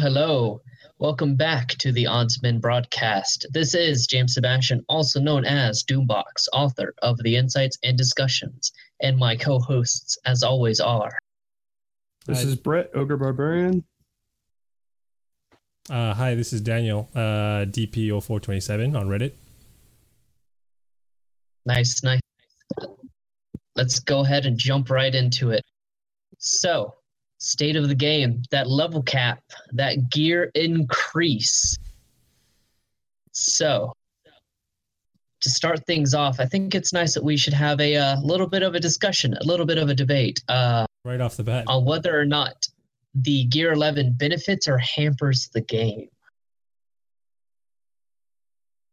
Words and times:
Hello, 0.00 0.22
hello. 0.22 0.62
Welcome 0.98 1.36
back 1.36 1.68
to 1.76 1.92
the 1.92 2.04
Oddsman 2.04 2.58
broadcast. 2.58 3.44
This 3.52 3.74
is 3.74 4.06
James 4.06 4.32
Sebastian, 4.32 4.82
also 4.88 5.20
known 5.20 5.44
as 5.44 5.84
Doombox, 5.84 6.48
author 6.54 6.94
of 7.02 7.18
the 7.18 7.36
Insights 7.36 7.76
and 7.84 7.98
Discussions, 7.98 8.72
and 9.02 9.18
my 9.18 9.36
co-hosts, 9.36 10.16
as 10.24 10.42
always, 10.42 10.80
are. 10.80 11.10
This 12.24 12.44
is 12.44 12.56
Brett, 12.56 12.90
Ogre 12.94 13.18
Barbarian. 13.18 13.84
Uh, 15.90 16.14
hi, 16.14 16.34
this 16.34 16.54
is 16.54 16.62
Daniel, 16.62 17.10
uh, 17.14 17.66
DP0427 17.66 18.98
on 18.98 19.06
Reddit. 19.06 19.34
Nice, 21.66 22.02
nice. 22.02 22.20
Let's 23.76 24.00
go 24.00 24.20
ahead 24.20 24.46
and 24.46 24.56
jump 24.56 24.88
right 24.88 25.14
into 25.14 25.50
it. 25.50 25.62
So, 26.38 26.94
state 27.40 27.74
of 27.74 27.88
the 27.88 27.94
game, 27.94 28.42
that 28.50 28.68
level 28.68 29.02
cap, 29.02 29.42
that 29.72 30.10
gear 30.10 30.50
increase. 30.54 31.76
So, 33.32 33.92
to 35.40 35.48
start 35.50 35.84
things 35.86 36.12
off, 36.14 36.38
I 36.38 36.44
think 36.46 36.74
it's 36.74 36.92
nice 36.92 37.14
that 37.14 37.24
we 37.24 37.36
should 37.38 37.54
have 37.54 37.80
a, 37.80 37.96
uh 37.96 38.20
little 38.20 38.46
bit 38.46 38.62
of 38.62 38.74
a 38.74 38.80
discussion, 38.80 39.34
a 39.40 39.44
little 39.44 39.64
bit 39.66 39.78
of 39.78 39.88
a 39.88 39.94
debate 39.94 40.42
uh, 40.48 40.84
Right 41.04 41.20
off 41.20 41.36
the 41.38 41.42
bat. 41.44 41.64
on 41.66 41.84
whether 41.86 42.18
or 42.18 42.26
not 42.26 42.68
the 43.14 43.44
Gear 43.46 43.72
11 43.72 44.12
benefits 44.18 44.68
or 44.68 44.76
hampers 44.78 45.48
the 45.54 45.62
game. 45.62 46.08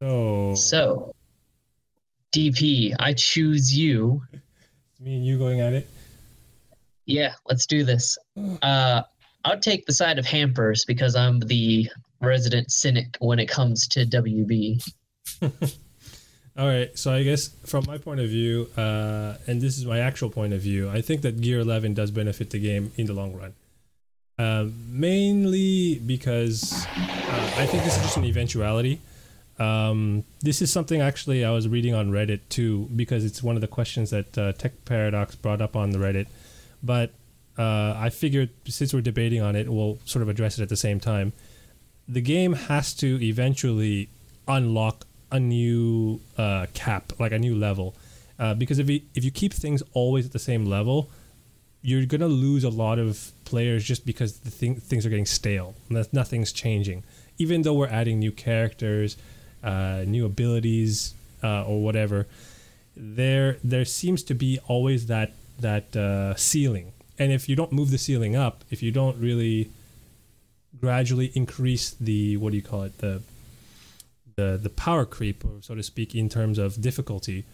So, 0.01 0.53
So, 0.55 1.11
DP, 2.33 2.93
I 2.99 3.13
choose 3.13 3.75
you. 3.77 4.21
it's 4.31 5.01
me 5.01 5.15
and 5.17 5.25
you 5.25 5.37
going 5.37 5.59
at 5.59 5.73
it. 5.73 5.87
Yeah, 7.07 7.33
let's 7.47 7.65
do 7.65 7.83
this. 7.83 8.17
Uh, 8.61 9.01
I'll 9.45 9.59
take 9.59 9.85
the 9.85 9.93
side 9.93 10.19
of 10.19 10.25
hampers 10.25 10.83
because 10.85 11.15
I'm 11.15 11.39
the 11.39 11.89
resident 12.21 12.69
cynic 12.69 13.15
when 13.19 13.39
it 13.39 13.47
comes 13.47 13.87
to 13.89 14.05
WB. 14.05 14.83
All 16.57 16.67
right, 16.67 16.97
so 16.97 17.13
I 17.13 17.23
guess 17.23 17.49
from 17.65 17.85
my 17.87 17.97
point 17.97 18.19
of 18.19 18.29
view, 18.29 18.67
uh, 18.75 19.35
and 19.47 19.61
this 19.61 19.77
is 19.77 19.85
my 19.85 19.99
actual 19.99 20.29
point 20.29 20.53
of 20.53 20.61
view, 20.61 20.89
I 20.89 21.01
think 21.01 21.21
that 21.21 21.39
Gear 21.39 21.59
11 21.59 21.93
does 21.93 22.11
benefit 22.11 22.49
the 22.49 22.59
game 22.59 22.91
in 22.97 23.05
the 23.05 23.13
long 23.13 23.35
run. 23.35 23.53
Um, 24.39 24.73
mainly 24.91 25.99
because 25.99 26.85
uh, 26.85 27.53
I 27.57 27.65
think 27.67 27.83
this 27.83 27.95
is 27.95 28.03
just 28.03 28.17
an 28.17 28.25
eventuality. 28.25 28.99
Um, 29.59 30.25
this 30.41 30.61
is 30.61 30.71
something 30.71 30.99
actually 30.99 31.45
I 31.45 31.51
was 31.51 31.67
reading 31.67 31.93
on 31.93 32.11
Reddit 32.11 32.41
too, 32.49 32.89
because 32.95 33.23
it's 33.23 33.41
one 33.41 33.55
of 33.55 33.61
the 33.61 33.67
questions 33.67 34.09
that 34.09 34.37
uh, 34.37 34.51
Tech 34.53 34.83
Paradox 34.85 35.35
brought 35.35 35.61
up 35.61 35.75
on 35.75 35.91
the 35.91 35.99
Reddit. 35.99 36.27
But 36.83 37.11
uh, 37.57 37.93
I 37.97 38.09
figured 38.09 38.49
since 38.65 38.93
we're 38.93 39.01
debating 39.01 39.41
on 39.41 39.55
it, 39.55 39.69
we'll 39.69 39.99
sort 40.05 40.21
of 40.21 40.29
address 40.29 40.59
it 40.59 40.63
at 40.63 40.69
the 40.69 40.75
same 40.75 40.99
time. 40.99 41.33
The 42.07 42.21
game 42.21 42.53
has 42.53 42.93
to 42.95 43.21
eventually 43.21 44.09
unlock 44.47 45.05
a 45.31 45.39
new 45.39 46.21
uh, 46.37 46.67
cap, 46.73 47.13
like 47.19 47.31
a 47.31 47.39
new 47.39 47.55
level, 47.55 47.95
uh, 48.39 48.53
because 48.53 48.79
if 48.79 48.89
you 48.89 49.01
if 49.13 49.25
you 49.25 49.31
keep 49.31 49.53
things 49.53 49.83
always 49.93 50.25
at 50.25 50.31
the 50.31 50.39
same 50.39 50.65
level, 50.65 51.09
you're 51.81 52.05
gonna 52.05 52.27
lose 52.27 52.63
a 52.63 52.69
lot 52.69 52.99
of 52.99 53.31
players 53.43 53.83
just 53.83 54.05
because 54.05 54.39
the 54.39 54.51
thing, 54.51 54.75
things 54.75 55.05
are 55.05 55.09
getting 55.09 55.25
stale. 55.25 55.75
Nothing's 55.89 56.51
changing, 56.53 57.03
even 57.37 57.63
though 57.63 57.73
we're 57.73 57.87
adding 57.87 58.19
new 58.19 58.31
characters, 58.31 59.17
uh, 59.63 60.03
new 60.05 60.25
abilities, 60.25 61.13
uh, 61.43 61.65
or 61.65 61.83
whatever. 61.83 62.27
There 62.95 63.57
there 63.63 63.85
seems 63.85 64.23
to 64.23 64.33
be 64.33 64.59
always 64.67 65.07
that 65.07 65.33
that 65.59 65.95
uh, 65.95 66.35
ceiling, 66.35 66.93
and 67.17 67.31
if 67.31 67.49
you 67.49 67.55
don't 67.55 67.71
move 67.71 67.91
the 67.91 67.97
ceiling 67.97 68.35
up, 68.35 68.63
if 68.69 68.83
you 68.83 68.91
don't 68.91 69.17
really 69.17 69.71
gradually 70.79 71.31
increase 71.33 71.91
the 71.91 72.37
what 72.37 72.51
do 72.51 72.57
you 72.57 72.63
call 72.63 72.83
it 72.83 72.97
the 72.99 73.21
the 74.35 74.59
the 74.61 74.69
power 74.69 75.05
creep, 75.05 75.43
or 75.43 75.61
so 75.61 75.75
to 75.75 75.83
speak, 75.83 76.15
in 76.15 76.29
terms 76.29 76.57
of 76.57 76.81
difficulty, 76.81 77.45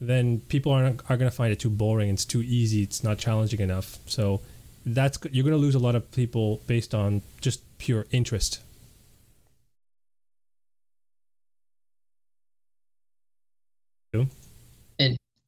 then 0.00 0.40
people 0.48 0.72
aren't 0.72 1.00
are 1.08 1.16
going 1.16 1.30
to 1.30 1.36
find 1.36 1.52
it 1.52 1.60
too 1.60 1.70
boring. 1.70 2.10
It's 2.10 2.24
too 2.24 2.42
easy. 2.42 2.82
It's 2.82 3.04
not 3.04 3.18
challenging 3.18 3.60
enough. 3.60 3.98
So 4.06 4.40
that's 4.84 5.18
you're 5.30 5.44
going 5.44 5.56
to 5.56 5.62
lose 5.62 5.76
a 5.76 5.78
lot 5.78 5.94
of 5.94 6.10
people 6.10 6.60
based 6.66 6.94
on 6.94 7.22
just 7.40 7.60
pure 7.78 8.06
interest. 8.10 8.60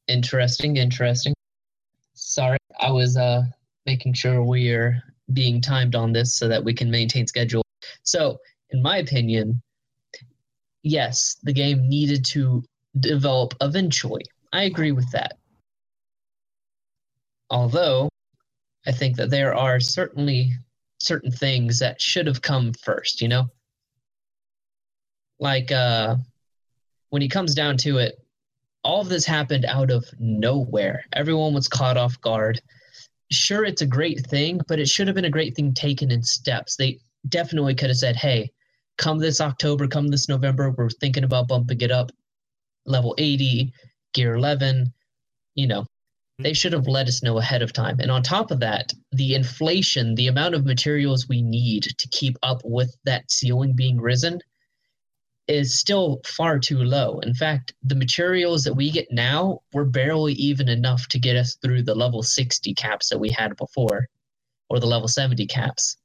Interesting, 0.07 0.77
interesting. 0.77 1.34
Sorry, 2.35 2.57
I 2.81 2.91
was 2.91 3.15
uh, 3.15 3.43
making 3.85 4.11
sure 4.11 4.43
we're 4.43 5.01
being 5.31 5.61
timed 5.61 5.95
on 5.95 6.11
this 6.11 6.35
so 6.35 6.49
that 6.49 6.61
we 6.61 6.73
can 6.73 6.91
maintain 6.91 7.25
schedule. 7.27 7.63
So, 8.03 8.39
in 8.71 8.81
my 8.81 8.97
opinion, 8.97 9.61
yes, 10.83 11.37
the 11.43 11.53
game 11.53 11.87
needed 11.87 12.25
to 12.25 12.61
develop 12.99 13.53
eventually. 13.61 14.25
I 14.51 14.63
agree 14.63 14.91
with 14.91 15.09
that. 15.13 15.37
Although, 17.49 18.09
I 18.85 18.91
think 18.91 19.15
that 19.15 19.29
there 19.29 19.55
are 19.55 19.79
certainly 19.79 20.51
certain 20.99 21.31
things 21.31 21.79
that 21.79 22.01
should 22.01 22.27
have 22.27 22.41
come 22.41 22.73
first, 22.83 23.21
you 23.21 23.29
know? 23.29 23.47
Like, 25.39 25.71
uh, 25.71 26.17
when 27.11 27.21
it 27.21 27.31
comes 27.31 27.55
down 27.55 27.77
to 27.77 27.99
it, 27.99 28.24
all 28.85 29.01
of 29.01 29.09
this 29.09 29.25
happened 29.25 29.65
out 29.65 29.89
of 29.89 30.05
nowhere. 30.19 31.03
Everyone 31.11 31.55
was 31.55 31.67
caught 31.67 31.97
off 31.97 32.21
guard. 32.21 32.61
Sure, 33.31 33.65
it's 33.65 33.81
a 33.81 33.87
great 33.87 34.25
thing, 34.27 34.61
but 34.67 34.77
it 34.79 34.87
should 34.87 35.07
have 35.07 35.15
been 35.15 35.25
a 35.25 35.29
great 35.29 35.55
thing 35.55 35.73
taken 35.73 36.11
in 36.11 36.21
steps. 36.21 36.75
They 36.75 36.99
definitely 37.27 37.73
could 37.73 37.89
have 37.89 37.97
said, 37.97 38.15
hey, 38.15 38.51
come 38.99 39.17
this 39.17 39.41
October, 39.41 39.87
come 39.87 40.09
this 40.09 40.29
November, 40.29 40.69
we're 40.69 40.91
thinking 40.91 41.23
about 41.23 41.47
bumping 41.47 41.81
it 41.81 41.91
up 41.91 42.11
level 42.85 43.15
80, 43.17 43.73
gear 44.13 44.35
11. 44.35 44.93
You 45.55 45.67
know, 45.67 45.85
they 46.37 46.53
should 46.53 46.73
have 46.73 46.87
let 46.87 47.07
us 47.07 47.23
know 47.23 47.39
ahead 47.39 47.63
of 47.63 47.73
time. 47.73 47.99
And 47.99 48.11
on 48.11 48.21
top 48.21 48.51
of 48.51 48.59
that, 48.59 48.93
the 49.13 49.33
inflation, 49.33 50.13
the 50.13 50.27
amount 50.27 50.53
of 50.53 50.63
materials 50.63 51.27
we 51.27 51.41
need 51.41 51.83
to 51.97 52.07
keep 52.09 52.37
up 52.43 52.61
with 52.63 52.95
that 53.05 53.31
ceiling 53.31 53.73
being 53.75 53.99
risen 53.99 54.39
is 55.47 55.77
still 55.77 56.21
far 56.25 56.57
too 56.57 56.79
low. 56.79 57.19
In 57.19 57.33
fact, 57.33 57.73
the 57.83 57.95
materials 57.95 58.63
that 58.63 58.73
we 58.73 58.89
get 58.89 59.11
now 59.11 59.61
were 59.73 59.85
barely 59.85 60.33
even 60.33 60.67
enough 60.67 61.07
to 61.09 61.19
get 61.19 61.35
us 61.35 61.55
through 61.55 61.83
the 61.83 61.93
level 61.93 62.23
60 62.23 62.73
caps 62.73 63.09
that 63.09 63.19
we 63.19 63.29
had 63.29 63.55
before, 63.57 64.07
or 64.69 64.79
the 64.79 64.87
level 64.87 65.07
70 65.07 65.45
caps. 65.45 65.97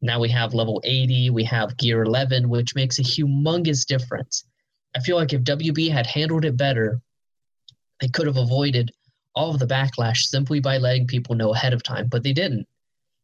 Now 0.00 0.20
we 0.20 0.28
have 0.28 0.54
level 0.54 0.80
80, 0.84 1.30
we 1.30 1.44
have 1.44 1.76
gear 1.76 2.02
11, 2.02 2.48
which 2.48 2.74
makes 2.74 2.98
a 2.98 3.02
humongous 3.02 3.84
difference. 3.84 4.44
I 4.94 5.00
feel 5.00 5.16
like 5.16 5.32
if 5.32 5.42
WB 5.42 5.90
had 5.90 6.06
handled 6.06 6.44
it 6.44 6.56
better, 6.56 7.00
they 8.00 8.08
could 8.08 8.26
have 8.26 8.36
avoided 8.36 8.92
all 9.34 9.50
of 9.50 9.58
the 9.58 9.66
backlash 9.66 10.26
simply 10.26 10.60
by 10.60 10.78
letting 10.78 11.08
people 11.08 11.34
know 11.34 11.52
ahead 11.52 11.72
of 11.72 11.82
time, 11.82 12.06
but 12.06 12.22
they 12.22 12.32
didn't. 12.32 12.68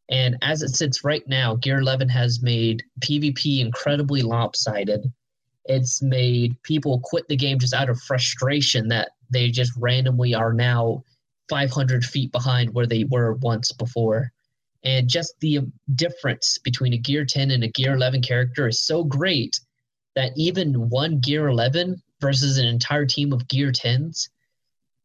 And 0.09 0.37
as 0.41 0.61
it 0.61 0.69
sits 0.69 1.05
right 1.05 1.25
now, 1.27 1.55
Gear 1.55 1.79
11 1.79 2.09
has 2.09 2.41
made 2.41 2.83
PvP 2.99 3.59
incredibly 3.59 4.21
lopsided 4.21 5.09
it's 5.65 6.01
made 6.01 6.61
people 6.63 6.99
quit 7.03 7.27
the 7.27 7.35
game 7.35 7.59
just 7.59 7.73
out 7.73 7.89
of 7.89 8.01
frustration 8.01 8.87
that 8.87 9.11
they 9.29 9.49
just 9.49 9.71
randomly 9.77 10.33
are 10.33 10.53
now 10.53 11.03
500 11.49 12.03
feet 12.03 12.31
behind 12.31 12.73
where 12.73 12.87
they 12.87 13.03
were 13.05 13.33
once 13.35 13.71
before. 13.71 14.31
And 14.83 15.07
just 15.07 15.39
the 15.39 15.59
difference 15.95 16.57
between 16.57 16.93
a 16.93 16.97
Gear 16.97 17.25
10 17.25 17.51
and 17.51 17.63
a 17.63 17.67
Gear 17.67 17.93
11 17.93 18.21
character 18.21 18.67
is 18.67 18.81
so 18.81 19.03
great 19.03 19.59
that 20.15 20.31
even 20.35 20.89
one 20.89 21.19
Gear 21.19 21.47
11 21.47 22.01
versus 22.19 22.57
an 22.57 22.65
entire 22.65 23.05
team 23.05 23.31
of 23.31 23.47
Gear 23.47 23.71
10s 23.71 24.29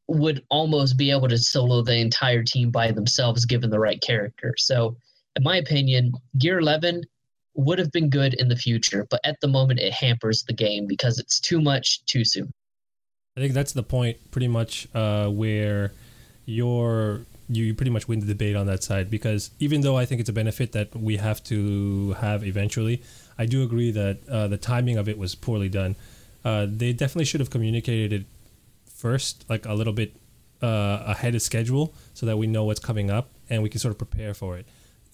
would 0.08 0.44
almost 0.50 0.96
be 0.96 1.10
able 1.10 1.28
to 1.28 1.38
solo 1.38 1.82
the 1.82 1.96
entire 1.96 2.42
team 2.42 2.70
by 2.70 2.92
themselves 2.92 3.44
given 3.44 3.70
the 3.70 3.78
right 3.78 4.00
character. 4.00 4.54
So, 4.56 4.96
in 5.34 5.42
my 5.42 5.56
opinion, 5.56 6.12
Gear 6.38 6.58
11 6.60 7.02
would 7.56 7.78
have 7.78 7.90
been 7.90 8.10
good 8.10 8.34
in 8.34 8.48
the 8.48 8.56
future, 8.56 9.06
but 9.10 9.20
at 9.24 9.40
the 9.40 9.48
moment 9.48 9.80
it 9.80 9.92
hampers 9.92 10.44
the 10.44 10.52
game 10.52 10.86
because 10.86 11.18
it's 11.18 11.40
too 11.40 11.60
much 11.60 12.04
too 12.04 12.24
soon. 12.24 12.52
I 13.36 13.40
think 13.40 13.52
that's 13.52 13.72
the 13.72 13.82
point, 13.82 14.30
pretty 14.30 14.48
much, 14.48 14.88
uh, 14.94 15.28
where 15.28 15.92
you're 16.46 17.22
you, 17.48 17.64
you 17.64 17.74
pretty 17.74 17.90
much 17.90 18.08
win 18.08 18.20
the 18.20 18.26
debate 18.26 18.56
on 18.56 18.66
that 18.66 18.82
side 18.82 19.10
because 19.10 19.50
even 19.58 19.82
though 19.82 19.96
I 19.96 20.04
think 20.04 20.20
it's 20.20 20.30
a 20.30 20.32
benefit 20.32 20.72
that 20.72 20.94
we 20.96 21.16
have 21.18 21.42
to 21.44 22.12
have 22.14 22.44
eventually, 22.44 23.02
I 23.38 23.46
do 23.46 23.62
agree 23.62 23.90
that 23.92 24.18
uh, 24.28 24.48
the 24.48 24.56
timing 24.56 24.96
of 24.96 25.08
it 25.08 25.18
was 25.18 25.34
poorly 25.34 25.68
done. 25.68 25.96
Uh, 26.44 26.66
they 26.68 26.92
definitely 26.92 27.24
should 27.24 27.40
have 27.40 27.50
communicated 27.50 28.12
it 28.12 28.26
first, 28.92 29.44
like 29.48 29.66
a 29.66 29.74
little 29.74 29.92
bit 29.92 30.16
uh, 30.62 31.02
ahead 31.06 31.34
of 31.34 31.42
schedule, 31.42 31.94
so 32.14 32.26
that 32.26 32.36
we 32.36 32.46
know 32.46 32.64
what's 32.64 32.80
coming 32.80 33.10
up 33.10 33.28
and 33.48 33.62
we 33.62 33.68
can 33.68 33.78
sort 33.78 33.92
of 33.92 33.98
prepare 33.98 34.34
for 34.34 34.56
it. 34.56 34.66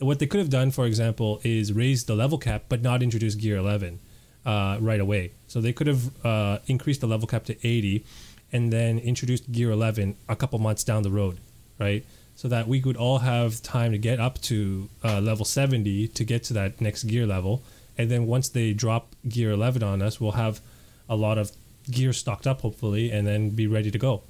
What 0.02 0.18
they 0.18 0.26
could 0.26 0.40
have 0.40 0.50
done, 0.50 0.70
for 0.70 0.84
example, 0.84 1.40
is 1.44 1.72
raise 1.72 2.04
the 2.04 2.14
level 2.14 2.38
cap 2.38 2.64
but 2.68 2.82
not 2.82 3.02
introduce 3.02 3.34
Gear 3.34 3.56
11 3.56 4.00
uh, 4.44 4.78
right 4.80 5.00
away. 5.00 5.32
So 5.46 5.60
they 5.60 5.72
could 5.72 5.86
have 5.86 6.24
uh, 6.24 6.58
increased 6.66 7.00
the 7.00 7.06
level 7.06 7.26
cap 7.26 7.44
to 7.44 7.54
80 7.66 8.04
and 8.52 8.72
then 8.72 8.98
introduced 8.98 9.50
Gear 9.52 9.70
11 9.70 10.16
a 10.28 10.36
couple 10.36 10.58
months 10.58 10.84
down 10.84 11.02
the 11.02 11.10
road, 11.10 11.38
right? 11.78 12.04
so 12.34 12.48
that 12.48 12.66
we 12.66 12.80
could 12.80 12.96
all 12.96 13.18
have 13.18 13.62
time 13.62 13.92
to 13.92 13.98
get 13.98 14.18
up 14.18 14.40
to 14.42 14.88
uh, 15.04 15.20
level 15.20 15.44
70 15.44 16.08
to 16.08 16.24
get 16.24 16.44
to 16.44 16.54
that 16.54 16.80
next 16.80 17.04
gear 17.04 17.26
level. 17.26 17.62
And 17.98 18.10
then 18.10 18.26
once 18.26 18.48
they 18.48 18.72
drop 18.72 19.14
gear 19.28 19.50
11 19.52 19.82
on 19.82 20.02
us, 20.02 20.20
we'll 20.20 20.32
have 20.32 20.60
a 21.08 21.16
lot 21.16 21.38
of 21.38 21.52
gear 21.90 22.12
stocked 22.12 22.46
up, 22.46 22.62
hopefully, 22.62 23.10
and 23.10 23.26
then 23.26 23.50
be 23.50 23.66
ready 23.66 23.90
to 23.90 23.98
go. 23.98 24.22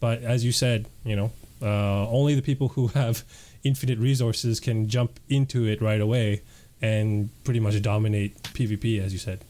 But 0.00 0.22
as 0.22 0.44
you 0.44 0.52
said, 0.52 0.86
you 1.04 1.16
know, 1.16 1.30
uh, 1.62 2.08
only 2.08 2.34
the 2.34 2.42
people 2.42 2.68
who 2.68 2.88
have 2.94 3.24
infinite 3.64 3.98
resources 3.98 4.60
can 4.60 4.88
jump 4.88 5.18
into 5.28 5.66
it 5.66 5.80
right 5.82 6.00
away 6.00 6.42
and 6.80 7.30
pretty 7.44 7.60
much 7.60 7.80
dominate 7.82 8.42
PvP, 8.42 9.02
as 9.02 9.12
you 9.12 9.18
said. 9.18 9.40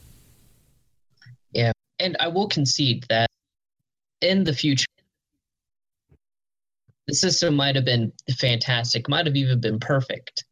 Yeah, 1.53 1.73
and 1.99 2.17
I 2.21 2.29
will 2.29 2.49
concede 2.49 3.05
that 3.09 3.29
in 4.21 4.45
the 4.45 4.55
future, 4.55 4.87
the 7.07 7.15
system 7.15 7.55
might 7.55 7.75
have 7.75 7.85
been 7.85 8.13
fantastic, 8.39 9.09
might 9.09 9.27
have 9.27 9.37
even 9.37 9.61
been 9.61 9.79
perfect. 9.79 10.45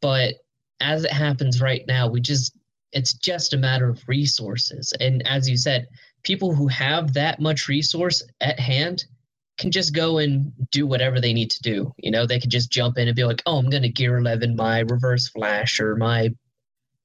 But 0.00 0.34
as 0.80 1.04
it 1.04 1.12
happens 1.12 1.60
right 1.60 1.84
now, 1.86 2.08
we 2.08 2.20
just 2.20 2.56
it's 2.92 3.12
just 3.12 3.52
a 3.52 3.58
matter 3.58 3.88
of 3.88 4.00
resources. 4.06 4.92
And 5.00 5.26
as 5.26 5.50
you 5.50 5.56
said, 5.56 5.88
people 6.22 6.54
who 6.54 6.68
have 6.68 7.12
that 7.14 7.40
much 7.40 7.68
resource 7.68 8.22
at 8.40 8.60
hand 8.60 9.04
can 9.56 9.70
just 9.70 9.94
go 9.94 10.18
and 10.18 10.52
do 10.70 10.86
whatever 10.86 11.20
they 11.20 11.32
need 11.32 11.50
to 11.52 11.62
do. 11.62 11.94
You 11.98 12.10
know, 12.10 12.26
they 12.26 12.40
could 12.40 12.50
just 12.50 12.70
jump 12.70 12.98
in 12.98 13.08
and 13.08 13.16
be 13.16 13.24
like, 13.24 13.42
"Oh, 13.46 13.58
I'm 13.58 13.70
going 13.70 13.82
to 13.82 13.88
gear 13.88 14.18
11 14.18 14.56
my 14.56 14.80
reverse 14.80 15.28
flash 15.28 15.80
or 15.80 15.96
my 15.96 16.30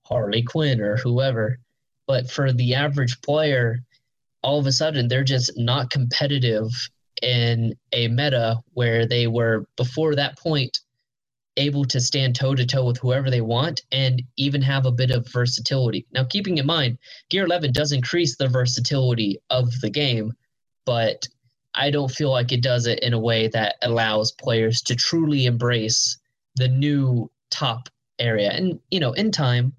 Harley 0.04 0.44
Quinn 0.44 0.82
or 0.82 0.98
whoever." 0.98 1.60
But 2.08 2.30
for 2.32 2.52
the 2.52 2.76
average 2.76 3.22
player, 3.22 3.80
all 4.42 4.60
of 4.60 4.66
a 4.66 4.72
sudden 4.72 5.08
they're 5.08 5.24
just 5.24 5.58
not 5.58 5.92
competitive 5.92 6.70
in 7.22 7.76
a 7.92 8.08
meta 8.08 8.62
where 8.74 9.06
they 9.06 9.28
were 9.28 9.66
before 9.76 10.16
that 10.16 10.38
point 10.38 10.80
able 11.58 11.84
to 11.84 12.00
stand 12.00 12.36
toe 12.36 12.56
to 12.56 12.66
toe 12.66 12.86
with 12.86 12.98
whoever 12.98 13.30
they 13.30 13.42
want 13.42 13.84
and 13.92 14.24
even 14.38 14.62
have 14.62 14.86
a 14.86 14.92
bit 14.92 15.12
of 15.12 15.28
versatility. 15.28 16.06
Now, 16.14 16.24
keeping 16.24 16.58
in 16.58 16.66
mind, 16.66 16.98
Gear 17.30 17.46
11 17.46 17.74
does 17.74 17.92
increase 17.92 18.38
the 18.38 18.48
versatility 18.48 19.40
of 19.50 19.70
the 19.82 19.90
game, 19.90 20.32
but 20.86 21.28
I 21.76 21.92
don't 21.92 22.12
feel 22.12 22.32
like 22.32 22.52
it 22.52 22.62
does 22.62 22.88
it 22.88 23.00
in 23.00 23.14
a 23.14 23.20
way 23.20 23.48
that 23.50 23.76
allows 23.82 24.32
players 24.32 24.82
to 24.84 24.96
truly 24.96 25.46
embrace 25.46 26.18
the 26.56 26.68
new 26.68 27.30
top 27.52 27.90
area. 28.18 28.52
And, 28.52 28.80
you 28.90 29.00
know, 29.00 29.14
in 29.14 29.32
time, 29.32 29.74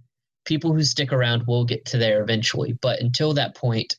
people 0.44 0.72
who 0.72 0.82
stick 0.82 1.12
around 1.12 1.46
will 1.46 1.64
get 1.64 1.84
to 1.86 1.98
there 1.98 2.22
eventually. 2.22 2.72
But 2.80 3.00
until 3.00 3.34
that 3.34 3.54
point, 3.54 3.96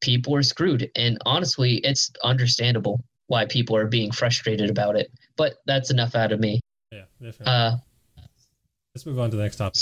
people 0.00 0.34
are 0.34 0.42
screwed. 0.42 0.90
And 0.96 1.18
honestly, 1.26 1.76
it's 1.76 2.10
understandable 2.22 3.04
why 3.26 3.46
people 3.46 3.76
are 3.76 3.86
being 3.86 4.10
frustrated 4.10 4.70
about 4.70 4.96
it. 4.96 5.10
But 5.36 5.56
that's 5.66 5.90
enough 5.90 6.14
out 6.14 6.32
of 6.32 6.40
me. 6.40 6.60
Yeah, 6.90 7.04
definitely. 7.22 7.46
Uh, 7.46 7.76
Let's 8.94 9.06
move 9.06 9.18
on 9.18 9.30
to 9.30 9.36
the 9.36 9.42
next 9.42 9.56
topic. 9.56 9.80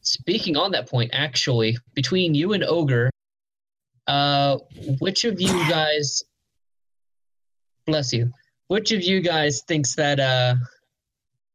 speaking 0.00 0.56
on 0.56 0.70
that 0.72 0.88
point, 0.88 1.10
actually, 1.12 1.76
between 1.94 2.34
you 2.34 2.52
and 2.52 2.62
Ogre, 2.64 3.10
uh, 4.06 4.58
which 5.00 5.24
of 5.24 5.40
you 5.40 5.68
guys, 5.68 6.22
bless 7.86 8.12
you, 8.12 8.30
which 8.68 8.92
of 8.92 9.02
you 9.02 9.20
guys 9.20 9.62
thinks 9.62 9.94
that 9.94 10.20
uh, 10.20 10.54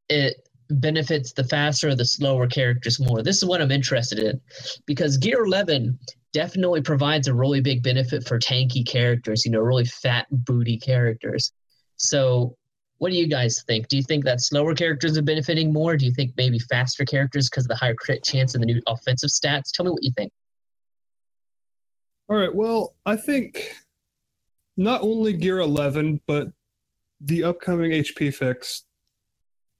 it 0.08 0.48
benefits 0.70 1.32
the 1.32 1.44
faster 1.44 1.88
or 1.88 1.94
the 1.94 2.04
slower 2.04 2.46
characters 2.46 3.00
more? 3.00 3.22
This 3.22 3.36
is 3.36 3.44
what 3.44 3.60
I'm 3.60 3.70
interested 3.70 4.18
in, 4.18 4.40
because 4.86 5.16
Gear 5.16 5.44
11 5.44 5.98
definitely 6.32 6.82
provides 6.82 7.28
a 7.28 7.34
really 7.34 7.60
big 7.60 7.82
benefit 7.82 8.26
for 8.26 8.38
tanky 8.38 8.86
characters, 8.86 9.44
you 9.44 9.50
know, 9.50 9.60
really 9.60 9.84
fat 9.84 10.26
booty 10.30 10.78
characters. 10.78 11.52
So, 11.96 12.56
what 12.98 13.10
do 13.10 13.16
you 13.16 13.26
guys 13.26 13.64
think? 13.66 13.88
Do 13.88 13.96
you 13.96 14.02
think 14.02 14.24
that 14.24 14.40
slower 14.40 14.74
characters 14.74 15.18
are 15.18 15.22
benefiting 15.22 15.72
more? 15.72 15.96
Do 15.96 16.06
you 16.06 16.12
think 16.12 16.34
maybe 16.36 16.58
faster 16.58 17.04
characters 17.04 17.50
because 17.50 17.64
of 17.64 17.68
the 17.68 17.76
higher 17.76 17.94
crit 17.94 18.22
chance 18.22 18.54
and 18.54 18.62
the 18.62 18.66
new 18.66 18.80
offensive 18.86 19.30
stats? 19.30 19.72
Tell 19.72 19.84
me 19.84 19.90
what 19.90 20.04
you 20.04 20.12
think. 20.16 20.32
All 22.28 22.36
right. 22.36 22.54
Well, 22.54 22.94
I 23.04 23.16
think 23.16 23.74
not 24.76 25.02
only 25.02 25.32
Gear 25.32 25.58
11, 25.58 26.20
but 26.26 26.48
the 27.20 27.44
upcoming 27.44 27.92
HP 27.92 28.34
fix 28.34 28.84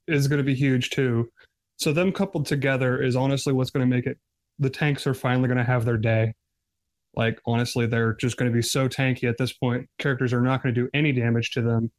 is 0.07 0.29
going 0.29 0.39
to 0.39 0.45
be 0.45 0.55
huge 0.55 0.91
too. 0.91 1.31
So 1.77 1.93
them 1.93 2.13
coupled 2.13 2.47
together 2.47 3.03
is 3.03 3.17
honestly 3.17 3.53
what's 3.53 3.71
going 3.71 3.89
to 3.89 3.97
make 3.97 4.07
it. 4.07 4.19
The 4.59 4.71
tanks 4.71 5.07
are 5.07 5.15
finally 5.15 5.49
going 5.49 5.59
to 5.59 5.65
have 5.65 5.85
their 5.85 5.97
day. 5.97 6.35
Like 7.15 7.41
honestly, 7.47 7.87
they're 7.87 8.15
just 8.15 8.37
going 8.37 8.51
to 8.51 8.55
be 8.55 8.63
so 8.63 8.89
tanky 8.89 9.29
at 9.29 9.39
this 9.39 9.53
point. 9.53 9.89
Characters 9.99 10.33
are 10.33 10.41
not 10.41 10.63
going 10.63 10.75
to 10.75 10.81
do 10.81 10.89
any 10.95 11.13
damage 11.13 11.51
to 11.53 11.63
them, 11.63 11.91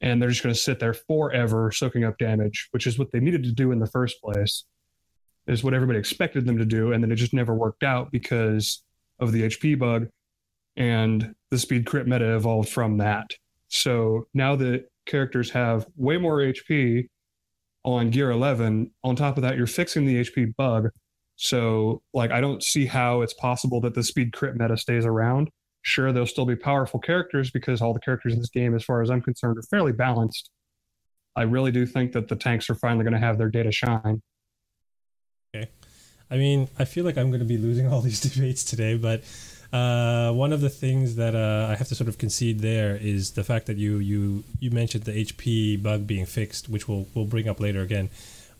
and 0.00 0.20
they're 0.20 0.30
just 0.30 0.42
going 0.42 0.54
to 0.54 0.60
sit 0.60 0.80
there 0.80 0.94
forever 0.94 1.70
soaking 1.70 2.04
up 2.04 2.18
damage, 2.18 2.68
which 2.70 2.86
is 2.86 2.98
what 2.98 3.12
they 3.12 3.20
needed 3.20 3.44
to 3.44 3.52
do 3.52 3.70
in 3.72 3.78
the 3.78 3.86
first 3.86 4.20
place. 4.22 4.64
Is 5.46 5.62
what 5.62 5.74
everybody 5.74 6.00
expected 6.00 6.44
them 6.44 6.58
to 6.58 6.64
do, 6.64 6.92
and 6.92 7.04
then 7.04 7.12
it 7.12 7.16
just 7.16 7.32
never 7.32 7.54
worked 7.54 7.84
out 7.84 8.10
because 8.10 8.82
of 9.18 9.32
the 9.32 9.42
HP 9.42 9.78
bug, 9.78 10.08
and 10.76 11.34
the 11.50 11.58
speed 11.58 11.86
crit 11.86 12.06
meta 12.06 12.36
evolved 12.36 12.68
from 12.68 12.98
that. 12.98 13.30
So 13.68 14.26
now 14.34 14.56
that 14.56 14.86
characters 15.06 15.50
have 15.50 15.86
way 15.96 16.18
more 16.18 16.38
HP 16.38 17.08
on 17.84 18.10
Gear 18.10 18.30
11, 18.30 18.90
on 19.04 19.16
top 19.16 19.36
of 19.36 19.42
that, 19.42 19.56
you're 19.56 19.66
fixing 19.66 20.04
the 20.04 20.22
HP 20.22 20.54
bug. 20.56 20.88
So, 21.36 22.02
like, 22.14 22.30
I 22.30 22.40
don't 22.40 22.62
see 22.62 22.86
how 22.86 23.20
it's 23.20 23.34
possible 23.34 23.80
that 23.82 23.94
the 23.94 24.02
speed 24.02 24.32
crit 24.32 24.56
meta 24.56 24.76
stays 24.76 25.04
around. 25.04 25.50
Sure, 25.82 26.12
there'll 26.12 26.26
still 26.26 26.46
be 26.46 26.56
powerful 26.56 26.98
characters 26.98 27.50
because 27.50 27.80
all 27.80 27.92
the 27.92 28.00
characters 28.00 28.32
in 28.32 28.40
this 28.40 28.50
game, 28.50 28.74
as 28.74 28.82
far 28.82 29.02
as 29.02 29.10
I'm 29.10 29.20
concerned, 29.20 29.58
are 29.58 29.62
fairly 29.62 29.92
balanced. 29.92 30.50
I 31.36 31.42
really 31.42 31.70
do 31.70 31.86
think 31.86 32.12
that 32.12 32.28
the 32.28 32.36
tanks 32.36 32.68
are 32.70 32.74
finally 32.74 33.04
going 33.04 33.12
to 33.12 33.20
have 33.20 33.38
their 33.38 33.50
day 33.50 33.62
to 33.62 33.70
shine. 33.70 34.22
Okay. 35.54 35.70
I 36.30 36.36
mean, 36.36 36.68
I 36.78 36.84
feel 36.84 37.04
like 37.04 37.16
I'm 37.16 37.30
going 37.30 37.40
to 37.40 37.46
be 37.46 37.58
losing 37.58 37.86
all 37.92 38.00
these 38.00 38.20
debates 38.20 38.64
today, 38.64 38.96
but 38.96 39.22
uh, 39.72 40.32
one 40.32 40.52
of 40.52 40.60
the 40.60 40.70
things 40.70 41.16
that 41.16 41.34
uh, 41.34 41.68
I 41.70 41.76
have 41.76 41.88
to 41.88 41.94
sort 41.94 42.08
of 42.08 42.18
concede 42.18 42.60
there 42.60 42.96
is 42.96 43.32
the 43.32 43.44
fact 43.44 43.66
that 43.66 43.76
you 43.76 43.98
you 43.98 44.44
you 44.60 44.70
mentioned 44.70 45.04
the 45.04 45.24
HP 45.24 45.82
bug 45.82 46.06
being 46.06 46.26
fixed, 46.26 46.68
which 46.68 46.88
we'll 46.88 47.06
we'll 47.14 47.24
bring 47.24 47.48
up 47.48 47.60
later 47.60 47.80
again. 47.80 48.08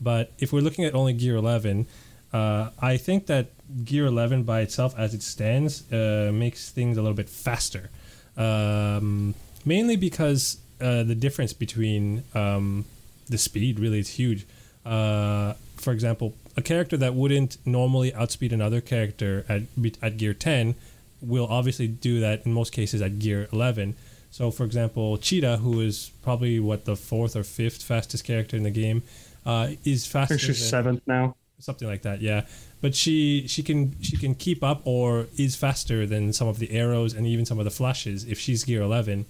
But 0.01 0.33
if 0.39 0.53
we're 0.53 0.61
looking 0.61 0.85
at 0.85 0.95
only 0.95 1.15
Gear 1.15 1.37
11, 1.37 1.87
uh, 2.33 2.71
I 2.79 2.97
think 2.97 3.27
that 3.27 3.47
Gear 3.85 4.07
11 4.07 4.43
by 4.43 4.61
itself, 4.61 4.95
as 4.99 5.15
it 5.15 5.23
stands, 5.23 5.91
uh, 5.91 6.31
makes 6.35 6.71
things 6.71 6.99
a 6.99 7.03
little 7.03 7.17
bit 7.17 7.31
faster. 7.31 7.89
Um, 8.37 9.35
mainly 9.65 9.97
because 9.97 10.59
uh, 10.81 11.03
the 11.03 11.15
difference 11.15 11.55
between 11.55 12.25
um, 12.35 12.85
the 13.29 13.39
speed 13.39 13.79
really 13.81 14.01
is 14.01 14.11
huge. 14.11 14.47
Uh, 14.85 15.55
for 15.77 15.93
example, 15.93 16.35
a 16.57 16.63
character 16.63 16.97
that 16.97 17.15
wouldn't 17.15 17.59
normally 17.67 18.15
outspeed 18.15 18.53
another 18.53 18.81
character 18.81 19.45
at 19.49 19.63
at 20.03 20.17
gear 20.17 20.35
10 20.35 20.75
will 21.21 21.47
obviously 21.47 21.89
do 21.89 22.21
that 22.21 22.45
in 22.47 22.53
most 22.53 22.73
cases 22.73 23.01
at 23.03 23.19
gear 23.19 23.49
11. 23.53 23.95
So, 24.31 24.51
for 24.51 24.65
example, 24.65 25.17
Cheetah, 25.17 25.59
who 25.59 25.81
is 25.81 26.11
probably 26.23 26.61
what 26.61 26.85
the 26.85 26.95
fourth 26.97 27.35
or 27.37 27.43
fifth 27.43 27.83
fastest 27.83 28.25
character 28.25 28.57
in 28.57 28.65
the 28.65 28.71
game, 28.71 29.03
uh, 29.47 29.69
is 29.85 30.07
faster. 30.07 30.39
She's 30.39 30.59
than- 30.61 30.69
seventh 30.69 31.03
now. 31.07 31.35
something 31.59 31.89
like 31.89 32.03
that 32.03 32.21
yeah 32.21 32.43
but 32.83 32.95
she 32.95 33.47
she 33.49 33.63
can 33.63 33.97
she 34.03 34.17
can 34.19 34.35
keep 34.35 34.63
up 34.63 34.83
or 34.85 35.27
is 35.39 35.57
faster 35.57 36.07
than 36.07 36.31
some 36.35 36.47
of 36.49 36.59
the 36.59 36.71
arrows 36.71 37.15
and 37.15 37.27
even 37.27 37.47
some 37.47 37.59
of 37.59 37.65
the 37.65 37.71
flashes 37.71 38.25
if 38.25 38.39
she's 38.39 38.63
gear 38.65 38.83
11 38.83 39.25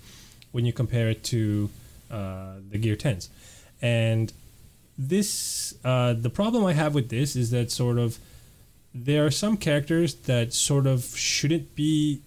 when 0.50 0.64
you 0.66 0.73
compare 0.73 1.09
it 1.09 1.23
to 1.23 1.71
uh, 2.11 2.54
the 2.68 2.78
gear 2.78 2.97
10s 2.97 3.28
and 3.80 4.33
this 4.98 5.74
uh, 5.84 6.12
the 6.14 6.30
problem 6.30 6.64
i 6.64 6.72
have 6.72 6.94
with 6.94 7.08
this 7.08 7.36
is 7.36 7.50
that 7.50 7.70
sort 7.70 7.98
of 7.98 8.18
there 8.94 9.26
are 9.26 9.30
some 9.30 9.56
characters 9.56 10.14
that 10.14 10.54
sort 10.54 10.86
of 10.86 11.04
shouldn't 11.16 11.74
be 11.74 12.22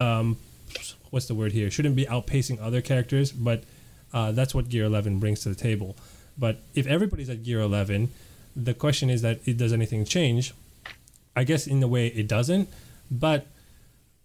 um 0.00 0.36
what's 1.10 1.26
the 1.26 1.34
word 1.34 1.52
here? 1.52 1.70
Shouldn't 1.70 1.94
be 1.94 2.06
outpacing 2.06 2.58
other 2.60 2.80
characters 2.80 3.32
but 3.32 3.64
uh, 4.14 4.32
that's 4.32 4.54
what 4.54 4.68
gear 4.68 4.84
11 4.84 5.18
brings 5.18 5.40
to 5.40 5.48
the 5.48 5.54
table. 5.54 5.96
But 6.38 6.60
if 6.74 6.86
everybody's 6.86 7.28
at 7.30 7.42
gear 7.42 7.60
11 7.60 8.10
the 8.54 8.74
question 8.74 9.10
is 9.10 9.22
that 9.22 9.40
it 9.46 9.56
does 9.56 9.72
anything 9.72 10.04
change? 10.04 10.54
I 11.34 11.44
guess 11.44 11.66
in 11.66 11.82
a 11.82 11.88
way 11.88 12.08
it 12.08 12.28
doesn't 12.28 12.68
but 13.10 13.46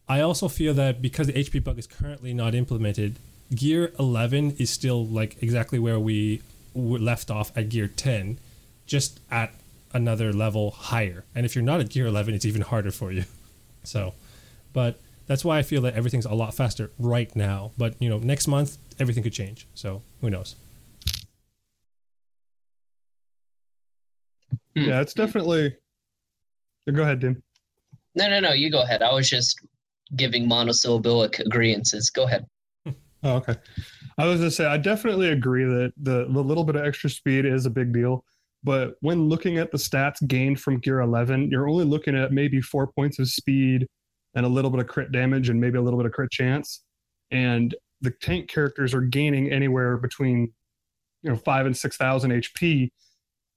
i 0.08 0.22
also 0.22 0.48
feel 0.48 0.74
that 0.74 1.02
because 1.02 1.28
the 1.28 1.34
hp 1.34 1.64
bug 1.64 1.78
is 1.78 1.88
currently 1.88 2.34
not 2.34 2.56
implemented 2.56 3.18
gear 3.54 3.92
11 4.00 4.52
is 4.58 4.70
still 4.70 5.06
like 5.06 5.42
exactly 5.42 5.78
where 5.78 6.00
we 6.00 6.42
left 6.78 7.32
off 7.32 7.52
at 7.56 7.70
gear 7.70 7.88
10 7.88 8.40
just 8.86 9.20
at 9.32 9.54
another 9.94 10.32
level 10.32 10.72
higher 10.72 11.24
and 11.34 11.46
if 11.46 11.56
you're 11.56 11.64
not 11.64 11.80
at 11.80 11.90
gear 11.90 12.08
11 12.08 12.34
it's 12.34 12.46
even 12.46 12.62
harder 12.62 12.92
for 12.92 13.12
you 13.12 13.24
so 13.84 14.14
but 14.74 15.00
that's 15.26 15.44
why 15.44 15.58
i 15.58 15.64
feel 15.64 15.82
that 15.82 15.94
everything's 15.96 16.26
a 16.26 16.34
lot 16.34 16.54
faster 16.54 16.92
right 17.00 17.36
now 17.36 17.72
but 17.78 17.96
you 18.00 18.10
know 18.10 18.20
next 18.20 18.48
month 18.48 18.78
everything 19.00 19.24
could 19.24 19.34
change 19.34 19.68
so 19.74 20.02
who 20.22 20.30
knows 20.30 20.56
Hmm. 24.78 24.90
Yeah, 24.90 25.02
it's 25.02 25.14
definitely. 25.14 25.76
Go 26.92 27.02
ahead, 27.02 27.20
Dim. 27.20 27.42
No, 28.16 28.30
no, 28.30 28.40
no. 28.40 28.54
You 28.54 28.72
go 28.72 28.82
ahead. 28.82 29.02
I 29.02 29.12
was 29.14 29.30
just 29.30 29.60
giving 30.16 30.48
monosyllabic 30.48 31.40
agreements. 31.40 32.10
Go 32.12 32.24
ahead. 32.24 32.46
Oh, 33.24 33.38
okay. 33.38 33.56
I 34.18 34.26
was 34.26 34.40
gonna 34.40 34.52
say 34.52 34.66
I 34.66 34.78
definitely 34.78 35.30
agree 35.30 35.64
that 35.64 35.94
the 35.98 36.28
the 36.30 36.44
little 36.44 36.64
bit 36.64 36.76
of 36.76 36.86
extra 36.86 37.10
speed 37.10 37.46
is 37.46 37.66
a 37.66 37.70
big 37.70 37.94
deal. 37.94 38.24
But 38.64 38.96
when 39.02 39.30
looking 39.30 39.60
at 39.60 39.72
the 39.72 39.78
stats 39.78 40.26
gained 40.28 40.60
from 40.60 40.80
Gear 40.80 41.00
11, 41.02 41.52
you're 41.52 41.70
only 41.70 41.86
looking 41.86 42.18
at 42.18 42.32
maybe 42.32 42.60
four 42.60 42.88
points 42.88 43.20
of 43.20 43.30
speed 43.30 43.88
and 44.36 44.46
a 44.46 44.50
little 44.50 44.72
bit 44.72 44.80
of 44.80 44.88
crit 44.88 45.12
damage 45.12 45.50
and 45.50 45.62
maybe 45.62 45.78
a 45.78 45.82
little 45.82 46.00
bit 46.00 46.08
of 46.08 46.12
crit 46.12 46.32
chance. 46.32 46.84
And 47.32 47.76
the 48.02 48.12
tank 48.22 48.50
characters 48.50 48.94
are 48.94 49.02
gaining 49.02 49.52
anywhere 49.52 49.98
between 49.98 50.54
you 51.22 51.30
know 51.30 51.36
five 51.38 51.66
and 51.66 51.78
six 51.78 51.98
thousand 51.98 52.32
HP 52.32 52.90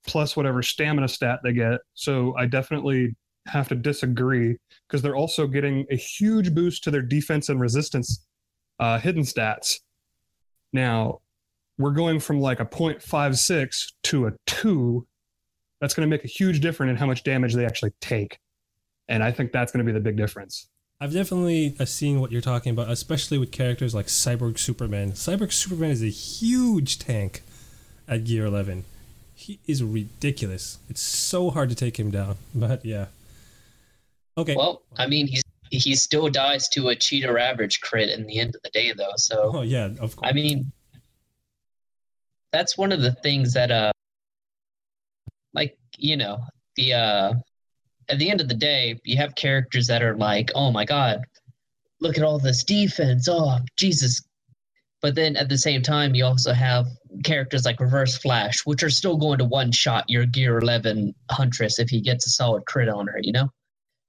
plus 0.07 0.37
whatever 0.37 0.63
stamina 0.63 1.09
stat 1.09 1.41
they 1.43 1.53
get. 1.53 1.81
So 1.95 2.35
I 2.37 2.47
definitely 2.47 3.17
have 3.47 3.69
to 3.69 3.75
disagree 3.75 4.57
because 4.89 5.03
they're 5.03 5.17
also 5.17 5.47
getting 5.47 5.87
a 5.91 5.97
huge 5.97 6.55
boost 6.55 6.85
to 6.85 6.91
their 6.91 7.03
defense 7.03 7.49
and 7.49 7.61
resistance 7.61 8.27
uh, 8.79 8.99
hidden 8.99 9.23
stats. 9.23 9.79
Now, 10.73 11.21
we're 11.79 11.93
going 11.93 12.21
from 12.21 12.41
like 12.41 12.61
a 12.61 12.67
0.56 12.67 13.93
to 14.05 14.27
a 14.27 14.33
2. 14.47 15.07
That's 15.81 15.95
going 15.95 16.09
to 16.09 16.11
make 16.11 16.25
a 16.25 16.29
huge 16.29 16.61
difference 16.61 16.91
in 16.91 16.97
how 16.97 17.07
much 17.07 17.25
damage 17.25 17.55
they 17.55 17.65
actually 17.65 17.93
take. 18.01 18.39
And 19.09 19.23
I 19.25 19.33
think 19.33 19.51
that's 19.51 19.73
going 19.73 19.85
to 19.85 19.91
be 19.91 19.95
the 19.95 20.03
big 20.03 20.17
difference. 20.17 20.69
I've 21.01 21.15
definitely 21.15 21.75
uh, 21.81 21.87
seen 21.87 22.21
what 22.21 22.31
you're 22.31 22.43
talking 22.43 22.73
about, 22.73 22.91
especially 22.91 23.39
with 23.39 23.51
characters 23.51 23.95
like 23.95 24.07
Cyborg 24.07 24.59
Superman. 24.59 25.13
Cyborg 25.13 25.53
Superman 25.53 25.91
is 25.91 26.03
a 26.03 26.11
huge 26.11 26.99
tank 26.99 27.43
at 28.07 28.25
Gear 28.25 28.45
11. 28.45 28.85
He 29.35 29.59
is 29.67 29.83
ridiculous. 29.83 30.79
It's 30.91 31.01
so 31.01 31.49
hard 31.49 31.71
to 31.71 31.75
take 31.75 31.99
him 31.99 32.11
down. 32.11 32.37
But 32.55 32.85
yeah. 32.85 33.07
Okay. 34.37 34.55
Well, 34.55 34.83
I 34.99 35.07
mean, 35.07 35.27
he's 35.27 35.43
he 35.71 35.95
still 35.95 36.29
dies 36.29 36.69
to 36.69 36.89
a 36.89 36.97
Cheetah 36.97 37.41
average 37.41 37.81
crit 37.81 38.11
in 38.11 38.27
the 38.27 38.39
end 38.39 38.55
of 38.55 38.63
the 38.63 38.71
day, 38.71 38.93
though. 38.93 39.13
So, 39.17 39.53
oh 39.55 39.63
yeah, 39.63 39.91
of 40.01 40.17
course. 40.17 40.31
I 40.31 40.33
mean, 40.33 40.73
that's 42.53 42.77
one 42.77 42.93
of 42.93 43.01
the 43.01 43.13
things 43.13 43.53
that, 43.55 43.71
uh, 43.71 43.93
like 45.55 45.79
you 45.97 46.17
know, 46.17 46.39
the 46.77 46.95
uh, 46.95 47.33
at 48.09 48.19
the 48.19 48.31
end 48.31 48.41
of 48.41 48.49
the 48.49 48.55
day, 48.55 48.99
you 49.05 49.17
have 49.19 49.35
characters 49.37 49.87
that 49.87 50.03
are 50.03 50.17
like, 50.17 50.51
oh 50.55 50.73
my 50.73 50.85
god, 50.85 51.21
look 52.01 52.19
at 52.19 52.25
all 52.25 52.39
this 52.39 52.65
defense. 52.65 53.29
Oh 53.31 53.59
Jesus. 53.77 54.23
But 55.03 55.15
then 55.15 55.35
at 55.37 55.49
the 55.49 55.57
same 55.57 55.81
time, 55.81 56.15
you 56.15 56.27
also 56.27 56.53
have 56.53 56.87
characters 57.25 57.65
like 57.65 57.81
Reverse 57.81 58.19
Flash, 58.19 58.61
which 58.67 58.83
are 58.83 58.91
still 58.91 59.17
going 59.17 59.39
to 59.39 59.47
one 59.47 59.73
shot 59.73 60.05
your 60.09 60.27
Gear 60.27 60.59
11 60.59 61.15
Huntress 61.31 61.79
if 61.79 61.89
he 61.89 62.03
gets 62.03 62.27
a 62.27 62.31
solid 62.31 62.67
crit 62.67 62.91
on 62.91 63.07
her, 63.07 63.19
you 63.23 63.33
know? 63.33 63.51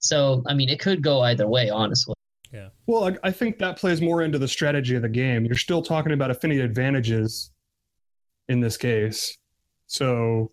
So, 0.01 0.43
I 0.47 0.53
mean, 0.53 0.69
it 0.69 0.79
could 0.79 1.01
go 1.01 1.21
either 1.21 1.47
way, 1.47 1.69
honestly. 1.69 2.15
Yeah. 2.51 2.69
Well, 2.85 3.05
I, 3.05 3.17
I 3.27 3.31
think 3.31 3.59
that 3.59 3.77
plays 3.77 4.01
more 4.01 4.21
into 4.21 4.37
the 4.37 4.47
strategy 4.47 4.95
of 4.95 5.01
the 5.01 5.09
game. 5.09 5.45
You're 5.45 5.55
still 5.55 5.81
talking 5.81 6.11
about 6.11 6.31
affinity 6.31 6.59
advantages 6.61 7.51
in 8.49 8.59
this 8.59 8.75
case. 8.75 9.37
So 9.87 10.51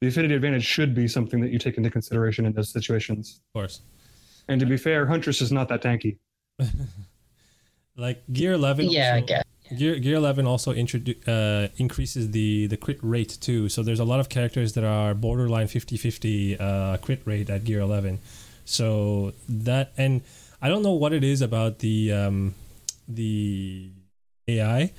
the 0.00 0.08
affinity 0.08 0.34
advantage 0.34 0.64
should 0.64 0.94
be 0.94 1.08
something 1.08 1.40
that 1.40 1.50
you 1.50 1.58
take 1.58 1.76
into 1.76 1.90
consideration 1.90 2.46
in 2.46 2.52
those 2.52 2.70
situations. 2.72 3.40
Of 3.48 3.60
course. 3.60 3.82
And 4.48 4.60
to 4.60 4.66
be 4.66 4.76
fair, 4.76 5.06
Huntress 5.06 5.42
is 5.42 5.52
not 5.52 5.68
that 5.68 5.82
tanky. 5.82 6.18
like 7.96 8.22
Gear 8.32 8.52
11. 8.52 8.90
Yeah, 8.90 9.14
also, 9.14 9.16
I 9.16 9.20
guess. 9.20 9.44
Gear, 9.76 9.98
Gear 9.98 10.16
11 10.16 10.46
also 10.46 10.72
introdu- 10.74 11.16
uh, 11.26 11.68
increases 11.76 12.30
the, 12.30 12.66
the 12.66 12.76
crit 12.76 12.98
rate 13.02 13.38
too. 13.40 13.68
So 13.68 13.82
there's 13.82 14.00
a 14.00 14.04
lot 14.04 14.20
of 14.20 14.28
characters 14.28 14.74
that 14.74 14.84
are 14.84 15.14
borderline 15.14 15.68
50 15.68 15.96
50 15.96 16.58
uh, 16.58 16.96
crit 16.98 17.22
rate 17.24 17.48
at 17.48 17.64
Gear 17.64 17.80
11. 17.80 18.18
So 18.64 19.32
that, 19.48 19.92
and 19.96 20.22
I 20.60 20.68
don't 20.68 20.82
know 20.82 20.92
what 20.92 21.12
it 21.12 21.24
is 21.24 21.40
about 21.40 21.78
the, 21.78 22.12
um, 22.12 22.54
the 23.08 23.90
AI. 24.48 24.92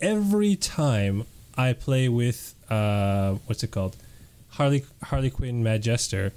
Every 0.00 0.56
time 0.56 1.26
I 1.56 1.72
play 1.72 2.08
with, 2.08 2.54
uh, 2.70 3.34
what's 3.46 3.62
it 3.62 3.70
called? 3.70 3.96
Harley 4.50 4.84
Harley 5.04 5.30
Quinn 5.30 5.62
Mad 5.62 5.82
Jester, 5.82 6.32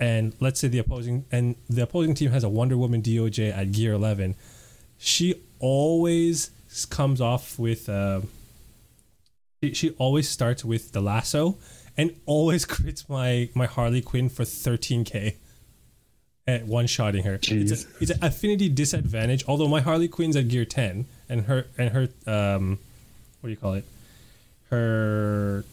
and 0.00 0.32
let's 0.40 0.60
say 0.60 0.68
the 0.68 0.78
opposing 0.78 1.24
and 1.30 1.54
the 1.68 1.82
opposing 1.82 2.14
team 2.14 2.30
has 2.30 2.44
a 2.44 2.48
Wonder 2.48 2.76
Woman 2.76 3.02
DOJ 3.02 3.56
at 3.56 3.72
Gear 3.72 3.92
11, 3.92 4.34
she 4.98 5.34
always 5.58 6.50
comes 6.90 7.20
off 7.20 7.58
with. 7.58 7.88
Uh, 7.88 8.22
she, 9.62 9.74
she 9.74 9.90
always 9.90 10.28
starts 10.28 10.64
with 10.64 10.92
the 10.92 11.00
lasso, 11.00 11.58
and 11.96 12.14
always 12.26 12.64
crits 12.74 13.08
my 13.08 13.48
my 13.54 13.66
Harley 13.66 14.02
Quinn 14.02 14.28
for 14.28 14.44
13k. 14.44 15.36
At 16.44 16.66
one 16.66 16.88
shotting 16.88 17.22
her, 17.22 17.38
Jeez. 17.38 17.70
it's, 17.70 17.84
a, 17.84 17.88
it's 18.00 18.10
an 18.10 18.24
affinity 18.24 18.68
disadvantage. 18.68 19.44
Although 19.46 19.68
my 19.68 19.80
Harley 19.80 20.08
Quinn's 20.08 20.34
at 20.34 20.48
gear 20.48 20.64
10, 20.64 21.06
and 21.28 21.42
her 21.42 21.66
and 21.78 21.90
her 21.90 22.08
um, 22.26 22.80
what 23.40 23.46
do 23.48 23.50
you 23.50 23.56
call 23.56 23.74
it? 23.74 23.84
Her 24.70 25.64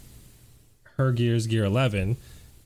her 0.97 1.11
gears 1.11 1.47
gear 1.47 1.63
11 1.63 2.17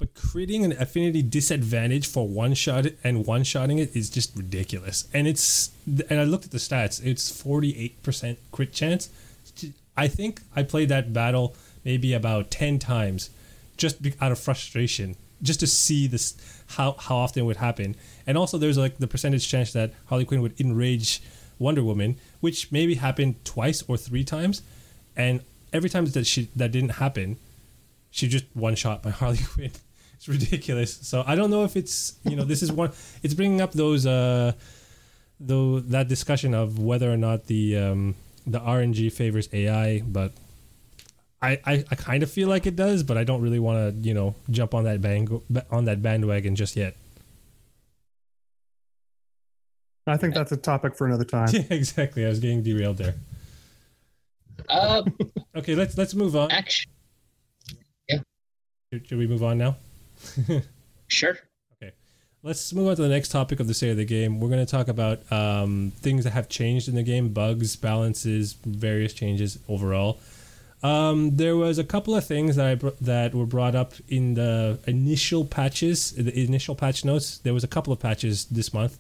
but 0.04 0.14
creating 0.16 0.66
an 0.66 0.74
affinity 0.74 1.22
disadvantage 1.22 2.06
for 2.06 2.28
one 2.28 2.54
shot 2.54 2.86
and 3.06 3.26
one 3.26 3.42
shotting 3.46 3.80
it 3.80 3.96
is 3.96 4.10
just 4.10 4.36
ridiculous. 4.36 5.08
And 5.14 5.30
it's 5.30 5.72
and 6.10 6.20
i 6.20 6.26
looked 6.26 6.44
at 6.44 6.52
the 6.52 6.58
stats 6.58 7.02
it's 7.06 7.32
48% 7.32 8.36
crit 8.52 8.74
chance. 8.74 9.10
I 9.96 10.10
think 10.10 10.42
i 10.58 10.64
played 10.64 10.90
that 10.90 11.14
battle 11.14 11.56
maybe 11.86 12.14
about 12.14 12.52
10 12.52 12.80
times 12.80 13.30
just 13.78 14.06
out 14.20 14.34
of 14.34 14.40
frustration 14.40 15.16
just 15.42 15.62
to 15.62 15.68
see 15.68 16.08
this 16.08 16.36
how 16.76 16.98
how 17.00 17.16
often 17.16 17.44
it 17.44 17.46
would 17.46 17.58
happen. 17.58 17.96
And 18.28 18.38
also 18.38 18.58
there's 18.58 18.78
like 18.78 18.98
the 18.98 19.08
percentage 19.08 19.48
chance 19.48 19.72
that 19.72 19.94
harley 20.08 20.26
quinn 20.26 20.42
would 20.42 20.60
enrage 20.60 21.22
wonder 21.60 21.82
woman 21.82 22.18
which 22.42 22.74
maybe 22.74 22.96
happened 22.96 23.36
twice 23.46 23.82
or 23.88 23.96
three 23.96 24.26
times. 24.26 24.64
And 25.16 25.40
every 25.72 25.90
time 25.90 26.06
that 26.08 26.28
she 26.28 26.50
that 26.58 26.74
didn't 26.74 26.96
happen 27.04 27.38
she 28.14 28.28
just 28.28 28.46
one 28.54 28.76
shot 28.76 29.02
by 29.02 29.10
Harley 29.22 29.40
Quinn. 29.40 29.72
It's 30.24 30.30
ridiculous. 30.30 30.94
So 31.01 31.22
I 31.27 31.36
don't 31.36 31.50
know 31.51 31.65
if 31.65 31.75
it's 31.75 32.13
you 32.24 32.38
know 32.38 32.46
this 32.46 32.63
is 32.63 32.72
one. 32.72 32.92
It's 33.24 33.34
bringing 33.34 33.60
up 33.60 33.74
those 33.74 34.06
uh, 34.06 34.53
though 35.38 35.82
that 35.82 36.08
discussion 36.08 36.53
of 36.53 36.80
whether 36.80 37.12
or 37.12 37.18
not 37.18 37.48
the 37.48 37.77
um, 37.77 38.15
the 38.48 38.62
RNG 38.62 39.12
favors 39.12 39.50
AI, 39.51 40.00
but 40.00 40.32
I, 41.42 41.60
I, 41.65 41.84
I 41.92 41.96
kind 41.96 42.24
of 42.24 42.32
feel 42.32 42.48
like 42.48 42.65
it 42.65 42.77
does, 42.77 43.03
but 43.03 43.18
I 43.18 43.25
don't 43.25 43.42
really 43.42 43.60
want 43.60 43.96
to 43.96 44.08
you 44.08 44.13
know 44.13 44.34
jump 44.50 44.74
on 44.74 44.86
that 44.86 45.01
bang 45.01 45.27
on 45.70 45.84
that 45.86 46.01
bandwagon 46.01 46.56
just 46.56 46.77
yet. 46.77 46.96
I 50.08 50.15
think 50.15 50.36
that's 50.36 50.53
a 50.53 50.58
topic 50.58 50.96
for 50.96 51.06
another 51.06 51.25
time. 51.25 51.50
Yeah, 51.53 51.63
exactly. 51.70 52.25
I 52.25 52.30
was 52.30 52.39
getting 52.39 52.63
derailed 52.63 52.98
there. 52.98 53.15
Uh, 54.70 55.03
Okay, 55.56 55.75
let's 55.75 55.98
let's 55.98 56.15
move 56.15 56.36
on. 56.38 56.50
actually, 56.50 56.94
Should, 58.10 59.08
should 59.08 59.18
we 59.18 59.27
move 59.27 59.44
on 59.44 59.58
now? 59.58 59.75
Sure. 61.08 61.38
Okay. 61.82 61.94
Let's 62.44 62.74
move 62.74 62.88
on 62.88 62.96
to 62.96 63.01
the 63.01 63.10
next 63.10 63.30
topic 63.30 63.60
of 63.60 63.68
the 63.68 63.74
state 63.74 63.92
of 63.92 63.98
the 63.98 64.06
game. 64.06 64.39
We're 64.39 64.50
going 64.50 64.65
to 64.65 64.72
talk 64.72 64.88
about 64.88 65.20
um, 65.32 65.92
things 65.98 66.24
that 66.24 66.32
have 66.32 66.50
changed 66.50 66.88
in 66.88 66.96
the 66.96 67.03
game, 67.03 67.30
bugs, 67.30 67.75
balances, 67.75 68.53
various 68.65 69.13
changes 69.13 69.60
overall. 69.68 70.20
Um, 70.84 71.38
there 71.38 71.56
was 71.56 71.80
a 71.80 71.84
couple 71.86 72.13
of 72.13 72.25
things 72.25 72.58
that 72.58 72.65
I 72.65 72.75
br- 72.75 72.89
that 73.00 73.34
were 73.34 73.46
brought 73.46 73.74
up 73.74 73.94
in 74.10 74.34
the 74.34 74.80
initial 74.86 75.46
patches, 75.46 76.12
the 76.12 76.44
initial 76.44 76.75
patch 76.75 77.06
notes. 77.06 77.38
There 77.38 77.53
was 77.53 77.63
a 77.63 77.70
couple 77.70 77.94
of 77.94 78.00
patches 78.00 78.46
this 78.46 78.74
month, 78.74 79.00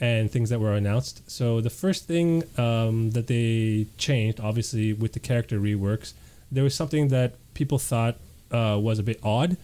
and 0.00 0.30
things 0.30 0.48
that 0.48 0.60
were 0.60 0.72
announced. 0.72 1.30
So 1.30 1.60
the 1.60 1.68
first 1.70 2.06
thing 2.06 2.44
um, 2.56 3.10
that 3.10 3.26
they 3.26 3.86
changed, 3.98 4.40
obviously 4.40 4.94
with 4.94 5.12
the 5.12 5.20
character 5.20 5.60
reworks, 5.60 6.14
there 6.50 6.64
was 6.64 6.74
something 6.74 7.08
that 7.08 7.34
people 7.52 7.78
thought 7.78 8.16
uh, 8.50 8.78
was 8.80 8.98
a 8.98 9.02
bit 9.02 9.20
odd. 9.22 9.58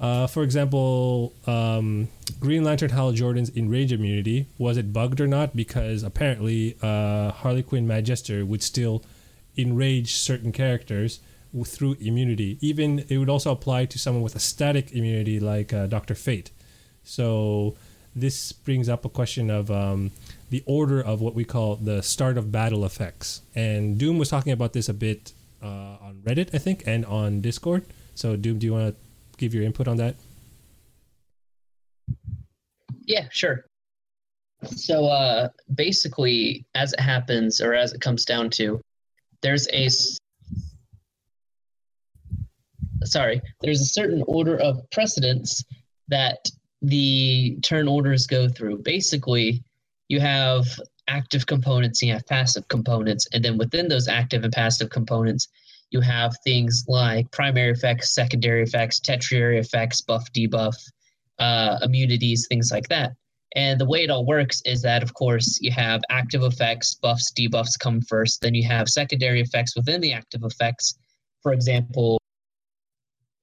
Uh, 0.00 0.26
for 0.26 0.42
example, 0.42 1.32
um, 1.46 2.08
Green 2.38 2.62
Lantern 2.62 2.90
Hal 2.90 3.12
Jordan's 3.12 3.50
enrage 3.56 3.92
immunity 3.92 4.46
was 4.56 4.76
it 4.76 4.92
bugged 4.92 5.20
or 5.20 5.26
not? 5.26 5.56
Because 5.56 6.02
apparently 6.02 6.76
uh, 6.82 7.32
Harley 7.32 7.62
Quinn 7.62 7.86
Mad 7.86 8.06
Jester 8.06 8.44
would 8.44 8.62
still 8.62 9.02
enrage 9.56 10.14
certain 10.14 10.52
characters 10.52 11.20
through 11.64 11.96
immunity. 12.00 12.58
Even 12.60 13.04
it 13.08 13.18
would 13.18 13.30
also 13.30 13.50
apply 13.50 13.86
to 13.86 13.98
someone 13.98 14.22
with 14.22 14.36
a 14.36 14.38
static 14.38 14.92
immunity 14.92 15.40
like 15.40 15.72
uh, 15.72 15.86
Doctor 15.86 16.14
Fate. 16.14 16.50
So 17.02 17.74
this 18.14 18.52
brings 18.52 18.88
up 18.88 19.04
a 19.04 19.08
question 19.08 19.50
of 19.50 19.70
um, 19.70 20.12
the 20.50 20.62
order 20.66 21.00
of 21.00 21.20
what 21.20 21.34
we 21.34 21.44
call 21.44 21.76
the 21.76 22.02
start 22.02 22.38
of 22.38 22.52
battle 22.52 22.84
effects. 22.84 23.42
And 23.54 23.98
Doom 23.98 24.18
was 24.18 24.28
talking 24.28 24.52
about 24.52 24.74
this 24.74 24.88
a 24.88 24.94
bit 24.94 25.32
uh, 25.62 25.66
on 26.00 26.22
Reddit, 26.24 26.54
I 26.54 26.58
think, 26.58 26.84
and 26.86 27.04
on 27.06 27.40
Discord. 27.40 27.84
So 28.14 28.36
Doom, 28.36 28.58
do 28.58 28.66
you 28.66 28.72
want 28.74 28.94
to 28.94 29.07
give 29.38 29.54
your 29.54 29.64
input 29.64 29.88
on 29.88 29.96
that? 29.96 30.16
Yeah, 33.06 33.28
sure. 33.30 33.64
So 34.64 35.06
uh, 35.06 35.48
basically, 35.74 36.66
as 36.74 36.92
it 36.92 37.00
happens, 37.00 37.60
or 37.60 37.74
as 37.74 37.92
it 37.92 38.00
comes 38.00 38.24
down 38.24 38.50
to, 38.50 38.80
there's 39.40 39.68
a 39.72 39.88
sorry, 43.04 43.40
there's 43.60 43.80
a 43.80 43.86
certain 43.86 44.22
order 44.26 44.58
of 44.58 44.78
precedence 44.90 45.64
that 46.08 46.50
the 46.82 47.58
turn 47.62 47.88
orders 47.88 48.26
go 48.26 48.48
through. 48.48 48.78
Basically, 48.78 49.62
you 50.08 50.20
have 50.20 50.66
active 51.06 51.46
components, 51.46 52.02
you 52.02 52.12
have 52.12 52.26
passive 52.26 52.66
components, 52.68 53.26
and 53.32 53.44
then 53.44 53.56
within 53.58 53.88
those 53.88 54.08
active 54.08 54.44
and 54.44 54.52
passive 54.52 54.90
components, 54.90 55.48
you 55.90 56.00
have 56.00 56.34
things 56.44 56.84
like 56.88 57.30
primary 57.30 57.70
effects, 57.70 58.14
secondary 58.14 58.62
effects, 58.62 59.00
tertiary 59.00 59.58
effects, 59.58 60.00
buff, 60.00 60.30
debuff, 60.32 60.74
uh, 61.38 61.78
immunities, 61.82 62.46
things 62.48 62.70
like 62.70 62.88
that. 62.88 63.12
And 63.56 63.80
the 63.80 63.86
way 63.86 64.04
it 64.04 64.10
all 64.10 64.26
works 64.26 64.60
is 64.66 64.82
that, 64.82 65.02
of 65.02 65.14
course, 65.14 65.58
you 65.62 65.70
have 65.72 66.02
active 66.10 66.42
effects, 66.42 66.94
buffs, 66.96 67.32
debuffs 67.32 67.78
come 67.78 68.02
first. 68.02 68.42
Then 68.42 68.54
you 68.54 68.66
have 68.68 68.88
secondary 68.88 69.40
effects 69.40 69.74
within 69.74 70.00
the 70.00 70.12
active 70.12 70.44
effects. 70.44 70.98
For 71.42 71.52
example, 71.52 72.20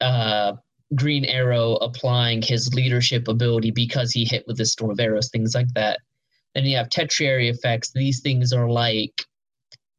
uh, 0.01 0.53
Green 0.93 1.25
Arrow 1.25 1.75
applying 1.77 2.43
his 2.43 2.73
leadership 2.75 3.27
ability 3.27 3.71
because 3.71 4.11
he 4.11 4.25
hit 4.25 4.45
with 4.45 4.57
the 4.57 4.65
storm 4.65 4.91
of 4.91 4.99
arrows, 4.99 5.29
things 5.29 5.55
like 5.55 5.73
that. 5.73 5.99
Then 6.53 6.65
you 6.65 6.77
have 6.77 6.89
tertiary 6.89 7.49
effects. 7.49 7.91
These 7.91 8.21
things 8.21 8.53
are 8.53 8.69
like 8.69 9.25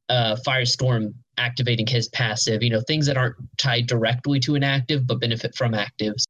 uh, 0.09 0.37
Firestorm 0.47 1.15
activating 1.39 1.87
his 1.87 2.09
passive, 2.09 2.63
you 2.63 2.71
know, 2.71 2.81
things 2.81 3.07
that 3.07 3.17
aren't 3.17 3.37
tied 3.59 3.87
directly 3.87 4.41
to 4.41 4.55
an 4.55 4.65
active 4.65 5.07
but 5.07 5.21
benefit 5.21 5.55
from 5.55 5.73
actives. 5.73 6.25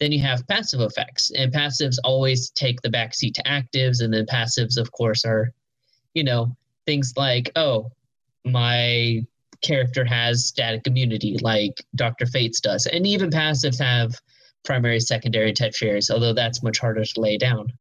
Then 0.00 0.12
you 0.12 0.20
have 0.20 0.46
passive 0.46 0.80
effects, 0.80 1.30
and 1.30 1.52
passives 1.52 1.96
always 2.04 2.50
take 2.50 2.80
the 2.82 2.90
backseat 2.90 3.34
to 3.34 3.42
actives, 3.44 4.02
and 4.02 4.12
then 4.12 4.26
passives, 4.26 4.76
of 4.76 4.92
course, 4.92 5.24
are, 5.24 5.52
you 6.14 6.22
know, 6.22 6.54
things 6.86 7.14
like, 7.16 7.50
oh, 7.56 7.90
my 8.44 9.22
character 9.62 10.04
has 10.04 10.46
static 10.46 10.86
immunity, 10.86 11.38
like 11.40 11.84
Dr. 11.94 12.26
Fates 12.26 12.60
does. 12.60 12.86
And 12.86 13.06
even 13.06 13.30
passives 13.30 13.78
have 13.78 14.12
primary, 14.64 15.00
secondary, 15.00 15.52
tertiaries, 15.52 16.10
although 16.10 16.34
that's 16.34 16.62
much 16.62 16.78
harder 16.78 17.04
to 17.04 17.20
lay 17.20 17.38
down. 17.38 17.72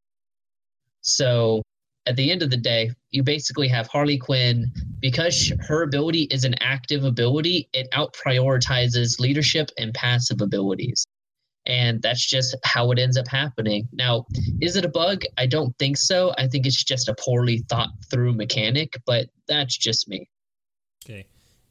So 1.02 1.62
at 2.08 2.16
the 2.16 2.32
end 2.32 2.44
of 2.44 2.50
the 2.50 2.58
day, 2.58 2.92
you 3.12 3.24
basically 3.24 3.68
have 3.68 3.88
Harley 3.88 4.18
Quinn 4.18 4.72
because 5.00 5.52
her 5.68 5.84
ability 5.84 6.24
is 6.32 6.44
an 6.44 6.56
active 6.62 7.04
ability, 7.04 7.68
it 7.74 7.88
out 7.94 8.14
prioritizes 8.14 9.20
leadership 9.20 9.70
and 9.78 9.94
passive 9.94 10.42
abilities. 10.42 11.06
And 11.68 12.00
that's 12.02 12.24
just 12.24 12.56
how 12.64 12.92
it 12.92 13.00
ends 13.00 13.18
up 13.18 13.28
happening. 13.28 13.88
Now, 13.92 14.26
is 14.62 14.76
it 14.76 14.86
a 14.86 14.90
bug? 14.90 15.24
I 15.38 15.48
don't 15.48 15.76
think 15.80 15.98
so. 15.98 16.32
I 16.38 16.48
think 16.48 16.68
it's 16.68 16.84
just 16.84 17.10
a 17.10 17.16
poorly 17.16 17.66
thought 17.70 17.90
through 18.12 18.34
mechanic, 18.34 18.94
but 19.08 19.30
that's 19.48 19.76
just 19.76 20.08
me. 20.08 20.30
Okay. 21.04 21.26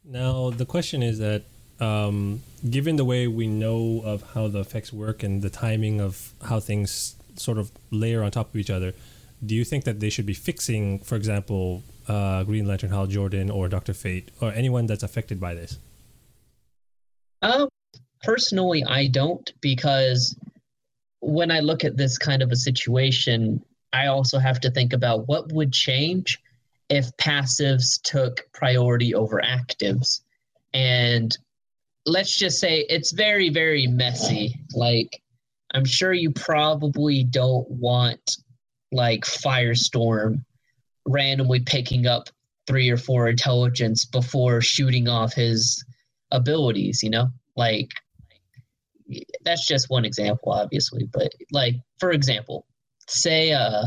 Now, 0.04 0.50
the 0.50 0.66
question 0.66 1.00
is 1.02 1.20
that 1.20 1.44
um, 1.78 2.42
given 2.68 2.96
the 2.96 3.04
way 3.04 3.28
we 3.28 3.46
know 3.46 4.02
of 4.04 4.22
how 4.34 4.48
the 4.48 4.60
effects 4.60 4.92
work 4.92 5.22
and 5.22 5.42
the 5.42 5.50
timing 5.50 6.00
of 6.00 6.32
how 6.44 6.58
things 6.58 7.14
sort 7.36 7.58
of 7.58 7.70
layer 7.92 8.22
on 8.24 8.32
top 8.32 8.48
of 8.48 8.56
each 8.56 8.70
other, 8.70 8.94
do 9.44 9.54
you 9.54 9.64
think 9.64 9.84
that 9.84 10.00
they 10.00 10.10
should 10.10 10.26
be 10.26 10.34
fixing, 10.34 11.00
for 11.00 11.16
example, 11.16 11.82
uh, 12.08 12.44
Green 12.44 12.66
Lantern 12.66 12.90
Hal 12.90 13.06
Jordan 13.06 13.50
or 13.50 13.68
Doctor 13.68 13.94
Fate 13.94 14.30
or 14.40 14.52
anyone 14.52 14.86
that's 14.86 15.02
affected 15.02 15.40
by 15.40 15.54
this? 15.54 15.78
Um, 17.42 17.68
personally, 18.22 18.84
I 18.84 19.06
don't 19.08 19.52
because 19.60 20.36
when 21.20 21.50
I 21.50 21.60
look 21.60 21.84
at 21.84 21.96
this 21.96 22.18
kind 22.18 22.42
of 22.42 22.50
a 22.50 22.56
situation, 22.56 23.64
I 23.92 24.06
also 24.06 24.38
have 24.38 24.60
to 24.60 24.70
think 24.70 24.92
about 24.92 25.28
what 25.28 25.52
would 25.52 25.72
change 25.72 26.40
if 26.88 27.16
passives 27.16 28.00
took 28.02 28.46
priority 28.52 29.14
over 29.14 29.40
actives. 29.42 30.20
And 30.72 31.36
let's 32.04 32.36
just 32.36 32.58
say 32.58 32.84
it's 32.88 33.12
very, 33.12 33.48
very 33.48 33.86
messy. 33.86 34.60
Like, 34.74 35.22
I'm 35.72 35.84
sure 35.84 36.12
you 36.12 36.30
probably 36.30 37.24
don't 37.24 37.68
want 37.70 38.36
like 38.94 39.24
Firestorm 39.24 40.44
randomly 41.06 41.60
picking 41.60 42.06
up 42.06 42.30
three 42.66 42.88
or 42.88 42.96
four 42.96 43.28
intelligence 43.28 44.04
before 44.04 44.60
shooting 44.60 45.08
off 45.08 45.34
his 45.34 45.84
abilities, 46.30 47.02
you 47.02 47.10
know? 47.10 47.28
Like 47.56 47.90
that's 49.44 49.66
just 49.66 49.90
one 49.90 50.04
example 50.04 50.52
obviously, 50.52 51.06
but 51.12 51.32
like 51.52 51.74
for 51.98 52.12
example, 52.12 52.66
say 53.06 53.52
uh 53.52 53.84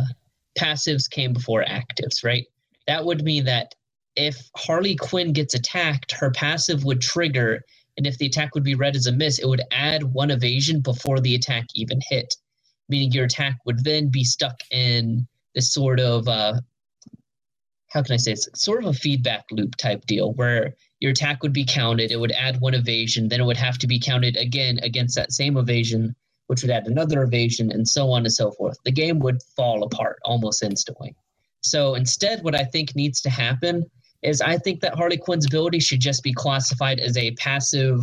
passives 0.60 1.10
came 1.10 1.34
before 1.34 1.64
actives, 1.64 2.24
right? 2.24 2.46
That 2.86 3.04
would 3.06 3.24
mean 3.24 3.46
that 3.46 3.74
if 4.16 4.38
Harley 4.56 4.96
Quinn 4.96 5.34
gets 5.34 5.54
attacked, 5.54 6.12
her 6.12 6.32
passive 6.32 6.84
would 6.84 7.02
trigger 7.02 7.62
and 7.98 8.06
if 8.06 8.18
the 8.20 8.28
attack 8.28 8.54
would 8.54 8.64
be 8.64 8.76
read 8.76 8.96
as 8.96 9.08
a 9.08 9.12
miss, 9.12 9.40
it 9.40 9.48
would 9.48 9.64
add 9.72 10.04
one 10.04 10.30
evasion 10.30 10.82
before 10.82 11.20
the 11.20 11.34
attack 11.34 11.66
even 11.74 12.00
hit 12.10 12.36
meaning 12.90 13.12
your 13.12 13.26
attack 13.26 13.58
would 13.66 13.84
then 13.84 14.10
be 14.10 14.24
stuck 14.24 14.60
in 14.72 15.28
this 15.56 15.74
sort 15.74 16.00
of 16.00 16.28
uh, 16.28 16.54
how 17.90 18.04
can 18.04 18.14
I 18.14 18.18
say 18.18 18.34
it's 18.34 18.50
sort 18.54 18.84
of 18.84 18.90
a 18.90 18.94
feedback 18.94 19.46
loop 19.52 19.76
type 19.76 20.06
deal 20.06 20.34
where 20.34 20.76
your 21.00 21.12
attack 21.12 21.42
would 21.42 21.54
be 21.54 21.66
counted, 21.66 22.12
it 22.12 22.20
would 22.20 22.32
add 22.32 22.60
one 22.60 22.74
evasion, 22.74 23.30
then 23.30 23.40
it 23.40 23.46
would 23.46 23.58
have 23.58 23.78
to 23.80 23.88
be 23.88 24.00
counted 24.00 24.36
again 24.36 24.80
against 24.84 25.16
that 25.16 25.32
same 25.32 25.58
evasion, 25.58 26.16
which 26.48 26.62
would 26.62 26.72
add 26.72 26.88
another 26.88 27.24
evasion, 27.24 27.72
and 27.72 27.88
so 27.88 28.12
on 28.12 28.24
and 28.24 28.34
so 28.34 28.52
forth. 28.52 28.78
The 28.84 28.92
game 28.92 29.20
would 29.20 29.42
fall 29.56 29.84
apart 29.84 30.20
almost 30.26 30.64
instantly. 30.64 31.16
So 31.62 31.96
instead, 31.96 32.44
what 32.44 32.56
I 32.56 32.64
think 32.64 32.96
needs 32.96 33.22
to 33.22 33.30
happen 33.30 33.86
is 34.22 34.42
I 34.42 34.58
think 34.58 34.82
that 34.82 34.96
Harley 34.96 35.18
Quinn's 35.18 35.46
ability 35.46 35.80
should 35.80 36.00
just 36.00 36.24
be 36.24 36.34
classified 36.34 37.00
as 37.00 37.16
a 37.18 37.32
passive 37.32 38.00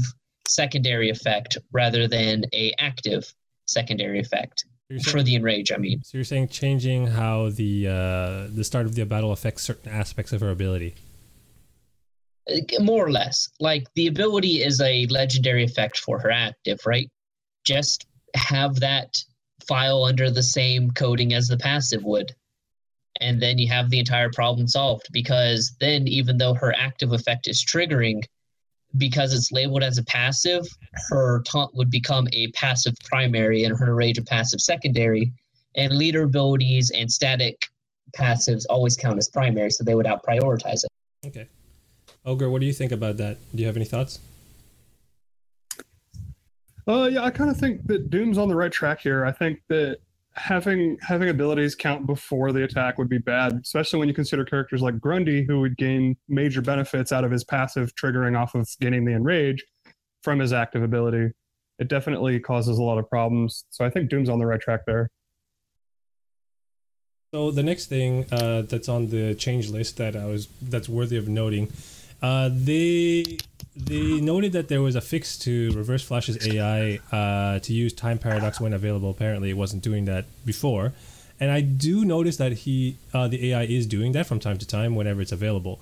secondary 0.48 1.10
effect 1.10 1.58
rather 1.72 2.06
than 2.06 2.44
a 2.52 2.72
active 2.78 3.32
secondary 3.66 4.20
effect 4.20 4.64
saying, 4.90 5.00
for 5.02 5.22
the 5.22 5.34
enrage. 5.34 5.72
I 5.72 5.76
mean, 5.76 6.02
so 6.02 6.18
you're 6.18 6.24
saying 6.24 6.48
changing 6.48 7.08
how 7.08 7.50
the 7.50 7.88
uh, 7.88 8.54
the 8.54 8.64
start 8.64 8.86
of 8.86 8.94
the 8.94 9.04
battle 9.04 9.32
affects 9.32 9.62
certain 9.62 9.90
aspects 9.90 10.32
of 10.32 10.40
her 10.40 10.50
ability. 10.50 10.94
More 12.80 13.06
or 13.06 13.10
less, 13.10 13.48
like 13.58 13.86
the 13.94 14.06
ability 14.06 14.62
is 14.62 14.80
a 14.80 15.06
legendary 15.06 15.64
effect 15.64 15.98
for 15.98 16.18
her 16.18 16.30
active, 16.30 16.80
right? 16.84 17.10
Just 17.64 18.06
have 18.34 18.80
that 18.80 19.16
file 19.66 20.04
under 20.04 20.30
the 20.30 20.42
same 20.42 20.90
coding 20.90 21.32
as 21.32 21.48
the 21.48 21.56
passive 21.56 22.04
would. 22.04 22.32
And 23.20 23.40
then 23.40 23.58
you 23.58 23.68
have 23.68 23.90
the 23.90 24.00
entire 24.00 24.30
problem 24.30 24.66
solved 24.68 25.06
because 25.12 25.74
then, 25.80 26.06
even 26.08 26.36
though 26.36 26.54
her 26.54 26.74
active 26.76 27.12
effect 27.12 27.46
is 27.48 27.64
triggering, 27.64 28.24
because 28.96 29.34
it's 29.34 29.50
labeled 29.50 29.82
as 29.82 29.98
a 29.98 30.04
passive, 30.04 30.66
her 31.08 31.42
taunt 31.42 31.74
would 31.74 31.90
become 31.90 32.28
a 32.32 32.50
passive 32.52 32.94
primary 33.04 33.64
and 33.64 33.76
her 33.76 33.94
rage 33.94 34.18
a 34.18 34.22
passive 34.22 34.60
secondary. 34.60 35.32
And 35.76 35.96
leader 35.96 36.22
abilities 36.22 36.90
and 36.90 37.10
static 37.10 37.66
passives 38.16 38.64
always 38.70 38.96
count 38.96 39.18
as 39.18 39.28
primary, 39.28 39.70
so 39.70 39.82
they 39.82 39.94
would 39.94 40.06
out 40.06 40.24
prioritize 40.24 40.84
it. 40.84 41.26
Okay. 41.26 41.48
Ogre, 42.24 42.48
what 42.48 42.60
do 42.60 42.66
you 42.66 42.72
think 42.72 42.92
about 42.92 43.16
that? 43.16 43.38
Do 43.54 43.60
you 43.60 43.66
have 43.66 43.76
any 43.76 43.84
thoughts? 43.84 44.20
Uh, 46.86 47.08
yeah, 47.10 47.24
I 47.24 47.30
kind 47.30 47.50
of 47.50 47.56
think 47.56 47.86
that 47.86 48.10
Doom's 48.10 48.38
on 48.38 48.48
the 48.48 48.54
right 48.54 48.70
track 48.70 49.00
here. 49.00 49.24
I 49.24 49.32
think 49.32 49.60
that 49.68 49.98
having 50.36 50.98
having 51.00 51.28
abilities 51.28 51.74
count 51.74 52.06
before 52.06 52.52
the 52.52 52.64
attack 52.64 52.98
would 52.98 53.08
be 53.08 53.18
bad, 53.18 53.60
especially 53.62 53.98
when 53.98 54.08
you 54.08 54.14
consider 54.14 54.44
characters 54.44 54.82
like 54.82 54.98
Grundy, 54.98 55.44
who 55.44 55.60
would 55.60 55.76
gain 55.76 56.16
major 56.28 56.60
benefits 56.60 57.12
out 57.12 57.24
of 57.24 57.30
his 57.30 57.44
passive 57.44 57.94
triggering 57.94 58.38
off 58.38 58.54
of 58.54 58.68
gaining 58.80 59.04
the 59.04 59.12
enrage 59.12 59.64
from 60.22 60.38
his 60.38 60.52
active 60.52 60.82
ability. 60.82 61.30
It 61.78 61.88
definitely 61.88 62.40
causes 62.40 62.78
a 62.78 62.82
lot 62.82 62.98
of 62.98 63.08
problems. 63.08 63.64
So 63.70 63.84
I 63.84 63.90
think 63.90 64.10
Doom's 64.10 64.28
on 64.28 64.38
the 64.38 64.46
right 64.46 64.60
track 64.60 64.80
there. 64.86 65.10
So 67.32 67.50
the 67.50 67.64
next 67.64 67.86
thing 67.86 68.26
uh, 68.30 68.62
that's 68.62 68.88
on 68.88 69.08
the 69.08 69.34
change 69.34 69.68
list 69.68 69.96
that 69.96 70.14
I 70.14 70.26
was 70.26 70.48
that's 70.62 70.88
worthy 70.88 71.16
of 71.16 71.28
noting, 71.28 71.72
uh, 72.24 72.48
they 72.50 73.36
they 73.76 74.18
noted 74.20 74.52
that 74.52 74.68
there 74.68 74.80
was 74.80 74.94
a 74.96 75.00
fix 75.02 75.36
to 75.36 75.70
Reverse 75.72 76.02
Flash's 76.02 76.38
AI 76.48 76.98
uh, 77.12 77.58
to 77.58 77.72
use 77.74 77.92
time 77.92 78.18
paradox 78.18 78.58
when 78.62 78.72
available. 78.72 79.10
Apparently, 79.10 79.50
it 79.50 79.58
wasn't 79.58 79.82
doing 79.82 80.06
that 80.06 80.24
before, 80.46 80.94
and 81.38 81.50
I 81.50 81.60
do 81.60 82.02
notice 82.02 82.38
that 82.38 82.52
he 82.64 82.96
uh, 83.12 83.28
the 83.28 83.50
AI 83.50 83.64
is 83.64 83.86
doing 83.86 84.12
that 84.12 84.26
from 84.26 84.40
time 84.40 84.56
to 84.56 84.66
time 84.66 84.94
whenever 84.94 85.20
it's 85.20 85.32
available. 85.32 85.80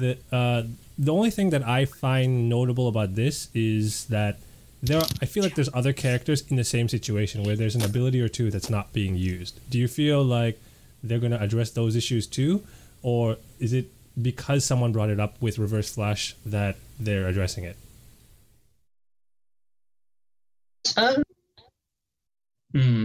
The 0.00 0.16
uh, 0.32 0.62
the 0.96 1.12
only 1.12 1.30
thing 1.30 1.50
that 1.50 1.62
I 1.78 1.84
find 1.84 2.48
notable 2.48 2.88
about 2.88 3.14
this 3.14 3.48
is 3.52 4.06
that 4.06 4.38
there 4.82 5.00
are, 5.00 5.06
I 5.20 5.26
feel 5.26 5.42
like 5.42 5.54
there's 5.54 5.74
other 5.74 5.92
characters 5.92 6.44
in 6.48 6.56
the 6.56 6.64
same 6.64 6.88
situation 6.88 7.44
where 7.44 7.56
there's 7.56 7.74
an 7.74 7.84
ability 7.84 8.22
or 8.22 8.28
two 8.28 8.50
that's 8.50 8.70
not 8.70 8.94
being 8.94 9.16
used. 9.16 9.60
Do 9.68 9.78
you 9.78 9.88
feel 9.88 10.24
like 10.24 10.58
they're 11.02 11.18
going 11.18 11.36
to 11.38 11.42
address 11.42 11.70
those 11.72 11.94
issues 11.94 12.26
too, 12.26 12.62
or 13.02 13.36
is 13.60 13.74
it 13.74 13.90
because 14.20 14.64
someone 14.64 14.92
brought 14.92 15.10
it 15.10 15.20
up 15.20 15.40
with 15.40 15.58
Reverse 15.58 15.92
Flash 15.92 16.34
that 16.46 16.76
they're 16.98 17.26
addressing 17.26 17.64
it? 17.64 17.76
Um, 20.96 21.22
hmm. 22.72 23.04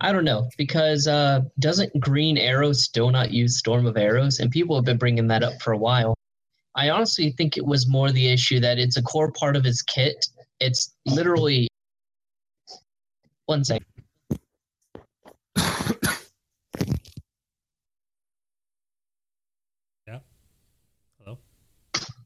I 0.00 0.12
don't 0.12 0.24
know 0.24 0.48
because 0.56 1.06
uh, 1.06 1.42
doesn't 1.58 1.98
Green 2.00 2.38
Arrow 2.38 2.72
still 2.72 3.10
not 3.10 3.32
use 3.32 3.58
Storm 3.58 3.86
of 3.86 3.96
Arrows? 3.96 4.40
And 4.40 4.50
people 4.50 4.74
have 4.76 4.84
been 4.84 4.96
bringing 4.96 5.28
that 5.28 5.42
up 5.42 5.60
for 5.60 5.72
a 5.72 5.78
while. 5.78 6.14
I 6.74 6.90
honestly 6.90 7.32
think 7.32 7.56
it 7.56 7.66
was 7.66 7.88
more 7.88 8.10
the 8.10 8.32
issue 8.32 8.60
that 8.60 8.78
it's 8.78 8.96
a 8.96 9.02
core 9.02 9.32
part 9.32 9.56
of 9.56 9.64
his 9.64 9.82
kit. 9.82 10.26
It's 10.60 10.94
literally 11.04 11.68
one 13.46 13.64
second. 13.64 13.86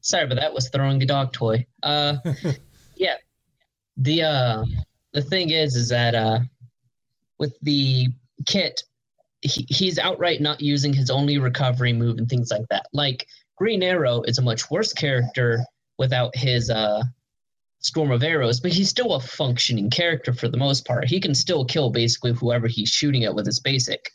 Sorry, 0.05 0.27
but 0.27 0.35
that 0.35 0.53
was 0.53 0.69
throwing 0.69 1.01
a 1.01 1.05
dog 1.05 1.33
toy. 1.33 1.65
Uh, 1.81 2.17
yeah. 2.95 3.15
The 3.97 4.21
uh, 4.21 4.65
the 5.13 5.21
thing 5.23 5.49
is, 5.49 5.75
is 5.75 5.89
that 5.89 6.13
uh, 6.13 6.41
with 7.39 7.57
the 7.63 8.09
kit, 8.45 8.83
he, 9.41 9.65
he's 9.67 9.97
outright 9.97 10.41
not 10.41 10.61
using 10.61 10.93
his 10.93 11.09
only 11.09 11.39
recovery 11.39 11.91
move 11.91 12.19
and 12.19 12.29
things 12.29 12.51
like 12.51 12.67
that. 12.69 12.85
Like 12.93 13.25
Green 13.57 13.81
Arrow 13.81 14.21
is 14.21 14.37
a 14.37 14.43
much 14.43 14.69
worse 14.69 14.93
character 14.93 15.65
without 15.97 16.35
his 16.35 16.69
uh, 16.69 17.01
storm 17.79 18.11
of 18.11 18.21
arrows, 18.21 18.59
but 18.59 18.71
he's 18.71 18.89
still 18.89 19.15
a 19.15 19.19
functioning 19.19 19.89
character 19.89 20.33
for 20.33 20.47
the 20.47 20.57
most 20.57 20.85
part. 20.85 21.07
He 21.07 21.19
can 21.19 21.33
still 21.33 21.65
kill 21.65 21.89
basically 21.89 22.33
whoever 22.33 22.67
he's 22.67 22.89
shooting 22.89 23.23
at 23.23 23.33
with 23.33 23.47
his 23.47 23.59
basic. 23.59 24.11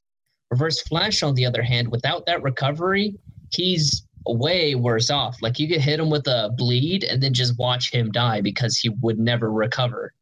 Reverse 0.53 0.83
Flash, 0.83 1.24
on 1.24 1.35
the 1.35 1.46
other 1.46 1.62
hand, 1.62 1.88
without 1.88 2.26
that 2.26 2.44
recovery, 2.44 3.18
he's 3.50 4.07
way 4.26 4.74
worse 4.74 5.11
off. 5.11 5.40
Like 5.40 5.59
you 5.59 5.68
could 5.68 5.80
hit 5.80 6.00
him 6.00 6.11
with 6.11 6.26
a 6.26 6.52
bleed 6.56 7.04
and 7.04 7.22
then 7.22 7.35
just 7.35 7.59
watch 7.59 7.90
him 7.90 8.11
die 8.11 8.40
because 8.40 8.76
he 8.76 8.88
would 9.00 9.18
never 9.18 9.50
recover. 9.50 10.12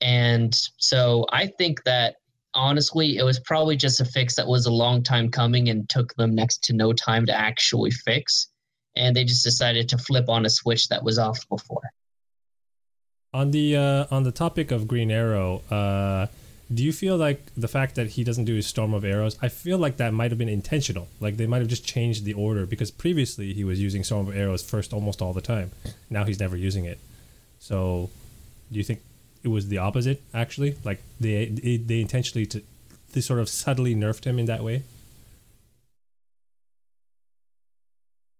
And 0.00 0.54
so 0.78 1.26
I 1.30 1.46
think 1.46 1.84
that 1.84 2.16
honestly, 2.54 3.16
it 3.16 3.24
was 3.24 3.40
probably 3.40 3.76
just 3.76 4.00
a 4.00 4.04
fix 4.04 4.36
that 4.36 4.46
was 4.46 4.66
a 4.66 4.72
long 4.72 5.02
time 5.02 5.30
coming 5.30 5.68
and 5.68 5.88
took 5.88 6.14
them 6.14 6.34
next 6.34 6.64
to 6.64 6.72
no 6.72 6.92
time 6.92 7.26
to 7.26 7.34
actually 7.34 7.90
fix. 7.90 8.48
And 8.94 9.16
they 9.16 9.24
just 9.24 9.44
decided 9.44 9.88
to 9.90 9.98
flip 9.98 10.28
on 10.28 10.44
a 10.44 10.50
switch 10.50 10.88
that 10.88 11.02
was 11.02 11.18
off 11.18 11.48
before. 11.48 11.90
On 13.32 13.50
the 13.50 13.76
uh, 13.76 14.06
on 14.10 14.24
the 14.24 14.32
topic 14.32 14.70
of 14.70 14.86
Green 14.86 15.10
Arrow, 15.10 15.62
uh, 15.70 16.26
do 16.72 16.82
you 16.84 16.92
feel 16.92 17.16
like 17.16 17.40
the 17.56 17.68
fact 17.68 17.96
that 17.96 18.08
he 18.10 18.24
doesn't 18.24 18.44
do 18.44 18.54
his 18.54 18.66
storm 18.66 18.94
of 18.94 19.04
arrows 19.04 19.36
i 19.42 19.48
feel 19.48 19.78
like 19.78 19.96
that 19.96 20.12
might 20.12 20.30
have 20.30 20.38
been 20.38 20.48
intentional. 20.48 21.08
Like 21.20 21.36
they 21.36 21.46
might 21.46 21.58
have 21.58 21.68
just 21.68 21.84
changed 21.84 22.24
the 22.24 22.34
order 22.34 22.66
because 22.66 22.90
previously 22.90 23.52
he 23.52 23.64
was 23.64 23.80
using 23.80 24.04
storm 24.04 24.28
of 24.28 24.36
arrows 24.36 24.62
first 24.62 24.92
almost 24.92 25.20
all 25.22 25.32
the 25.32 25.40
time. 25.40 25.70
Now 26.10 26.24
he's 26.24 26.38
never 26.38 26.56
using 26.56 26.84
it. 26.84 26.98
So 27.58 28.10
do 28.70 28.78
you 28.78 28.84
think 28.84 29.00
it 29.42 29.48
was 29.48 29.68
the 29.68 29.78
opposite 29.78 30.22
actually? 30.32 30.76
Like 30.84 31.00
they 31.18 31.46
they, 31.46 32.00
intentionally 32.00 32.46
to 32.46 32.62
they 33.12 33.20
sort 33.20 33.40
of 33.40 33.48
subtly 33.48 33.94
nerfed 33.94 34.24
him 34.24 34.38
in 34.38 34.46
that 34.46 34.62
way? 34.62 34.82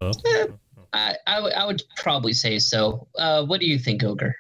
Oh. 0.00 0.12
eh, 0.26 0.46
I, 0.92 1.16
I, 1.26 1.34
w- 1.36 1.54
I 1.54 1.64
would 1.64 1.82
probably 1.96 2.32
say 2.32 2.58
so. 2.58 3.06
Uh, 3.16 3.44
what 3.44 3.60
do 3.60 3.66
you 3.66 3.78
think 3.78 4.02
ogre 4.02 4.34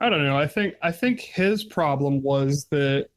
I 0.00 0.10
don't 0.10 0.24
know. 0.24 0.36
I 0.36 0.46
think 0.46 0.74
I 0.82 0.92
think 0.92 1.20
his 1.20 1.64
problem 1.64 2.22
was 2.22 2.66
that 2.70 3.08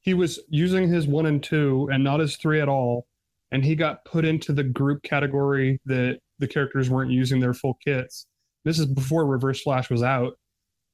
he 0.00 0.14
was 0.14 0.40
using 0.48 0.88
his 0.88 1.06
one 1.06 1.26
and 1.26 1.42
two 1.42 1.88
and 1.92 2.02
not 2.02 2.20
his 2.20 2.36
three 2.36 2.60
at 2.60 2.68
all, 2.68 3.06
and 3.52 3.64
he 3.64 3.74
got 3.74 4.04
put 4.04 4.24
into 4.24 4.52
the 4.52 4.64
group 4.64 5.02
category 5.02 5.80
that 5.84 6.20
the 6.38 6.48
characters 6.48 6.88
weren't 6.88 7.10
using 7.10 7.40
their 7.40 7.52
full 7.52 7.78
kits. 7.84 8.26
This 8.64 8.78
is 8.78 8.86
before 8.86 9.26
Reverse 9.26 9.60
Flash 9.62 9.90
was 9.90 10.02
out, 10.02 10.38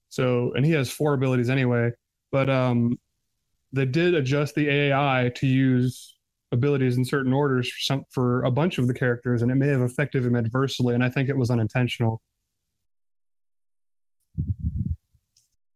so 0.08 0.52
and 0.54 0.66
he 0.66 0.72
has 0.72 0.90
four 0.90 1.14
abilities 1.14 1.50
anyway. 1.50 1.92
But 2.32 2.50
um, 2.50 2.98
they 3.72 3.86
did 3.86 4.14
adjust 4.14 4.56
the 4.56 4.68
AI 4.68 5.30
to 5.36 5.46
use 5.46 6.16
abilities 6.52 6.96
in 6.96 7.04
certain 7.04 7.32
orders 7.32 7.70
for 7.70 7.80
some 7.80 8.04
for 8.10 8.42
a 8.42 8.50
bunch 8.50 8.78
of 8.78 8.88
the 8.88 8.94
characters, 8.94 9.42
and 9.42 9.50
it 9.52 9.56
may 9.56 9.68
have 9.68 9.82
affected 9.82 10.24
him 10.24 10.34
adversely. 10.34 10.94
And 10.94 11.04
I 11.04 11.08
think 11.08 11.28
it 11.28 11.36
was 11.36 11.50
unintentional. 11.50 12.20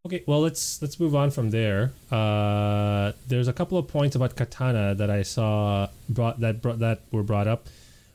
Okay, 0.06 0.24
well 0.26 0.40
let's 0.40 0.80
let's 0.80 0.98
move 0.98 1.14
on 1.14 1.30
from 1.30 1.50
there. 1.50 1.92
Uh, 2.10 3.12
there's 3.28 3.48
a 3.48 3.52
couple 3.52 3.76
of 3.76 3.86
points 3.86 4.16
about 4.16 4.34
Katana 4.34 4.94
that 4.94 5.10
I 5.10 5.22
saw 5.22 5.88
brought 6.08 6.40
that 6.40 6.62
brought 6.62 6.78
that 6.78 7.02
were 7.10 7.22
brought 7.22 7.46
up. 7.46 7.66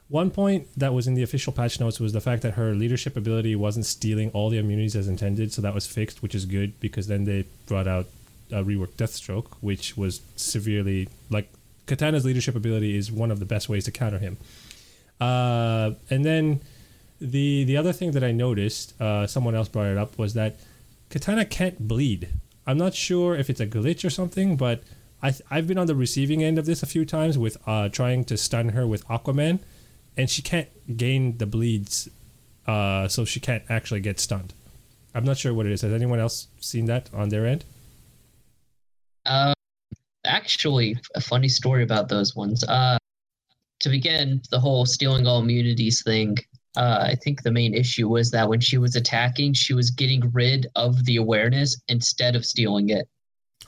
One 0.07 0.31
point 0.31 0.67
that 0.77 0.95
was 0.95 1.05
in 1.05 1.13
the 1.13 1.21
official 1.21 1.53
patch 1.53 1.79
notes 1.79 1.99
was 1.99 2.11
the 2.11 2.21
fact 2.21 2.41
that 2.41 2.55
her 2.55 2.73
leadership 2.73 3.15
ability 3.15 3.55
wasn't 3.55 3.85
stealing 3.85 4.31
all 4.31 4.49
the 4.49 4.57
immunities 4.57 4.95
as 4.95 5.07
intended, 5.07 5.53
so 5.53 5.61
that 5.61 5.75
was 5.75 5.85
fixed, 5.85 6.23
which 6.23 6.33
is 6.33 6.45
good 6.45 6.79
because 6.79 7.05
then 7.07 7.25
they 7.25 7.45
brought 7.67 7.87
out 7.87 8.07
a 8.51 8.63
reworked 8.63 8.93
Deathstroke, 8.97 9.47
which 9.61 9.95
was 9.95 10.21
severely 10.35 11.07
like 11.29 11.49
Katana's 11.85 12.25
leadership 12.25 12.55
ability 12.55 12.97
is 12.97 13.11
one 13.11 13.29
of 13.29 13.39
the 13.39 13.45
best 13.45 13.69
ways 13.69 13.85
to 13.85 13.91
counter 13.91 14.17
him. 14.17 14.37
Uh, 15.21 15.91
and 16.09 16.25
then 16.25 16.61
the 17.21 17.63
the 17.63 17.77
other 17.77 17.93
thing 17.93 18.11
that 18.11 18.23
I 18.23 18.31
noticed, 18.31 18.99
uh, 18.99 19.27
someone 19.27 19.53
else 19.53 19.69
brought 19.69 19.87
it 19.87 19.99
up, 19.99 20.17
was 20.17 20.33
that 20.33 20.57
Katana 21.09 21.45
can't 21.45 21.87
bleed. 21.87 22.29
I'm 22.67 22.77
not 22.77 22.93
sure 22.93 23.35
if 23.35 23.49
it's 23.49 23.59
a 23.59 23.67
glitch 23.67 24.03
or 24.03 24.09
something, 24.09 24.57
but 24.57 24.83
I 25.21 25.33
I've 25.49 25.67
been 25.67 25.77
on 25.77 25.87
the 25.87 25.95
receiving 25.95 26.43
end 26.43 26.57
of 26.57 26.65
this 26.65 26.83
a 26.83 26.85
few 26.85 27.05
times 27.05 27.37
with 27.37 27.57
uh, 27.67 27.89
trying 27.89 28.25
to 28.25 28.37
stun 28.37 28.69
her 28.69 28.87
with 28.87 29.07
Aquaman, 29.07 29.59
and 30.17 30.29
she 30.29 30.41
can't 30.41 30.69
gain 30.97 31.37
the 31.37 31.45
bleeds, 31.45 32.09
uh, 32.67 33.07
so 33.07 33.25
she 33.25 33.39
can't 33.39 33.63
actually 33.69 34.01
get 34.01 34.19
stunned. 34.19 34.53
I'm 35.13 35.23
not 35.23 35.37
sure 35.37 35.53
what 35.53 35.65
it 35.65 35.71
is. 35.71 35.81
Has 35.81 35.93
anyone 35.93 36.19
else 36.19 36.47
seen 36.59 36.85
that 36.85 37.09
on 37.13 37.29
their 37.29 37.45
end? 37.45 37.63
Uh, 39.25 39.53
actually, 40.25 40.97
a 41.15 41.21
funny 41.21 41.47
story 41.47 41.83
about 41.83 42.09
those 42.09 42.35
ones. 42.35 42.63
Uh, 42.63 42.97
to 43.79 43.89
begin, 43.89 44.41
the 44.51 44.59
whole 44.59 44.85
stealing 44.85 45.27
all 45.27 45.41
immunities 45.41 46.03
thing 46.03 46.37
uh, 46.77 47.07
I 47.09 47.15
think 47.15 47.41
the 47.41 47.51
main 47.51 47.73
issue 47.73 48.07
was 48.09 48.31
that 48.31 48.47
when 48.49 48.59
she 48.59 48.77
was 48.77 48.95
attacking, 48.95 49.53
she 49.53 49.73
was 49.73 49.91
getting 49.91 50.31
rid 50.31 50.67
of 50.75 51.03
the 51.05 51.17
awareness 51.17 51.79
instead 51.87 52.35
of 52.35 52.45
stealing 52.45 52.89
it. 52.89 53.07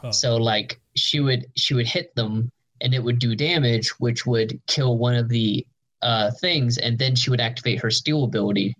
Oh. 0.03 0.11
So 0.11 0.37
like 0.37 0.79
she 0.95 1.19
would 1.19 1.47
she 1.55 1.73
would 1.73 1.87
hit 1.87 2.13
them 2.15 2.51
and 2.81 2.93
it 2.93 3.03
would 3.03 3.19
do 3.19 3.35
damage, 3.35 3.89
which 3.99 4.25
would 4.25 4.59
kill 4.67 4.97
one 4.97 5.15
of 5.15 5.29
the 5.29 5.65
uh, 6.01 6.31
things, 6.39 6.77
and 6.77 6.97
then 6.97 7.15
she 7.15 7.29
would 7.29 7.41
activate 7.41 7.79
her 7.81 7.89
steal 7.89 8.23
ability. 8.23 8.75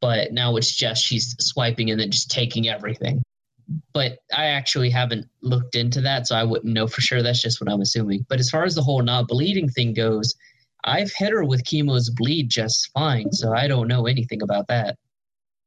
But 0.00 0.32
now 0.32 0.56
it's 0.56 0.74
just 0.74 1.04
she's 1.04 1.34
swiping 1.40 1.90
and 1.90 2.00
then 2.00 2.10
just 2.10 2.30
taking 2.30 2.68
everything. 2.68 3.22
But 3.92 4.18
I 4.34 4.46
actually 4.46 4.88
haven't 4.88 5.26
looked 5.42 5.74
into 5.74 6.00
that, 6.02 6.26
so 6.26 6.36
I 6.36 6.44
wouldn't 6.44 6.72
know 6.72 6.86
for 6.86 7.02
sure. 7.02 7.22
That's 7.22 7.42
just 7.42 7.60
what 7.60 7.70
I'm 7.70 7.82
assuming. 7.82 8.24
But 8.28 8.40
as 8.40 8.48
far 8.48 8.64
as 8.64 8.74
the 8.74 8.82
whole 8.82 9.02
not 9.02 9.28
bleeding 9.28 9.68
thing 9.68 9.92
goes, 9.92 10.34
I've 10.84 11.12
hit 11.12 11.32
her 11.32 11.44
with 11.44 11.64
chemo's 11.64 12.10
bleed 12.10 12.50
just 12.50 12.90
fine, 12.92 13.32
so 13.32 13.52
I 13.52 13.66
don't 13.66 13.88
know 13.88 14.06
anything 14.06 14.42
about 14.42 14.68
that. 14.68 14.96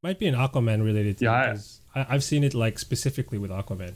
Might 0.02 0.18
be 0.18 0.26
an 0.26 0.34
Aquaman 0.34 0.84
related 0.84 1.18
thing. 1.18 1.26
Yeah, 1.26 1.56
I, 1.94 2.06
I've 2.08 2.24
seen 2.24 2.44
it 2.44 2.54
like 2.54 2.78
specifically 2.78 3.38
with 3.38 3.50
Aquaman. 3.50 3.94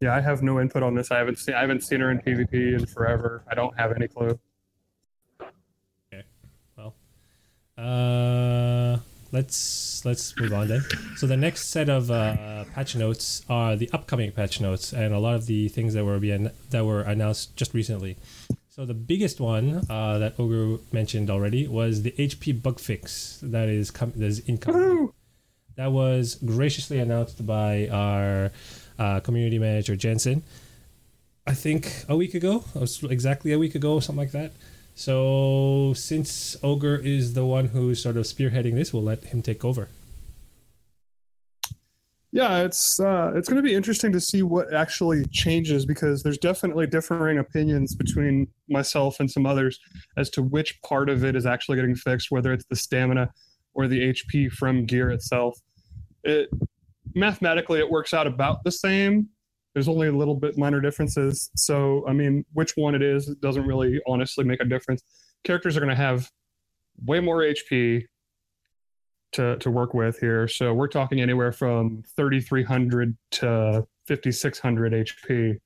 Yeah, 0.00 0.14
I 0.14 0.20
have 0.20 0.42
no 0.42 0.60
input 0.60 0.82
on 0.82 0.94
this. 0.94 1.10
I 1.10 1.18
haven't 1.18 1.38
seen 1.38 1.54
I 1.54 1.62
haven't 1.62 1.82
seen 1.82 2.00
her 2.00 2.10
in 2.10 2.20
PvP 2.20 2.78
in 2.78 2.86
forever. 2.86 3.42
I 3.50 3.54
don't 3.54 3.76
have 3.78 3.92
any 3.92 4.08
clue. 4.08 4.38
Okay. 6.12 6.22
Well. 6.76 6.94
Uh 7.78 8.98
let's 9.36 10.02
let's 10.04 10.34
move 10.38 10.52
on 10.54 10.68
then. 10.68 10.82
So 11.16 11.26
the 11.26 11.36
next 11.36 11.68
set 11.68 11.88
of 11.90 12.10
uh, 12.10 12.64
patch 12.74 12.96
notes 12.96 13.42
are 13.50 13.76
the 13.76 13.90
upcoming 13.92 14.32
patch 14.32 14.60
notes, 14.60 14.94
and 14.94 15.12
a 15.12 15.18
lot 15.18 15.34
of 15.34 15.44
the 15.46 15.68
things 15.68 15.92
that 15.94 16.04
were 16.04 16.18
being 16.18 16.50
that 16.70 16.84
were 16.84 17.02
announced 17.02 17.54
just 17.54 17.74
recently. 17.74 18.16
So 18.70 18.86
the 18.86 18.94
biggest 18.94 19.38
one 19.38 19.86
uh, 19.90 20.18
that 20.18 20.40
Ogre 20.40 20.78
mentioned 20.90 21.28
already 21.30 21.68
was 21.68 22.02
the 22.02 22.12
HP 22.12 22.62
bug 22.62 22.78
fix 22.80 23.38
that 23.42 23.68
is 23.68 23.90
com- 23.90 24.12
that 24.16 24.26
is 24.26 24.40
incoming. 24.48 25.12
That 25.76 25.92
was 25.92 26.36
graciously 26.36 26.98
announced 26.98 27.46
by 27.46 27.88
our 27.88 28.50
uh, 28.98 29.20
community 29.20 29.58
manager 29.58 29.94
Jensen. 29.96 30.42
I 31.46 31.52
think 31.54 31.92
a 32.08 32.16
week 32.16 32.34
ago, 32.34 32.64
exactly 33.02 33.52
a 33.52 33.58
week 33.58 33.74
ago, 33.74 34.00
something 34.00 34.24
like 34.24 34.32
that. 34.32 34.52
So 34.98 35.92
since 35.94 36.56
Ogre 36.62 36.96
is 36.96 37.34
the 37.34 37.44
one 37.44 37.66
who's 37.66 38.02
sort 38.02 38.16
of 38.16 38.24
spearheading 38.24 38.74
this, 38.76 38.94
we'll 38.94 39.02
let 39.02 39.24
him 39.24 39.42
take 39.42 39.62
over. 39.62 39.90
Yeah, 42.32 42.60
it's 42.60 42.98
uh, 42.98 43.32
it's 43.36 43.46
going 43.46 43.62
to 43.62 43.62
be 43.62 43.74
interesting 43.74 44.10
to 44.12 44.20
see 44.20 44.42
what 44.42 44.72
actually 44.72 45.26
changes 45.26 45.84
because 45.84 46.22
there's 46.22 46.38
definitely 46.38 46.86
differing 46.86 47.38
opinions 47.38 47.94
between 47.94 48.48
myself 48.70 49.20
and 49.20 49.30
some 49.30 49.44
others 49.44 49.78
as 50.16 50.30
to 50.30 50.42
which 50.42 50.80
part 50.80 51.10
of 51.10 51.24
it 51.24 51.36
is 51.36 51.44
actually 51.44 51.76
getting 51.76 51.94
fixed, 51.94 52.30
whether 52.30 52.54
it's 52.54 52.64
the 52.64 52.76
stamina 52.76 53.30
or 53.74 53.88
the 53.88 54.00
HP 54.00 54.50
from 54.50 54.86
gear 54.86 55.10
itself. 55.10 55.58
It 56.24 56.48
mathematically 57.14 57.80
it 57.80 57.90
works 57.90 58.14
out 58.14 58.26
about 58.26 58.64
the 58.64 58.72
same, 58.72 59.28
there's 59.76 59.88
only 59.88 60.08
a 60.08 60.12
little 60.12 60.34
bit 60.34 60.56
minor 60.56 60.80
differences. 60.80 61.50
So, 61.54 62.02
I 62.08 62.14
mean, 62.14 62.46
which 62.54 62.78
one 62.78 62.94
it 62.94 63.02
is 63.02 63.26
doesn't 63.42 63.66
really 63.66 64.00
honestly 64.06 64.42
make 64.42 64.62
a 64.62 64.64
difference. 64.64 65.02
Characters 65.44 65.76
are 65.76 65.80
going 65.80 65.90
to 65.90 65.94
have 65.94 66.30
way 67.04 67.20
more 67.20 67.40
HP 67.40 68.04
to, 69.32 69.58
to 69.58 69.70
work 69.70 69.92
with 69.92 70.18
here. 70.18 70.48
So, 70.48 70.72
we're 70.72 70.88
talking 70.88 71.20
anywhere 71.20 71.52
from 71.52 72.04
3,300 72.16 73.18
to 73.32 73.86
5,600 74.08 74.92
HP, 74.94 75.58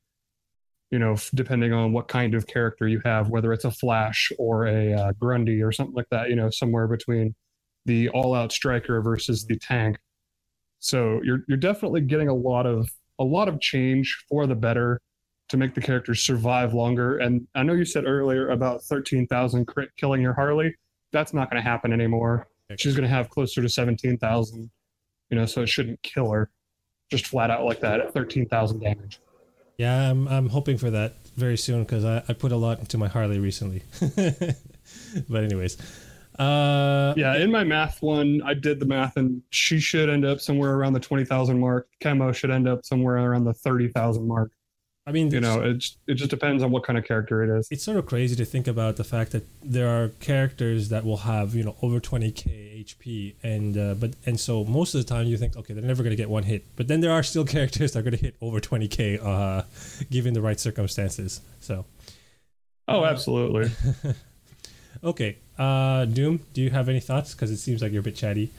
you 0.90 0.98
know, 0.98 1.14
depending 1.32 1.72
on 1.72 1.92
what 1.92 2.08
kind 2.08 2.34
of 2.34 2.48
character 2.48 2.88
you 2.88 3.00
have, 3.04 3.28
whether 3.28 3.52
it's 3.52 3.64
a 3.64 3.70
Flash 3.70 4.32
or 4.40 4.66
a 4.66 4.92
uh, 4.92 5.12
Grundy 5.20 5.62
or 5.62 5.70
something 5.70 5.94
like 5.94 6.08
that, 6.10 6.30
you 6.30 6.34
know, 6.34 6.50
somewhere 6.50 6.88
between 6.88 7.36
the 7.86 8.08
all 8.08 8.34
out 8.34 8.50
striker 8.50 9.00
versus 9.02 9.46
the 9.46 9.56
tank. 9.56 9.98
So, 10.80 11.20
you're, 11.22 11.44
you're 11.46 11.58
definitely 11.58 12.00
getting 12.00 12.26
a 12.26 12.34
lot 12.34 12.66
of 12.66 12.90
a 13.20 13.24
lot 13.24 13.48
of 13.48 13.60
change 13.60 14.24
for 14.28 14.46
the 14.46 14.56
better 14.56 15.00
to 15.50 15.56
make 15.56 15.74
the 15.74 15.80
characters 15.80 16.22
survive 16.22 16.74
longer. 16.74 17.18
And 17.18 17.46
I 17.54 17.62
know 17.62 17.74
you 17.74 17.84
said 17.84 18.04
earlier 18.06 18.50
about 18.50 18.82
13,000 18.82 19.66
crit 19.66 19.90
killing 19.96 20.22
your 20.22 20.32
Harley. 20.32 20.74
That's 21.12 21.34
not 21.34 21.50
going 21.50 21.62
to 21.62 21.68
happen 21.68 21.92
anymore. 21.92 22.48
She's 22.78 22.94
going 22.94 23.08
to 23.08 23.14
have 23.14 23.28
closer 23.30 23.60
to 23.60 23.68
17,000, 23.68 24.70
you 25.28 25.36
know, 25.36 25.44
so 25.44 25.62
it 25.62 25.68
shouldn't 25.68 26.00
kill 26.02 26.30
her 26.30 26.50
just 27.10 27.26
flat 27.26 27.50
out 27.50 27.64
like 27.64 27.80
that 27.80 28.00
at 28.00 28.14
13,000 28.14 28.80
damage. 28.80 29.20
Yeah, 29.76 30.10
I'm, 30.10 30.28
I'm 30.28 30.48
hoping 30.48 30.78
for 30.78 30.90
that 30.90 31.14
very 31.36 31.56
soon 31.56 31.82
because 31.82 32.04
I, 32.04 32.22
I 32.28 32.32
put 32.32 32.52
a 32.52 32.56
lot 32.56 32.78
into 32.78 32.96
my 32.96 33.08
Harley 33.08 33.40
recently. 33.40 33.82
but, 35.28 35.44
anyways. 35.44 35.76
Uh, 36.40 37.12
yeah, 37.18 37.36
in 37.36 37.50
my 37.50 37.62
math 37.62 38.00
one, 38.00 38.40
I 38.46 38.54
did 38.54 38.80
the 38.80 38.86
math, 38.86 39.18
and 39.18 39.42
she 39.50 39.78
should 39.78 40.08
end 40.08 40.24
up 40.24 40.40
somewhere 40.40 40.74
around 40.74 40.94
the 40.94 41.00
20,000 41.00 41.60
mark. 41.60 41.86
Chemo 42.00 42.34
should 42.34 42.50
end 42.50 42.66
up 42.66 42.86
somewhere 42.86 43.18
around 43.18 43.44
the 43.44 43.52
30,000 43.52 44.26
mark. 44.26 44.50
I 45.06 45.12
mean, 45.12 45.30
you 45.30 45.40
know, 45.40 45.60
it 45.60 45.84
it 46.06 46.14
just 46.14 46.30
depends 46.30 46.62
on 46.62 46.70
what 46.70 46.84
kind 46.84 46.98
of 46.98 47.04
character 47.04 47.42
it 47.42 47.58
is. 47.58 47.68
It's 47.70 47.82
sort 47.82 47.96
of 47.96 48.06
crazy 48.06 48.36
to 48.36 48.44
think 48.44 48.68
about 48.68 48.96
the 48.96 49.04
fact 49.04 49.32
that 49.32 49.44
there 49.62 49.88
are 49.88 50.08
characters 50.20 50.88
that 50.90 51.04
will 51.04 51.16
have 51.18 51.54
you 51.54 51.64
know 51.64 51.74
over 51.82 52.00
20k 52.00 52.84
HP, 52.84 53.34
and 53.42 53.76
uh, 53.76 53.94
but 53.94 54.14
and 54.24 54.38
so 54.38 54.64
most 54.64 54.94
of 54.94 55.04
the 55.04 55.08
time 55.12 55.26
you 55.26 55.36
think, 55.36 55.56
okay, 55.56 55.74
they're 55.74 55.82
never 55.82 56.02
going 56.02 56.10
to 56.10 56.16
get 56.16 56.30
one 56.30 56.44
hit, 56.44 56.64
but 56.76 56.86
then 56.86 57.00
there 57.00 57.12
are 57.12 57.22
still 57.22 57.44
characters 57.56 57.92
that 57.92 58.00
are 58.00 58.02
going 58.02 58.16
to 58.16 58.22
hit 58.22 58.36
over 58.40 58.60
20k, 58.60 59.24
uh, 59.24 59.62
given 60.10 60.32
the 60.32 60.40
right 60.40 60.60
circumstances. 60.60 61.40
So. 61.60 61.84
Oh, 62.86 63.04
absolutely. 63.04 63.70
okay, 65.02 65.38
uh, 65.58 66.04
Doom, 66.04 66.40
do 66.52 66.62
you 66.62 66.70
have 66.70 66.88
any 66.88 67.00
thoughts? 67.00 67.34
Because 67.34 67.50
it 67.50 67.58
seems 67.58 67.82
like 67.82 67.92
you're 67.92 68.00
a 68.00 68.04
bit 68.04 68.16
chatty. 68.16 68.50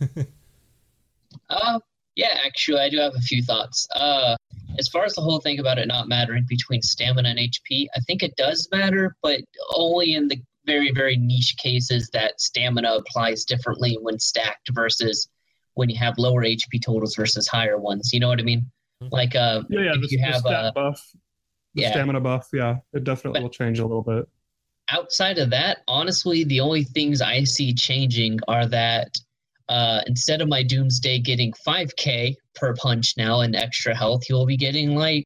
uh, 1.50 1.80
yeah, 2.16 2.38
actually, 2.44 2.80
I 2.80 2.90
do 2.90 2.98
have 2.98 3.14
a 3.16 3.20
few 3.20 3.42
thoughts. 3.42 3.86
Uh, 3.94 4.36
as 4.78 4.88
far 4.88 5.04
as 5.04 5.14
the 5.14 5.22
whole 5.22 5.40
thing 5.40 5.58
about 5.58 5.78
it 5.78 5.88
not 5.88 6.08
mattering 6.08 6.44
between 6.48 6.82
stamina 6.82 7.28
and 7.28 7.38
HP, 7.38 7.86
I 7.96 8.00
think 8.00 8.22
it 8.22 8.36
does 8.36 8.68
matter, 8.72 9.16
but 9.22 9.40
only 9.74 10.14
in 10.14 10.28
the 10.28 10.40
very, 10.66 10.92
very 10.92 11.16
niche 11.16 11.56
cases 11.56 12.10
that 12.12 12.40
stamina 12.40 12.94
applies 12.94 13.44
differently 13.44 13.98
when 14.00 14.18
stacked 14.18 14.68
versus 14.72 15.28
when 15.74 15.88
you 15.88 15.96
have 15.96 16.18
lower 16.18 16.44
HP 16.44 16.82
totals 16.82 17.14
versus 17.16 17.48
higher 17.48 17.78
ones. 17.78 18.10
You 18.12 18.20
know 18.20 18.28
what 18.28 18.40
I 18.40 18.42
mean? 18.42 18.70
Mm-hmm. 19.02 19.08
Like, 19.12 19.34
uh, 19.34 19.62
yeah, 19.68 19.80
yeah, 19.80 19.92
if 19.94 20.00
the, 20.02 20.08
you 20.10 20.18
have 20.18 20.44
a 20.44 20.72
buff, 20.74 21.00
the 21.74 21.82
yeah. 21.82 21.90
stamina 21.90 22.20
buff, 22.20 22.48
yeah, 22.52 22.76
it 22.92 23.04
definitely 23.04 23.40
but 23.40 23.44
will 23.44 23.50
change 23.50 23.78
a 23.78 23.86
little 23.86 24.02
bit. 24.02 24.28
Outside 24.92 25.38
of 25.38 25.50
that, 25.50 25.78
honestly, 25.86 26.44
the 26.44 26.60
only 26.60 26.84
things 26.84 27.22
I 27.22 27.44
see 27.44 27.72
changing 27.72 28.40
are 28.48 28.66
that 28.66 29.16
uh, 29.68 30.00
instead 30.06 30.42
of 30.42 30.48
my 30.48 30.64
Doomsday 30.64 31.20
getting 31.20 31.52
5k 31.66 32.34
per 32.56 32.74
punch 32.74 33.14
now 33.16 33.42
in 33.42 33.54
extra 33.54 33.94
health, 33.94 34.24
you'll 34.28 34.46
be 34.46 34.56
getting 34.56 34.96
like 34.96 35.24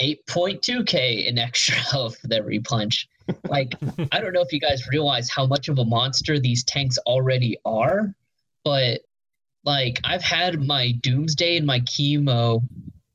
8.2k 0.00 1.26
in 1.26 1.38
extra 1.38 1.74
health 1.90 2.16
with 2.22 2.32
every 2.32 2.60
punch. 2.60 3.08
Like, 3.48 3.74
I 4.12 4.20
don't 4.20 4.32
know 4.32 4.42
if 4.42 4.52
you 4.52 4.60
guys 4.60 4.86
realize 4.88 5.28
how 5.28 5.46
much 5.46 5.68
of 5.68 5.78
a 5.78 5.84
monster 5.84 6.38
these 6.38 6.62
tanks 6.62 6.98
already 6.98 7.56
are, 7.64 8.14
but 8.64 9.00
like, 9.64 10.00
I've 10.04 10.22
had 10.22 10.64
my 10.64 10.92
Doomsday 11.02 11.56
and 11.56 11.66
my 11.66 11.80
Chemo 11.80 12.62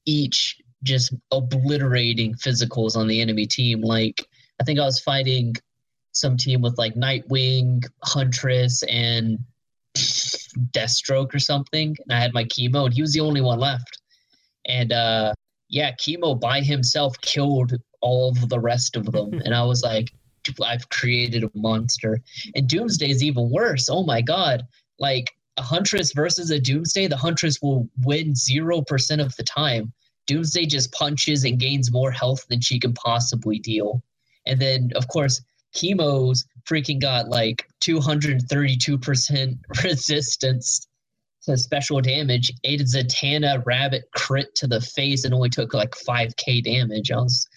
each 0.05 0.57
just 0.83 1.13
obliterating 1.31 2.35
physicals 2.35 2.95
on 2.95 3.07
the 3.07 3.21
enemy 3.21 3.47
team. 3.47 3.81
Like, 3.81 4.27
I 4.59 4.63
think 4.63 4.79
I 4.79 4.85
was 4.85 4.99
fighting 4.99 5.55
some 6.11 6.37
team 6.37 6.61
with 6.61 6.77
like 6.77 6.95
Nightwing, 6.95 7.85
Huntress, 8.03 8.83
and 8.83 9.39
Deathstroke 9.95 11.33
or 11.33 11.39
something, 11.39 11.95
and 11.99 12.17
I 12.17 12.19
had 12.19 12.33
my 12.33 12.45
chemo, 12.45 12.85
and 12.85 12.93
he 12.93 13.01
was 13.01 13.13
the 13.13 13.19
only 13.19 13.41
one 13.41 13.59
left. 13.59 14.01
And 14.67 14.91
uh, 14.91 15.33
yeah, 15.69 15.91
chemo 15.93 16.39
by 16.39 16.61
himself 16.61 17.19
killed 17.21 17.73
all 18.01 18.29
of 18.29 18.49
the 18.49 18.59
rest 18.59 18.95
of 18.95 19.11
them, 19.11 19.33
and 19.45 19.53
I 19.53 19.63
was 19.63 19.83
like, 19.83 20.11
I've 20.63 20.87
created 20.89 21.43
a 21.43 21.49
monster. 21.55 22.21
And 22.55 22.67
Doomsday 22.67 23.09
is 23.09 23.23
even 23.23 23.49
worse. 23.49 23.89
Oh 23.89 24.03
my 24.03 24.21
god! 24.21 24.63
Like 24.99 25.31
a 25.57 25.61
Huntress 25.61 26.13
versus 26.13 26.51
a 26.51 26.59
Doomsday, 26.59 27.07
the 27.07 27.17
Huntress 27.17 27.61
will 27.61 27.89
win 28.03 28.35
zero 28.35 28.81
percent 28.81 29.21
of 29.21 29.35
the 29.35 29.43
time. 29.43 29.91
Doomsday 30.27 30.65
just 30.65 30.91
punches 30.91 31.43
and 31.43 31.59
gains 31.59 31.91
more 31.91 32.11
health 32.11 32.47
than 32.47 32.61
she 32.61 32.79
can 32.79 32.93
possibly 32.93 33.59
deal. 33.59 34.01
And 34.45 34.59
then, 34.59 34.91
of 34.95 35.07
course, 35.07 35.41
Chemo's 35.75 36.45
freaking 36.69 37.01
got 37.01 37.29
like 37.29 37.67
232% 37.81 39.57
resistance 39.83 40.87
to 41.43 41.57
special 41.57 42.01
damage. 42.01 42.51
A 42.63 42.77
Zatanna 42.77 43.63
rabbit 43.65 44.05
crit 44.13 44.53
to 44.55 44.67
the 44.67 44.81
face 44.81 45.25
and 45.25 45.33
only 45.33 45.49
took 45.49 45.73
like 45.73 45.91
5k 45.91 46.63
damage. 46.63 47.11
I 47.11 47.17
was, 47.17 47.47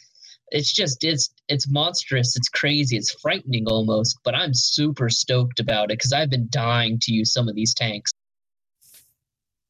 it's 0.51 0.73
just 0.73 1.05
it's 1.05 1.31
it's 1.49 1.71
monstrous. 1.71 2.37
It's 2.37 2.49
crazy. 2.49 2.97
It's 2.97 3.15
frightening 3.21 3.67
almost. 3.67 4.19
But 4.25 4.35
I'm 4.35 4.55
super 4.55 5.09
stoked 5.09 5.61
about 5.61 5.85
it 5.85 5.99
because 5.99 6.13
I've 6.13 6.31
been 6.31 6.49
dying 6.51 6.99
to 7.03 7.13
use 7.13 7.33
some 7.33 7.49
of 7.49 7.55
these 7.55 7.75
tanks. 7.75 8.13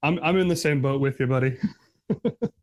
I'm 0.03 0.19
I'm 0.23 0.37
in 0.39 0.49
the 0.49 0.57
same 0.57 0.81
boat 0.81 1.01
with 1.01 1.19
you, 1.21 1.27
buddy. 1.27 1.59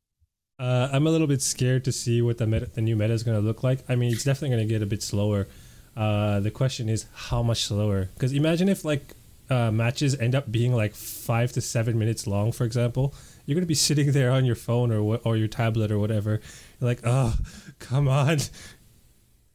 uh, 0.59 0.89
I'm 0.91 1.07
a 1.07 1.09
little 1.09 1.27
bit 1.27 1.41
scared 1.41 1.83
to 1.85 1.91
see 1.91 2.21
what 2.21 2.37
the 2.37 2.47
meta, 2.47 2.67
the 2.67 2.81
new 2.81 2.95
meta 2.95 3.13
is 3.13 3.23
going 3.23 3.37
to 3.37 3.45
look 3.45 3.63
like. 3.63 3.79
I 3.89 3.95
mean, 3.95 4.11
it's 4.11 4.23
definitely 4.23 4.55
going 4.55 4.67
to 4.67 4.73
get 4.73 4.81
a 4.81 4.85
bit 4.85 5.03
slower. 5.03 5.47
Uh, 5.95 6.39
the 6.39 6.51
question 6.51 6.89
is 6.89 7.05
how 7.13 7.41
much 7.41 7.63
slower? 7.63 8.09
Because 8.13 8.33
imagine 8.33 8.67
if 8.69 8.83
like 8.83 9.15
uh, 9.49 9.71
matches 9.71 10.15
end 10.15 10.35
up 10.35 10.51
being 10.51 10.73
like 10.73 10.95
five 10.95 11.51
to 11.53 11.61
seven 11.61 11.97
minutes 11.97 12.27
long, 12.27 12.51
for 12.51 12.63
example. 12.63 13.13
You're 13.45 13.55
gonna 13.55 13.65
be 13.65 13.73
sitting 13.75 14.11
there 14.11 14.31
on 14.31 14.45
your 14.45 14.55
phone 14.55 14.91
or 14.91 15.19
or 15.23 15.37
your 15.37 15.47
tablet 15.47 15.91
or 15.91 15.99
whatever. 15.99 16.41
You're 16.79 16.89
like, 16.89 17.01
oh, 17.03 17.35
come 17.79 18.07
on, 18.07 18.39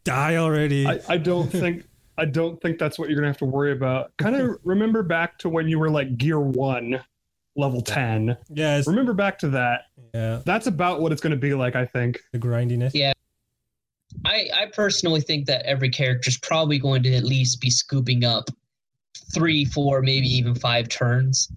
die 0.05 0.37
already. 0.37 0.87
I, 0.87 1.01
I 1.09 1.17
don't 1.17 1.49
think 1.51 1.85
I 2.17 2.25
don't 2.25 2.61
think 2.61 2.79
that's 2.79 2.99
what 2.99 3.09
you're 3.09 3.17
gonna 3.17 3.29
have 3.29 3.39
to 3.39 3.47
worry 3.47 3.73
about. 3.73 4.17
Kind 4.17 4.37
of 4.37 4.59
remember 4.65 5.03
back 5.03 5.39
to 5.39 5.49
when 5.49 5.69
you 5.69 5.79
were 5.79 5.91
like 5.91 6.17
Gear 6.17 6.41
One, 6.41 7.03
level 7.57 7.81
ten. 7.81 8.37
Yeah. 8.49 8.83
Remember 8.87 9.13
back 9.13 9.39
to 9.41 9.49
that. 9.51 9.83
Yeah. 10.15 10.41
That's 10.45 10.67
about 10.67 11.01
what 11.01 11.13
it's 11.13 11.21
gonna 11.21 11.37
be 11.37 11.55
like. 11.55 11.77
I 11.77 11.87
think 11.87 12.21
the 12.33 12.39
grindiness. 12.39 12.95
Yeah. 12.95 13.13
I, 14.25 14.49
I 14.55 14.67
personally 14.73 15.21
think 15.21 15.47
that 15.47 15.65
every 15.67 15.89
character 15.89 16.29
is 16.29 16.39
probably 16.39 16.79
going 16.79 17.03
to 17.05 17.15
at 17.15 17.25
least 17.25 17.61
be 17.61 17.71
scooping 17.71 18.25
up 18.25 18.51
three, 19.33 19.65
four, 19.65 20.03
maybe 20.03 20.27
even 20.27 20.55
five 20.55 20.89
turns. 20.89 21.49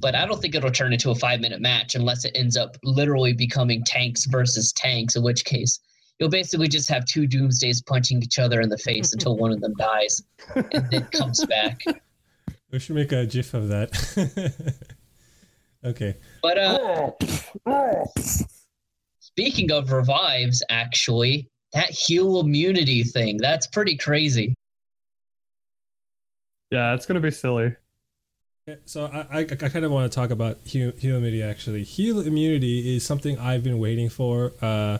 But 0.00 0.14
I 0.14 0.26
don't 0.26 0.40
think 0.40 0.54
it'll 0.54 0.70
turn 0.70 0.92
into 0.92 1.10
a 1.10 1.14
five 1.14 1.40
minute 1.40 1.60
match 1.60 1.94
unless 1.94 2.24
it 2.24 2.32
ends 2.34 2.56
up 2.56 2.76
literally 2.82 3.34
becoming 3.34 3.84
tanks 3.84 4.24
versus 4.26 4.72
tanks, 4.72 5.16
in 5.16 5.22
which 5.22 5.44
case 5.44 5.80
you'll 6.18 6.28
basically 6.28 6.68
just 6.68 6.88
have 6.88 7.04
two 7.04 7.26
doomsdays 7.26 7.84
punching 7.84 8.22
each 8.22 8.38
other 8.38 8.60
in 8.60 8.68
the 8.68 8.78
face 8.78 9.12
until 9.12 9.36
one 9.36 9.52
of 9.52 9.60
them 9.60 9.74
dies 9.78 10.22
and 10.54 10.90
then 10.90 11.04
comes 11.06 11.44
back. 11.46 11.80
We 12.70 12.78
should 12.78 12.96
make 12.96 13.12
a 13.12 13.24
gif 13.24 13.54
of 13.54 13.68
that. 13.68 14.84
okay. 15.88 16.16
But 16.42 16.58
uh 16.58 17.10
speaking 19.20 19.70
of 19.70 19.92
revives, 19.92 20.62
actually, 20.68 21.48
that 21.72 21.90
heal 21.90 22.40
immunity 22.40 23.04
thing, 23.04 23.38
that's 23.38 23.66
pretty 23.66 23.96
crazy. 23.96 24.54
Yeah, 26.70 26.94
it's 26.94 27.06
gonna 27.06 27.20
be 27.20 27.30
silly. 27.30 27.74
So 28.84 29.06
I, 29.06 29.38
I, 29.38 29.40
I 29.40 29.44
kind 29.44 29.84
of 29.84 29.90
want 29.90 30.10
to 30.10 30.14
talk 30.14 30.30
about 30.30 30.58
heal, 30.64 30.92
heal, 30.98 31.16
immunity 31.16 31.42
actually. 31.42 31.84
Heal 31.84 32.20
immunity 32.20 32.96
is 32.96 33.04
something 33.04 33.38
I've 33.38 33.64
been 33.64 33.78
waiting 33.78 34.08
for 34.08 34.52
uh, 34.60 34.98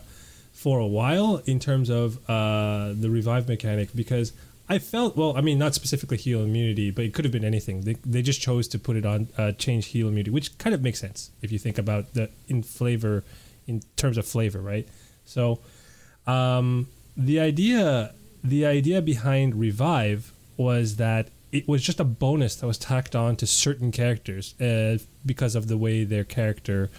for 0.51 0.79
a 0.79 0.87
while 0.87 1.41
in 1.45 1.59
terms 1.59 1.89
of 1.89 2.17
uh, 2.29 2.93
the 2.93 3.09
revive 3.09 3.47
mechanic 3.47 3.89
because 3.95 4.33
I 4.69 4.77
felt 4.77 5.17
well. 5.17 5.35
I 5.35 5.41
mean, 5.41 5.57
not 5.57 5.73
specifically 5.73 6.17
heal 6.17 6.41
immunity, 6.41 6.91
but 6.91 7.03
it 7.03 7.13
could 7.13 7.25
have 7.25 7.31
been 7.31 7.43
anything. 7.43 7.81
They, 7.81 7.95
they 8.05 8.21
just 8.21 8.39
chose 8.39 8.67
to 8.69 8.79
put 8.79 8.95
it 8.95 9.05
on 9.05 9.27
uh, 9.35 9.51
change 9.53 9.87
heal 9.87 10.07
immunity, 10.07 10.29
which 10.29 10.55
kind 10.59 10.75
of 10.75 10.83
makes 10.83 10.99
sense 10.99 11.31
if 11.41 11.51
you 11.51 11.57
think 11.57 11.79
about 11.79 12.13
the 12.13 12.29
in 12.47 12.61
flavor, 12.61 13.23
in 13.65 13.81
terms 13.95 14.17
of 14.17 14.27
flavor, 14.27 14.59
right? 14.59 14.87
So 15.25 15.59
um, 16.27 16.87
the 17.17 17.39
idea 17.39 18.13
the 18.43 18.65
idea 18.65 19.01
behind 19.01 19.55
revive 19.55 20.31
was 20.55 20.97
that 20.97 21.29
it 21.51 21.67
was 21.67 21.81
just 21.81 21.99
a 21.99 22.03
bonus 22.03 22.55
that 22.57 22.67
was 22.67 22.77
tacked 22.77 23.15
on 23.15 23.35
to 23.37 23.47
certain 23.47 23.91
characters 23.91 24.59
uh, 24.61 24.99
because 25.25 25.55
of 25.55 25.67
the 25.67 25.77
way 25.77 26.03
their 26.03 26.23
character, 26.23 26.91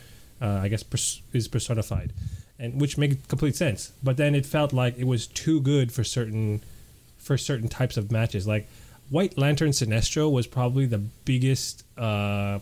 uh, 0.42 0.60
I 0.62 0.68
guess, 0.68 0.82
pers- 0.82 1.22
is 1.32 1.46
personified, 1.46 2.12
and 2.58 2.80
which 2.80 2.98
made 2.98 3.28
complete 3.28 3.54
sense. 3.54 3.92
But 4.02 4.16
then 4.16 4.34
it 4.34 4.44
felt 4.44 4.72
like 4.72 4.98
it 4.98 5.06
was 5.06 5.28
too 5.28 5.60
good 5.60 5.92
for 5.92 6.02
certain 6.02 6.62
for 7.30 7.38
certain 7.38 7.68
types 7.68 7.96
of 7.96 8.10
matches. 8.10 8.44
Like 8.44 8.68
White 9.08 9.38
Lantern 9.38 9.70
Sinestro 9.70 10.28
was 10.32 10.48
probably 10.48 10.84
the 10.84 10.98
biggest 10.98 11.84
uh, 11.96 12.58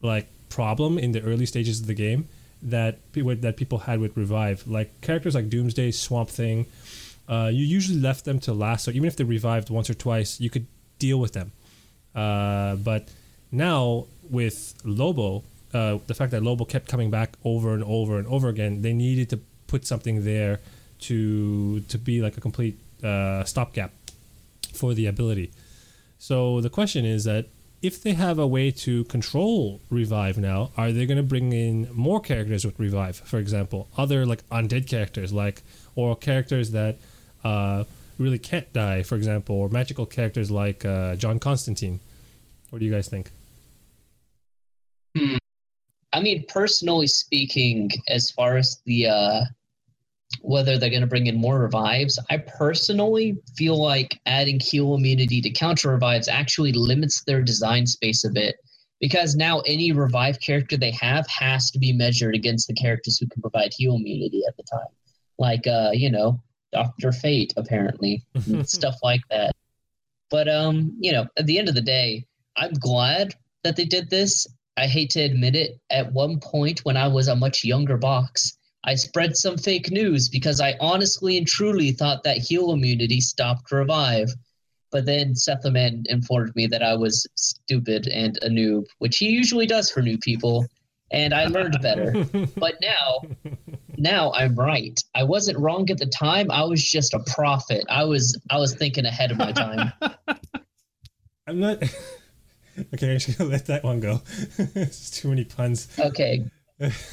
like 0.00 0.26
problem 0.48 0.96
in 0.96 1.12
the 1.12 1.20
early 1.20 1.44
stages 1.44 1.80
of 1.80 1.86
the 1.86 1.92
game 1.92 2.26
that 2.62 2.96
people 3.12 3.36
that 3.36 3.58
people 3.58 3.80
had 3.80 4.00
with 4.00 4.16
revive 4.16 4.66
like 4.66 4.88
characters 5.02 5.34
like 5.34 5.50
doomsday 5.50 5.90
swamp 5.90 6.30
thing 6.30 6.64
uh, 7.28 7.50
you 7.52 7.62
usually 7.62 8.00
left 8.00 8.24
them 8.24 8.38
to 8.38 8.54
last 8.54 8.84
so 8.84 8.90
even 8.90 9.04
if 9.04 9.16
they 9.16 9.24
revived 9.24 9.68
once 9.68 9.90
or 9.90 9.94
twice 9.94 10.40
you 10.40 10.48
could 10.48 10.66
deal 10.98 11.18
with 11.18 11.34
them 11.34 11.52
uh, 12.14 12.76
but 12.76 13.08
now 13.52 14.06
with 14.30 14.72
lobo 14.84 15.42
uh, 15.74 15.98
the 16.06 16.14
fact 16.14 16.30
that 16.30 16.42
lobo 16.42 16.64
kept 16.64 16.88
coming 16.88 17.10
back 17.10 17.36
over 17.44 17.74
and 17.74 17.84
over 17.84 18.16
and 18.16 18.26
over 18.28 18.48
again 18.48 18.80
they 18.80 18.94
needed 18.94 19.28
to 19.28 19.38
put 19.66 19.84
something 19.84 20.24
there 20.24 20.60
to 21.00 21.80
to 21.80 21.98
be 21.98 22.22
like 22.22 22.38
a 22.38 22.40
complete 22.40 22.78
uh, 23.02 23.44
stopgap 23.44 23.92
for 24.72 24.94
the 24.94 25.06
ability. 25.06 25.52
So 26.18 26.60
the 26.60 26.70
question 26.70 27.04
is 27.04 27.24
that 27.24 27.46
if 27.82 28.02
they 28.02 28.14
have 28.14 28.38
a 28.38 28.46
way 28.46 28.70
to 28.70 29.04
control 29.04 29.80
revive 29.90 30.38
now, 30.38 30.70
are 30.76 30.90
they 30.90 31.04
going 31.04 31.18
to 31.18 31.22
bring 31.22 31.52
in 31.52 31.86
more 31.92 32.18
characters 32.18 32.64
with 32.64 32.78
revive? 32.78 33.16
For 33.16 33.38
example, 33.38 33.88
other 33.98 34.24
like 34.24 34.48
undead 34.48 34.88
characters, 34.88 35.32
like 35.34 35.62
or 35.94 36.16
characters 36.16 36.70
that 36.70 36.96
uh, 37.44 37.84
really 38.18 38.38
can't 38.38 38.72
die, 38.72 39.02
for 39.02 39.16
example, 39.16 39.56
or 39.56 39.68
magical 39.68 40.06
characters 40.06 40.50
like 40.50 40.84
uh, 40.84 41.16
John 41.16 41.38
Constantine. 41.38 42.00
What 42.70 42.78
do 42.78 42.86
you 42.86 42.92
guys 42.92 43.08
think? 43.08 43.30
Hmm. 45.16 45.36
I 46.14 46.20
mean, 46.20 46.44
personally 46.48 47.08
speaking, 47.08 47.90
as 48.08 48.30
far 48.30 48.56
as 48.56 48.80
the 48.86 49.08
uh, 49.08 49.40
whether 50.40 50.78
they're 50.78 50.90
going 50.90 51.00
to 51.00 51.06
bring 51.06 51.26
in 51.26 51.40
more 51.40 51.60
revives, 51.60 52.18
I 52.30 52.38
personally 52.38 53.36
feel 53.56 53.80
like 53.80 54.20
adding 54.26 54.60
heal 54.60 54.94
immunity 54.94 55.40
to 55.40 55.50
counter 55.50 55.90
revives 55.90 56.28
actually 56.28 56.72
limits 56.72 57.22
their 57.24 57.42
design 57.42 57.86
space 57.86 58.24
a 58.24 58.30
bit 58.30 58.56
because 59.00 59.34
now 59.34 59.60
any 59.60 59.92
revive 59.92 60.40
character 60.40 60.76
they 60.76 60.92
have 60.92 61.26
has 61.28 61.70
to 61.70 61.78
be 61.78 61.92
measured 61.92 62.34
against 62.34 62.68
the 62.68 62.74
characters 62.74 63.18
who 63.18 63.26
can 63.26 63.42
provide 63.42 63.72
heal 63.76 63.96
immunity 63.96 64.42
at 64.48 64.56
the 64.56 64.62
time, 64.62 64.92
like 65.38 65.66
uh, 65.66 65.90
you 65.92 66.10
know 66.10 66.40
Doctor 66.72 67.12
Fate 67.12 67.52
apparently, 67.56 68.24
stuff 68.64 68.96
like 69.02 69.20
that. 69.30 69.54
But 70.30 70.48
um, 70.48 70.96
you 70.98 71.12
know, 71.12 71.26
at 71.36 71.46
the 71.46 71.58
end 71.58 71.68
of 71.68 71.74
the 71.74 71.80
day, 71.80 72.24
I'm 72.56 72.72
glad 72.72 73.34
that 73.62 73.76
they 73.76 73.84
did 73.84 74.10
this. 74.10 74.46
I 74.76 74.86
hate 74.86 75.10
to 75.10 75.20
admit 75.20 75.54
it. 75.54 75.78
At 75.90 76.12
one 76.12 76.40
point, 76.40 76.80
when 76.84 76.96
I 76.96 77.08
was 77.08 77.28
a 77.28 77.36
much 77.36 77.64
younger 77.64 77.96
box, 77.96 78.56
I 78.84 78.94
spread 78.94 79.36
some 79.36 79.56
fake 79.56 79.90
news 79.90 80.28
because 80.28 80.60
I 80.60 80.74
honestly 80.80 81.38
and 81.38 81.46
truly 81.46 81.92
thought 81.92 82.22
that 82.24 82.38
heal 82.38 82.72
immunity 82.72 83.20
stopped 83.20 83.72
revive. 83.72 84.28
But 84.92 85.06
then 85.06 85.34
Sethaman 85.34 86.04
informed 86.06 86.54
me 86.54 86.66
that 86.68 86.82
I 86.82 86.94
was 86.94 87.26
stupid 87.34 88.06
and 88.06 88.38
a 88.42 88.48
noob, 88.48 88.84
which 88.98 89.16
he 89.16 89.30
usually 89.30 89.66
does 89.66 89.90
for 89.90 90.02
new 90.02 90.18
people, 90.18 90.66
and 91.10 91.34
I 91.34 91.46
learned 91.46 91.78
better. 91.82 92.24
but 92.56 92.74
now, 92.80 93.22
now 93.96 94.32
I'm 94.32 94.54
right. 94.54 94.98
I 95.14 95.24
wasn't 95.24 95.58
wrong 95.58 95.90
at 95.90 95.98
the 95.98 96.06
time. 96.06 96.50
I 96.50 96.62
was 96.64 96.88
just 96.88 97.14
a 97.14 97.20
prophet. 97.26 97.84
I 97.88 98.04
was 98.04 98.38
I 98.50 98.58
was 98.58 98.74
thinking 98.74 99.06
ahead 99.06 99.32
of 99.32 99.38
my 99.38 99.52
time. 99.52 99.92
I'm 101.46 101.58
not. 101.60 101.82
okay, 102.94 103.12
I'm 103.12 103.18
just 103.18 103.38
gonna 103.38 103.50
let 103.50 103.66
that 103.66 103.82
one 103.82 104.00
go. 104.00 104.22
it's 104.58 105.10
too 105.10 105.28
many 105.28 105.44
puns. 105.44 105.88
Okay, 105.98 106.44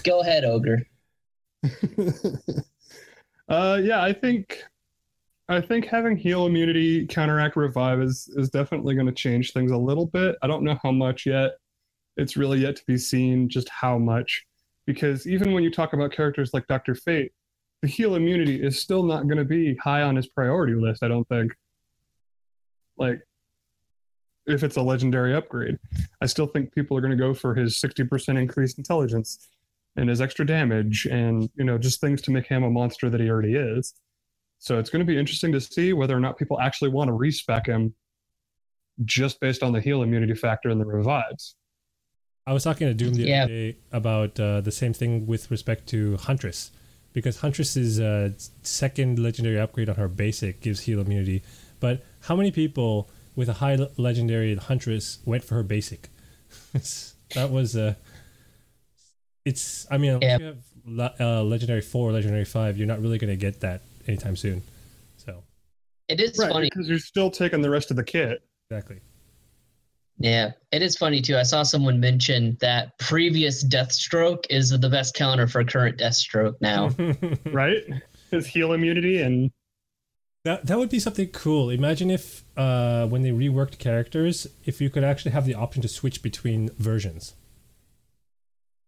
go 0.03 0.21
ahead, 0.21 0.45
ogre. 0.45 0.85
uh, 3.49 3.79
yeah, 3.81 4.01
I 4.01 4.13
think 4.13 4.63
I 5.47 5.61
think 5.61 5.85
having 5.85 6.17
heal 6.17 6.45
immunity 6.45 7.05
counteract 7.05 7.55
revive 7.55 8.01
is 8.01 8.29
is 8.35 8.49
definitely 8.49 8.95
going 8.95 9.07
to 9.07 9.13
change 9.13 9.53
things 9.53 9.71
a 9.71 9.77
little 9.77 10.05
bit. 10.05 10.35
I 10.41 10.47
don't 10.47 10.63
know 10.63 10.77
how 10.81 10.91
much 10.91 11.25
yet. 11.25 11.51
It's 12.17 12.35
really 12.37 12.59
yet 12.59 12.75
to 12.77 12.85
be 12.85 12.97
seen 12.97 13.47
just 13.47 13.69
how 13.69 13.97
much, 13.97 14.45
because 14.85 15.27
even 15.27 15.53
when 15.53 15.63
you 15.63 15.71
talk 15.71 15.93
about 15.93 16.11
characters 16.11 16.51
like 16.53 16.67
Doctor 16.67 16.95
Fate, 16.95 17.31
the 17.81 17.87
heal 17.87 18.15
immunity 18.15 18.61
is 18.61 18.79
still 18.79 19.03
not 19.03 19.23
going 19.23 19.37
to 19.37 19.45
be 19.45 19.75
high 19.75 20.01
on 20.01 20.15
his 20.15 20.27
priority 20.27 20.73
list. 20.73 21.03
I 21.03 21.07
don't 21.07 21.27
think. 21.27 21.53
Like, 22.97 23.21
if 24.45 24.63
it's 24.63 24.77
a 24.77 24.81
legendary 24.81 25.33
upgrade, 25.33 25.79
I 26.21 26.27
still 26.27 26.47
think 26.47 26.73
people 26.73 26.97
are 26.97 27.01
going 27.01 27.11
to 27.11 27.17
go 27.17 27.33
for 27.33 27.53
his 27.55 27.77
sixty 27.77 28.03
percent 28.03 28.37
increased 28.37 28.77
intelligence 28.77 29.47
and 29.95 30.09
his 30.09 30.21
extra 30.21 30.45
damage 30.45 31.05
and 31.05 31.49
you 31.55 31.63
know 31.63 31.77
just 31.77 32.01
things 32.01 32.21
to 32.21 32.31
make 32.31 32.47
him 32.47 32.63
a 32.63 32.69
monster 32.69 33.09
that 33.09 33.19
he 33.19 33.29
already 33.29 33.55
is. 33.55 33.93
So 34.59 34.77
it's 34.77 34.89
going 34.89 35.05
to 35.05 35.11
be 35.11 35.17
interesting 35.17 35.51
to 35.53 35.61
see 35.61 35.91
whether 35.93 36.15
or 36.15 36.19
not 36.19 36.37
people 36.37 36.59
actually 36.59 36.89
want 36.89 37.07
to 37.07 37.13
respec 37.13 37.65
him 37.65 37.95
just 39.03 39.39
based 39.39 39.63
on 39.63 39.71
the 39.71 39.81
heal 39.81 40.03
immunity 40.03 40.35
factor 40.35 40.69
and 40.69 40.79
the 40.79 40.85
revives. 40.85 41.55
I 42.45 42.53
was 42.53 42.63
talking 42.63 42.87
to 42.87 42.93
doom 42.93 43.13
the 43.13 43.23
yeah. 43.23 43.43
other 43.43 43.53
day 43.53 43.77
about 43.91 44.39
uh, 44.39 44.61
the 44.61 44.71
same 44.71 44.93
thing 44.93 45.25
with 45.25 45.49
respect 45.49 45.87
to 45.89 46.17
huntress 46.17 46.71
because 47.13 47.39
huntress's 47.39 47.99
uh, 47.99 48.31
second 48.61 49.19
legendary 49.19 49.59
upgrade 49.59 49.89
on 49.89 49.95
her 49.95 50.07
basic 50.07 50.61
gives 50.61 50.81
heal 50.81 50.99
immunity. 50.99 51.43
But 51.79 52.03
how 52.21 52.35
many 52.35 52.51
people 52.51 53.09
with 53.35 53.49
a 53.49 53.53
high 53.53 53.77
legendary 53.97 54.55
huntress 54.55 55.19
went 55.25 55.43
for 55.43 55.55
her 55.55 55.63
basic? 55.63 56.09
That 57.33 57.49
was 57.49 57.77
uh, 57.77 57.95
it's 59.45 59.87
I 59.91 59.97
mean, 59.97 60.19
yeah. 60.21 60.37
you 60.37 60.45
have 60.45 61.19
uh, 61.19 61.43
legendary 61.43 61.81
four, 61.81 62.11
legendary 62.11 62.45
five, 62.45 62.77
you're 62.77 62.87
not 62.87 63.01
really 63.01 63.17
going 63.17 63.31
to 63.31 63.37
get 63.37 63.61
that 63.61 63.81
anytime 64.07 64.35
soon. 64.35 64.61
So 65.17 65.43
it 66.07 66.19
is 66.19 66.37
right, 66.37 66.51
funny 66.51 66.69
because 66.69 66.89
you're 66.89 66.99
still 66.99 67.31
taking 67.31 67.61
the 67.61 67.69
rest 67.69 67.91
of 67.91 67.97
the 67.97 68.03
kit. 68.03 68.43
Exactly. 68.69 68.99
Yeah, 70.17 70.51
it 70.71 70.81
is 70.81 70.97
funny 70.97 71.21
too. 71.21 71.37
I 71.37 71.43
saw 71.43 71.63
someone 71.63 71.99
mention 71.99 72.57
that 72.61 72.97
previous 72.99 73.63
Deathstroke 73.63 74.45
is 74.49 74.69
the 74.69 74.89
best 74.89 75.15
counter 75.15 75.47
for 75.47 75.63
current 75.63 75.97
Deathstroke 75.97 76.55
now. 76.61 76.91
right? 77.51 77.83
His 78.29 78.45
heal 78.45 78.73
immunity 78.73 79.21
and 79.21 79.51
that 80.43 80.65
that 80.65 80.77
would 80.77 80.89
be 80.89 80.99
something 80.99 81.27
cool. 81.27 81.69
Imagine 81.69 82.09
if 82.09 82.43
uh, 82.57 83.05
when 83.07 83.21
they 83.21 83.29
reworked 83.29 83.77
characters, 83.77 84.47
if 84.65 84.81
you 84.81 84.89
could 84.89 85.03
actually 85.03 85.31
have 85.31 85.45
the 85.45 85.53
option 85.53 85.81
to 85.83 85.87
switch 85.87 86.23
between 86.23 86.69
versions 86.77 87.35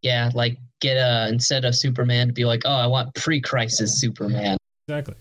yeah, 0.03 0.29
like 0.35 0.57
get 0.79 0.95
a 0.97 1.27
instead 1.29 1.65
of 1.65 1.75
Superman 1.75 2.27
to 2.27 2.33
be 2.33 2.45
like, 2.45 2.61
oh, 2.65 2.71
I 2.71 2.85
want 2.87 3.15
pre-crisis 3.15 3.99
Superman. 3.99 4.57
Exactly. 4.87 5.15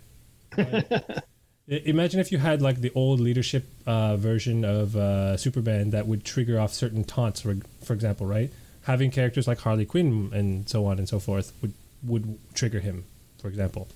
imagine 1.69 2.21
if 2.21 2.33
you 2.33 2.39
had 2.39 2.61
like 2.61 2.81
the 2.81 2.93
old 2.95 3.21
leadership 3.21 3.65
uh, 3.87 4.17
version 4.17 4.65
of 4.65 4.97
uh, 4.97 5.37
Superman 5.37 5.91
that 5.91 6.07
would 6.07 6.25
trigger 6.25 6.61
off 6.61 6.73
certain 6.73 7.05
taunts, 7.05 7.41
for 7.41 7.57
for 7.85 7.95
example, 7.95 8.27
right? 8.27 8.51
Having 8.83 9.13
characters 9.13 9.47
like 9.47 9.61
Harley 9.61 9.87
Quinn 9.87 10.31
and 10.35 10.69
so 10.69 10.85
on 10.87 10.99
and 10.99 11.09
so 11.09 11.19
forth 11.19 11.53
would 11.63 11.73
would 12.03 12.39
trigger 12.55 12.81
him, 12.81 13.05
for 13.41 13.49
example. 13.49 13.89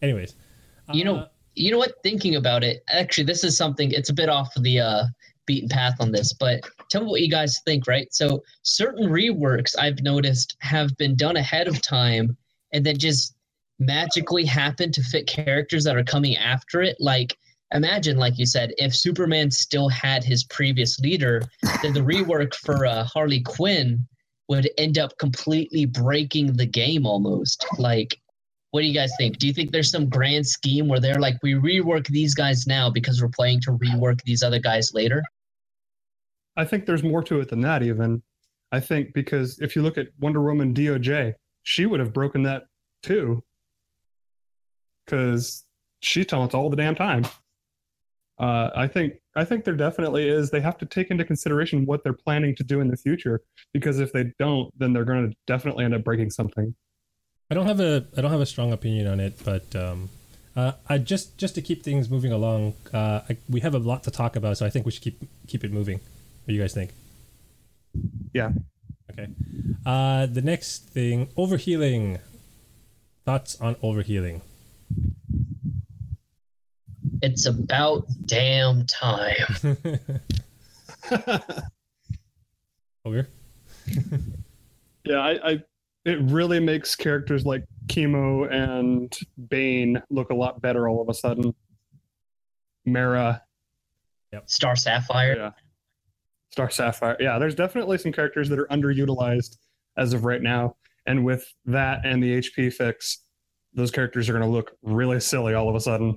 Anyways, 0.00 0.34
you 0.92 1.04
know, 1.04 1.16
uh, 1.16 1.28
you 1.54 1.72
know 1.72 1.78
what? 1.78 1.94
Thinking 2.02 2.36
about 2.36 2.62
it, 2.62 2.84
actually, 2.88 3.24
this 3.24 3.42
is 3.42 3.56
something. 3.56 3.90
It's 3.90 4.10
a 4.10 4.14
bit 4.14 4.28
off 4.28 4.54
the 4.54 4.80
uh, 4.80 5.04
beaten 5.46 5.68
path 5.68 5.96
on 6.00 6.12
this, 6.12 6.32
but 6.32 6.60
tell 6.90 7.02
me 7.02 7.10
what 7.10 7.20
you 7.20 7.30
guys 7.30 7.60
think, 7.64 7.86
right? 7.86 8.12
So 8.12 8.42
certain 8.62 9.08
reworks 9.08 9.74
I've 9.78 10.02
noticed 10.02 10.56
have 10.60 10.96
been 10.96 11.16
done 11.16 11.36
ahead 11.36 11.68
of 11.68 11.82
time 11.82 12.36
and 12.72 12.84
then 12.84 12.98
just 12.98 13.34
magically 13.78 14.44
happen 14.44 14.92
to 14.92 15.02
fit 15.02 15.26
characters 15.26 15.84
that 15.84 15.96
are 15.96 16.04
coming 16.04 16.36
after 16.36 16.82
it. 16.82 16.96
Like 17.00 17.36
imagine, 17.72 18.16
like 18.16 18.38
you 18.38 18.46
said, 18.46 18.72
if 18.78 18.94
Superman 18.94 19.50
still 19.50 19.88
had 19.88 20.24
his 20.24 20.44
previous 20.44 20.98
leader, 20.98 21.42
then 21.82 21.92
the 21.92 22.00
rework 22.00 22.54
for 22.54 22.86
uh, 22.86 23.04
Harley 23.04 23.40
Quinn 23.40 24.06
would 24.48 24.68
end 24.78 24.98
up 24.98 25.16
completely 25.18 25.86
breaking 25.86 26.52
the 26.52 26.66
game 26.66 27.06
almost. 27.06 27.66
Like 27.78 28.18
what 28.74 28.80
do 28.80 28.88
you 28.88 28.92
guys 28.92 29.12
think? 29.16 29.38
Do 29.38 29.46
you 29.46 29.52
think 29.52 29.70
there's 29.70 29.92
some 29.92 30.08
grand 30.08 30.44
scheme 30.48 30.88
where 30.88 30.98
they're 30.98 31.20
like, 31.20 31.36
we 31.44 31.54
rework 31.54 32.08
these 32.08 32.34
guys 32.34 32.66
now 32.66 32.90
because 32.90 33.22
we're 33.22 33.28
playing 33.28 33.60
to 33.60 33.70
rework 33.70 34.20
these 34.24 34.42
other 34.42 34.58
guys 34.58 34.92
later? 34.92 35.22
I 36.56 36.64
think 36.64 36.86
there's 36.86 37.02
more 37.02 37.22
to 37.24 37.40
it 37.40 37.48
than 37.48 37.60
that, 37.62 37.82
even. 37.82 38.22
I 38.72 38.80
think 38.80 39.12
because 39.14 39.58
if 39.60 39.76
you 39.76 39.82
look 39.82 39.98
at 39.98 40.08
Wonder 40.20 40.42
Woman 40.42 40.74
DOJ, 40.74 41.34
she 41.62 41.86
would 41.86 42.00
have 42.00 42.12
broken 42.12 42.42
that 42.44 42.64
too. 43.02 43.42
Because 45.04 45.64
she 46.00 46.24
taunts 46.24 46.54
all 46.54 46.70
the 46.70 46.76
damn 46.76 46.94
time. 46.94 47.24
Uh, 48.38 48.70
I 48.74 48.88
think 48.88 49.14
I 49.36 49.44
think 49.44 49.64
there 49.64 49.76
definitely 49.76 50.28
is. 50.28 50.50
They 50.50 50.60
have 50.60 50.78
to 50.78 50.86
take 50.86 51.10
into 51.10 51.24
consideration 51.24 51.86
what 51.86 52.02
they're 52.02 52.12
planning 52.12 52.54
to 52.56 52.64
do 52.64 52.80
in 52.80 52.88
the 52.88 52.96
future, 52.96 53.42
because 53.72 54.00
if 54.00 54.12
they 54.12 54.32
don't, 54.38 54.76
then 54.78 54.92
they're 54.92 55.04
going 55.04 55.30
to 55.30 55.36
definitely 55.46 55.84
end 55.84 55.94
up 55.94 56.02
breaking 56.02 56.30
something. 56.30 56.74
I 57.50 57.54
don't 57.54 57.66
have 57.66 57.80
a 57.80 58.06
I 58.16 58.20
don't 58.20 58.32
have 58.32 58.40
a 58.40 58.46
strong 58.46 58.72
opinion 58.72 59.06
on 59.06 59.20
it, 59.20 59.38
but 59.44 59.74
um, 59.76 60.08
uh, 60.56 60.72
I 60.88 60.98
just 60.98 61.38
just 61.38 61.54
to 61.56 61.62
keep 61.62 61.84
things 61.84 62.10
moving 62.10 62.32
along, 62.32 62.74
uh, 62.92 63.20
I, 63.28 63.36
we 63.48 63.60
have 63.60 63.74
a 63.74 63.78
lot 63.78 64.02
to 64.04 64.10
talk 64.10 64.34
about, 64.34 64.58
so 64.58 64.66
I 64.66 64.70
think 64.70 64.84
we 64.86 64.92
should 64.92 65.02
keep 65.02 65.22
keep 65.46 65.62
it 65.62 65.72
moving. 65.72 66.00
What 66.44 66.48
do 66.48 66.54
you 66.54 66.60
guys 66.60 66.74
think? 66.74 66.90
Yeah. 68.34 68.52
Okay. 69.10 69.28
Uh, 69.86 70.26
the 70.26 70.42
next 70.42 70.90
thing, 70.90 71.28
overhealing. 71.38 72.20
Thoughts 73.24 73.58
on 73.62 73.76
overhealing? 73.76 74.42
It's 77.22 77.46
about 77.46 78.04
damn 78.26 78.84
time. 78.84 79.56
Over. 83.06 83.28
yeah, 85.04 85.18
I, 85.18 85.50
I. 85.50 85.62
It 86.04 86.18
really 86.20 86.60
makes 86.60 86.94
characters 86.94 87.46
like 87.46 87.64
Chemo 87.86 88.52
and 88.52 89.16
Bane 89.48 90.02
look 90.10 90.28
a 90.28 90.34
lot 90.34 90.60
better 90.60 90.86
all 90.86 91.00
of 91.00 91.08
a 91.08 91.14
sudden. 91.14 91.54
Mera. 92.84 93.42
Yep. 94.34 94.50
Star 94.50 94.76
Sapphire. 94.76 95.36
Yeah. 95.36 95.50
Star 96.54 96.70
Sapphire. 96.70 97.16
Yeah, 97.18 97.36
there's 97.40 97.56
definitely 97.56 97.98
some 97.98 98.12
characters 98.12 98.48
that 98.48 98.60
are 98.60 98.66
underutilized 98.66 99.56
as 99.96 100.12
of 100.12 100.24
right 100.24 100.40
now. 100.40 100.76
And 101.04 101.24
with 101.24 101.44
that 101.64 102.06
and 102.06 102.22
the 102.22 102.38
HP 102.38 102.72
fix, 102.72 103.24
those 103.72 103.90
characters 103.90 104.28
are 104.28 104.32
going 104.32 104.44
to 104.44 104.48
look 104.48 104.70
really 104.80 105.18
silly 105.18 105.54
all 105.54 105.68
of 105.68 105.74
a 105.74 105.80
sudden. 105.80 106.16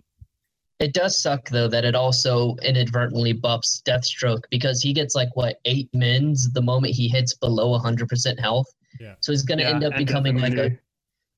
It 0.77 0.93
does 0.93 1.19
suck 1.19 1.49
though 1.49 1.67
that 1.69 1.85
it 1.85 1.95
also 1.95 2.55
inadvertently 2.61 3.33
buffs 3.33 3.81
Deathstroke 3.83 4.43
because 4.51 4.79
he 4.79 4.93
gets 4.93 5.15
like 5.15 5.35
what 5.35 5.55
eight 5.65 5.89
mins 5.91 6.53
the 6.53 6.61
moment 6.61 6.93
he 6.93 7.07
hits 7.07 7.33
below 7.33 7.75
100% 7.79 8.39
health. 8.39 8.67
Yeah. 8.99 9.15
So 9.21 9.31
he's 9.31 9.41
going 9.41 9.57
to 9.57 9.63
Yeah, 9.63 9.71
end 9.71 9.83
up 9.85 9.97
becoming 9.97 10.37
like 10.37 10.53
a 10.53 10.77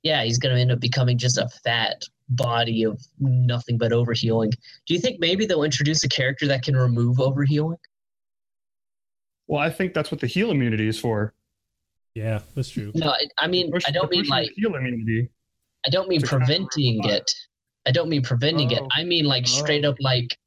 yeah, 0.03 0.25
he's 0.25 0.39
going 0.39 0.53
to 0.53 0.59
end 0.59 0.73
up 0.73 0.81
becoming 0.81 1.17
just 1.17 1.37
a 1.37 1.47
fat 1.63 2.03
body 2.27 2.83
of 2.83 3.01
nothing 3.17 3.77
but 3.77 3.93
overhealing. 3.93 4.51
Do 4.87 4.93
you 4.93 4.99
think 4.99 5.21
maybe 5.21 5.45
they'll 5.45 5.63
introduce 5.63 6.03
a 6.03 6.09
character 6.09 6.47
that 6.47 6.63
can 6.63 6.75
remove 6.75 7.17
overhealing? 7.17 7.77
Well, 9.49 9.59
I 9.59 9.69
think 9.71 9.93
that's 9.95 10.11
what 10.11 10.21
the 10.21 10.27
heal 10.27 10.51
immunity 10.51 10.87
is 10.87 10.99
for. 10.99 11.33
Yeah, 12.13 12.39
that's 12.55 12.69
true. 12.69 12.91
No, 12.95 13.09
I- 13.09 13.27
I 13.39 13.47
mean 13.47 13.71
Push- 13.71 13.83
I 13.87 13.91
don't 13.91 14.09
mean 14.11 14.25
like 14.27 14.49
heal 14.55 14.75
immunity. 14.75 15.29
I 15.85 15.89
don't 15.89 16.07
mean 16.07 16.21
to 16.21 16.27
kind 16.27 16.41
of 16.43 16.47
preventing 16.47 17.03
it. 17.09 17.29
I 17.87 17.91
don't 17.91 18.09
mean 18.09 18.21
preventing 18.21 18.69
it. 18.71 18.79
Oh. 18.81 18.87
I 18.95 19.03
mean 19.03 19.25
like 19.25 19.47
straight 19.47 19.85
Oh. 19.85 19.89
up 19.91 19.97
like 19.99 20.37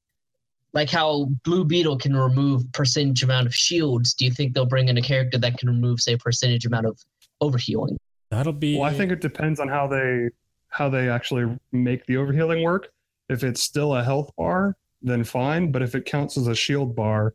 like 0.74 0.88
how 0.88 1.26
Blue 1.44 1.64
Beetle 1.64 1.98
can 1.98 2.16
remove 2.16 2.62
percentage 2.72 3.22
amount 3.22 3.46
of 3.46 3.54
shields. 3.54 4.14
Do 4.14 4.24
you 4.24 4.30
think 4.30 4.54
they'll 4.54 4.64
bring 4.66 4.88
in 4.88 4.96
a 4.96 5.02
character 5.02 5.36
that 5.38 5.58
can 5.58 5.68
remove 5.68 6.00
say 6.00 6.16
percentage 6.16 6.64
amount 6.64 6.86
of 6.86 6.98
overhealing? 7.42 7.96
That'll 8.30 8.52
be. 8.54 8.76
Well, 8.78 8.84
I 8.88 8.94
think 8.94 9.10
it 9.12 9.20
depends 9.20 9.58
on 9.60 9.68
how 9.68 9.86
they 9.88 10.28
how 10.68 10.88
they 10.88 11.08
actually 11.10 11.58
make 11.72 12.06
the 12.06 12.14
overhealing 12.14 12.62
work. 12.62 12.90
If 13.28 13.42
it's 13.42 13.62
still 13.62 13.94
a 13.96 14.02
health 14.04 14.30
bar, 14.38 14.76
then 15.02 15.24
fine. 15.24 15.72
But 15.72 15.82
if 15.82 15.94
it 15.94 16.04
counts 16.06 16.38
as 16.38 16.46
a 16.46 16.54
shield 16.54 16.94
bar, 16.96 17.34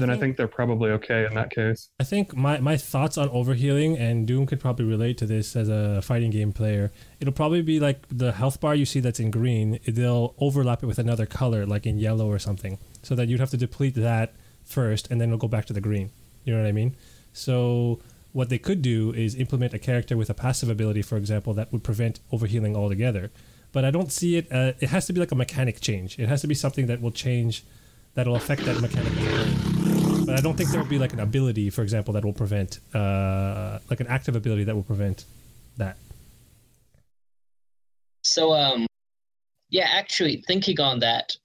then 0.00 0.10
I 0.10 0.16
think 0.16 0.36
they're 0.36 0.48
probably 0.48 0.90
okay 0.92 1.26
in 1.26 1.34
that 1.34 1.50
case. 1.50 1.90
I 2.00 2.04
think 2.04 2.34
my, 2.36 2.58
my 2.58 2.76
thoughts 2.76 3.18
on 3.18 3.28
overhealing 3.28 3.98
and 3.98 4.26
Doom 4.26 4.46
could 4.46 4.60
probably 4.60 4.84
relate 4.84 5.18
to 5.18 5.26
this 5.26 5.56
as 5.56 5.68
a 5.68 6.02
fighting 6.02 6.30
game 6.30 6.52
player. 6.52 6.92
It'll 7.20 7.34
probably 7.34 7.62
be 7.62 7.80
like 7.80 8.06
the 8.08 8.32
health 8.32 8.60
bar 8.60 8.74
you 8.74 8.86
see 8.86 9.00
that's 9.00 9.20
in 9.20 9.30
green. 9.30 9.78
They'll 9.86 10.34
overlap 10.38 10.82
it 10.82 10.86
with 10.86 10.98
another 10.98 11.26
color, 11.26 11.66
like 11.66 11.86
in 11.86 11.98
yellow 11.98 12.26
or 12.26 12.38
something, 12.38 12.78
so 13.02 13.14
that 13.14 13.28
you'd 13.28 13.40
have 13.40 13.50
to 13.50 13.56
deplete 13.56 13.94
that 13.96 14.34
first, 14.64 15.10
and 15.10 15.20
then 15.20 15.28
it'll 15.28 15.38
go 15.38 15.48
back 15.48 15.66
to 15.66 15.72
the 15.72 15.80
green. 15.80 16.10
You 16.44 16.54
know 16.54 16.62
what 16.62 16.68
I 16.68 16.72
mean? 16.72 16.96
So 17.32 18.00
what 18.32 18.48
they 18.48 18.58
could 18.58 18.82
do 18.82 19.12
is 19.12 19.34
implement 19.36 19.74
a 19.74 19.78
character 19.78 20.16
with 20.16 20.28
a 20.28 20.34
passive 20.34 20.68
ability, 20.68 21.02
for 21.02 21.16
example, 21.16 21.54
that 21.54 21.72
would 21.72 21.84
prevent 21.84 22.20
overhealing 22.32 22.76
altogether. 22.76 23.30
But 23.72 23.84
I 23.84 23.90
don't 23.90 24.12
see 24.12 24.36
it. 24.36 24.50
Uh, 24.52 24.72
it 24.80 24.90
has 24.90 25.06
to 25.06 25.12
be 25.12 25.20
like 25.20 25.32
a 25.32 25.36
mechanic 25.36 25.80
change. 25.80 26.18
It 26.18 26.28
has 26.28 26.40
to 26.42 26.46
be 26.46 26.54
something 26.54 26.86
that 26.86 27.00
will 27.00 27.10
change, 27.10 27.64
that'll 28.14 28.36
affect 28.36 28.64
that 28.64 28.80
mechanic. 28.80 29.12
But 30.26 30.38
I 30.38 30.40
don't 30.40 30.56
think 30.56 30.70
there 30.70 30.80
will 30.80 30.88
be 30.88 30.98
like 30.98 31.12
an 31.12 31.20
ability, 31.20 31.70
for 31.70 31.82
example, 31.82 32.14
that 32.14 32.24
will 32.24 32.32
prevent, 32.32 32.80
uh, 32.94 33.78
like 33.90 34.00
an 34.00 34.06
active 34.06 34.36
ability 34.36 34.64
that 34.64 34.74
will 34.74 34.82
prevent 34.82 35.24
that. 35.76 35.98
So, 38.22 38.54
um, 38.54 38.86
yeah, 39.68 39.88
actually, 39.92 40.42
thinking 40.46 40.80
on 40.80 41.00
that, 41.00 41.36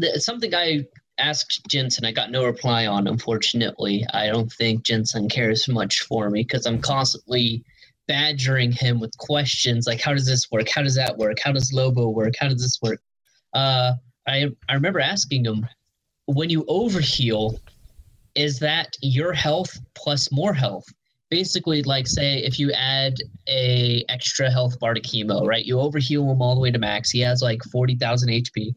th- 0.00 0.16
something 0.20 0.54
I 0.54 0.86
asked 1.18 1.62
Jensen, 1.68 2.04
I 2.04 2.12
got 2.12 2.30
no 2.30 2.44
reply 2.44 2.86
on. 2.86 3.06
Unfortunately, 3.06 4.04
I 4.12 4.26
don't 4.26 4.52
think 4.52 4.84
Jensen 4.84 5.28
cares 5.28 5.66
much 5.66 6.00
for 6.00 6.28
me 6.28 6.42
because 6.42 6.66
I'm 6.66 6.80
constantly 6.80 7.64
badgering 8.06 8.70
him 8.70 9.00
with 9.00 9.16
questions 9.16 9.86
like, 9.86 10.00
"How 10.00 10.12
does 10.12 10.26
this 10.26 10.50
work? 10.50 10.68
How 10.68 10.82
does 10.82 10.94
that 10.96 11.16
work? 11.16 11.38
How 11.42 11.52
does 11.52 11.72
Lobo 11.72 12.10
work? 12.10 12.34
How 12.38 12.48
does 12.48 12.60
this 12.60 12.78
work?" 12.82 13.00
Uh, 13.54 13.94
I 14.28 14.50
I 14.68 14.74
remember 14.74 15.00
asking 15.00 15.46
him, 15.46 15.66
"When 16.26 16.50
you 16.50 16.64
overheal, 16.64 17.58
is 18.34 18.58
that 18.58 18.96
your 19.00 19.32
health 19.32 19.78
plus 19.94 20.30
more 20.30 20.54
health?" 20.54 20.86
basically 21.28 21.82
like 21.82 22.06
say 22.06 22.38
if 22.38 22.58
you 22.58 22.72
add 22.72 23.14
a 23.48 24.04
extra 24.08 24.50
health 24.50 24.78
bar 24.78 24.94
to 24.94 25.00
chemo 25.00 25.44
right? 25.46 25.64
You 25.64 25.76
overheal 25.76 26.30
him 26.30 26.40
all 26.40 26.54
the 26.54 26.60
way 26.60 26.70
to 26.70 26.78
max. 26.78 27.10
He 27.10 27.20
has 27.20 27.42
like 27.42 27.62
40000 27.64 28.28
hp 28.28 28.74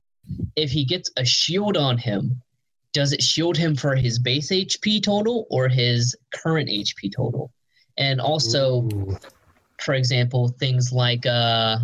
if 0.55 0.71
he 0.71 0.85
gets 0.85 1.11
a 1.17 1.25
shield 1.25 1.77
on 1.77 1.97
him 1.97 2.41
does 2.93 3.13
it 3.13 3.21
shield 3.21 3.55
him 3.55 3.75
for 3.75 3.95
his 3.95 4.19
base 4.19 4.51
hp 4.51 5.03
total 5.03 5.45
or 5.49 5.67
his 5.67 6.15
current 6.33 6.69
hp 6.69 7.11
total? 7.15 7.51
And 7.97 8.19
also 8.19 8.83
Ooh. 8.83 9.17
for 9.79 9.93
example 9.93 10.49
things 10.59 10.91
like 10.91 11.25
uh 11.25 11.77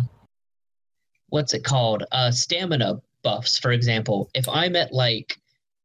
what's 1.28 1.54
it 1.54 1.64
called? 1.64 2.04
Uh 2.10 2.30
stamina 2.30 3.00
buffs 3.22 3.58
for 3.58 3.72
example. 3.72 4.30
If 4.34 4.48
i'm 4.48 4.74
at 4.76 4.92
like 4.92 5.36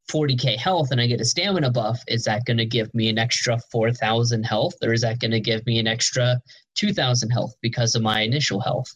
40k 0.09 0.57
health 0.57 0.91
and 0.91 0.99
I 0.99 1.07
get 1.07 1.21
a 1.21 1.25
stamina 1.25 1.71
buff, 1.71 2.01
is 2.07 2.23
that 2.23 2.45
going 2.45 2.57
to 2.57 2.65
give 2.65 2.93
me 2.93 3.09
an 3.09 3.17
extra 3.17 3.59
4,000 3.71 4.43
health 4.43 4.73
or 4.83 4.93
is 4.93 5.01
that 5.01 5.19
going 5.19 5.31
to 5.31 5.39
give 5.39 5.65
me 5.65 5.79
an 5.79 5.87
extra 5.87 6.39
2,000 6.75 7.29
health 7.29 7.53
because 7.61 7.95
of 7.95 8.01
my 8.01 8.21
initial 8.21 8.59
health? 8.59 8.87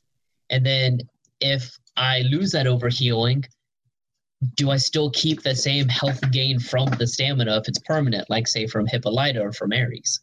And 0.50 0.66
then 0.66 1.00
if 1.40 1.78
I 1.98 2.22
lose 2.22 2.52
that 2.52 2.66
overhealing, 2.66 3.46
do 4.56 4.70
I 4.70 4.78
still 4.78 5.10
keep 5.12 5.42
the 5.42 5.56
same 5.56 5.88
health 5.88 6.20
gain 6.32 6.60
from 6.60 6.90
the 7.00 7.08
stamina 7.08 7.58
if 7.58 7.68
it's 7.68 7.80
permanent, 7.80 8.30
like 8.30 8.48
say 8.48 8.68
from 8.68 8.86
Hippolyta 8.86 9.42
or 9.42 9.52
from 9.52 9.72
Ares? 9.74 10.20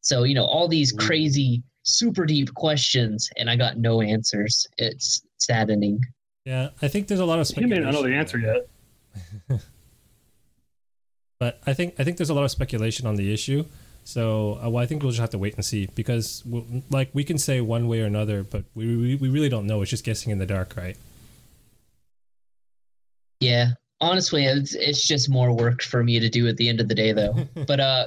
So, 0.00 0.22
you 0.22 0.34
know, 0.34 0.44
all 0.44 0.68
these 0.68 0.94
mm-hmm. 0.94 1.06
crazy, 1.06 1.62
super 1.82 2.24
deep 2.24 2.54
questions, 2.54 3.28
and 3.36 3.50
I 3.50 3.56
got 3.56 3.78
no 3.78 4.00
answers. 4.00 4.66
It's 4.78 5.22
saddening. 5.38 6.00
Yeah, 6.44 6.70
I 6.80 6.88
think 6.88 7.08
there's 7.08 7.20
a 7.20 7.26
lot 7.26 7.34
of 7.34 7.40
You 7.40 7.44
speculation. 7.46 7.84
may 7.84 7.90
not 7.90 7.94
know 7.94 8.02
the 8.02 8.14
answer 8.14 8.38
yet. 8.38 9.60
But 11.40 11.60
I 11.66 11.74
think 11.74 11.94
I 11.98 12.04
think 12.04 12.16
there's 12.16 12.30
a 12.30 12.34
lot 12.34 12.44
of 12.44 12.50
speculation 12.50 13.06
on 13.06 13.16
the 13.16 13.32
issue. 13.32 13.64
So 14.04 14.58
uh, 14.64 14.70
well, 14.70 14.82
I 14.82 14.86
think 14.86 15.02
we'll 15.02 15.12
just 15.12 15.20
have 15.20 15.30
to 15.30 15.38
wait 15.38 15.54
and 15.54 15.64
see 15.64 15.86
because 15.94 16.42
we'll, 16.46 16.64
like 16.90 17.10
we 17.12 17.24
can 17.24 17.38
say 17.38 17.60
one 17.60 17.88
way 17.88 18.00
or 18.00 18.06
another, 18.06 18.42
but 18.42 18.64
we, 18.74 18.96
we 18.96 19.16
we 19.16 19.28
really 19.28 19.48
don't 19.48 19.66
know. 19.66 19.82
It's 19.82 19.90
just 19.90 20.04
guessing 20.04 20.32
in 20.32 20.38
the 20.38 20.46
dark, 20.46 20.74
right? 20.76 20.96
Yeah, 23.40 23.68
honestly, 24.00 24.44
it's, 24.44 24.74
it's 24.74 25.06
just 25.06 25.28
more 25.28 25.52
work 25.52 25.82
for 25.82 26.02
me 26.02 26.18
to 26.20 26.28
do 26.28 26.48
at 26.48 26.56
the 26.56 26.68
end 26.68 26.80
of 26.80 26.88
the 26.88 26.94
day, 26.94 27.12
though. 27.12 27.46
but 27.66 27.80
uh, 27.80 28.06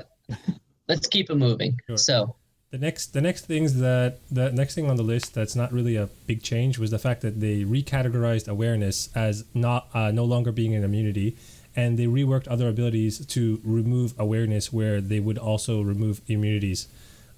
let's 0.87 1.07
keep 1.07 1.29
it 1.29 1.35
moving. 1.35 1.79
Sure. 1.87 1.97
So, 1.97 2.35
The 2.71 2.77
next 2.77 3.13
the 3.13 3.21
next 3.21 3.45
things 3.45 3.79
that 3.79 4.19
the 4.29 4.51
next 4.51 4.75
thing 4.75 4.89
on 4.89 4.95
the 4.95 5.03
list 5.03 5.33
that's 5.33 5.55
not 5.55 5.71
really 5.71 5.95
a 5.95 6.09
big 6.25 6.41
change 6.43 6.79
was 6.79 6.91
the 6.91 6.99
fact 6.99 7.21
that 7.21 7.39
they 7.39 7.63
recategorized 7.63 8.47
awareness 8.47 9.09
as 9.15 9.45
not 9.53 9.89
uh, 9.93 10.11
no 10.11 10.25
longer 10.25 10.51
being 10.51 10.75
an 10.75 10.83
immunity, 10.83 11.37
and 11.75 11.97
they 11.97 12.05
reworked 12.05 12.47
other 12.49 12.67
abilities 12.67 13.25
to 13.25 13.61
remove 13.63 14.13
awareness 14.19 14.73
where 14.73 14.99
they 15.01 15.19
would 15.19 15.37
also 15.37 15.81
remove 15.81 16.21
immunities 16.27 16.87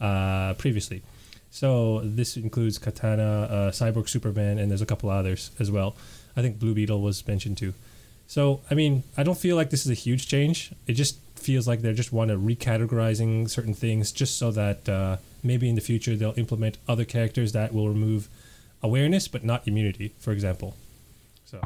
uh, 0.01 0.53
previously. 0.55 1.01
So 1.51 2.01
this 2.03 2.35
includes 2.35 2.79
Katana, 2.79 3.23
uh, 3.43 3.71
Cyborg 3.71 4.09
Superman, 4.09 4.57
and 4.57 4.71
there's 4.71 4.81
a 4.81 4.87
couple 4.87 5.09
others 5.09 5.51
as 5.59 5.69
well. 5.69 5.95
I 6.35 6.41
think 6.41 6.59
Blue 6.59 6.73
Beetle 6.73 6.99
was 6.99 7.25
mentioned 7.27 7.57
too. 7.57 7.73
So 8.27 8.61
I 8.71 8.73
mean, 8.73 9.03
I 9.15 9.23
don't 9.23 9.37
feel 9.37 9.55
like 9.55 9.69
this 9.69 9.85
is 9.85 9.91
a 9.91 9.95
huge 9.95 10.27
change. 10.27 10.71
It 10.87 10.93
just 10.93 11.17
feels 11.35 11.67
like 11.67 11.81
they're 11.81 11.93
just 11.93 12.11
want 12.11 12.31
to 12.31 12.37
recategorizing 12.37 13.49
certain 13.49 13.73
things 13.73 14.11
just 14.11 14.37
so 14.37 14.49
that 14.51 14.89
uh, 14.89 15.17
maybe 15.43 15.69
in 15.69 15.75
the 15.75 15.81
future 15.81 16.15
they'll 16.15 16.33
implement 16.37 16.77
other 16.87 17.05
characters 17.05 17.51
that 17.51 17.73
will 17.73 17.89
remove 17.89 18.29
awareness 18.81 19.27
but 19.27 19.43
not 19.43 19.67
immunity, 19.67 20.13
for 20.17 20.31
example. 20.31 20.75
So 21.45 21.61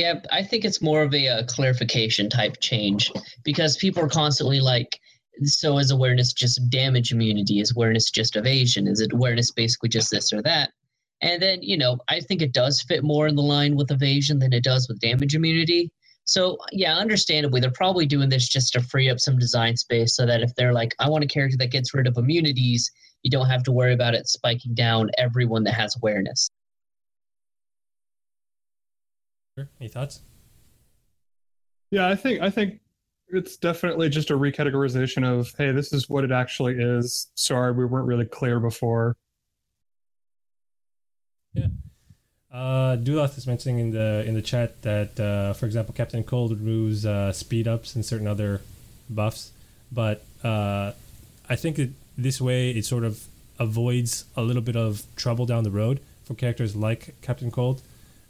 yeah, 0.00 0.14
I 0.32 0.42
think 0.42 0.64
it's 0.64 0.80
more 0.82 1.02
of 1.02 1.14
a, 1.14 1.28
uh 1.28 1.42
clarification 1.44 2.28
type 2.28 2.56
change 2.60 3.12
because 3.44 3.76
people 3.76 4.02
are 4.02 4.08
constantly 4.08 4.60
like, 4.60 4.98
so 5.44 5.78
is 5.78 5.90
awareness 5.90 6.32
just 6.32 6.60
damage 6.70 7.12
immunity? 7.12 7.60
Is 7.60 7.72
awareness 7.76 8.10
just 8.10 8.36
evasion? 8.36 8.88
Is 8.88 9.00
it 9.00 9.12
awareness 9.12 9.50
basically 9.50 9.88
just 9.88 10.10
this 10.10 10.32
or 10.32 10.42
that? 10.42 10.70
And 11.22 11.40
then, 11.42 11.62
you 11.62 11.76
know, 11.76 11.98
I 12.08 12.20
think 12.20 12.40
it 12.40 12.52
does 12.52 12.82
fit 12.82 13.04
more 13.04 13.26
in 13.28 13.36
the 13.36 13.42
line 13.42 13.76
with 13.76 13.90
evasion 13.90 14.38
than 14.38 14.52
it 14.52 14.64
does 14.64 14.88
with 14.88 15.00
damage 15.00 15.34
immunity. 15.34 15.92
So, 16.24 16.58
yeah, 16.72 16.96
understandably, 16.96 17.60
they're 17.60 17.70
probably 17.72 18.06
doing 18.06 18.28
this 18.28 18.48
just 18.48 18.72
to 18.72 18.80
free 18.80 19.10
up 19.10 19.20
some 19.20 19.38
design 19.38 19.76
space 19.76 20.16
so 20.16 20.24
that 20.26 20.42
if 20.42 20.54
they're 20.54 20.72
like, 20.72 20.94
I 20.98 21.08
want 21.08 21.24
a 21.24 21.26
character 21.26 21.56
that 21.58 21.72
gets 21.72 21.92
rid 21.92 22.06
of 22.06 22.16
immunities, 22.16 22.90
you 23.22 23.30
don't 23.30 23.48
have 23.48 23.64
to 23.64 23.72
worry 23.72 23.92
about 23.92 24.14
it 24.14 24.28
spiking 24.28 24.74
down 24.74 25.10
everyone 25.18 25.64
that 25.64 25.74
has 25.74 25.96
awareness. 25.96 26.49
Any 29.80 29.88
thoughts? 29.88 30.20
Yeah, 31.90 32.08
I 32.08 32.14
think 32.14 32.40
I 32.40 32.50
think 32.50 32.80
it's 33.28 33.56
definitely 33.56 34.08
just 34.08 34.30
a 34.30 34.34
recategorization 34.34 35.26
of 35.26 35.52
hey, 35.58 35.72
this 35.72 35.92
is 35.92 36.08
what 36.08 36.24
it 36.24 36.32
actually 36.32 36.76
is. 36.78 37.30
Sorry, 37.34 37.72
we 37.72 37.84
weren't 37.84 38.06
really 38.06 38.26
clear 38.26 38.60
before. 38.60 39.16
Uh, 42.52 42.96
Dulath 42.96 43.38
is 43.38 43.46
mentioning 43.46 43.78
in 43.78 43.90
the 43.92 44.24
in 44.26 44.34
the 44.34 44.42
chat 44.42 44.82
that, 44.82 45.18
uh, 45.20 45.52
for 45.52 45.66
example, 45.66 45.94
Captain 45.94 46.24
Cold 46.24 46.50
removes 46.50 47.06
uh, 47.06 47.32
speed 47.32 47.68
ups 47.68 47.94
and 47.94 48.04
certain 48.04 48.26
other 48.26 48.60
buffs, 49.08 49.52
but 49.92 50.24
uh, 50.42 50.92
I 51.48 51.56
think 51.56 51.76
that 51.76 51.90
this 52.18 52.40
way 52.40 52.70
it 52.70 52.84
sort 52.84 53.04
of 53.04 53.24
avoids 53.58 54.24
a 54.36 54.42
little 54.42 54.62
bit 54.62 54.76
of 54.76 55.04
trouble 55.14 55.46
down 55.46 55.62
the 55.64 55.70
road 55.70 56.00
for 56.24 56.34
characters 56.34 56.74
like 56.74 57.14
Captain 57.22 57.50
Cold. 57.50 57.82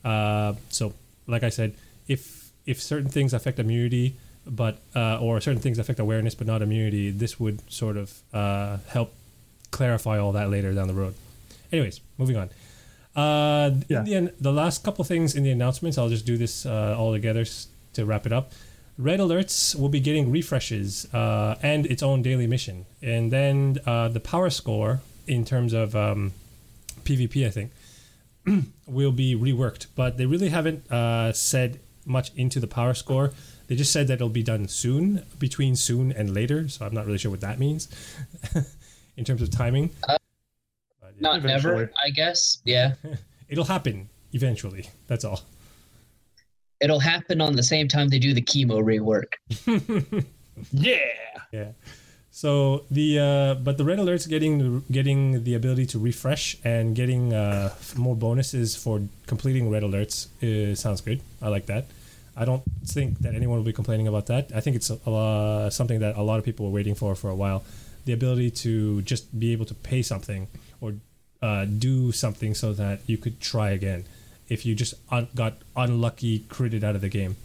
Uh, 0.05 0.55
so, 0.68 0.93
like 1.31 1.43
I 1.43 1.51
said, 1.51 1.74
if 2.09 2.51
if 2.66 2.81
certain 2.83 3.09
things 3.09 3.33
affect 3.33 3.59
immunity, 3.59 4.16
but 4.47 4.78
uh, 4.95 5.18
or 5.20 5.41
certain 5.41 5.61
things 5.62 5.78
affect 5.78 5.99
awareness 6.01 6.35
but 6.35 6.47
not 6.47 6.62
immunity, 6.62 7.11
this 7.11 7.39
would 7.41 7.59
sort 7.72 7.97
of 7.97 8.12
uh, 8.33 8.78
help 8.89 9.12
clarify 9.70 10.18
all 10.18 10.33
that 10.33 10.51
later 10.51 10.72
down 10.72 10.89
the 10.89 10.95
road. 10.95 11.14
Anyways, 11.72 12.01
moving 12.18 12.37
on. 12.37 12.51
Uh, 13.16 13.70
Yeah. 13.89 13.99
in 14.01 14.05
the, 14.05 14.14
an- 14.14 14.33
the 14.41 14.53
last 14.53 14.85
couple 14.85 15.05
things 15.05 15.35
in 15.35 15.43
the 15.43 15.51
announcements, 15.51 15.99
I'll 15.99 16.09
just 16.09 16.26
do 16.26 16.37
this 16.37 16.66
uh, 16.66 16.95
all 16.99 17.12
together 17.12 17.45
to 17.95 18.05
wrap 18.05 18.26
it 18.26 18.33
up. 18.33 18.53
Red 18.99 19.18
Alerts 19.20 19.74
will 19.74 19.89
be 19.89 20.01
getting 20.01 20.31
refreshes 20.31 21.07
uh, 21.14 21.57
and 21.62 21.87
its 21.87 22.03
own 22.03 22.22
daily 22.22 22.47
mission. 22.47 22.85
And 23.03 23.31
then 23.33 23.78
uh, 23.87 24.09
the 24.09 24.20
power 24.20 24.51
score 24.51 25.01
in 25.26 25.45
terms 25.45 25.72
of 25.72 25.97
um, 25.97 26.33
PvP, 27.05 27.47
I 27.47 27.51
think, 27.51 27.70
will 28.86 29.12
be 29.12 29.34
reworked. 29.34 29.86
But 29.95 30.16
they 30.16 30.26
really 30.26 30.49
haven't 30.49 30.91
uh, 30.91 31.32
said 31.32 31.80
much 32.07 32.32
into 32.34 32.61
the 32.61 32.66
power 32.66 32.95
score. 32.95 33.32
They 33.66 33.76
just 33.76 33.93
said 33.93 34.09
that 34.09 34.14
it'll 34.14 34.28
be 34.28 34.43
done 34.43 34.66
soon, 34.68 35.24
between 35.38 35.76
soon 35.76 36.11
and 36.12 36.34
later. 36.34 36.68
So 36.68 36.84
I'm 36.84 36.95
not 36.95 37.07
really 37.07 37.18
sure 37.18 37.30
what 37.30 37.41
that 37.43 37.59
means 37.59 37.88
in 39.16 39.24
terms 39.24 39.43
of 39.43 39.51
timing. 39.51 39.91
Uh, 40.09 40.16
But, 41.01 41.12
yeah, 41.16 41.20
Not 41.28 41.36
Eventually. 41.38 41.74
never, 41.74 41.93
I 42.05 42.11
guess. 42.11 42.59
Yeah. 42.64 42.95
It'll 43.49 43.64
happen 43.64 44.09
eventually. 44.32 44.88
That's 45.07 45.24
all. 45.24 45.43
It'll 46.80 47.01
happen 47.01 47.41
on 47.41 47.55
the 47.57 47.62
same 47.62 47.88
time 47.88 48.09
they 48.09 48.18
do 48.18 48.32
the 48.34 48.43
chemo 48.43 48.82
rework. 48.82 49.34
Yeah. 50.72 50.97
Yeah. 51.53 51.68
So 52.31 52.85
the 52.91 53.18
uh, 53.18 53.55
but 53.55 53.76
the 53.76 53.85
red 53.85 53.99
alerts 53.99 54.28
getting 54.28 54.85
getting 54.91 55.43
the 55.45 55.55
ability 55.55 55.87
to 55.87 55.99
refresh 55.99 56.57
and 56.64 56.95
getting 56.95 57.35
uh, 57.35 57.74
more 57.97 58.14
bonuses 58.14 58.76
for 58.76 59.03
completing 59.26 59.68
red 59.70 59.83
alerts 59.83 60.28
uh, 60.43 60.74
sounds 60.76 61.01
good. 61.01 61.20
I 61.43 61.49
like 61.49 61.66
that. 61.66 61.87
I 62.37 62.45
don't 62.45 62.62
think 62.87 63.18
that 63.18 63.35
anyone 63.35 63.59
will 63.59 63.64
be 63.64 63.72
complaining 63.72 64.07
about 64.07 64.26
that. 64.26 64.51
I 64.55 64.61
think 64.61 64.76
it's 64.76 64.91
a, 64.91 65.68
something 65.72 65.99
that 65.99 66.16
a 66.16 66.22
lot 66.22 66.39
of 66.39 66.45
people 66.45 66.66
were 66.66 66.72
waiting 66.72 66.95
for 66.95 67.14
for 67.14 67.28
a 67.28 67.35
while. 67.35 67.64
The 68.05 68.12
ability 68.12 68.51
to 68.62 69.03
just 69.03 69.39
be 69.39 69.53
able 69.53 69.66
to 69.66 69.74
pay 69.74 70.01
something 70.01 70.47
or 70.81 70.95
uh, 71.43 71.64
do 71.64 72.12
something 72.12 72.55
so 72.55 72.72
that 72.74 73.01
you 73.07 73.18
could 73.18 73.41
try 73.41 73.70
again 73.70 74.05
if 74.49 74.64
you 74.64 74.74
just 74.74 74.95
un- 75.11 75.28
got 75.35 75.55
unlucky 75.76 76.41
critted 76.49 76.85
out 76.85 76.95
of 76.95 77.01
the 77.01 77.09
game. 77.09 77.37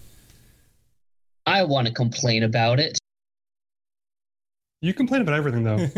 I 1.46 1.64
want 1.64 1.88
to 1.88 1.94
complain 1.94 2.44
about 2.44 2.80
it. 2.80 2.98
You 4.86 4.94
complain 4.94 5.24
about 5.24 5.34
everything 5.34 5.64
though. 5.64 5.90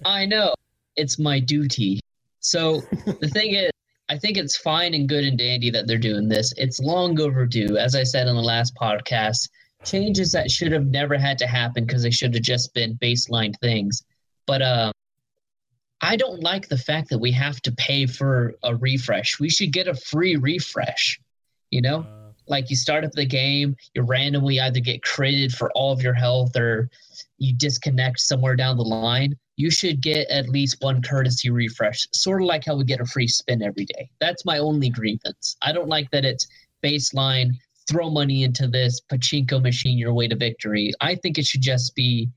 I 0.06 0.24
know. 0.24 0.54
It's 0.96 1.18
my 1.18 1.40
duty. 1.40 2.00
So 2.38 2.80
the 3.04 3.28
thing 3.34 3.52
is, 3.52 3.70
I 4.08 4.16
think 4.16 4.38
it's 4.38 4.56
fine 4.56 4.94
and 4.94 5.06
good 5.06 5.24
and 5.24 5.36
dandy 5.36 5.68
that 5.70 5.86
they're 5.86 5.98
doing 5.98 6.26
this. 6.26 6.54
It's 6.56 6.80
long 6.80 7.20
overdue. 7.20 7.76
As 7.76 7.94
I 7.94 8.02
said 8.02 8.28
in 8.28 8.34
the 8.34 8.40
last 8.40 8.74
podcast, 8.80 9.50
changes 9.84 10.32
that 10.32 10.50
should 10.50 10.72
have 10.72 10.86
never 10.86 11.18
had 11.18 11.36
to 11.40 11.46
happen 11.46 11.84
because 11.84 12.02
they 12.02 12.10
should 12.10 12.32
have 12.32 12.42
just 12.42 12.72
been 12.72 12.96
baseline 12.96 13.54
things. 13.60 14.04
But 14.46 14.62
uh, 14.62 14.92
I 16.00 16.16
don't 16.16 16.42
like 16.42 16.66
the 16.66 16.78
fact 16.78 17.10
that 17.10 17.18
we 17.18 17.32
have 17.32 17.60
to 17.62 17.72
pay 17.72 18.06
for 18.06 18.54
a 18.62 18.74
refresh. 18.74 19.38
We 19.38 19.50
should 19.50 19.70
get 19.70 19.86
a 19.86 19.94
free 19.94 20.36
refresh. 20.36 21.20
You 21.70 21.82
know? 21.82 22.06
Like 22.50 22.68
you 22.68 22.76
start 22.76 23.04
up 23.04 23.12
the 23.12 23.24
game, 23.24 23.76
you 23.94 24.02
randomly 24.02 24.60
either 24.60 24.80
get 24.80 25.02
critted 25.02 25.52
for 25.52 25.70
all 25.72 25.92
of 25.92 26.02
your 26.02 26.14
health 26.14 26.56
or 26.56 26.90
you 27.38 27.54
disconnect 27.56 28.18
somewhere 28.18 28.56
down 28.56 28.76
the 28.76 28.82
line. 28.82 29.36
You 29.56 29.70
should 29.70 30.00
get 30.02 30.28
at 30.28 30.48
least 30.48 30.78
one 30.80 31.00
courtesy 31.00 31.48
refresh, 31.50 32.08
sort 32.12 32.42
of 32.42 32.48
like 32.48 32.64
how 32.66 32.76
we 32.76 32.84
get 32.84 33.00
a 33.00 33.06
free 33.06 33.28
spin 33.28 33.62
every 33.62 33.84
day. 33.84 34.10
That's 34.20 34.44
my 34.44 34.58
only 34.58 34.90
grievance. 34.90 35.56
I 35.62 35.70
don't 35.70 35.88
like 35.88 36.10
that 36.10 36.24
it's 36.24 36.46
baseline, 36.82 37.52
throw 37.88 38.10
money 38.10 38.42
into 38.42 38.66
this 38.66 39.00
pachinko 39.10 39.62
machine 39.62 39.96
your 39.96 40.12
way 40.12 40.26
to 40.26 40.36
victory. 40.36 40.92
I 41.00 41.14
think 41.14 41.38
it 41.38 41.46
should 41.46 41.62
just 41.62 41.94
be 41.94 42.28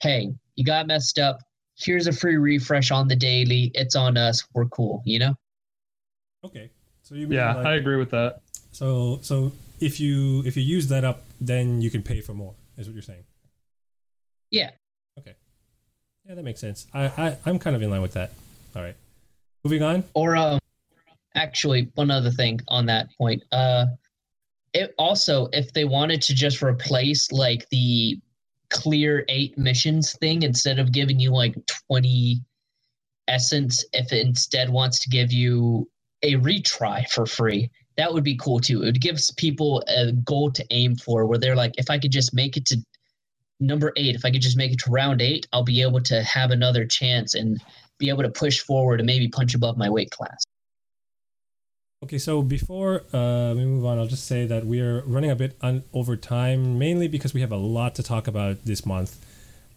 hey, 0.00 0.30
you 0.56 0.64
got 0.64 0.86
messed 0.86 1.18
up. 1.18 1.40
Here's 1.76 2.06
a 2.06 2.12
free 2.12 2.36
refresh 2.36 2.90
on 2.90 3.08
the 3.08 3.16
daily. 3.16 3.70
It's 3.74 3.96
on 3.96 4.18
us. 4.18 4.44
We're 4.52 4.66
cool, 4.66 5.02
you 5.06 5.18
know? 5.18 5.34
okay. 6.44 6.70
So 7.02 7.14
you 7.14 7.26
mean 7.28 7.38
yeah, 7.38 7.54
like- 7.54 7.66
I 7.66 7.74
agree 7.76 7.96
with 7.96 8.10
that. 8.10 8.40
So 8.74 9.20
so 9.22 9.52
if 9.78 10.00
you 10.00 10.42
if 10.44 10.56
you 10.56 10.62
use 10.62 10.88
that 10.88 11.04
up, 11.04 11.22
then 11.40 11.80
you 11.80 11.90
can 11.90 12.02
pay 12.02 12.20
for 12.20 12.34
more. 12.34 12.54
Is 12.76 12.88
what 12.88 12.94
you're 12.94 13.02
saying? 13.02 13.22
Yeah. 14.50 14.70
Okay. 15.16 15.34
Yeah, 16.26 16.34
that 16.34 16.42
makes 16.42 16.60
sense. 16.60 16.88
I, 16.92 17.04
I 17.04 17.36
I'm 17.46 17.60
kind 17.60 17.76
of 17.76 17.82
in 17.82 17.90
line 17.90 18.02
with 18.02 18.14
that. 18.14 18.32
All 18.74 18.82
right, 18.82 18.96
moving 19.62 19.84
on. 19.84 20.02
Or 20.14 20.34
um, 20.34 20.58
actually, 21.36 21.92
one 21.94 22.10
other 22.10 22.32
thing 22.32 22.60
on 22.66 22.86
that 22.86 23.06
point. 23.16 23.44
Uh, 23.52 23.86
it 24.72 24.92
also, 24.98 25.48
if 25.52 25.72
they 25.72 25.84
wanted 25.84 26.20
to 26.22 26.34
just 26.34 26.60
replace 26.60 27.30
like 27.30 27.68
the 27.68 28.18
clear 28.70 29.24
eight 29.28 29.56
missions 29.56 30.16
thing 30.18 30.42
instead 30.42 30.80
of 30.80 30.90
giving 30.90 31.20
you 31.20 31.30
like 31.30 31.54
twenty 31.88 32.42
essence, 33.28 33.84
if 33.92 34.12
it 34.12 34.26
instead 34.26 34.68
wants 34.68 34.98
to 35.04 35.10
give 35.10 35.32
you 35.32 35.88
a 36.24 36.34
retry 36.34 37.08
for 37.08 37.24
free, 37.24 37.70
that 37.96 38.12
would 38.12 38.24
be 38.24 38.36
cool 38.36 38.60
too. 38.60 38.82
It 38.82 39.00
gives 39.00 39.30
people 39.32 39.82
a 39.88 40.12
goal 40.12 40.50
to 40.52 40.64
aim 40.70 40.96
for, 40.96 41.26
where 41.26 41.38
they're 41.38 41.56
like, 41.56 41.72
if 41.78 41.90
I 41.90 41.98
could 41.98 42.12
just 42.12 42.34
make 42.34 42.56
it 42.56 42.66
to 42.66 42.78
number 43.60 43.92
eight, 43.96 44.14
if 44.14 44.24
I 44.24 44.30
could 44.30 44.42
just 44.42 44.56
make 44.56 44.72
it 44.72 44.78
to 44.80 44.90
round 44.90 45.22
eight, 45.22 45.46
I'll 45.52 45.62
be 45.64 45.82
able 45.82 46.00
to 46.02 46.22
have 46.22 46.50
another 46.50 46.84
chance 46.84 47.34
and 47.34 47.62
be 47.98 48.08
able 48.08 48.22
to 48.22 48.30
push 48.30 48.60
forward 48.60 49.00
and 49.00 49.06
maybe 49.06 49.28
punch 49.28 49.54
above 49.54 49.76
my 49.76 49.88
weight 49.88 50.10
class. 50.10 50.44
Okay, 52.02 52.18
so 52.18 52.42
before 52.42 53.02
uh, 53.14 53.54
we 53.54 53.64
move 53.64 53.86
on, 53.86 53.98
I'll 53.98 54.06
just 54.06 54.26
say 54.26 54.46
that 54.46 54.66
we 54.66 54.80
are 54.80 55.02
running 55.06 55.30
a 55.30 55.36
bit 55.36 55.56
un- 55.62 55.84
over 55.94 56.16
time, 56.16 56.78
mainly 56.78 57.08
because 57.08 57.32
we 57.32 57.40
have 57.40 57.52
a 57.52 57.56
lot 57.56 57.94
to 57.94 58.02
talk 58.02 58.26
about 58.26 58.64
this 58.64 58.84
month. 58.84 59.24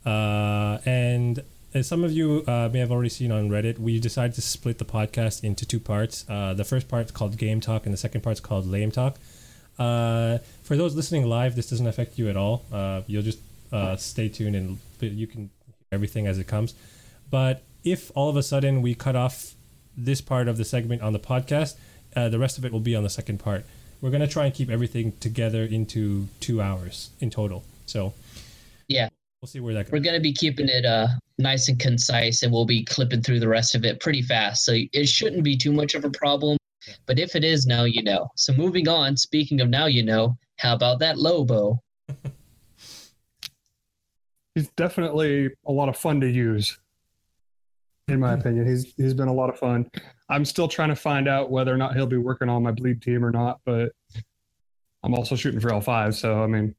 Uh, 0.05 0.79
and 0.85 1.41
as 1.73 1.87
some 1.87 2.03
of 2.03 2.11
you 2.11 2.43
uh, 2.47 2.69
may 2.71 2.79
have 2.79 2.91
already 2.91 3.09
seen 3.09 3.31
on 3.31 3.49
Reddit, 3.49 3.77
we 3.79 3.99
decided 3.99 4.33
to 4.35 4.41
split 4.41 4.77
the 4.77 4.85
podcast 4.85 5.43
into 5.43 5.65
two 5.65 5.79
parts. 5.79 6.25
Uh, 6.29 6.53
the 6.53 6.63
first 6.63 6.87
part's 6.87 7.11
called 7.11 7.37
Game 7.37 7.59
Talk, 7.59 7.85
and 7.85 7.93
the 7.93 7.97
second 7.97 8.21
part's 8.21 8.39
called 8.39 8.65
Lame 8.65 8.91
Talk. 8.91 9.17
Uh, 9.77 10.39
for 10.63 10.75
those 10.75 10.95
listening 10.95 11.25
live, 11.27 11.55
this 11.55 11.69
doesn't 11.69 11.85
affect 11.87 12.17
you 12.17 12.29
at 12.29 12.37
all. 12.37 12.65
Uh, 12.71 13.01
you'll 13.05 13.21
just 13.21 13.39
uh, 13.71 13.95
stay 13.95 14.27
tuned 14.29 14.55
and 14.55 14.79
you 15.01 15.27
can 15.27 15.41
hear 15.65 15.73
everything 15.91 16.25
as 16.25 16.39
it 16.39 16.47
comes. 16.47 16.73
But 17.29 17.61
if 17.83 18.11
all 18.15 18.29
of 18.29 18.37
a 18.37 18.43
sudden 18.43 18.81
we 18.81 18.95
cut 18.95 19.15
off 19.15 19.53
this 19.95 20.21
part 20.21 20.47
of 20.47 20.57
the 20.57 20.65
segment 20.65 21.01
on 21.01 21.13
the 21.13 21.19
podcast, 21.19 21.75
uh, 22.15 22.29
the 22.29 22.39
rest 22.39 22.57
of 22.57 22.65
it 22.65 22.71
will 22.71 22.79
be 22.79 22.95
on 22.95 23.03
the 23.03 23.09
second 23.09 23.39
part. 23.39 23.65
We're 24.01 24.09
gonna 24.11 24.27
try 24.27 24.45
and 24.45 24.53
keep 24.53 24.69
everything 24.69 25.13
together 25.19 25.63
into 25.63 26.27
two 26.39 26.61
hours 26.61 27.09
in 27.19 27.29
total. 27.29 27.63
So 27.85 28.13
Yeah. 28.87 29.09
we'll 29.41 29.47
see 29.47 29.59
where 29.59 29.73
that 29.75 29.91
We're 29.91 29.99
going 29.99 30.15
to 30.15 30.21
be 30.21 30.33
keeping 30.33 30.67
it 30.69 30.85
uh, 30.85 31.07
nice 31.37 31.69
and 31.69 31.79
concise, 31.79 32.43
and 32.43 32.51
we'll 32.51 32.65
be 32.65 32.83
clipping 32.83 33.21
through 33.21 33.39
the 33.39 33.47
rest 33.47 33.75
of 33.75 33.85
it 33.85 33.99
pretty 33.99 34.21
fast. 34.21 34.65
So 34.65 34.73
it 34.93 35.07
shouldn't 35.07 35.43
be 35.43 35.55
too 35.55 35.71
much 35.71 35.95
of 35.95 36.03
a 36.05 36.09
problem. 36.09 36.57
But 37.05 37.19
if 37.19 37.35
it 37.35 37.43
is, 37.43 37.65
now 37.65 37.83
you 37.83 38.03
know. 38.03 38.29
So 38.35 38.53
moving 38.53 38.87
on, 38.87 39.17
speaking 39.17 39.61
of 39.61 39.69
now 39.69 39.87
you 39.87 40.03
know, 40.03 40.37
how 40.59 40.73
about 40.73 40.99
that 40.99 41.17
Lobo? 41.17 41.81
He's 44.55 44.69
definitely 44.69 45.51
a 45.67 45.71
lot 45.71 45.89
of 45.89 45.97
fun 45.97 46.19
to 46.21 46.29
use. 46.29 46.79
In 48.07 48.21
my 48.21 48.33
opinion, 48.33 48.65
he's 48.65 48.93
he's 48.95 49.13
been 49.13 49.27
a 49.27 49.33
lot 49.33 49.49
of 49.49 49.59
fun. 49.59 49.91
I'm 50.29 50.45
still 50.45 50.69
trying 50.69 50.89
to 50.89 50.95
find 50.95 51.27
out 51.27 51.51
whether 51.51 51.73
or 51.73 51.77
not 51.77 51.93
he'll 51.93 52.07
be 52.07 52.17
working 52.17 52.47
on 52.47 52.63
my 52.63 52.71
bleed 52.71 53.01
team 53.01 53.23
or 53.23 53.31
not, 53.31 53.59
but 53.65 53.91
I'm 55.03 55.13
also 55.13 55.35
shooting 55.35 55.59
for 55.59 55.69
L5, 55.69 56.13
so 56.15 56.41
I 56.41 56.47
mean, 56.47 56.73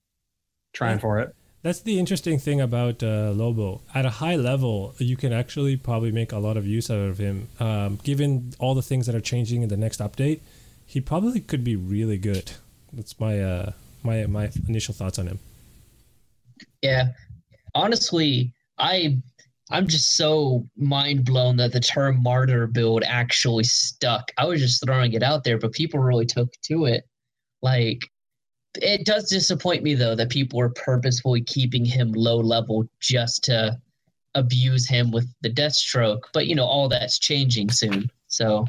trying 0.72 0.98
for 0.98 1.20
it. 1.20 1.36
That's 1.68 1.80
the 1.80 1.98
interesting 1.98 2.38
thing 2.38 2.62
about 2.62 3.02
uh, 3.02 3.30
Lobo. 3.32 3.82
At 3.94 4.06
a 4.06 4.10
high 4.24 4.36
level, 4.36 4.94
you 4.96 5.18
can 5.18 5.34
actually 5.34 5.76
probably 5.76 6.10
make 6.10 6.32
a 6.32 6.38
lot 6.38 6.56
of 6.56 6.66
use 6.66 6.90
out 6.90 6.96
of 6.96 7.18
him. 7.18 7.48
Um, 7.60 7.96
given 8.02 8.54
all 8.58 8.74
the 8.74 8.80
things 8.80 9.04
that 9.04 9.14
are 9.14 9.20
changing 9.20 9.60
in 9.60 9.68
the 9.68 9.76
next 9.76 10.00
update, 10.00 10.40
he 10.86 11.02
probably 11.02 11.40
could 11.40 11.64
be 11.64 11.76
really 11.76 12.16
good. 12.16 12.52
That's 12.90 13.20
my 13.20 13.42
uh, 13.42 13.72
my 14.02 14.24
my 14.24 14.50
initial 14.66 14.94
thoughts 14.94 15.18
on 15.18 15.26
him. 15.26 15.40
Yeah. 16.80 17.08
Honestly, 17.74 18.54
I 18.78 19.18
I'm 19.70 19.88
just 19.88 20.16
so 20.16 20.66
mind 20.74 21.26
blown 21.26 21.58
that 21.58 21.72
the 21.72 21.80
term 21.80 22.22
martyr 22.22 22.66
build 22.66 23.04
actually 23.04 23.64
stuck. 23.64 24.32
I 24.38 24.46
was 24.46 24.62
just 24.62 24.82
throwing 24.82 25.12
it 25.12 25.22
out 25.22 25.44
there, 25.44 25.58
but 25.58 25.72
people 25.72 26.00
really 26.00 26.24
took 26.24 26.48
to 26.62 26.86
it. 26.86 27.04
Like 27.60 28.10
it 28.82 29.04
does 29.04 29.28
disappoint 29.28 29.82
me 29.82 29.94
though 29.94 30.14
that 30.14 30.30
people 30.30 30.60
are 30.60 30.70
purposefully 30.70 31.42
keeping 31.42 31.84
him 31.84 32.12
low 32.12 32.38
level 32.38 32.88
just 33.00 33.44
to 33.44 33.78
abuse 34.34 34.88
him 34.88 35.10
with 35.10 35.26
the 35.40 35.48
death 35.48 35.74
stroke. 35.74 36.30
But 36.32 36.46
you 36.46 36.54
know, 36.54 36.64
all 36.64 36.88
that's 36.88 37.18
changing 37.18 37.70
soon. 37.70 38.10
So 38.28 38.66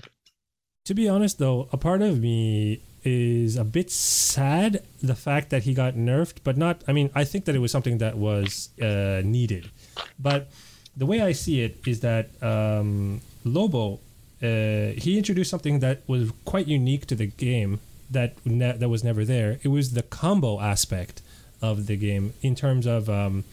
To 0.86 0.94
be 0.94 1.08
honest, 1.08 1.38
though, 1.38 1.70
a 1.72 1.78
part 1.78 2.02
of 2.02 2.20
me 2.20 2.82
is 3.04 3.56
a 3.56 3.64
bit 3.64 3.90
sad 3.92 4.84
the 5.02 5.16
fact 5.16 5.50
that 5.52 5.64
he 5.64 5.74
got 5.74 5.96
nerfed, 5.96 6.38
but 6.44 6.58
not. 6.58 6.84
I 6.88 6.92
mean, 6.92 7.10
I 7.16 7.24
think 7.24 7.46
that 7.46 7.56
it 7.56 7.60
was 7.60 7.72
something 7.72 8.00
that 8.00 8.18
was 8.18 8.70
uh, 8.82 9.22
needed, 9.24 9.70
but 10.18 10.50
the 10.98 11.06
way 11.06 11.22
I 11.22 11.32
see 11.32 11.62
it 11.62 11.80
is 11.88 12.02
that 12.02 12.32
um, 12.44 13.22
Lobo 13.46 14.00
uh, 14.42 14.94
he 14.96 15.18
introduced 15.18 15.50
something 15.50 15.80
that 15.80 16.02
was 16.08 16.32
quite 16.46 16.68
unique 16.68 17.06
to 17.08 17.16
the 17.16 17.28
game 17.28 17.80
that 18.10 18.36
ne- 18.46 18.78
that 18.78 18.90
was 18.90 19.04
never 19.04 19.26
there. 19.26 19.60
It 19.64 19.70
was 19.70 19.94
the 19.94 20.04
combo 20.04 20.60
aspect 20.60 21.22
of 21.62 21.88
the 21.88 21.98
game 21.98 22.34
in 22.42 22.56
terms 22.56 22.86
of 22.86 23.10
um, 23.10 23.44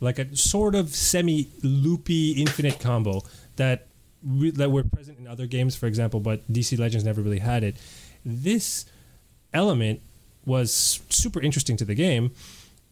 like 0.00 0.18
a 0.18 0.34
sort 0.36 0.74
of 0.74 0.94
semi 0.94 1.48
loopy 1.62 2.32
infinite 2.32 2.80
combo 2.80 3.22
that 3.56 3.86
re- 4.24 4.50
that 4.50 4.70
were 4.70 4.84
present 4.84 5.18
in 5.18 5.26
other 5.26 5.46
games, 5.46 5.76
for 5.76 5.86
example, 5.86 6.20
but 6.20 6.50
DC 6.52 6.78
Legends 6.78 7.04
never 7.04 7.20
really 7.20 7.38
had 7.38 7.62
it. 7.62 7.76
This 8.24 8.86
element 9.52 10.00
was 10.44 11.00
super 11.08 11.40
interesting 11.40 11.76
to 11.76 11.84
the 11.84 11.94
game, 11.94 12.32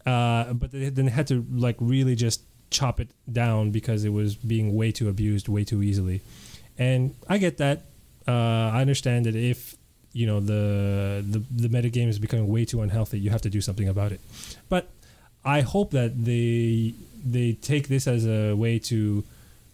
uh, 0.05 0.53
but 0.53 0.71
they 0.71 0.89
then 0.89 1.07
had 1.07 1.27
to 1.27 1.45
like 1.51 1.75
really 1.79 2.15
just 2.15 2.43
chop 2.69 2.99
it 2.99 3.09
down 3.31 3.71
because 3.71 4.03
it 4.05 4.09
was 4.09 4.35
being 4.35 4.75
way 4.75 4.91
too 4.91 5.09
abused 5.09 5.47
way 5.47 5.63
too 5.63 5.81
easily. 5.81 6.21
And 6.77 7.15
I 7.27 7.37
get 7.37 7.57
that. 7.57 7.83
Uh, 8.27 8.71
I 8.71 8.81
understand 8.81 9.25
that 9.25 9.35
if 9.35 9.75
you 10.13 10.25
know 10.25 10.39
the 10.39 11.23
the 11.27 11.43
the 11.49 11.67
metagame 11.69 12.07
is 12.07 12.19
becoming 12.19 12.47
way 12.47 12.65
too 12.65 12.81
unhealthy, 12.81 13.19
you 13.19 13.29
have 13.29 13.41
to 13.41 13.49
do 13.49 13.61
something 13.61 13.87
about 13.87 14.11
it. 14.11 14.19
But 14.67 14.89
I 15.43 15.61
hope 15.61 15.91
that 15.91 16.25
they 16.25 16.93
they 17.23 17.53
take 17.53 17.87
this 17.87 18.07
as 18.07 18.25
a 18.25 18.53
way 18.53 18.79
to 18.79 19.23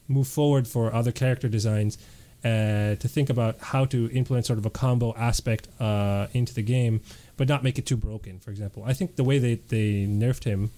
move 0.07 0.27
forward 0.27 0.67
for 0.67 0.93
other 0.93 1.11
character 1.11 1.47
designs 1.47 1.97
uh, 2.43 2.95
to 2.95 3.07
think 3.07 3.29
about 3.29 3.57
how 3.59 3.85
to 3.85 4.09
implement 4.11 4.45
sort 4.45 4.59
of 4.59 4.65
a 4.65 4.69
combo 4.69 5.15
aspect 5.15 5.67
uh, 5.79 6.27
into 6.33 6.53
the 6.53 6.61
game, 6.61 7.01
but 7.37 7.47
not 7.47 7.63
make 7.63 7.79
it 7.79 7.85
too 7.85 7.97
broken. 7.97 8.39
For 8.39 8.51
example, 8.51 8.83
I 8.85 8.93
think 8.93 9.15
the 9.15 9.23
way 9.23 9.39
they 9.39 9.55
they 9.55 10.05
nerfed 10.05 10.43
him 10.43 10.71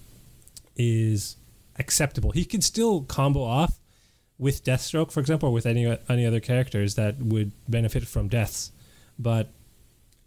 is 0.76 1.36
acceptable. 1.78 2.30
He 2.30 2.44
can 2.44 2.62
still 2.62 3.02
combo 3.02 3.42
off 3.42 3.78
with 4.38 4.64
Deathstroke, 4.64 5.10
for 5.10 5.20
example, 5.20 5.50
or 5.50 5.52
with 5.52 5.66
any 5.66 5.98
any 6.08 6.24
other 6.24 6.40
characters 6.40 6.94
that 6.94 7.18
would 7.18 7.52
benefit 7.68 8.06
from 8.06 8.28
deaths, 8.28 8.72
but 9.18 9.48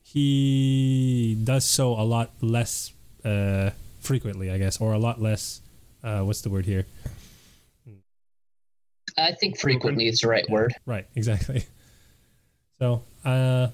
he 0.04 1.38
does 1.44 1.64
so 1.64 1.94
a 1.94 2.04
lot 2.04 2.32
less 2.42 2.92
uh, 3.24 3.70
frequently, 4.02 4.52
I 4.52 4.58
guess, 4.58 4.82
or 4.82 4.94
a 4.94 5.00
lot 5.00 5.22
less. 5.22 5.62
Uh, 6.04 6.22
what's 6.22 6.42
the 6.42 6.50
word 6.50 6.66
here? 6.66 6.86
I 9.18 9.34
think 9.34 9.58
frequently 9.58 10.08
is 10.08 10.20
the 10.20 10.28
right 10.28 10.50
word. 10.50 10.74
Right, 10.86 11.06
exactly. 11.16 11.66
So, 12.80 13.04
uh, 13.24 13.68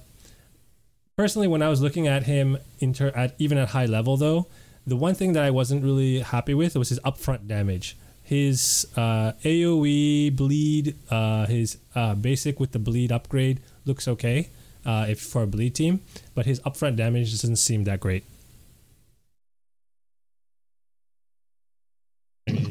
personally, 1.16 1.48
when 1.48 1.62
I 1.62 1.70
was 1.70 1.82
looking 1.82 2.08
at 2.08 2.24
him, 2.24 2.58
inter- 2.80 3.14
at 3.16 3.36
even 3.40 3.58
at 3.58 3.70
high 3.70 3.86
level, 3.86 4.18
though, 4.18 4.48
the 4.86 4.98
one 4.98 5.16
thing 5.16 5.34
that 5.34 5.44
I 5.44 5.50
wasn't 5.50 5.84
really 5.84 6.20
happy 6.20 6.54
with 6.54 6.76
was 6.76 6.90
his 6.90 7.00
upfront 7.00 7.48
damage. 7.48 7.96
His 8.22 8.86
uh, 8.98 9.32
AOE 9.46 10.36
bleed, 10.36 10.96
uh, 11.10 11.46
his 11.46 11.78
uh, 11.96 12.16
basic 12.16 12.60
with 12.60 12.74
the 12.74 12.80
bleed 12.80 13.12
upgrade 13.12 13.62
looks 13.86 14.08
okay 14.10 14.50
uh, 14.88 15.06
if 15.10 15.20
for 15.20 15.44
a 15.44 15.48
bleed 15.48 15.76
team, 15.76 16.02
but 16.34 16.46
his 16.46 16.62
upfront 16.62 16.96
damage 16.96 17.32
doesn't 17.32 17.58
seem 17.58 17.84
that 17.84 18.00
great. 18.00 18.24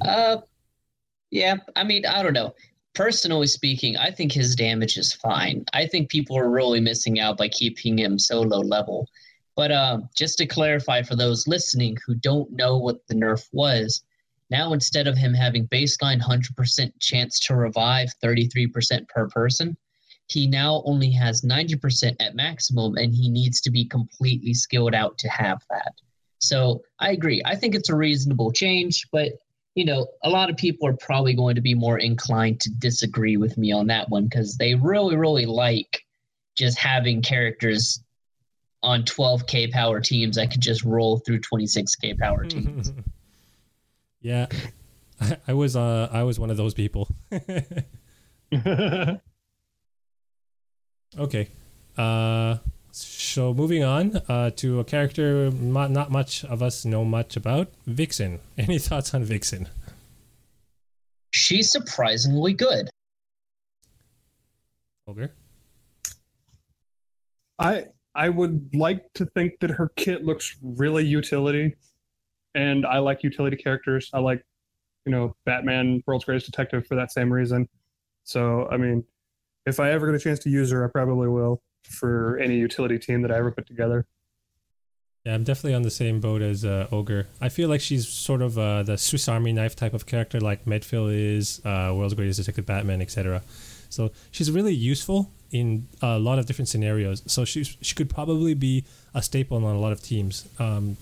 Uh, 0.01 0.39
yeah, 1.31 1.57
I 1.77 1.85
mean, 1.85 2.07
I 2.07 2.23
don't 2.23 2.33
know. 2.33 2.55
Personally 2.95 3.47
speaking, 3.47 3.99
I 3.99 4.11
think 4.11 4.33
his 4.33 4.57
damage 4.57 4.97
is 4.97 5.12
fine. 5.12 5.67
I 5.75 5.87
think 5.87 6.09
people 6.09 6.39
are 6.39 6.49
really 6.49 6.81
missing 6.81 7.21
out 7.21 7.37
by 7.37 7.49
keeping 7.49 7.99
him 7.99 8.19
so 8.19 8.41
low 8.41 8.61
level. 8.61 9.07
But 9.55 9.71
uh, 9.71 10.01
just 10.14 10.39
to 10.39 10.47
clarify 10.47 11.03
for 11.03 11.17
those 11.17 11.47
listening 11.47 11.99
who 12.07 12.14
don't 12.14 12.51
know 12.53 12.79
what 12.79 13.07
the 13.09 13.14
nerf 13.14 13.47
was, 13.53 14.03
now 14.49 14.73
instead 14.73 15.07
of 15.07 15.19
him 15.19 15.35
having 15.35 15.69
baseline 15.69 16.21
100% 16.23 16.93
chance 17.01 17.41
to 17.41 17.57
revive 17.57 18.09
33% 18.23 19.09
per 19.09 19.29
person, 19.29 19.77
he 20.29 20.47
now 20.47 20.83
only 20.85 21.11
has 21.11 21.43
90% 21.43 22.16
at 22.20 22.35
maximum 22.35 22.97
and 22.97 23.14
he 23.14 23.29
needs 23.29 23.61
to 23.62 23.70
be 23.70 23.85
completely 23.85 24.55
skilled 24.55 24.95
out 24.95 25.16
to 25.18 25.29
have 25.29 25.62
that. 25.70 25.93
So 26.39 26.83
I 26.99 27.12
agree. 27.12 27.43
I 27.45 27.55
think 27.57 27.74
it's 27.74 27.91
a 27.91 27.97
reasonable 27.97 28.53
change, 28.53 29.07
but 29.12 29.33
you 29.74 29.85
know, 29.85 30.07
a 30.24 30.31
lot 30.31 30.49
of 30.49 30.57
people 30.57 30.89
are 30.89 30.97
probably 30.97 31.35
going 31.35 31.55
to 31.55 31.61
be 31.61 31.74
more 31.74 31.99
inclined 31.99 32.61
to 32.61 32.70
disagree 32.70 33.37
with 33.37 33.59
me 33.59 33.72
on 33.72 33.87
that 33.89 34.09
one 34.09 34.24
because 34.24 34.57
they 34.57 34.74
really, 34.74 35.16
really 35.16 35.45
like 35.45 36.03
just 36.57 36.79
having 36.79 37.20
characters 37.20 38.03
on 38.83 39.03
12k 39.03 39.70
power 39.70 40.01
teams 40.01 40.37
that 40.37 40.51
could 40.51 40.62
just 40.62 40.83
roll 40.83 41.18
through 41.18 41.41
26k 41.41 42.18
power 42.18 42.45
teams. 42.49 42.91
yeah, 44.22 44.47
I, 45.20 45.37
I 45.49 45.53
was 45.53 45.77
uh, 45.77 46.09
I 46.11 46.22
was 46.22 46.41
one 46.41 46.51
of 46.51 46.57
those 46.57 46.72
people. 46.72 47.09
okay, 51.19 51.49
uh, 51.97 52.59
so 52.93 53.53
moving 53.53 53.85
on 53.85 54.23
uh, 54.29 54.51
to 54.57 54.81
a 54.81 54.85
character 54.85 55.51
not, 55.51 55.91
not 55.91 56.11
much 56.11 56.45
of 56.45 56.62
us 56.62 56.85
know 56.85 57.05
much 57.05 57.37
about, 57.37 57.69
Vixen. 57.87 58.41
Any 58.59 58.79
thoughts 58.79 59.12
on 59.14 59.25
Vixen? 59.25 59.69
She's 61.33 61.71
surprisingly 61.71 62.55
good. 62.55 62.89
Ogre? 65.07 65.33
I 67.59 67.85
I 68.14 68.31
would 68.31 68.71
like 68.75 69.12
to 69.14 69.27
think 69.27 69.61
that 69.61 69.71
her 69.71 69.91
kit 69.97 70.25
looks 70.25 70.57
really 70.62 71.05
utility, 71.05 71.77
and 72.55 72.87
I 72.87 72.99
like 72.99 73.23
utility 73.23 73.57
characters. 73.57 74.11
I 74.14 74.21
like, 74.21 74.43
you 75.05 75.12
know, 75.12 75.37
Batman, 75.45 76.03
World's 76.07 76.25
Greatest 76.25 76.47
Detective 76.47 76.87
for 76.87 76.95
that 76.95 77.12
same 77.12 77.31
reason. 77.31 77.69
So 78.25 78.69
I 78.71 78.79
mean, 78.79 79.05
if 79.67 79.81
I 79.81 79.91
ever 79.91 80.07
get 80.07 80.14
a 80.14 80.19
chance 80.19 80.39
to 80.41 80.51
use 80.51 80.71
her, 80.71 80.85
I 80.85 80.89
probably 80.89 81.29
will 81.29 81.61
for 81.83 82.39
any 82.39 82.57
utility 82.57 82.99
team 82.99 83.23
that 83.23 83.31
I 83.31 83.37
ever 83.37 83.51
put 83.51 83.67
together. 83.67 84.07
Yeah, 85.25 85.35
I'm 85.35 85.43
definitely 85.43 85.75
on 85.75 85.83
the 85.83 85.91
same 85.91 86.21
boat 86.21 86.41
as 86.41 86.64
uh, 86.64 86.87
Ogre. 86.93 87.27
I 87.41 87.49
feel 87.49 87.69
like 87.69 87.81
she's 87.81 88.07
sort 88.07 88.43
of 88.43 88.57
uh, 88.57 88.85
the 88.85 88.97
Swiss 88.97 89.29
Army 89.29 89.53
knife 89.53 89.75
type 89.75 89.93
of 89.93 90.07
character, 90.07 90.41
like 90.41 90.64
Medfill 90.67 91.12
is, 91.12 91.61
uh, 91.64 91.93
World's 91.93 92.14
Greatest 92.14 92.39
Detective 92.39 92.64
Batman, 92.64 93.03
etc. 93.03 93.43
So 93.91 94.12
she's 94.31 94.53
really 94.53 94.75
useful 94.75 95.31
in 95.51 95.89
a 96.01 96.19
lot 96.19 96.39
of 96.39 96.47
different 96.47 96.69
scenarios. 96.69 97.23
So 97.27 97.45
she 97.45 97.64
she 97.64 97.95
could 97.97 98.09
probably 98.09 98.55
be 98.55 98.85
a 99.14 99.23
staple 99.23 99.57
on 99.57 99.75
a 99.75 99.81
lot 99.81 99.91
of 99.91 100.01
teams, 100.01 100.49
um, 100.61 100.97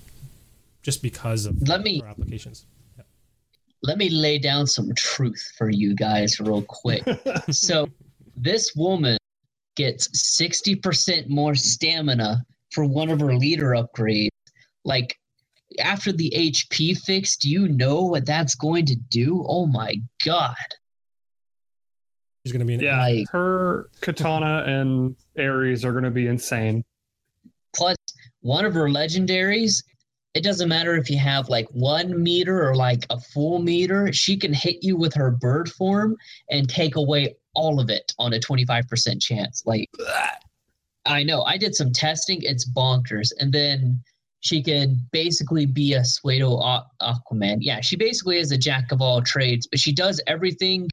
just 0.82 1.02
because 1.02 1.44
of 1.44 1.68
let 1.68 1.82
me, 1.82 2.00
her 2.00 2.08
applications. 2.08 2.64
Yeah. 2.96 3.04
Let 3.82 3.98
me 3.98 4.08
lay 4.08 4.38
down 4.38 4.66
some 4.66 4.94
truth 4.94 5.52
for 5.58 5.68
you 5.68 5.94
guys 5.94 6.40
real 6.40 6.62
quick. 6.62 7.02
so 7.50 7.88
this 8.36 8.74
woman 8.74 9.18
gets 9.76 10.08
60% 10.40 11.28
more 11.28 11.54
stamina 11.54 12.42
for 12.72 12.84
one 12.84 13.10
of 13.10 13.20
her 13.20 13.34
leader 13.34 13.70
upgrades. 13.70 14.28
Like 14.84 15.16
after 15.80 16.12
the 16.12 16.32
HP 16.36 16.98
fix, 16.98 17.36
do 17.36 17.48
you 17.48 17.68
know 17.68 18.02
what 18.02 18.26
that's 18.26 18.54
going 18.54 18.86
to 18.86 18.96
do? 19.10 19.44
Oh 19.46 19.66
my 19.66 19.94
god. 20.24 20.54
She's 22.44 22.52
going 22.52 22.60
to 22.60 22.66
be 22.66 22.74
an 22.74 22.80
yeah. 22.80 23.00
Like, 23.00 23.28
her 23.30 23.88
katana 24.00 24.64
and 24.66 25.16
Ares 25.38 25.84
are 25.84 25.92
going 25.92 26.04
to 26.04 26.10
be 26.10 26.26
insane. 26.26 26.84
Plus, 27.74 27.96
one 28.40 28.64
of 28.64 28.74
her 28.74 28.88
legendaries. 28.88 29.82
It 30.34 30.42
doesn't 30.42 30.68
matter 30.68 30.96
if 30.96 31.08
you 31.08 31.16
have 31.18 31.48
like 31.48 31.68
one 31.70 32.20
meter 32.20 32.68
or 32.68 32.74
like 32.74 33.06
a 33.08 33.20
full 33.20 33.60
meter. 33.60 34.12
She 34.12 34.36
can 34.36 34.52
hit 34.52 34.82
you 34.82 34.96
with 34.96 35.14
her 35.14 35.30
bird 35.30 35.70
form 35.70 36.16
and 36.50 36.68
take 36.68 36.96
away 36.96 37.36
all 37.54 37.80
of 37.80 37.90
it 37.90 38.12
on 38.18 38.32
a 38.34 38.38
25% 38.38 39.22
chance. 39.22 39.62
Like, 39.66 39.88
I 41.06 41.22
know. 41.22 41.42
I 41.42 41.56
did 41.56 41.74
some 41.74 41.92
testing. 41.92 42.40
It's 42.42 42.68
bonkers. 42.68 43.30
And 43.38 43.52
then 43.52 44.00
she 44.40 44.62
can 44.62 44.98
basically 45.12 45.66
be 45.66 45.94
a 45.94 46.04
pseudo 46.04 46.60
Aquaman. 47.00 47.58
Yeah, 47.60 47.80
she 47.80 47.96
basically 47.96 48.38
is 48.38 48.52
a 48.52 48.58
jack 48.58 48.92
of 48.92 49.00
all 49.00 49.22
trades, 49.22 49.66
but 49.66 49.80
she 49.80 49.92
does 49.92 50.20
everything 50.26 50.88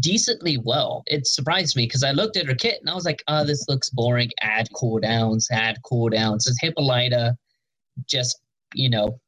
decently 0.00 0.58
well. 0.58 1.02
It 1.06 1.26
surprised 1.26 1.76
me 1.76 1.86
because 1.86 2.04
I 2.04 2.12
looked 2.12 2.36
at 2.36 2.46
her 2.46 2.54
kit 2.54 2.78
and 2.80 2.88
I 2.88 2.94
was 2.94 3.04
like, 3.04 3.22
oh, 3.28 3.44
this 3.44 3.68
looks 3.68 3.90
boring. 3.90 4.30
Add 4.40 4.68
cooldowns, 4.74 5.46
add 5.50 5.78
cooldowns. 5.84 6.46
It's 6.48 6.60
Hippolyta 6.60 7.36
just, 8.06 8.40
you 8.74 8.88
know, 8.88 9.18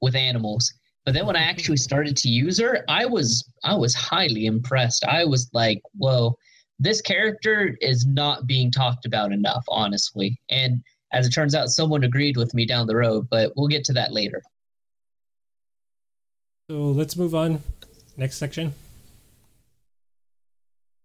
with 0.00 0.14
animals. 0.14 0.72
But 1.04 1.12
then 1.12 1.26
when 1.26 1.36
I 1.36 1.42
actually 1.42 1.76
started 1.76 2.16
to 2.18 2.28
use 2.28 2.58
her, 2.60 2.84
I 2.88 3.04
was 3.04 3.46
I 3.62 3.74
was 3.74 3.94
highly 3.94 4.46
impressed. 4.46 5.04
I 5.04 5.24
was 5.24 5.50
like, 5.52 5.82
whoa, 5.96 6.38
this 6.78 7.00
character 7.00 7.76
is 7.80 8.06
not 8.06 8.46
being 8.46 8.70
talked 8.70 9.04
about 9.04 9.32
enough, 9.32 9.64
honestly. 9.68 10.40
And 10.50 10.82
as 11.12 11.26
it 11.26 11.30
turns 11.30 11.54
out, 11.54 11.68
someone 11.68 12.04
agreed 12.04 12.36
with 12.36 12.54
me 12.54 12.66
down 12.66 12.86
the 12.86 12.96
road, 12.96 13.28
but 13.30 13.52
we'll 13.54 13.68
get 13.68 13.84
to 13.84 13.92
that 13.92 14.12
later. 14.12 14.42
So 16.70 16.76
let's 16.90 17.16
move 17.16 17.34
on. 17.34 17.62
Next 18.16 18.38
section. 18.38 18.72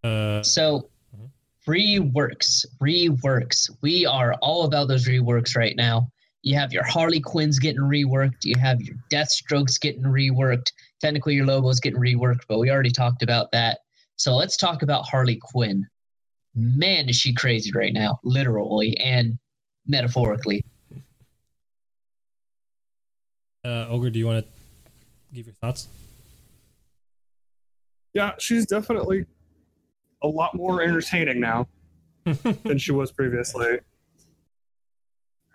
Uh, 0.03 0.41
so 0.41 0.89
reworks, 1.67 2.65
reworks. 2.81 3.69
We 3.81 4.05
are 4.05 4.33
all 4.35 4.63
about 4.63 4.87
those 4.87 5.07
reworks 5.07 5.57
right 5.57 5.75
now. 5.75 6.09
You 6.41 6.55
have 6.55 6.71
your 6.71 6.83
Harley 6.83 7.19
Quinns 7.19 7.59
getting 7.59 7.81
reworked. 7.81 8.43
You 8.43 8.55
have 8.59 8.81
your 8.81 8.95
Deathstrokes 9.11 9.79
getting 9.79 10.03
reworked. 10.03 10.71
Technically, 11.01 11.35
your 11.35 11.45
Lobo's 11.45 11.79
getting 11.79 11.99
reworked, 11.99 12.41
but 12.47 12.59
we 12.59 12.69
already 12.71 12.91
talked 12.91 13.23
about 13.23 13.51
that. 13.51 13.79
So 14.15 14.35
let's 14.35 14.55
talk 14.57 14.81
about 14.81 15.05
Harley 15.05 15.39
Quinn. 15.41 15.85
Man, 16.55 17.09
is 17.09 17.15
she 17.15 17.33
crazy 17.33 17.71
right 17.73 17.93
now, 17.93 18.19
literally 18.23 18.97
and 18.97 19.37
metaphorically. 19.85 20.63
Uh, 23.65 23.87
Ogre, 23.89 24.09
do 24.09 24.19
you 24.19 24.25
want 24.25 24.45
to 24.45 24.51
give 25.33 25.45
your 25.45 25.55
thoughts? 25.55 25.87
Yeah, 28.13 28.33
she's 28.39 28.65
definitely 28.65 29.25
a 30.23 30.27
lot 30.27 30.55
more 30.55 30.81
entertaining 30.81 31.39
now 31.39 31.67
than 32.63 32.77
she 32.77 32.91
was 32.91 33.11
previously. 33.11 33.79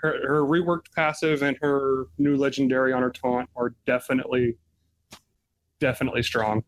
Her, 0.04 0.20
her 0.28 0.42
reworked 0.42 0.92
passive 0.94 1.42
and 1.42 1.56
her 1.62 2.08
new 2.18 2.36
legendary 2.36 2.92
on 2.92 3.00
her 3.00 3.08
taunt 3.08 3.48
are 3.56 3.74
definitely, 3.86 4.58
definitely 5.80 6.22
strong. 6.22 6.62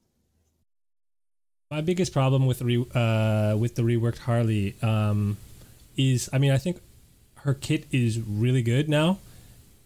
My 1.70 1.82
biggest 1.82 2.14
problem 2.14 2.46
with 2.46 2.62
re, 2.62 2.78
uh, 2.94 3.54
with 3.58 3.74
the 3.74 3.82
reworked 3.82 4.20
Harley 4.20 4.74
um, 4.80 5.36
is, 5.98 6.30
I 6.32 6.38
mean, 6.38 6.50
I 6.50 6.56
think 6.56 6.80
her 7.40 7.52
kit 7.52 7.84
is 7.92 8.18
really 8.20 8.62
good 8.62 8.88
now, 8.88 9.18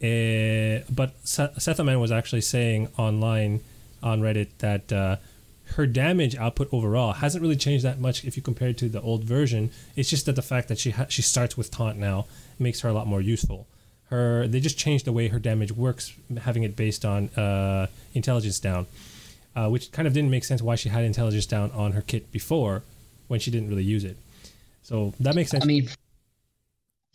uh, 0.00 0.86
but 0.88 1.20
Sethaman 1.24 2.00
was 2.00 2.12
actually 2.12 2.42
saying 2.42 2.86
online 2.96 3.62
on 4.00 4.20
Reddit 4.20 4.50
that 4.58 4.92
uh, 4.92 5.16
her 5.76 5.86
damage 5.86 6.36
output 6.36 6.68
overall 6.72 7.12
hasn't 7.12 7.42
really 7.42 7.56
changed 7.56 7.84
that 7.84 8.00
much 8.00 8.24
if 8.24 8.36
you 8.36 8.42
compare 8.42 8.68
it 8.68 8.78
to 8.78 8.88
the 8.88 9.00
old 9.00 9.24
version. 9.24 9.70
It's 9.96 10.10
just 10.10 10.26
that 10.26 10.36
the 10.36 10.42
fact 10.42 10.68
that 10.68 10.78
she 10.78 10.90
ha- 10.90 11.06
she 11.08 11.22
starts 11.22 11.56
with 11.56 11.70
taunt 11.70 11.98
now 11.98 12.26
makes 12.58 12.80
her 12.80 12.88
a 12.88 12.92
lot 12.92 13.06
more 13.06 13.20
useful. 13.20 13.66
Her 14.08 14.46
they 14.48 14.60
just 14.60 14.76
changed 14.76 15.04
the 15.04 15.12
way 15.12 15.28
her 15.28 15.38
damage 15.38 15.72
works, 15.72 16.12
having 16.40 16.64
it 16.64 16.76
based 16.76 17.04
on 17.04 17.28
uh, 17.30 17.86
intelligence 18.14 18.58
down, 18.58 18.86
uh, 19.54 19.68
which 19.68 19.92
kind 19.92 20.08
of 20.08 20.14
didn't 20.14 20.30
make 20.30 20.44
sense 20.44 20.60
why 20.60 20.74
she 20.74 20.88
had 20.88 21.04
intelligence 21.04 21.46
down 21.46 21.70
on 21.72 21.92
her 21.92 22.02
kit 22.02 22.32
before 22.32 22.82
when 23.28 23.38
she 23.38 23.50
didn't 23.50 23.68
really 23.68 23.84
use 23.84 24.04
it. 24.04 24.16
So 24.82 25.14
that 25.20 25.36
makes 25.36 25.50
sense. 25.52 25.62
I 25.62 25.66
mean, 25.66 25.88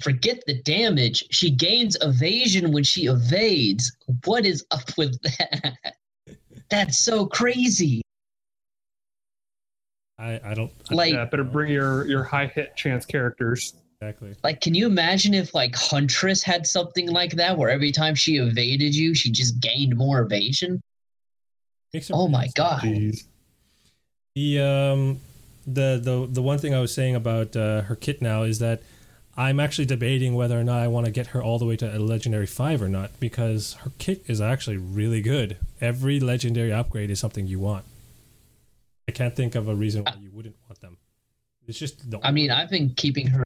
forget 0.01 0.41
the 0.47 0.61
damage. 0.61 1.25
She 1.31 1.51
gains 1.51 1.97
evasion 2.01 2.71
when 2.71 2.85
she 2.85 3.07
evades. 3.07 3.91
What 4.23 4.45
is 4.45 4.65
up 4.71 4.97
with 4.97 5.21
that? 5.23 5.73
That's 6.69 7.03
so 7.03 7.25
crazy. 7.25 8.01
I, 10.26 10.41
I 10.43 10.53
don't 10.55 10.71
like. 10.91 11.13
Yeah, 11.13 11.26
better 11.26 11.43
bring 11.43 11.71
your 11.71 12.07
your 12.07 12.23
high 12.23 12.47
hit 12.47 12.76
chance 12.76 13.05
characters. 13.05 13.76
Exactly. 14.01 14.36
Like, 14.43 14.59
can 14.59 14.73
you 14.73 14.88
imagine 14.88 15.34
if 15.34 15.53
like 15.53 15.76
Huntress 15.76 16.41
had 16.41 16.65
something 16.65 17.07
like 17.09 17.34
that, 17.34 17.57
where 17.57 17.69
every 17.69 17.91
time 17.91 18.15
she 18.15 18.38
evaded 18.38 18.95
you, 18.95 19.13
she 19.13 19.32
just 19.32 19.59
gained 19.59 19.95
more 19.95 20.21
evasion? 20.21 20.82
Oh 22.11 22.28
my 22.28 22.47
god! 22.55 22.82
Jeez. 22.82 23.28
The 24.36 24.59
um, 24.61 25.19
the 25.67 25.99
the 26.01 26.28
the 26.30 26.41
one 26.41 26.57
thing 26.57 26.73
I 26.73 26.82
was 26.82 26.93
saying 26.93 27.15
about 27.15 27.55
uh, 27.55 27.82
her 27.84 27.95
kit 27.95 28.21
now 28.21 28.43
is 28.43 28.59
that 28.59 28.82
I'm 29.38 29.59
actually 29.59 29.86
debating 29.86 30.34
whether 30.34 30.59
or 30.59 30.63
not 30.63 30.82
I 30.82 30.88
want 30.88 31.05
to 31.05 31.11
get 31.11 31.28
her 31.28 31.43
all 31.43 31.59
the 31.59 31.65
way 31.65 31.76
to 31.78 31.95
a 31.95 31.99
legendary 31.99 32.47
five 32.47 32.82
or 32.82 32.89
not 32.89 33.11
because 33.19 33.73
her 33.82 33.91
kit 33.99 34.23
is 34.28 34.41
actually 34.41 34.78
really 34.78 35.21
good. 35.21 35.57
Every 35.80 36.19
legendary 36.19 36.73
upgrade 36.73 37.11
is 37.11 37.19
something 37.19 37.45
you 37.45 37.59
want. 37.59 37.86
I 39.07 39.11
can't 39.11 39.35
think 39.35 39.55
of 39.55 39.67
a 39.67 39.75
reason 39.75 40.03
why 40.03 40.15
you 40.19 40.31
wouldn't 40.31 40.55
want 40.67 40.81
them. 40.81 40.97
It's 41.67 41.79
just 41.79 42.09
the 42.09 42.19
I 42.23 42.31
mean, 42.31 42.51
I've 42.51 42.69
been 42.69 42.93
keeping 42.95 43.27
her 43.27 43.43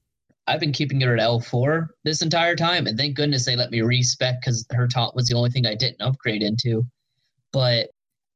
I've 0.50 0.60
been 0.60 0.72
keeping 0.72 1.00
her 1.02 1.14
at 1.16 1.20
L4 1.20 1.90
this 2.04 2.24
entire 2.24 2.56
time, 2.56 2.88
and 2.88 2.98
thank 2.98 3.16
goodness 3.16 3.46
they 3.46 3.56
let 3.56 3.70
me 3.70 3.82
respec 3.82 4.42
because 4.42 4.66
her 4.72 4.88
top 4.88 5.16
was 5.16 5.28
the 5.28 5.36
only 5.36 5.52
thing 5.52 5.68
I 5.68 5.76
didn't 5.76 6.02
upgrade 6.02 6.42
into. 6.42 6.86
But 7.54 7.90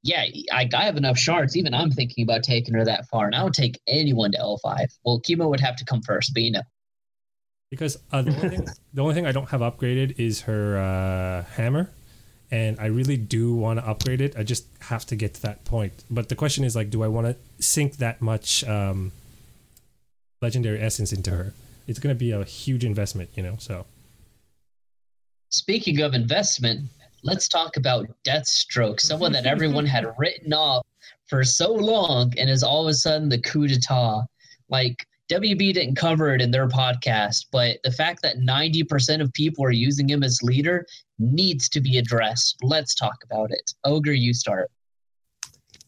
yeah, 0.04 0.26
I, 0.52 0.70
I 0.74 0.84
have 0.84 0.96
enough 0.96 1.18
shards. 1.18 1.58
Even 1.58 1.74
I'm 1.74 1.90
thinking 1.90 2.24
about 2.24 2.44
taking 2.44 2.76
her 2.76 2.86
that 2.86 3.08
far, 3.08 3.26
and 3.26 3.34
I 3.34 3.44
would 3.44 3.54
take 3.54 3.82
anyone 3.88 4.32
to 4.34 4.38
L5. 4.38 4.98
Well, 5.04 5.22
chemo 5.22 5.50
would 5.50 5.62
have 5.62 5.76
to 5.78 5.86
come 5.86 6.02
first, 6.02 6.34
but 6.34 6.44
you 6.44 6.52
know. 6.52 6.62
Because 7.72 7.98
uh, 8.12 8.22
the, 8.22 8.36
only 8.36 8.50
thing, 8.50 8.68
the 8.94 9.02
only 9.02 9.16
thing 9.16 9.26
I 9.26 9.32
don't 9.32 9.50
have 9.50 9.62
upgraded 9.62 10.20
is 10.20 10.42
her 10.42 10.78
uh, 10.78 11.50
hammer, 11.56 11.90
and 12.54 12.80
I 12.80 12.86
really 12.86 13.18
do 13.18 13.56
want 13.56 13.80
to 13.80 13.88
upgrade 13.88 14.22
it. 14.22 14.36
I 14.38 14.44
just 14.44 14.68
have 14.82 15.08
to 15.08 15.16
get 15.16 15.34
to 15.34 15.42
that 15.42 15.66
point. 15.66 15.92
But 16.12 16.30
the 16.30 16.36
question 16.36 16.64
is 16.64 16.76
like, 16.76 16.92
do 16.92 17.02
I 17.02 17.08
want 17.08 17.26
to 17.26 17.36
sink 17.58 17.98
that 17.98 18.22
much 18.22 18.64
um, 18.66 19.12
legendary 20.40 20.80
essence 20.80 21.12
into 21.12 21.32
her? 21.32 21.54
It's 21.88 21.98
going 21.98 22.16
to 22.16 22.20
be 22.20 22.30
a 22.30 22.44
huge 22.44 22.86
investment, 22.86 23.32
you 23.34 23.42
know. 23.42 23.56
So, 23.58 23.88
speaking 25.50 26.02
of 26.02 26.14
investment, 26.14 26.90
let's 27.24 27.48
talk 27.48 27.76
about 27.76 28.08
Deathstroke, 28.24 29.00
someone 29.00 29.32
that 29.32 29.48
everyone 29.48 29.88
had 29.88 30.06
written 30.20 30.54
off 30.54 30.86
for 31.26 31.44
so 31.44 31.74
long, 31.74 32.34
and 32.38 32.52
is 32.52 32.62
all 32.62 32.84
of 32.84 32.88
a 32.88 32.94
sudden 32.94 33.30
the 33.30 33.42
coup 33.42 33.68
d'état. 33.68 34.26
Like 34.70 35.08
WB 35.34 35.74
didn't 35.74 35.96
cover 35.96 36.36
it 36.36 36.42
in 36.42 36.52
their 36.52 36.68
podcast, 36.68 37.48
but 37.52 37.78
the 37.84 37.92
fact 37.92 38.22
that 38.22 38.38
90% 38.38 39.20
of 39.20 39.34
people 39.34 39.66
are 39.66 39.72
using 39.72 40.08
him 40.08 40.22
as 40.22 40.44
leader 40.44 40.86
needs 41.18 41.68
to 41.70 41.82
be 41.82 41.98
addressed. 41.98 42.58
Let's 42.62 42.94
talk 42.94 43.16
about 43.24 43.50
it. 43.50 43.74
Ogre, 43.84 44.14
you 44.14 44.34
start. 44.34 44.70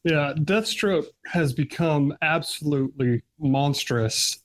Yeah, 0.04 0.34
Deathstroke 0.36 1.08
has 1.28 1.54
become 1.54 2.16
absolutely 2.24 3.22
monstrous. 3.39 4.39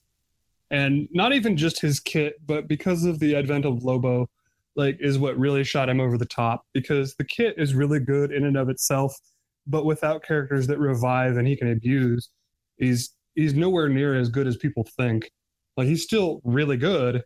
And 0.70 1.08
not 1.12 1.32
even 1.32 1.56
just 1.56 1.80
his 1.80 1.98
kit, 1.98 2.34
but 2.46 2.68
because 2.68 3.04
of 3.04 3.18
the 3.20 3.34
advent 3.34 3.64
of 3.64 3.82
Lobo, 3.82 4.28
like 4.76 4.98
is 5.00 5.18
what 5.18 5.38
really 5.38 5.64
shot 5.64 5.88
him 5.88 6.00
over 6.00 6.18
the 6.18 6.26
top 6.26 6.66
because 6.74 7.14
the 7.14 7.24
kit 7.24 7.54
is 7.56 7.74
really 7.74 8.00
good 8.00 8.32
in 8.32 8.44
and 8.44 8.56
of 8.56 8.68
itself, 8.68 9.18
but 9.66 9.86
without 9.86 10.22
characters 10.22 10.66
that 10.66 10.78
revive 10.78 11.38
and 11.38 11.48
he 11.48 11.56
can 11.56 11.72
abuse, 11.72 12.28
he's 12.76 13.14
he's 13.34 13.54
nowhere 13.54 13.88
near 13.88 14.14
as 14.14 14.28
good 14.28 14.46
as 14.46 14.56
people 14.56 14.86
think. 14.96 15.30
Like 15.76 15.86
he's 15.88 16.02
still 16.02 16.40
really 16.44 16.76
good. 16.76 17.22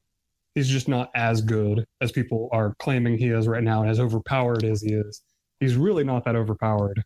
He's 0.55 0.69
just 0.69 0.89
not 0.89 1.11
as 1.15 1.41
good 1.41 1.85
as 2.01 2.13
people 2.13 2.49
are 2.53 2.75
claiming 2.79 3.19
he 3.19 3.29
is 3.29 3.49
right 3.49 3.63
now 3.63 3.83
and 3.83 3.91
as 3.91 3.99
overpowered 3.99 4.65
as 4.65 4.83
he 4.83 4.93
is. 4.95 5.23
He's 5.61 5.77
really 5.77 6.05
not 6.05 6.25
that 6.25 6.37
overpowered. 6.37 7.03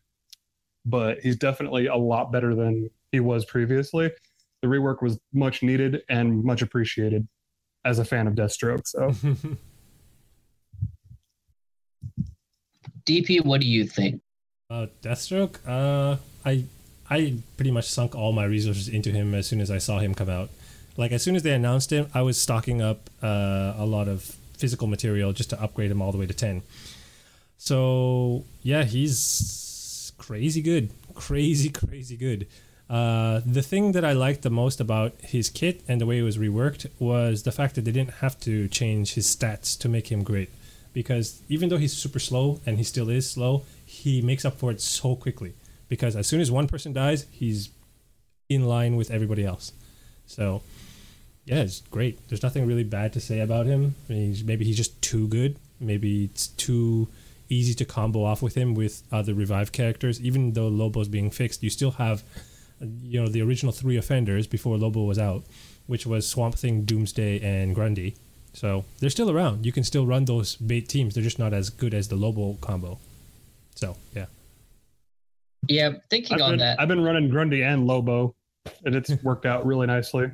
But 0.84 1.20
he's 1.20 1.36
definitely 1.36 1.86
a 1.86 1.96
lot 1.96 2.32
better 2.32 2.54
than 2.54 2.90
he 3.12 3.20
was 3.20 3.44
previously. 3.44 4.10
The 4.62 4.68
rework 4.68 5.02
was 5.02 5.18
much 5.32 5.62
needed 5.62 6.02
and 6.08 6.42
much 6.44 6.62
appreciated 6.62 7.26
as 7.84 7.98
a 7.98 8.04
fan 8.04 8.26
of 8.26 8.34
Deathstroke. 8.34 8.86
So 8.86 9.10
DP, 13.06 13.44
what 13.44 13.60
do 13.60 13.66
you 13.66 13.86
think? 13.86 14.20
Uh, 14.70 14.86
Deathstroke, 15.02 15.56
uh, 15.66 16.16
I 16.44 16.64
I 17.10 17.38
pretty 17.56 17.70
much 17.70 17.88
sunk 17.88 18.14
all 18.14 18.32
my 18.32 18.44
resources 18.44 18.88
into 18.88 19.10
him 19.10 19.34
as 19.34 19.46
soon 19.46 19.60
as 19.60 19.70
I 19.70 19.78
saw 19.78 19.98
him 19.98 20.14
come 20.14 20.28
out. 20.28 20.50
Like 20.96 21.12
as 21.12 21.22
soon 21.22 21.36
as 21.36 21.42
they 21.42 21.52
announced 21.52 21.92
him, 21.92 22.08
I 22.12 22.22
was 22.22 22.40
stocking 22.40 22.82
up 22.82 23.08
uh, 23.22 23.74
a 23.78 23.86
lot 23.86 24.08
of 24.08 24.36
physical 24.56 24.88
material 24.88 25.32
just 25.32 25.50
to 25.50 25.62
upgrade 25.62 25.90
him 25.90 26.02
all 26.02 26.12
the 26.12 26.18
way 26.18 26.26
to 26.26 26.34
ten. 26.34 26.62
So 27.56 28.44
yeah, 28.62 28.84
he's 28.84 30.12
crazy 30.18 30.60
good, 30.60 30.90
crazy 31.14 31.68
crazy 31.80 32.16
good. 32.16 32.46
Uh, 32.90 33.42
the 33.44 33.62
thing 33.62 33.92
that 33.92 34.04
I 34.04 34.12
liked 34.12 34.42
the 34.42 34.50
most 34.50 34.80
about 34.80 35.14
his 35.20 35.50
kit 35.50 35.82
and 35.86 36.00
the 36.00 36.06
way 36.06 36.18
it 36.18 36.22
was 36.22 36.38
reworked 36.38 36.86
was 36.98 37.42
the 37.42 37.52
fact 37.52 37.74
that 37.74 37.84
they 37.84 37.92
didn't 37.92 38.14
have 38.14 38.40
to 38.40 38.66
change 38.68 39.14
his 39.14 39.26
stats 39.26 39.78
to 39.80 39.88
make 39.88 40.10
him 40.10 40.22
great. 40.22 40.50
Because 40.94 41.42
even 41.48 41.68
though 41.68 41.76
he's 41.76 41.92
super 41.92 42.18
slow 42.18 42.60
and 42.64 42.78
he 42.78 42.82
still 42.82 43.10
is 43.10 43.30
slow, 43.30 43.64
he 43.84 44.22
makes 44.22 44.44
up 44.44 44.58
for 44.58 44.70
it 44.70 44.80
so 44.80 45.14
quickly 45.14 45.52
because 45.88 46.16
as 46.16 46.26
soon 46.26 46.40
as 46.40 46.50
one 46.50 46.68
person 46.68 46.92
dies, 46.92 47.26
he's 47.30 47.70
in 48.48 48.64
line 48.64 48.96
with 48.96 49.10
everybody 49.10 49.44
else. 49.44 49.72
So, 50.26 50.62
yeah, 51.44 51.60
it's 51.60 51.80
great. 51.90 52.26
There's 52.28 52.42
nothing 52.42 52.66
really 52.66 52.84
bad 52.84 53.12
to 53.14 53.20
say 53.20 53.40
about 53.40 53.66
him. 53.66 53.94
I 54.08 54.12
mean, 54.12 54.28
he's, 54.28 54.44
maybe 54.44 54.64
he's 54.64 54.76
just 54.76 55.00
too 55.02 55.28
good. 55.28 55.56
Maybe 55.80 56.24
it's 56.24 56.48
too 56.48 57.08
easy 57.48 57.74
to 57.74 57.84
combo 57.84 58.24
off 58.24 58.42
with 58.42 58.54
him 58.54 58.74
with 58.74 59.02
other 59.10 59.34
revive 59.34 59.72
characters. 59.72 60.20
Even 60.20 60.52
though 60.52 60.68
Lobo's 60.68 61.08
being 61.08 61.30
fixed, 61.30 61.62
you 61.62 61.70
still 61.70 61.92
have, 61.92 62.22
you 63.02 63.20
know, 63.22 63.28
the 63.28 63.42
original 63.42 63.72
three 63.72 63.96
offenders 63.96 64.46
before 64.46 64.76
Lobo 64.76 65.04
was 65.04 65.18
out, 65.18 65.44
which 65.86 66.06
was 66.06 66.28
Swamp 66.28 66.54
Thing, 66.56 66.84
Doomsday, 66.84 67.40
and 67.40 67.74
Grundy. 67.74 68.16
So 68.52 68.84
they're 68.98 69.10
still 69.10 69.30
around. 69.30 69.64
You 69.64 69.72
can 69.72 69.84
still 69.84 70.06
run 70.06 70.24
those 70.24 70.56
bait 70.56 70.88
teams. 70.88 71.14
They're 71.14 71.22
just 71.22 71.38
not 71.38 71.52
as 71.52 71.70
good 71.70 71.94
as 71.94 72.08
the 72.08 72.16
Lobo 72.16 72.58
combo. 72.60 72.98
So 73.74 73.96
yeah. 74.14 74.26
Yeah, 75.66 75.92
thinking 76.10 76.36
I've 76.36 76.42
on 76.42 76.50
been, 76.52 76.60
that. 76.60 76.80
I've 76.80 76.88
been 76.88 77.02
running 77.02 77.28
Grundy 77.28 77.62
and 77.62 77.86
Lobo, 77.86 78.34
and 78.84 78.94
it's 78.94 79.10
worked 79.22 79.46
out 79.46 79.66
really 79.66 79.86
nicely. 79.86 80.30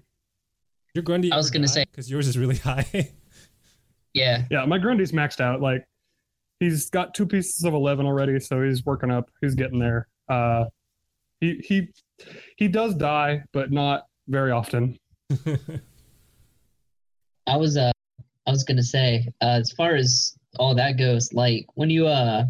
Your 0.94 1.02
Grundy. 1.02 1.32
I 1.32 1.36
was 1.36 1.50
going 1.50 1.62
to 1.62 1.68
say 1.68 1.84
because 1.90 2.10
yours 2.10 2.28
is 2.28 2.38
really 2.38 2.56
high. 2.56 2.86
yeah. 4.14 4.44
Yeah, 4.50 4.64
my 4.64 4.78
Grundy's 4.78 5.12
maxed 5.12 5.40
out. 5.40 5.60
Like 5.60 5.86
he's 6.60 6.90
got 6.90 7.14
two 7.14 7.26
pieces 7.26 7.64
of 7.64 7.74
eleven 7.74 8.06
already, 8.06 8.38
so 8.38 8.62
he's 8.62 8.84
working 8.84 9.10
up. 9.10 9.30
He's 9.40 9.54
getting 9.54 9.78
there. 9.78 10.08
Uh, 10.28 10.66
he 11.40 11.60
he 11.64 11.88
he 12.56 12.68
does 12.68 12.94
die, 12.94 13.42
but 13.52 13.72
not 13.72 14.06
very 14.28 14.50
often. 14.52 14.98
I 17.46 17.56
was 17.56 17.76
uh 17.76 17.92
I 18.46 18.50
was 18.50 18.64
gonna 18.64 18.82
say 18.82 19.28
uh, 19.40 19.58
as 19.60 19.72
far 19.72 19.94
as 19.94 20.36
all 20.58 20.74
that 20.76 20.96
goes, 20.98 21.32
like 21.32 21.66
when 21.74 21.90
you 21.90 22.06
uh 22.06 22.44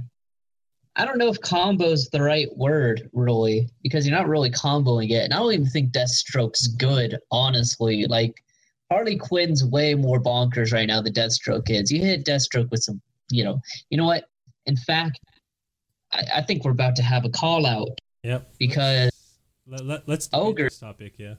I 0.97 1.05
don't 1.05 1.19
know 1.19 1.29
if 1.29 1.41
combo 1.41 1.87
is 1.87 2.09
the 2.11 2.23
right 2.23 2.49
word, 2.57 3.11
really, 3.13 3.69
because 3.83 4.07
you're 4.07 4.17
not 4.17 4.29
really 4.29 4.51
comboing 4.51 5.11
it. 5.11 5.25
And 5.25 5.35
I 5.35 5.39
don't 5.39 5.53
even 5.53 5.67
think 5.67 5.93
Deathstroke's 5.93 6.69
good, 6.69 7.19
honestly. 7.33 8.07
Like, 8.07 8.43
Harley 8.91 9.17
Quinn's 9.17 9.65
way 9.65 9.95
more 9.95 10.23
bonkers 10.23 10.73
right 10.73 10.87
now 10.87 11.01
than 11.03 11.13
Deathstroke 11.13 11.69
is. 11.71 11.91
You 11.91 12.01
hit 12.01 12.25
Deathstroke 12.25 12.71
with 12.71 12.83
some, 12.83 13.01
you 13.31 13.43
know, 13.43 13.61
you 13.91 13.97
know 13.97 14.05
what? 14.05 14.29
In 14.67 14.77
fact, 14.77 15.19
I, 16.13 16.23
I 16.37 16.43
think 16.43 16.65
we're 16.65 16.71
about 16.71 16.95
to 16.97 17.03
have 17.03 17.25
a 17.25 17.31
call 17.31 17.67
out. 17.67 17.99
Yep. 18.23 18.55
Because 18.59 19.11
Let, 19.67 19.85
let, 19.85 20.09
let's 20.09 20.29
Ogre. 20.33 20.65
this 20.65 20.79
topic. 20.79 21.15
Yeah. 21.19 21.35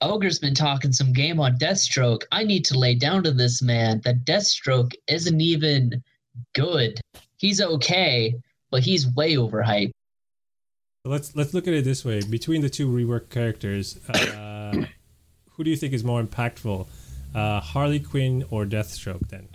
Ogre's 0.00 0.38
been 0.38 0.54
talking 0.54 0.92
some 0.92 1.12
game 1.12 1.40
on 1.40 1.58
Deathstroke. 1.58 2.22
I 2.30 2.44
need 2.44 2.64
to 2.66 2.78
lay 2.78 2.94
down 2.94 3.22
to 3.24 3.32
this 3.32 3.62
man 3.62 4.00
that 4.04 4.24
Deathstroke 4.24 4.92
isn't 5.08 5.40
even 5.40 6.02
good. 6.54 7.00
He's 7.38 7.60
okay, 7.60 8.34
but 8.70 8.82
he's 8.82 9.06
way 9.14 9.34
overhyped. 9.34 9.92
Let's 11.04 11.36
let's 11.36 11.54
look 11.54 11.68
at 11.68 11.74
it 11.74 11.84
this 11.84 12.04
way: 12.04 12.20
between 12.22 12.62
the 12.62 12.70
two 12.70 12.88
reworked 12.88 13.30
characters, 13.30 13.98
uh, 14.08 14.84
who 15.50 15.64
do 15.64 15.70
you 15.70 15.76
think 15.76 15.92
is 15.92 16.02
more 16.02 16.22
impactful, 16.22 16.86
uh, 17.34 17.60
Harley 17.60 18.00
Quinn 18.00 18.44
or 18.50 18.64
Deathstroke? 18.64 19.28
Then 19.28 19.48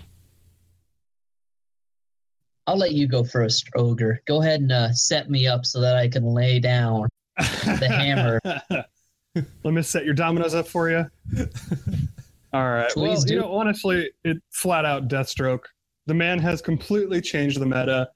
I'll 2.67 2.77
let 2.77 2.93
you 2.93 3.07
go 3.07 3.23
first, 3.23 3.69
Ogre. 3.75 4.21
Go 4.27 4.41
ahead 4.41 4.61
and 4.61 4.71
uh, 4.71 4.91
set 4.93 5.29
me 5.29 5.47
up 5.47 5.65
so 5.65 5.81
that 5.81 5.97
I 5.97 6.07
can 6.07 6.23
lay 6.23 6.59
down. 6.59 7.09
The 7.37 7.87
hammer. 7.89 8.39
Let 9.63 9.73
me 9.73 9.81
set 9.81 10.05
your 10.05 10.13
dominoes 10.13 10.53
up 10.53 10.67
for 10.67 10.89
you. 10.89 11.05
All 12.53 12.69
right. 12.69 12.89
Please 12.91 13.19
well, 13.19 13.21
do. 13.21 13.33
you 13.33 13.39
know, 13.39 13.51
honestly, 13.51 14.11
it 14.23 14.37
flat 14.51 14.85
out 14.85 15.07
Deathstroke. 15.07 15.63
The 16.05 16.13
man 16.13 16.39
has 16.39 16.61
completely 16.61 17.21
changed 17.21 17.59
the 17.59 17.65
meta. 17.65 18.09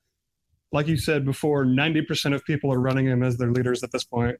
Like 0.76 0.88
you 0.90 0.98
said 0.98 1.24
before, 1.24 1.64
90% 1.64 2.36
of 2.36 2.44
people 2.44 2.70
are 2.70 2.82
running 2.82 3.06
him 3.06 3.24
as 3.24 3.38
their 3.38 3.50
leaders 3.50 3.82
at 3.82 3.94
this 3.94 4.04
point 4.04 4.36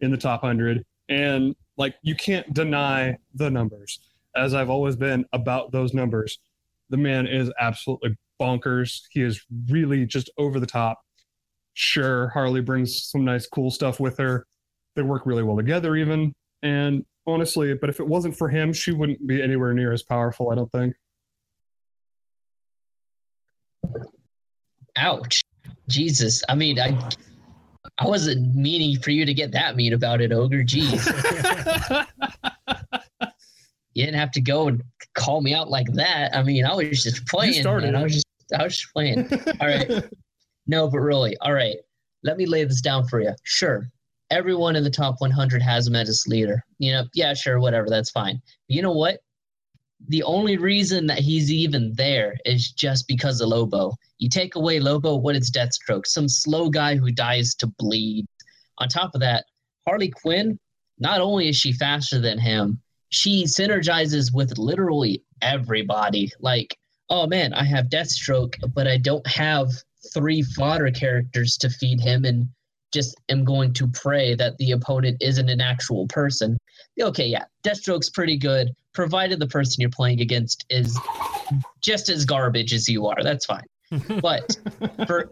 in 0.00 0.10
the 0.10 0.16
top 0.16 0.42
100. 0.42 0.82
And 1.10 1.54
like 1.76 1.96
you 2.00 2.14
can't 2.14 2.54
deny 2.54 3.18
the 3.34 3.50
numbers. 3.50 4.00
As 4.34 4.54
I've 4.54 4.70
always 4.70 4.96
been 4.96 5.26
about 5.34 5.72
those 5.72 5.92
numbers, 5.92 6.38
the 6.88 6.96
man 6.96 7.26
is 7.26 7.52
absolutely 7.60 8.16
bonkers. 8.40 9.02
He 9.10 9.20
is 9.20 9.44
really 9.68 10.06
just 10.06 10.30
over 10.38 10.58
the 10.58 10.66
top. 10.66 10.98
Sure, 11.74 12.28
Harley 12.30 12.62
brings 12.62 13.10
some 13.10 13.26
nice 13.26 13.46
cool 13.46 13.70
stuff 13.70 14.00
with 14.00 14.16
her. 14.16 14.46
They 14.94 15.02
work 15.02 15.26
really 15.26 15.42
well 15.42 15.58
together 15.58 15.94
even. 15.94 16.32
And 16.62 17.04
honestly, 17.26 17.74
but 17.74 17.90
if 17.90 18.00
it 18.00 18.08
wasn't 18.08 18.34
for 18.34 18.48
him, 18.48 18.72
she 18.72 18.92
wouldn't 18.92 19.26
be 19.26 19.42
anywhere 19.42 19.74
near 19.74 19.92
as 19.92 20.02
powerful, 20.02 20.48
I 20.48 20.54
don't 20.54 20.72
think. 20.72 20.94
Ouch. 24.96 25.42
Jesus. 25.88 26.42
I 26.48 26.54
mean, 26.54 26.78
I 26.78 26.96
I 27.98 28.06
wasn't 28.06 28.54
meaning 28.54 29.00
for 29.00 29.10
you 29.10 29.24
to 29.24 29.34
get 29.34 29.52
that 29.52 29.76
mean 29.76 29.92
about 29.92 30.20
it, 30.20 30.32
Ogre. 30.32 30.64
Jeez. 30.64 31.06
you 33.94 34.04
didn't 34.04 34.18
have 34.18 34.32
to 34.32 34.40
go 34.40 34.68
and 34.68 34.82
call 35.14 35.40
me 35.40 35.54
out 35.54 35.70
like 35.70 35.90
that. 35.94 36.36
I 36.36 36.42
mean, 36.42 36.64
I 36.64 36.74
was 36.74 37.02
just 37.02 37.26
playing. 37.26 37.54
You 37.54 37.60
started 37.60 37.92
man. 37.92 37.96
I 37.96 38.02
was 38.02 38.12
just 38.14 38.26
I 38.58 38.64
was 38.64 38.78
just 38.78 38.92
playing. 38.92 39.28
All 39.60 39.66
right. 39.66 39.90
No, 40.66 40.88
but 40.88 40.98
really, 40.98 41.36
all 41.40 41.52
right. 41.52 41.76
Let 42.22 42.36
me 42.36 42.46
lay 42.46 42.64
this 42.64 42.80
down 42.80 43.06
for 43.06 43.20
you. 43.20 43.32
Sure. 43.44 43.88
Everyone 44.30 44.74
in 44.74 44.82
the 44.82 44.90
top 44.90 45.16
100 45.18 45.62
has 45.62 45.86
him 45.86 45.94
as 45.94 46.24
leader. 46.26 46.60
You 46.78 46.92
know, 46.92 47.04
yeah, 47.14 47.34
sure, 47.34 47.60
whatever. 47.60 47.88
That's 47.88 48.10
fine. 48.10 48.42
But 48.68 48.74
you 48.74 48.82
know 48.82 48.92
what? 48.92 49.20
The 50.08 50.22
only 50.22 50.56
reason 50.56 51.06
that 51.06 51.18
he's 51.18 51.50
even 51.50 51.92
there 51.94 52.36
is 52.44 52.70
just 52.70 53.08
because 53.08 53.40
of 53.40 53.48
Lobo. 53.48 53.94
You 54.18 54.28
take 54.28 54.54
away 54.54 54.78
Lobo, 54.78 55.16
what 55.16 55.36
is 55.36 55.50
Deathstroke? 55.50 56.06
Some 56.06 56.28
slow 56.28 56.68
guy 56.68 56.96
who 56.96 57.10
dies 57.10 57.54
to 57.56 57.66
bleed. 57.66 58.26
On 58.78 58.88
top 58.88 59.14
of 59.14 59.20
that, 59.20 59.46
Harley 59.86 60.10
Quinn, 60.10 60.58
not 60.98 61.20
only 61.20 61.48
is 61.48 61.56
she 61.56 61.72
faster 61.72 62.20
than 62.20 62.38
him, 62.38 62.80
she 63.08 63.44
synergizes 63.44 64.32
with 64.32 64.58
literally 64.58 65.22
everybody. 65.42 66.30
Like, 66.40 66.76
oh 67.08 67.26
man, 67.26 67.52
I 67.54 67.64
have 67.64 67.86
Deathstroke, 67.86 68.54
but 68.74 68.86
I 68.86 68.98
don't 68.98 69.26
have 69.26 69.68
three 70.12 70.42
fodder 70.42 70.90
characters 70.90 71.56
to 71.58 71.70
feed 71.70 72.00
him 72.00 72.24
and 72.24 72.48
just 72.92 73.16
am 73.28 73.44
going 73.44 73.72
to 73.74 73.88
pray 73.88 74.34
that 74.34 74.56
the 74.58 74.72
opponent 74.72 75.18
isn't 75.20 75.48
an 75.48 75.60
actual 75.60 76.06
person. 76.08 76.56
Okay, 77.00 77.26
yeah, 77.26 77.44
Deathstroke's 77.64 78.10
pretty 78.10 78.36
good, 78.36 78.74
provided 78.96 79.38
the 79.38 79.46
person 79.46 79.80
you're 79.80 79.90
playing 79.90 80.20
against 80.20 80.64
is 80.70 80.98
just 81.80 82.08
as 82.08 82.24
garbage 82.24 82.72
as 82.72 82.88
you 82.88 83.06
are. 83.06 83.22
That's 83.22 83.46
fine. 83.46 83.66
But 84.20 84.56
for 85.06 85.30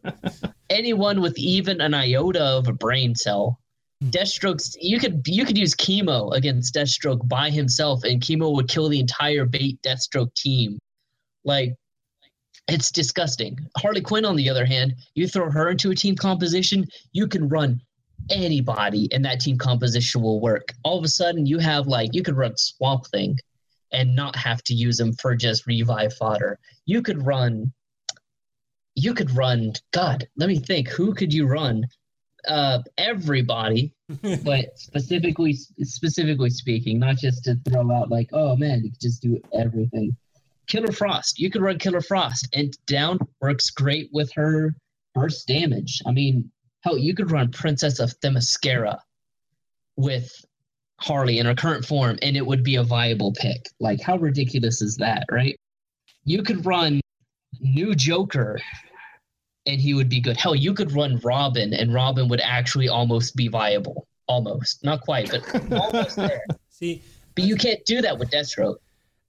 anyone 0.70 1.20
with 1.20 1.36
even 1.36 1.80
an 1.80 1.92
iota 1.92 2.44
of 2.44 2.68
a 2.68 2.72
brain 2.72 3.16
cell, 3.16 3.58
Deathstroke's 4.04 4.76
you 4.80 5.00
could 5.00 5.22
you 5.26 5.44
could 5.44 5.58
use 5.58 5.74
chemo 5.74 6.32
against 6.34 6.74
Deathstroke 6.74 7.26
by 7.28 7.50
himself, 7.50 8.04
and 8.04 8.22
chemo 8.22 8.54
would 8.54 8.68
kill 8.68 8.88
the 8.88 9.00
entire 9.00 9.44
bait 9.44 9.80
Deathstroke 9.82 10.32
team. 10.34 10.78
Like 11.42 11.74
it's 12.68 12.92
disgusting. 12.92 13.58
Harley 13.76 14.00
Quinn, 14.00 14.24
on 14.24 14.36
the 14.36 14.48
other 14.48 14.64
hand, 14.64 14.94
you 15.14 15.26
throw 15.26 15.50
her 15.50 15.70
into 15.70 15.90
a 15.90 15.94
team 15.94 16.14
composition, 16.14 16.86
you 17.12 17.26
can 17.26 17.48
run 17.48 17.80
anybody, 18.30 19.08
and 19.12 19.24
that 19.24 19.40
team 19.40 19.58
composition 19.58 20.22
will 20.22 20.40
work. 20.40 20.72
All 20.84 20.98
of 20.98 21.04
a 21.04 21.08
sudden, 21.08 21.46
you 21.46 21.58
have 21.58 21.86
like 21.86 22.10
you 22.14 22.22
could 22.22 22.36
run 22.36 22.56
Swamp 22.56 23.06
Thing, 23.06 23.38
and 23.94 24.14
not 24.14 24.36
have 24.36 24.62
to 24.64 24.74
use 24.74 24.98
him 24.98 25.12
for 25.14 25.34
just 25.34 25.66
revive 25.66 26.12
fodder. 26.14 26.58
You 26.84 27.00
could 27.00 27.24
run. 27.24 27.72
You 28.94 29.14
could 29.14 29.30
run. 29.30 29.72
God, 29.92 30.28
let 30.36 30.48
me 30.48 30.58
think. 30.58 30.88
Who 30.88 31.14
could 31.14 31.32
you 31.32 31.46
run? 31.46 31.86
Uh, 32.46 32.80
everybody, 32.98 33.94
but 34.44 34.78
specifically, 34.78 35.54
specifically 35.54 36.50
speaking, 36.50 36.98
not 36.98 37.16
just 37.16 37.44
to 37.44 37.58
throw 37.66 37.90
out 37.90 38.10
like, 38.10 38.28
oh 38.34 38.54
man, 38.56 38.84
you 38.84 38.90
could 38.90 39.00
just 39.00 39.22
do 39.22 39.40
everything. 39.54 40.14
Killer 40.66 40.92
Frost. 40.92 41.38
You 41.38 41.50
could 41.50 41.62
run 41.62 41.78
Killer 41.78 42.00
Frost, 42.00 42.48
and 42.52 42.76
down 42.86 43.18
works 43.40 43.70
great 43.70 44.10
with 44.12 44.32
her 44.32 44.74
burst 45.14 45.46
damage. 45.46 46.02
I 46.06 46.12
mean, 46.12 46.50
hell, 46.80 46.98
you 46.98 47.14
could 47.14 47.30
run 47.30 47.50
Princess 47.50 48.00
of 48.00 48.18
Themyscira 48.20 48.98
with 49.96 50.30
Harley 51.04 51.38
in 51.38 51.46
her 51.46 51.54
current 51.54 51.84
form, 51.84 52.18
and 52.22 52.36
it 52.36 52.46
would 52.46 52.64
be 52.64 52.76
a 52.76 52.82
viable 52.82 53.32
pick. 53.32 53.68
Like, 53.78 54.00
how 54.00 54.16
ridiculous 54.16 54.80
is 54.80 54.96
that, 54.96 55.24
right? 55.30 55.54
You 56.24 56.42
could 56.42 56.64
run 56.64 57.00
New 57.60 57.94
Joker, 57.94 58.58
and 59.66 59.80
he 59.80 59.94
would 59.94 60.08
be 60.08 60.20
good. 60.20 60.36
Hell, 60.38 60.54
you 60.54 60.72
could 60.74 60.92
run 60.92 61.20
Robin, 61.22 61.74
and 61.74 61.92
Robin 61.92 62.28
would 62.28 62.40
actually 62.40 62.88
almost 62.88 63.36
be 63.36 63.48
viable. 63.48 64.06
Almost, 64.26 64.82
not 64.82 65.02
quite, 65.02 65.30
but 65.30 65.72
almost 65.80 66.16
there. 66.16 66.42
see, 66.70 67.02
But 67.34 67.44
you 67.44 67.56
can't 67.56 67.84
do 67.84 68.00
that 68.00 68.18
with 68.18 68.30
Deathstroke. 68.30 68.76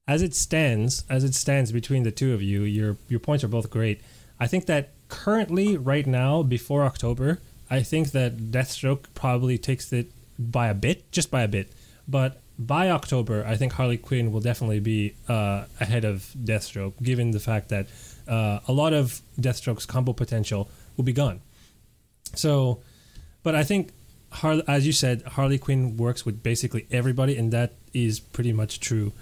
as 0.07 0.21
it 0.21 0.33
stands, 0.33 1.03
as 1.09 1.23
it 1.25 1.35
stands 1.35 1.71
between 1.73 2.03
the 2.03 2.11
two 2.11 2.33
of 2.33 2.41
you, 2.41 2.61
your 2.63 2.95
your 3.09 3.19
points 3.19 3.43
are 3.43 3.49
both 3.49 3.69
great. 3.69 3.99
I 4.39 4.47
think 4.47 4.65
that 4.67 4.91
currently, 5.09 5.75
right 5.75 6.07
now, 6.07 6.43
before 6.43 6.83
October, 6.85 7.39
I 7.69 7.83
think 7.83 8.11
that 8.11 8.37
Deathstroke 8.51 9.05
probably 9.13 9.57
takes 9.57 9.91
it 9.91 10.07
by 10.37 10.67
a 10.67 10.73
bit, 10.73 11.11
just 11.11 11.31
by 11.31 11.43
a 11.43 11.47
bit. 11.47 11.71
But 12.07 12.41
by 12.57 12.89
October, 12.89 13.43
I 13.45 13.55
think 13.55 13.73
Harley 13.73 13.97
Quinn 13.97 14.31
will 14.31 14.39
definitely 14.39 14.79
be 14.79 15.15
uh, 15.27 15.65
ahead 15.79 16.05
of 16.05 16.33
Deathstroke, 16.41 17.01
given 17.01 17.31
the 17.31 17.39
fact 17.39 17.69
that 17.69 17.87
uh, 18.27 18.59
a 18.67 18.71
lot 18.71 18.93
of 18.93 19.21
Deathstroke's 19.39 19.85
combo 19.85 20.13
potential 20.13 20.69
will 20.95 21.03
be 21.03 21.13
gone. 21.13 21.41
So, 22.33 22.81
but 23.43 23.55
I 23.55 23.63
think, 23.63 23.91
as 24.67 24.85
you 24.85 24.93
said, 24.93 25.23
Harley 25.23 25.57
Quinn 25.57 25.97
works 25.97 26.25
with 26.25 26.43
basically 26.43 26.87
everybody, 26.91 27.37
and 27.37 27.51
that 27.51 27.73
is 27.93 28.19
pretty 28.19 28.53
much 28.53 28.79
true. 28.79 29.13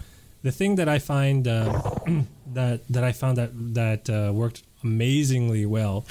The 0.44 0.52
thing 0.52 0.76
that 0.76 0.90
I 0.90 1.00
find 1.00 1.48
uh, 1.48 1.82
that 2.54 2.88
that 2.90 3.04
I 3.04 3.12
found 3.14 3.38
that 3.38 3.52
that 3.74 4.10
uh, 4.10 4.32
worked 4.34 4.64
amazingly 4.84 5.66
well 5.66 6.06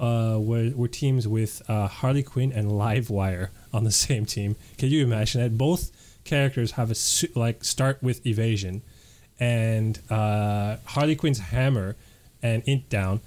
uh, 0.00 0.38
were, 0.40 0.70
were 0.74 0.88
teams 0.88 1.28
with 1.28 1.62
uh, 1.68 1.86
Harley 1.86 2.22
Quinn 2.22 2.52
and 2.52 2.70
Livewire 2.70 3.50
on 3.72 3.84
the 3.84 3.92
same 4.06 4.24
team. 4.26 4.56
Can 4.78 4.88
you 4.88 5.04
imagine 5.04 5.40
that? 5.42 5.58
Both 5.58 5.90
characters 6.24 6.72
have 6.72 6.90
a 6.90 6.94
su- 6.94 7.28
like 7.34 7.62
start 7.64 8.02
with 8.02 8.26
evasion, 8.26 8.82
and 9.38 9.98
uh, 10.10 10.76
Harley 10.86 11.16
Quinn's 11.16 11.38
hammer 11.38 11.96
and 12.42 12.62
int 12.66 12.88
down 12.88 13.20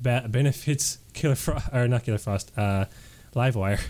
ba- 0.00 0.26
benefits 0.28 0.98
Killer 1.12 1.34
Frost 1.34 1.68
or 1.72 1.88
not 1.88 2.04
Killer 2.04 2.18
Frost, 2.18 2.52
uh, 2.56 2.84
Livewire. 3.34 3.80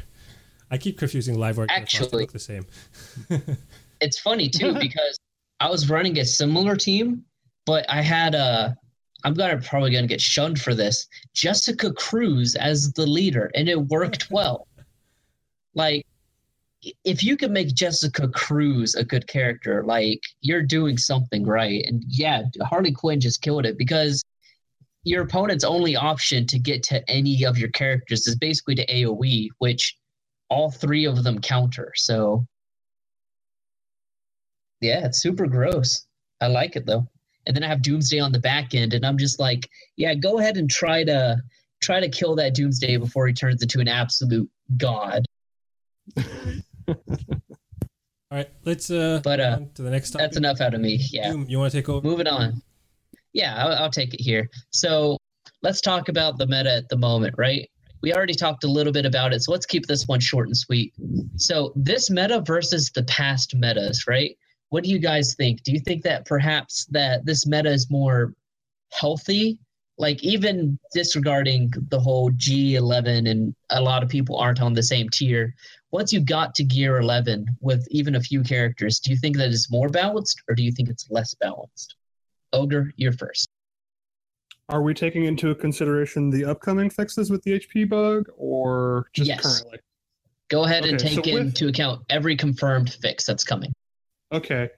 I 0.71 0.79
keep 0.79 0.99
confusing 0.99 1.37
Livewire. 1.37 1.67
and 1.71 1.89
Frost. 1.89 1.95
Actually- 2.03 2.23
look 2.23 2.33
the 2.33 2.39
same. 2.39 2.67
it's 4.01 4.19
funny 4.21 4.49
too 4.49 4.73
because 4.75 5.19
I 5.59 5.69
was 5.71 5.91
running 5.91 6.19
a 6.19 6.25
similar 6.25 6.77
team, 6.77 7.25
but 7.67 7.85
I 7.91 8.03
had 8.03 8.35
a. 8.35 8.77
I'm 9.25 9.35
gonna 9.35 9.61
probably 9.61 9.93
gonna 9.93 10.07
get 10.07 10.21
shunned 10.21 10.61
for 10.61 10.75
this. 10.75 11.07
Jessica 11.35 11.93
Cruz 11.93 12.55
as 12.55 12.93
the 12.93 13.07
leader, 13.07 13.51
and 13.55 13.69
it 13.69 13.81
worked 13.81 14.31
well. 14.31 14.67
Like, 15.75 16.05
if 17.05 17.23
you 17.23 17.37
can 17.37 17.53
make 17.53 17.75
Jessica 17.75 18.29
Cruz 18.29 18.95
a 18.95 19.05
good 19.05 19.27
character, 19.27 19.85
like 19.85 20.21
you're 20.41 20.63
doing 20.63 20.97
something 20.97 21.45
right. 21.45 21.85
And 21.87 22.03
yeah, 22.09 22.45
Harley 22.63 22.93
Quinn 22.93 23.21
just 23.21 23.43
killed 23.43 23.67
it 23.67 23.77
because 23.77 24.25
your 25.05 25.23
opponent's 25.23 25.65
only 25.65 25.97
option 25.97 26.47
to 26.47 26.59
get 26.59 26.83
to 26.85 27.09
any 27.11 27.45
of 27.45 27.59
your 27.59 27.71
characters 27.71 28.27
is 28.27 28.37
basically 28.37 28.75
to 28.77 28.87
AOE, 28.87 29.49
which 29.59 29.97
all 30.49 30.71
three 30.71 31.05
of 31.07 31.23
them 31.23 31.41
counter. 31.41 31.93
So 31.97 32.47
yeah, 34.81 35.05
it's 35.07 35.21
super 35.21 35.47
gross. 35.47 36.07
I 36.41 36.49
like 36.49 36.77
it 36.77 36.87
though. 36.87 37.07
And 37.47 37.57
then 37.57 37.65
I 37.65 37.69
have 37.69 37.83
Doomsday 37.83 38.21
on 38.21 38.33
the 38.33 38.39
back 38.39 38.75
end, 38.75 38.95
and 38.95 39.05
I'm 39.05 39.19
just 39.19 39.41
like, 39.41 39.69
yeah, 39.97 40.15
go 40.15 40.39
ahead 40.39 40.57
and 40.57 40.71
try 40.71 41.05
to 41.05 41.37
try 41.81 42.01
to 42.01 42.09
kill 42.09 42.37
that 42.37 42.55
Doomsday 42.55 42.97
before 42.99 43.27
he 43.27 43.33
turns 43.33 43.63
into 43.63 43.81
an 43.81 43.89
absolute 43.89 44.49
god. 44.77 45.25
All 48.33 48.37
right, 48.39 48.49
let's 48.65 48.91
uh, 48.91 49.21
But, 49.25 49.41
uh, 49.41 49.59
to 49.75 49.83
the 49.83 49.91
next 49.91 50.11
topic. 50.11 50.27
That's 50.27 50.37
enough 50.37 50.61
out 50.61 50.75
of 50.75 50.81
me. 50.81 51.01
Yeah. 51.11 51.33
Doom, 51.33 51.47
you 51.49 51.59
want 51.59 51.73
to 51.73 51.79
take 51.79 51.89
over? 51.89 52.07
Moving 52.07 52.29
on. 52.29 52.63
Yeah, 53.33 53.57
I'll, 53.57 53.85
I'll 53.85 53.91
take 53.91 54.15
it 54.15 54.21
here. 54.21 54.49
So 54.71 55.17
let's 55.63 55.81
talk 55.81 56.09
about 56.09 56.39
the 56.39 56.47
meta 56.47 56.73
at 56.73 56.89
the 56.89 56.97
moment, 56.97 57.35
right? 57.39 57.69
We 58.03 58.15
already 58.15 58.35
talked 58.35 58.65
a 58.65 58.69
little 58.69 58.93
bit 58.93 59.05
about 59.05 59.33
it, 59.33 59.43
so 59.43 59.53
let's 59.53 59.67
keep 59.67 59.87
this 59.87 60.07
one 60.07 60.21
short 60.21 60.47
and 60.47 60.57
sweet. 60.57 60.95
So 61.37 61.73
this 61.77 62.09
meta 62.09 62.41
versus 62.41 62.91
the 62.91 63.03
past 63.05 63.55
metas, 63.55 64.07
right? 64.07 64.37
What 64.71 64.85
do 64.85 64.91
you 64.91 64.99
guys 64.99 65.35
think? 65.35 65.63
Do 65.65 65.73
you 65.73 65.81
think 65.81 66.03
that 66.05 66.25
perhaps 66.27 66.87
that 66.87 67.27
this 67.27 67.47
meta 67.47 67.71
is 67.71 67.91
more 67.91 68.35
healthy? 68.93 69.59
Like 69.99 70.23
even 70.25 70.79
disregarding 70.95 71.73
the 71.91 72.01
whole 72.01 72.31
G11 72.31 73.29
and 73.29 73.55
a 73.71 73.83
lot 73.83 74.03
of 74.03 74.09
people 74.09 74.37
aren't 74.37 74.63
on 74.63 74.73
the 74.73 74.83
same 74.83 75.09
tier. 75.11 75.55
Once 75.91 76.13
you 76.13 76.21
got 76.21 76.55
to 76.55 76.65
gear 76.65 76.99
11 77.01 77.47
with 77.61 77.87
even 77.91 78.15
a 78.15 78.21
few 78.21 78.43
characters, 78.43 79.01
do 79.01 79.11
you 79.11 79.19
think 79.19 79.37
that 79.37 79.51
it's 79.51 79.71
more 79.71 79.89
balanced 79.91 80.41
or 80.49 80.55
do 80.55 80.63
you 80.63 80.73
think 80.73 80.89
it's 80.89 81.11
less 81.11 81.35
balanced? 81.35 81.97
Ogre, 82.53 82.93
you're 82.97 83.13
first. 83.13 83.49
Are 84.69 84.83
we 84.83 84.95
taking 84.95 85.25
into 85.25 85.53
consideration 85.57 86.31
the 86.31 86.45
upcoming 86.45 86.89
fixes 86.91 87.29
with 87.29 87.43
the 87.43 87.55
HP 87.59 87.85
bug 87.89 88.29
or 88.37 89.07
just 89.13 89.29
Yes. 89.29 89.43
currently? 89.43 89.81
Go 90.49 90.65
ahead 90.65 90.85
and 90.85 90.95
Okay, 91.01 91.15
so 91.17 91.23
take 91.23 91.35
with- 91.35 91.43
into 91.43 91.69
account 91.69 92.03
every 92.09 92.37
confirmed 92.37 92.93
fix 92.93 93.27
that's 93.27 93.45
coming. 93.45 93.73
Okay. 94.33 94.69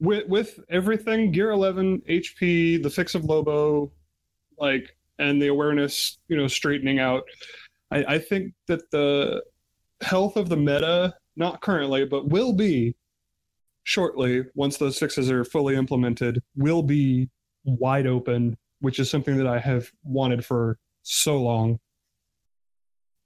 With 0.00 0.26
with 0.28 0.58
everything, 0.70 1.30
Gear 1.30 1.50
11, 1.50 2.02
HP, 2.08 2.82
the 2.82 2.90
fix 2.90 3.14
of 3.14 3.24
Lobo, 3.24 3.92
like, 4.58 4.96
and 5.18 5.40
the 5.40 5.48
awareness, 5.48 6.18
you 6.28 6.36
know, 6.36 6.46
straightening 6.46 6.98
out, 6.98 7.24
I, 7.90 8.04
I 8.14 8.18
think 8.18 8.54
that 8.66 8.90
the 8.90 9.42
health 10.00 10.36
of 10.36 10.48
the 10.48 10.56
meta, 10.56 11.14
not 11.36 11.60
currently, 11.60 12.06
but 12.06 12.28
will 12.28 12.54
be 12.54 12.96
shortly, 13.82 14.44
once 14.54 14.78
those 14.78 14.98
fixes 14.98 15.30
are 15.30 15.44
fully 15.44 15.76
implemented, 15.76 16.42
will 16.56 16.82
be 16.82 17.28
wide 17.64 18.06
open, 18.06 18.56
which 18.80 18.98
is 18.98 19.10
something 19.10 19.36
that 19.36 19.46
I 19.46 19.58
have 19.58 19.90
wanted 20.02 20.44
for 20.44 20.78
so 21.02 21.38
long. 21.38 21.78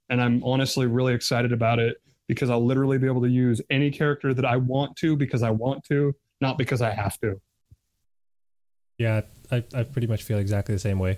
And 0.09 0.21
I'm 0.21 0.43
honestly 0.43 0.87
really 0.87 1.13
excited 1.13 1.53
about 1.53 1.79
it 1.79 1.97
because 2.27 2.49
I'll 2.49 2.63
literally 2.63 2.97
be 2.97 3.07
able 3.07 3.21
to 3.21 3.29
use 3.29 3.61
any 3.69 3.91
character 3.91 4.33
that 4.33 4.45
I 4.45 4.57
want 4.57 4.95
to 4.97 5.15
because 5.15 5.43
I 5.43 5.51
want 5.51 5.83
to, 5.85 6.15
not 6.41 6.57
because 6.57 6.81
I 6.81 6.91
have 6.91 7.19
to. 7.21 7.39
Yeah, 8.97 9.21
I, 9.51 9.63
I 9.73 9.83
pretty 9.83 10.07
much 10.07 10.23
feel 10.23 10.37
exactly 10.37 10.73
the 10.73 10.79
same 10.79 10.99
way. 10.99 11.17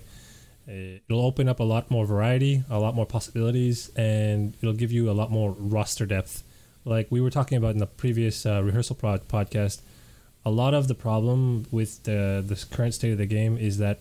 It'll 0.66 1.24
open 1.24 1.48
up 1.48 1.60
a 1.60 1.64
lot 1.64 1.90
more 1.90 2.04
variety, 2.04 2.62
a 2.68 2.78
lot 2.78 2.94
more 2.94 3.06
possibilities, 3.06 3.90
and 3.96 4.54
it'll 4.60 4.74
give 4.74 4.92
you 4.92 5.10
a 5.10 5.12
lot 5.12 5.30
more 5.30 5.52
roster 5.58 6.04
depth. 6.04 6.42
Like 6.84 7.06
we 7.10 7.20
were 7.20 7.30
talking 7.30 7.56
about 7.56 7.70
in 7.72 7.78
the 7.78 7.86
previous 7.86 8.44
uh, 8.44 8.62
rehearsal 8.62 8.96
pod- 8.96 9.28
podcast, 9.28 9.80
a 10.44 10.50
lot 10.50 10.74
of 10.74 10.88
the 10.88 10.94
problem 10.94 11.66
with 11.70 12.02
the 12.04 12.66
current 12.70 12.94
state 12.94 13.12
of 13.12 13.18
the 13.18 13.26
game 13.26 13.56
is 13.56 13.78
that 13.78 14.00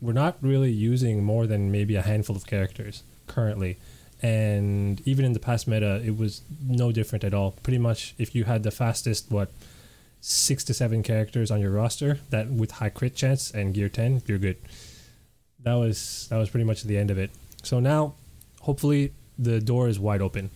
we're 0.00 0.12
not 0.12 0.36
really 0.42 0.70
using 0.70 1.22
more 1.22 1.46
than 1.46 1.70
maybe 1.70 1.94
a 1.94 2.02
handful 2.02 2.36
of 2.36 2.46
characters 2.46 3.02
currently. 3.26 3.78
And 4.22 5.00
even 5.04 5.24
in 5.24 5.32
the 5.32 5.40
past 5.40 5.66
meta, 5.66 6.00
it 6.04 6.16
was 6.16 6.42
no 6.64 6.92
different 6.92 7.24
at 7.24 7.34
all. 7.34 7.52
Pretty 7.62 7.78
much, 7.78 8.14
if 8.18 8.34
you 8.34 8.44
had 8.44 8.62
the 8.62 8.70
fastest, 8.70 9.30
what, 9.30 9.50
six 10.20 10.62
to 10.64 10.72
seven 10.74 11.02
characters 11.02 11.50
on 11.50 11.60
your 11.60 11.72
roster 11.72 12.20
that 12.30 12.48
with 12.48 12.70
high 12.72 12.88
crit 12.88 13.16
chance 13.16 13.50
and 13.50 13.74
gear 13.74 13.88
10 13.88 14.22
you're 14.26 14.38
good 14.38 14.56
that 15.64 15.74
was 15.74 16.28
that 16.30 16.36
was 16.36 16.48
pretty 16.48 16.62
much 16.62 16.84
the 16.84 16.96
end 16.96 17.10
of 17.10 17.18
it 17.18 17.28
so 17.64 17.80
now 17.80 18.14
hopefully 18.60 19.12
the 19.36 19.60
door 19.60 19.88
is 19.88 19.98
wide 19.98 20.22
open 20.22 20.48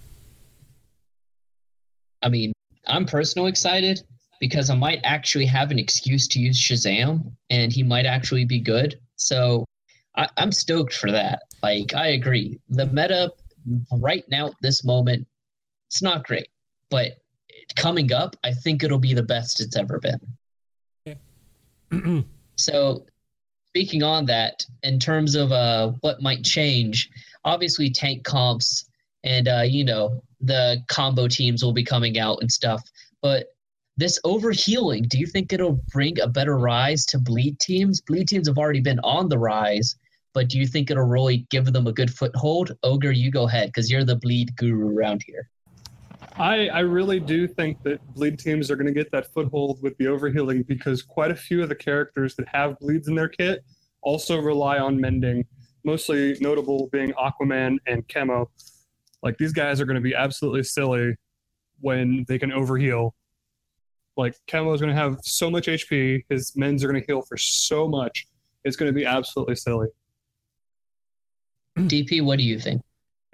I 2.27 2.29
mean, 2.29 2.53
I'm 2.89 3.07
personally 3.07 3.51
excited 3.51 4.03
because 4.41 4.69
I 4.69 4.75
might 4.75 5.01
actually 5.05 5.47
have 5.47 5.71
an 5.71 5.79
excuse 5.79 6.27
to 6.29 6.41
use 6.41 6.61
Shazam 6.61 7.33
and 7.51 7.73
he 7.73 7.85
might 7.85 8.05
actually 8.05 8.45
be 8.45 8.59
good. 8.59 8.99
So 9.15 9.65
I, 10.17 10.29
I'm 10.37 10.51
stoked 10.53 10.95
for 10.95 11.11
that. 11.13 11.43
Like, 11.63 11.95
I 11.95 12.09
agree. 12.09 12.59
The 12.69 12.87
meta 12.87 13.33
right 13.93 14.25
now, 14.29 14.49
at 14.49 14.55
this 14.61 14.85
moment, 14.85 15.27
it's 15.89 16.03
not 16.03 16.27
great, 16.27 16.49
but 16.91 17.13
coming 17.77 18.13
up, 18.13 18.37
I 18.45 18.53
think 18.53 18.83
it'll 18.83 18.99
be 18.99 19.15
the 19.15 19.23
best 19.23 19.61
it's 19.61 19.77
ever 19.77 20.01
been. 20.01 20.21
So, 22.59 23.05
speaking 23.69 24.03
on 24.03 24.25
that, 24.27 24.65
in 24.83 24.99
terms 24.99 25.35
of 25.35 25.53
uh, 25.53 25.93
what 26.01 26.23
might 26.23 26.43
change, 26.43 27.11
obviously 27.45 27.91
tank 27.91 28.25
comps 28.25 28.89
and 29.25 29.47
uh, 29.49 29.63
you 29.63 29.85
know 29.85 30.23
the 30.41 30.83
combo 30.89 31.29
teams 31.29 31.63
will 31.63 31.73
be 31.73 31.85
coming 31.85 32.19
out 32.19 32.39
and 32.41 32.51
stuff. 32.51 32.83
But 33.21 33.49
this 33.97 34.19
overhealing, 34.25 35.09
do 35.09 35.19
you 35.19 35.27
think 35.27 35.53
it'll 35.53 35.81
bring 35.93 36.21
a 36.21 36.29
better 36.29 36.59
rise 36.59 37.07
to 37.07 37.19
bleed 37.19 37.59
teams? 37.61 38.01
Bleed 38.01 38.29
teams 38.29 38.49
have 38.49 38.59
already 38.59 38.81
been 38.81 39.01
on 39.01 39.29
the 39.29 39.39
rise, 39.39 39.97
but 40.37 40.49
do 40.49 40.59
you 40.59 40.67
think 40.67 40.91
it'll 40.91 41.03
really 41.03 41.47
give 41.49 41.73
them 41.73 41.87
a 41.87 41.93
good 41.95 42.15
foothold? 42.15 42.77
Ogre, 42.83 43.11
you 43.11 43.31
go 43.31 43.49
ahead 43.49 43.71
because 43.71 43.91
you're 43.91 44.05
the 44.05 44.17
bleed 44.17 44.55
guru 44.57 44.95
around 44.95 45.23
here. 45.25 45.49
I, 46.37 46.69
I 46.69 46.81
really 46.81 47.19
do 47.19 47.49
think 47.49 47.83
that 47.85 48.07
bleed 48.15 48.39
teams 48.39 48.71
are 48.71 48.77
going 48.77 48.87
to 48.87 48.93
get 48.93 49.11
that 49.13 49.33
foothold 49.33 49.83
with 49.83 49.97
the 49.97 50.05
overhealing 50.05 50.67
because 50.67 51.03
quite 51.03 51.31
a 51.31 51.35
few 51.35 51.63
of 51.63 51.71
the 51.71 51.75
characters 51.75 52.35
that 52.37 52.47
have 52.49 52.79
bleeds 52.81 53.09
in 53.09 53.15
their 53.15 53.31
kit 53.31 53.65
also 54.03 54.39
rely 54.39 54.77
on 54.77 55.01
mending, 55.01 55.43
mostly 55.85 56.37
notable 56.43 56.91
being 56.93 57.15
Aquaman 57.15 57.79
and 57.87 58.07
Chemo. 58.07 58.45
Like 59.23 59.39
these 59.39 59.55
guys 59.55 59.81
are 59.81 59.87
going 59.87 59.95
to 59.95 60.03
be 60.03 60.15
absolutely 60.15 60.65
silly 60.65 61.15
when 61.81 62.27
they 62.29 62.39
can 62.39 62.51
overheal. 62.51 63.13
Like 64.19 64.35
Chemo 64.49 64.75
is 64.75 64.83
going 64.83 64.95
to 64.95 65.01
have 65.01 65.17
so 65.23 65.51
much 65.51 65.67
HP, 65.67 66.25
his 66.29 66.55
men's 66.57 66.85
are 66.85 66.89
going 66.89 67.01
to 67.01 67.07
heal 67.07 67.23
for 67.23 67.39
so 67.39 67.89
much. 67.89 68.27
It's 68.65 68.77
going 68.77 68.93
to 68.93 68.95
be 68.95 69.07
absolutely 69.07 69.57
silly. 69.57 69.87
DP, 71.89 72.25
what 72.25 72.39
do 72.39 72.45
you 72.45 72.59
think? 72.59 72.83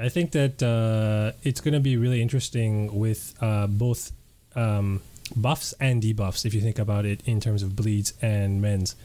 i 0.03 0.09
think 0.09 0.33
that 0.33 0.63
uh, 0.63 1.37
it's 1.43 1.61
going 1.61 1.75
to 1.75 1.81
be 1.81 1.97
really 1.97 2.21
interesting 2.21 2.93
with 2.99 3.35
uh, 3.41 3.67
both 3.67 4.13
um, 4.57 5.01
buffs 5.37 5.73
and 5.81 6.03
debuffs 6.03 6.45
if 6.45 6.53
you 6.53 6.61
think 6.61 6.79
about 6.79 7.05
it 7.05 7.21
in 7.25 7.41
terms 7.41 7.63
of 7.63 7.77
bleeds 7.77 8.13
and 8.21 8.61
mends 8.61 8.97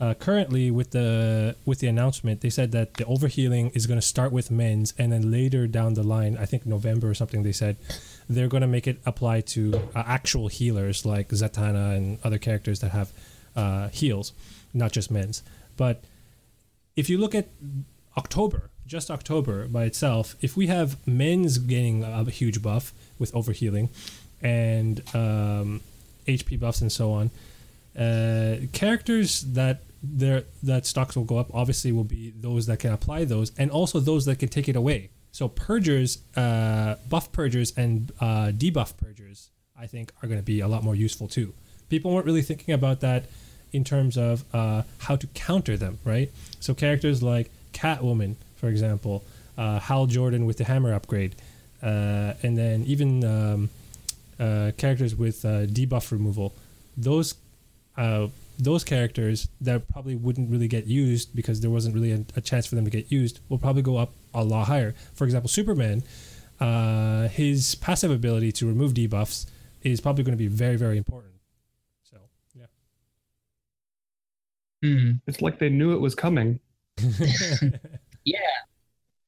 uh, 0.00 0.12
currently 0.14 0.70
with 0.70 0.90
the 0.90 1.54
with 1.64 1.78
the 1.80 1.86
announcement 1.86 2.40
they 2.40 2.50
said 2.50 2.72
that 2.72 2.94
the 2.94 3.04
overhealing 3.04 3.74
is 3.76 3.86
going 3.86 3.98
to 3.98 4.06
start 4.06 4.32
with 4.32 4.50
men's 4.50 4.94
and 4.98 5.12
then 5.12 5.30
later 5.30 5.66
down 5.66 5.94
the 5.94 6.02
line 6.02 6.36
i 6.38 6.46
think 6.46 6.64
november 6.66 7.08
or 7.10 7.14
something 7.14 7.42
they 7.42 7.52
said 7.52 7.76
they're 8.28 8.48
going 8.48 8.62
to 8.62 8.66
make 8.66 8.86
it 8.86 9.00
apply 9.04 9.40
to 9.40 9.88
uh, 9.94 10.02
actual 10.06 10.48
healers 10.48 11.04
like 11.04 11.28
zatanna 11.28 11.96
and 11.96 12.18
other 12.24 12.38
characters 12.38 12.80
that 12.80 12.90
have 12.90 13.12
uh, 13.56 13.88
heals 13.88 14.32
not 14.72 14.92
just 14.92 15.10
men's 15.10 15.42
but 15.76 16.02
if 16.96 17.08
you 17.08 17.18
look 17.18 17.34
at 17.34 17.48
october 18.16 18.70
just 18.86 19.10
october 19.10 19.66
by 19.66 19.84
itself 19.84 20.36
if 20.40 20.56
we 20.56 20.66
have 20.66 20.96
men's 21.06 21.58
getting 21.58 22.04
a 22.04 22.24
huge 22.24 22.62
buff 22.62 22.92
with 23.18 23.32
overhealing 23.32 23.88
and 24.42 25.00
um, 25.14 25.80
hp 26.26 26.58
buffs 26.60 26.80
and 26.80 26.92
so 26.92 27.12
on 27.12 27.30
uh, 27.98 28.56
characters 28.72 29.42
that 29.42 29.82
their 30.02 30.44
that 30.62 30.84
stocks 30.86 31.16
will 31.16 31.24
go 31.24 31.38
up 31.38 31.48
obviously 31.54 31.92
will 31.92 32.04
be 32.04 32.32
those 32.40 32.66
that 32.66 32.78
can 32.78 32.92
apply 32.92 33.24
those 33.24 33.52
and 33.56 33.70
also 33.70 34.00
those 34.00 34.24
that 34.26 34.38
can 34.38 34.48
take 34.48 34.68
it 34.68 34.76
away. 34.76 35.10
So 35.32 35.48
purgers 35.48 36.18
uh, 36.36 36.96
buff 37.08 37.32
purgers 37.32 37.72
and 37.76 38.12
uh, 38.20 38.52
debuff 38.52 38.96
purgers 38.96 39.50
i 39.76 39.86
think 39.86 40.12
are 40.22 40.28
going 40.28 40.38
to 40.38 40.44
be 40.44 40.60
a 40.60 40.68
lot 40.68 40.84
more 40.84 40.94
useful 40.94 41.28
too. 41.28 41.52
People 41.88 42.12
weren't 42.12 42.26
really 42.26 42.42
thinking 42.42 42.74
about 42.74 43.00
that 43.00 43.24
in 43.72 43.84
terms 43.84 44.16
of 44.16 44.44
uh, 44.52 44.82
how 44.98 45.16
to 45.16 45.26
counter 45.28 45.76
them 45.76 45.98
right? 46.04 46.30
So 46.60 46.74
characters 46.74 47.22
like 47.22 47.50
catwoman 47.72 48.36
for 48.64 48.70
example 48.70 49.22
uh, 49.58 49.78
hal 49.78 50.06
jordan 50.06 50.46
with 50.46 50.56
the 50.56 50.64
hammer 50.64 50.94
upgrade 50.94 51.34
uh, 51.82 52.32
and 52.42 52.56
then 52.56 52.82
even 52.84 53.22
um, 53.22 53.68
uh, 54.40 54.70
characters 54.78 55.14
with 55.14 55.44
uh, 55.44 55.66
debuff 55.76 56.10
removal 56.10 56.54
those 56.96 57.34
uh, 57.98 58.26
those 58.58 58.82
characters 58.82 59.48
that 59.60 59.86
probably 59.92 60.14
wouldn't 60.14 60.50
really 60.50 60.66
get 60.66 60.86
used 60.86 61.36
because 61.36 61.60
there 61.60 61.70
wasn't 61.70 61.94
really 61.94 62.12
a, 62.12 62.24
a 62.36 62.40
chance 62.40 62.66
for 62.66 62.74
them 62.74 62.86
to 62.86 62.90
get 62.90 63.12
used 63.12 63.40
will 63.50 63.58
probably 63.58 63.82
go 63.82 63.96
up 63.96 64.12
a 64.32 64.42
lot 64.42 64.66
higher. 64.68 64.94
For 65.14 65.24
example, 65.24 65.48
Superman, 65.48 66.04
uh, 66.60 67.28
his 67.28 67.74
passive 67.74 68.12
ability 68.12 68.52
to 68.52 68.66
remove 68.66 68.94
debuffs 68.94 69.46
is 69.82 70.00
probably 70.00 70.22
going 70.22 70.38
to 70.38 70.42
be 70.42 70.46
very, 70.46 70.76
very 70.76 70.96
important. 70.98 71.34
So, 72.04 72.16
yeah. 72.54 72.66
Hmm. 74.82 75.10
It's 75.26 75.42
like 75.42 75.58
they 75.58 75.68
knew 75.68 75.92
it 75.94 76.00
was 76.00 76.14
coming. 76.14 76.60
Yeah. 78.24 78.38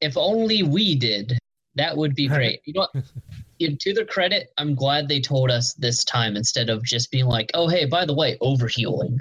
If 0.01 0.15
only 0.17 0.63
we 0.63 0.95
did, 0.95 1.37
that 1.75 1.95
would 1.95 2.15
be 2.15 2.27
great. 2.27 2.61
You 2.65 2.73
know 2.73 2.87
what? 2.93 3.03
You- 3.59 3.75
To 3.75 3.93
their 3.93 4.05
credit, 4.05 4.49
I'm 4.59 4.75
glad 4.75 5.07
they 5.07 5.19
told 5.19 5.49
us 5.49 5.73
this 5.73 6.03
time 6.03 6.35
instead 6.35 6.69
of 6.69 6.83
just 6.83 7.09
being 7.11 7.25
like, 7.25 7.49
oh, 7.55 7.67
hey, 7.67 7.85
by 7.85 8.05
the 8.05 8.13
way, 8.13 8.37
overhealing. 8.39 9.17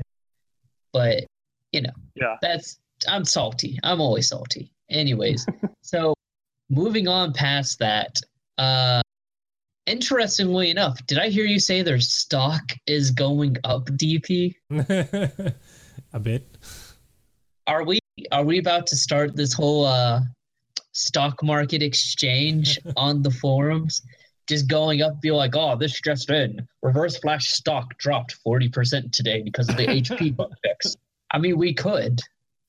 But, 0.92 1.24
you 1.72 1.80
know, 1.80 1.92
Yeah. 2.14 2.36
that's, 2.42 2.78
I'm 3.08 3.24
salty. 3.24 3.78
I'm 3.82 3.98
always 4.00 4.28
salty. 4.28 4.70
Anyways, 4.90 5.46
so 5.82 6.12
moving 6.68 7.08
on 7.08 7.32
past 7.32 7.78
that, 7.78 8.18
uh, 8.58 9.00
Interestingly 9.86 10.70
enough, 10.70 10.98
did 11.06 11.16
I 11.18 11.28
hear 11.28 11.44
you 11.44 11.60
say 11.60 11.80
their 11.80 12.00
stock 12.00 12.72
is 12.88 13.12
going 13.12 13.56
up, 13.62 13.84
DP? 13.86 14.52
a 16.12 16.18
bit. 16.20 16.58
Are 17.68 17.84
we 17.84 18.00
are 18.32 18.44
we 18.44 18.58
about 18.58 18.88
to 18.88 18.96
start 18.96 19.36
this 19.36 19.52
whole 19.52 19.86
uh 19.86 20.22
stock 20.96 21.42
market 21.42 21.82
exchange 21.82 22.78
on 22.96 23.22
the 23.22 23.30
forums? 23.30 24.02
Just 24.48 24.68
going 24.68 25.02
up, 25.02 25.20
be 25.20 25.32
like, 25.32 25.56
oh, 25.56 25.76
this 25.76 26.00
just 26.00 26.30
in. 26.30 26.66
Reverse 26.82 27.18
Flash 27.18 27.48
stock 27.48 27.98
dropped 27.98 28.36
40% 28.46 29.10
today 29.10 29.42
because 29.42 29.68
of 29.68 29.76
the 29.76 29.86
HP 29.86 30.36
bug 30.36 30.52
fix. 30.62 30.96
I 31.32 31.38
mean, 31.38 31.58
we 31.58 31.74
could, 31.74 32.20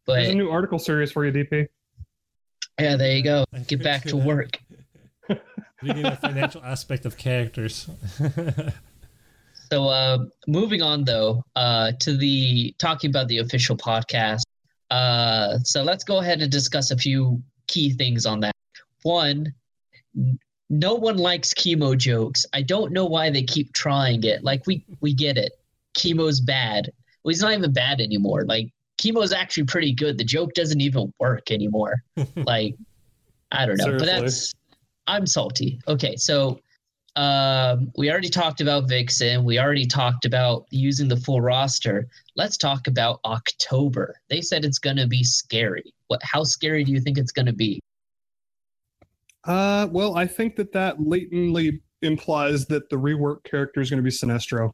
There's 0.08 0.28
a 0.28 0.32
but 0.32 0.38
new 0.38 0.50
article 0.50 0.80
series 0.80 1.12
for 1.12 1.24
you, 1.26 1.32
DP. 1.32 1.68
yeah, 2.80 2.96
there 2.96 3.16
you 3.16 3.24
go. 3.24 3.46
Get 3.68 3.84
back 3.84 4.04
to 4.06 4.18
work. 4.18 4.58
Reading 5.84 6.04
the 6.04 6.18
financial 6.20 6.64
aspect 6.64 7.06
of 7.06 7.18
characters. 7.18 7.88
So 9.72 9.88
uh, 9.90 10.20
moving 10.48 10.82
on 10.82 11.04
though 11.04 11.44
uh, 11.56 11.92
to 12.00 12.16
the 12.16 12.74
talking 12.80 13.10
about 13.10 13.28
the 13.28 13.40
official 13.40 13.76
podcast. 13.76 14.44
Uh, 14.90 15.58
so 15.60 15.84
let's 15.84 16.04
go 16.04 16.20
ahead 16.20 16.42
and 16.42 16.52
discuss 16.52 16.92
a 16.92 16.98
few 16.98 17.42
key 17.68 17.92
things 17.92 18.26
on 18.26 18.40
that. 18.42 18.56
One, 19.04 19.54
no 20.70 20.96
one 20.96 21.18
likes 21.18 21.54
chemo 21.54 21.98
jokes. 21.98 22.46
I 22.54 22.62
don't 22.62 22.92
know 22.92 23.06
why 23.06 23.30
they 23.30 23.44
keep 23.44 23.74
trying 23.74 24.24
it. 24.24 24.44
Like 24.44 24.66
we 24.68 24.86
we 25.02 25.14
get 25.14 25.38
it. 25.38 25.54
Chemo's 25.98 26.40
bad. 26.40 26.92
Well, 27.24 27.32
he's 27.32 27.42
not 27.42 27.54
even 27.54 27.74
bad 27.74 28.02
anymore. 28.02 28.46
Like 28.46 28.70
chemo's 29.02 29.34
actually 29.34 29.66
pretty 29.66 29.94
good. 29.94 30.18
The 30.18 30.24
joke 30.24 30.54
doesn't 30.54 30.82
even 30.82 31.14
work 31.20 31.52
anymore. 31.52 32.04
like 32.36 32.76
I 33.52 33.66
don't 33.66 33.78
know, 33.78 33.98
but 33.98 34.06
that's 34.06 34.54
I'm 35.08 35.26
salty. 35.26 35.80
Okay, 35.88 36.16
so 36.16 36.60
um, 37.18 37.92
we 37.98 38.12
already 38.12 38.30
talked 38.30 38.62
about 38.62 38.88
Vixen. 38.88 39.44
We 39.44 39.58
already 39.58 39.88
talked 39.88 40.26
about 40.26 40.68
using 40.70 41.08
the 41.08 41.18
full 41.18 41.42
roster. 41.42 42.08
Let's 42.36 42.58
talk 42.58 42.86
about 42.86 43.20
October. 43.26 44.22
They 44.30 44.40
said 44.40 44.64
it's 44.64 44.78
going 44.78 44.98
to 44.98 45.08
be 45.08 45.24
scary. 45.24 45.96
What? 46.10 46.22
How 46.24 46.44
scary 46.44 46.84
do 46.84 46.92
you 46.92 47.02
think 47.02 47.18
it's 47.18 47.32
going 47.32 47.48
to 47.48 47.54
be? 47.54 47.82
Uh, 49.44 49.88
well, 49.92 50.16
I 50.16 50.28
think 50.28 50.56
that 50.58 50.72
that 50.74 51.02
latently 51.02 51.82
implies 52.04 52.68
that 52.68 52.88
the 52.92 52.98
rework 52.98 53.44
character 53.44 53.82
is 53.82 53.90
going 53.90 53.98
to 53.98 54.04
be 54.04 54.12
Sinestro, 54.12 54.72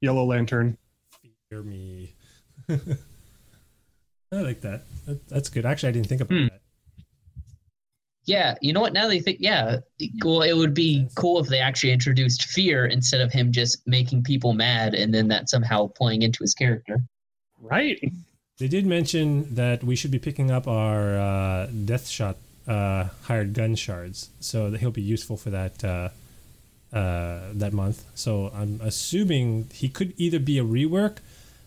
Yellow 0.00 0.24
Lantern. 0.24 0.78
Fear 1.50 1.62
me. 1.62 2.14
I 2.70 2.76
like 4.30 4.62
that. 4.62 4.84
that. 5.06 5.28
That's 5.28 5.50
good. 5.50 5.66
Actually, 5.66 5.90
I 5.90 5.92
didn't 5.92 6.08
think 6.08 6.22
about 6.22 6.38
Hmm. 6.38 6.53
Yeah, 8.26 8.54
you 8.62 8.72
know 8.72 8.80
what? 8.80 8.94
Now 8.94 9.06
they 9.06 9.20
think, 9.20 9.38
yeah, 9.40 9.80
well, 10.24 10.40
it 10.40 10.54
would 10.54 10.72
be 10.72 11.06
cool 11.14 11.38
if 11.40 11.48
they 11.48 11.58
actually 11.58 11.92
introduced 11.92 12.44
fear 12.44 12.86
instead 12.86 13.20
of 13.20 13.30
him 13.30 13.52
just 13.52 13.86
making 13.86 14.22
people 14.22 14.54
mad, 14.54 14.94
and 14.94 15.12
then 15.12 15.28
that 15.28 15.50
somehow 15.50 15.88
playing 15.88 16.22
into 16.22 16.38
his 16.42 16.54
character. 16.54 17.02
Right. 17.60 18.00
They 18.58 18.68
did 18.68 18.86
mention 18.86 19.54
that 19.56 19.84
we 19.84 19.94
should 19.94 20.10
be 20.10 20.18
picking 20.18 20.50
up 20.50 20.66
our 20.66 21.18
uh, 21.18 21.66
Deadshot 21.68 22.36
uh, 22.66 23.08
hired 23.24 23.52
gun 23.52 23.74
shards, 23.74 24.30
so 24.40 24.70
that 24.70 24.80
he'll 24.80 24.90
be 24.90 25.02
useful 25.02 25.36
for 25.36 25.50
that 25.50 25.84
uh, 25.84 26.08
uh, 26.96 27.40
that 27.52 27.74
month. 27.74 28.04
So 28.14 28.50
I'm 28.54 28.80
assuming 28.82 29.68
he 29.72 29.88
could 29.88 30.14
either 30.16 30.38
be 30.38 30.58
a 30.58 30.64
rework, 30.64 31.18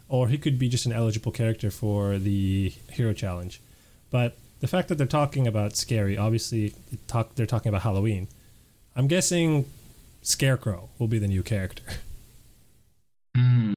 or 0.09 0.29
he 0.29 0.37
could 0.39 0.57
be 0.57 0.69
just 0.69 0.87
an 0.87 0.93
eligible 0.93 1.31
character 1.31 1.69
for 1.69 2.17
the 2.17 2.73
Hero 2.93 3.13
Challenge. 3.13 3.61
But 4.09 4.37
the 4.59 4.67
fact 4.67 4.87
that 4.87 4.95
they're 4.97 5.07
talking 5.07 5.47
about 5.47 5.75
scary, 5.75 6.17
obviously, 6.17 6.73
talk 7.07 7.35
they're 7.35 7.45
talking 7.45 7.69
about 7.69 7.81
Halloween. 7.81 8.27
I'm 8.95 9.07
guessing 9.07 9.65
Scarecrow 10.21 10.89
will 10.97 11.07
be 11.07 11.19
the 11.19 11.27
new 11.27 11.43
character. 11.43 11.83
Hmm. 13.35 13.73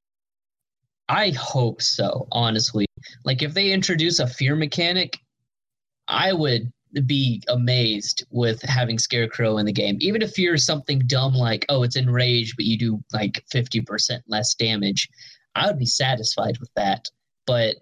I 1.07 1.29
hope 1.29 1.83
so, 1.83 2.27
honestly. 2.31 2.87
Like 3.23 3.43
if 3.43 3.53
they 3.53 3.71
introduce 3.71 4.17
a 4.17 4.25
fear 4.25 4.55
mechanic, 4.55 5.19
I 6.07 6.33
would 6.33 6.71
be 7.05 7.43
amazed 7.47 8.25
with 8.31 8.61
having 8.63 8.97
Scarecrow 8.97 9.57
in 9.57 9.65
the 9.65 9.71
game. 9.71 9.97
Even 10.01 10.21
if 10.21 10.31
fear 10.31 10.55
is 10.55 10.65
something 10.65 10.99
dumb 11.05 11.33
like, 11.33 11.65
oh, 11.69 11.83
it's 11.83 11.95
enraged, 11.95 12.55
but 12.55 12.65
you 12.65 12.77
do 12.77 13.03
like 13.13 13.43
50% 13.53 14.21
less 14.27 14.55
damage, 14.55 15.09
I 15.53 15.67
would 15.67 15.79
be 15.79 15.85
satisfied 15.85 16.57
with 16.59 16.71
that. 16.75 17.07
But 17.45 17.75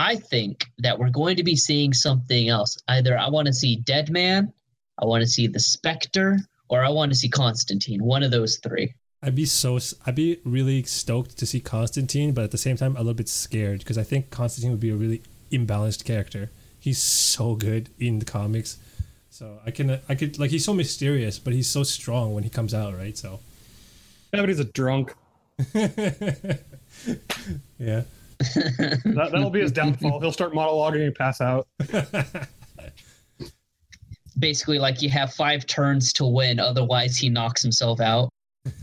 I 0.00 0.16
think 0.16 0.64
that 0.78 0.98
we're 0.98 1.10
going 1.10 1.36
to 1.36 1.42
be 1.42 1.54
seeing 1.54 1.92
something 1.92 2.48
else. 2.48 2.78
Either 2.88 3.18
I 3.18 3.28
want 3.28 3.48
to 3.48 3.52
see 3.52 3.76
Deadman, 3.76 4.50
I 4.98 5.04
want 5.04 5.20
to 5.20 5.28
see 5.28 5.46
the 5.46 5.60
Spectre, 5.60 6.38
or 6.70 6.82
I 6.82 6.88
want 6.88 7.12
to 7.12 7.18
see 7.18 7.28
Constantine. 7.28 8.02
One 8.02 8.22
of 8.22 8.30
those 8.30 8.56
three. 8.56 8.94
I'd 9.22 9.34
be 9.34 9.44
so 9.44 9.78
I'd 10.06 10.14
be 10.14 10.40
really 10.42 10.84
stoked 10.84 11.36
to 11.36 11.44
see 11.44 11.60
Constantine, 11.60 12.32
but 12.32 12.44
at 12.44 12.50
the 12.50 12.56
same 12.56 12.78
time 12.78 12.96
a 12.96 13.00
little 13.00 13.12
bit 13.12 13.28
scared 13.28 13.80
because 13.80 13.98
I 13.98 14.02
think 14.02 14.30
Constantine 14.30 14.70
would 14.70 14.80
be 14.80 14.88
a 14.88 14.96
really 14.96 15.20
imbalanced 15.52 16.06
character. 16.06 16.50
He's 16.78 17.02
so 17.02 17.54
good 17.54 17.90
in 17.98 18.20
the 18.20 18.24
comics, 18.24 18.78
so 19.28 19.58
I 19.66 19.70
can 19.70 20.00
I 20.08 20.14
could 20.14 20.38
like 20.38 20.50
he's 20.50 20.64
so 20.64 20.72
mysterious, 20.72 21.38
but 21.38 21.52
he's 21.52 21.68
so 21.68 21.82
strong 21.82 22.32
when 22.32 22.42
he 22.42 22.48
comes 22.48 22.72
out, 22.72 22.96
right? 22.96 23.18
So 23.18 23.40
Yeah, 24.32 24.40
but 24.40 24.48
he's 24.48 24.60
a 24.60 24.64
drunk. 24.64 25.14
yeah, 27.78 28.04
That, 28.40 29.28
that'll 29.32 29.50
be 29.50 29.60
his 29.60 29.72
downfall. 29.72 30.20
He'll 30.20 30.32
start 30.32 30.52
monologuing 30.52 31.06
and 31.06 31.14
pass 31.14 31.40
out. 31.40 31.68
basically 34.38 34.78
like 34.78 35.02
you 35.02 35.10
have 35.10 35.32
five 35.34 35.66
turns 35.66 36.12
to 36.14 36.24
win 36.24 36.58
otherwise 36.58 37.16
he 37.16 37.28
knocks 37.28 37.60
himself 37.62 38.00
out 38.00 38.30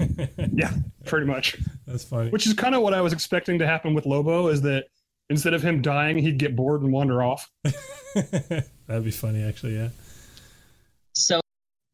Yeah, 0.54 0.72
pretty 1.06 1.26
much. 1.26 1.58
that's 1.88 2.04
funny. 2.04 2.30
Which 2.30 2.46
is 2.46 2.54
kind 2.54 2.76
of 2.76 2.82
what 2.82 2.94
I 2.94 3.02
was 3.02 3.14
expecting 3.14 3.58
to 3.60 3.66
happen 3.68 3.94
with 3.94 4.06
Lobo 4.06 4.48
is 4.50 4.62
that 4.64 4.86
instead 5.30 5.54
of 5.54 5.62
him 5.64 5.82
dying, 5.82 6.18
he'd 6.18 6.38
get 6.40 6.56
bored 6.56 6.82
and 6.82 6.92
wander 6.92 7.22
off. 7.24 7.50
That'd 8.14 9.04
be 9.04 9.12
funny, 9.12 9.44
actually. 9.44 9.76
Yeah. 9.76 9.90
so 11.14 11.40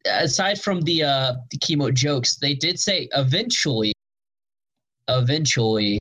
aside 0.06 0.60
from 0.62 0.82
the 0.82 1.04
uh 1.04 1.34
the 1.52 1.58
chemo 1.60 1.94
jokes 1.94 2.36
they 2.36 2.54
did 2.54 2.78
say 2.80 3.08
eventually 3.16 3.94
eventually 5.08 6.00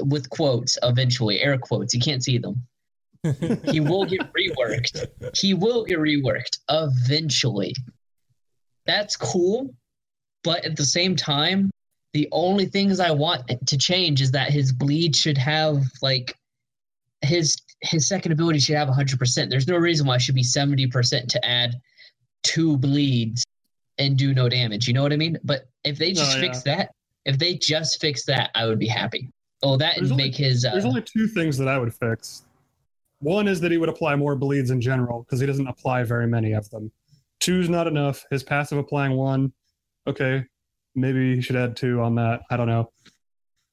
with 0.00 0.28
quotes 0.30 0.78
eventually 0.82 1.40
air 1.40 1.58
quotes 1.58 1.94
you 1.94 2.00
can't 2.00 2.22
see 2.24 2.38
them. 2.38 2.62
He 3.64 3.80
will 3.80 4.04
get 4.04 4.20
reworked. 4.32 5.36
He 5.36 5.52
will 5.54 5.84
get 5.84 5.98
reworked 5.98 6.58
eventually. 6.68 7.74
That's 8.86 9.16
cool 9.16 9.74
but 10.46 10.64
at 10.64 10.76
the 10.76 10.84
same 10.84 11.16
time 11.16 11.70
the 12.12 12.28
only 12.32 12.64
things 12.66 13.00
i 13.00 13.10
want 13.10 13.42
to 13.66 13.76
change 13.76 14.22
is 14.22 14.30
that 14.30 14.50
his 14.50 14.72
bleed 14.72 15.14
should 15.14 15.36
have 15.36 15.82
like 16.00 16.34
his 17.20 17.56
his 17.82 18.06
second 18.08 18.32
ability 18.32 18.60
should 18.60 18.76
have 18.76 18.88
100% 18.88 19.50
there's 19.50 19.66
no 19.66 19.76
reason 19.76 20.06
why 20.06 20.14
it 20.14 20.22
should 20.22 20.34
be 20.34 20.42
70% 20.42 21.26
to 21.28 21.44
add 21.44 21.74
two 22.42 22.76
bleeds 22.78 23.44
and 23.98 24.16
do 24.16 24.32
no 24.32 24.48
damage. 24.48 24.86
You 24.86 24.94
know 24.94 25.02
what 25.02 25.12
i 25.12 25.16
mean? 25.16 25.36
But 25.42 25.68
if 25.84 25.98
they 25.98 26.12
just 26.12 26.36
Oh, 26.36 26.40
fix 26.40 26.62
that 26.62 26.92
if 27.24 27.38
they 27.38 27.54
just 27.54 28.00
fix 28.00 28.24
that 28.26 28.50
i 28.54 28.66
would 28.66 28.78
be 28.78 28.86
happy 28.86 29.28
oh 29.62 29.76
that 29.76 29.96
There's 29.96 30.10
and 30.10 30.12
only- 30.12 30.24
make 30.24 30.36
his 30.36 30.64
uh, 30.64 30.72
There's 30.72 30.84
only 30.84 31.02
two 31.02 31.26
things 31.28 31.56
that 31.58 31.68
I 31.68 31.78
would 31.78 31.94
fix. 31.94 32.44
One 33.20 33.48
is 33.48 33.60
that 33.60 33.70
he 33.70 33.78
would 33.78 33.88
apply 33.88 34.14
more 34.16 34.36
bleeds 34.36 34.70
in 34.70 34.80
general 34.80 35.22
because 35.22 35.40
he 35.40 35.46
doesn't 35.46 35.66
apply 35.66 36.02
very 36.04 36.26
many 36.26 36.52
of 36.52 36.68
them. 36.70 36.92
Two's 37.40 37.68
not 37.68 37.86
enough. 37.86 38.24
His 38.30 38.42
passive 38.42 38.76
applying 38.78 39.12
one, 39.16 39.52
okay, 40.06 40.44
maybe 40.94 41.34
he 41.36 41.40
should 41.40 41.56
add 41.56 41.76
two 41.76 42.00
on 42.02 42.14
that. 42.16 42.42
I 42.50 42.56
don't 42.58 42.66
know, 42.66 42.90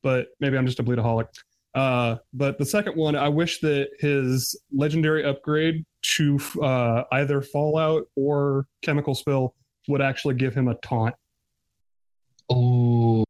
but 0.02 0.28
maybe 0.40 0.58
I'm 0.58 0.66
just 0.66 0.80
a 0.80 0.84
bleedaholic. 0.84 1.28
Uh, 1.76 2.18
but 2.34 2.58
the 2.58 2.66
second 2.66 2.96
one, 2.96 3.16
I 3.16 3.28
wish 3.30 3.60
that 3.62 3.90
his 4.00 4.56
legendary 4.72 5.26
upgrade 5.26 5.84
to 6.04 6.40
uh, 6.62 7.04
either 7.12 7.42
Fallout 7.42 8.04
or 8.16 8.68
Chemical 8.82 9.16
Spill 9.16 9.56
would 9.88 10.02
actually 10.02 10.36
give 10.36 10.54
him 10.54 10.68
a 10.70 10.76
taunt. 10.76 11.16
oh 12.50 13.24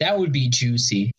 that 0.00 0.18
would 0.18 0.32
be 0.32 0.48
juicy 0.48 1.12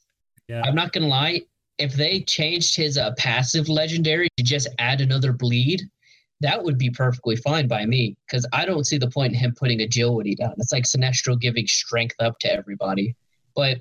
Yeah. 0.47 0.61
i'm 0.65 0.75
not 0.75 0.91
gonna 0.91 1.07
lie 1.07 1.41
if 1.77 1.93
they 1.93 2.21
changed 2.21 2.75
his 2.75 2.97
uh, 2.97 3.13
passive 3.17 3.67
legendary 3.69 4.29
to 4.37 4.43
just 4.43 4.67
add 4.77 5.01
another 5.01 5.33
bleed 5.33 5.81
that 6.43 6.61
would 6.61 6.77
be 6.77 6.89
perfectly 6.89 7.37
fine 7.37 7.67
by 7.69 7.85
me 7.85 8.17
because 8.27 8.45
I 8.51 8.65
don't 8.65 8.85
see 8.85 8.97
the 8.97 9.09
point 9.09 9.31
in 9.31 9.39
him 9.39 9.55
putting 9.57 9.79
agility 9.79 10.35
down. 10.35 10.53
It's 10.57 10.73
like 10.73 10.83
Sinestro 10.83 11.39
giving 11.39 11.65
strength 11.67 12.15
up 12.19 12.37
to 12.39 12.53
everybody. 12.53 13.15
But, 13.55 13.79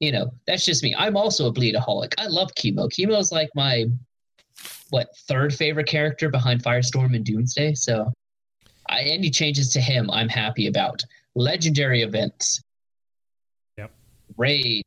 you 0.00 0.10
know, 0.10 0.32
that's 0.46 0.64
just 0.64 0.82
me. 0.82 0.94
I'm 0.96 1.18
also 1.18 1.48
a 1.48 1.52
bleedaholic. 1.52 2.14
I 2.16 2.28
love 2.28 2.48
Chemo. 2.58 2.88
Chemo 2.90 3.18
is 3.18 3.30
like 3.30 3.50
my, 3.54 3.84
what, 4.88 5.14
third 5.28 5.52
favorite 5.52 5.86
character 5.86 6.30
behind 6.30 6.64
Firestorm 6.64 7.14
and 7.14 7.26
Doomsday. 7.26 7.74
So 7.74 8.10
I, 8.88 9.02
any 9.02 9.28
changes 9.28 9.68
to 9.70 9.80
him, 9.80 10.10
I'm 10.10 10.30
happy 10.30 10.68
about. 10.68 11.02
Legendary 11.34 12.00
events. 12.00 12.62
Yep. 13.76 13.92
Raid. 14.38 14.82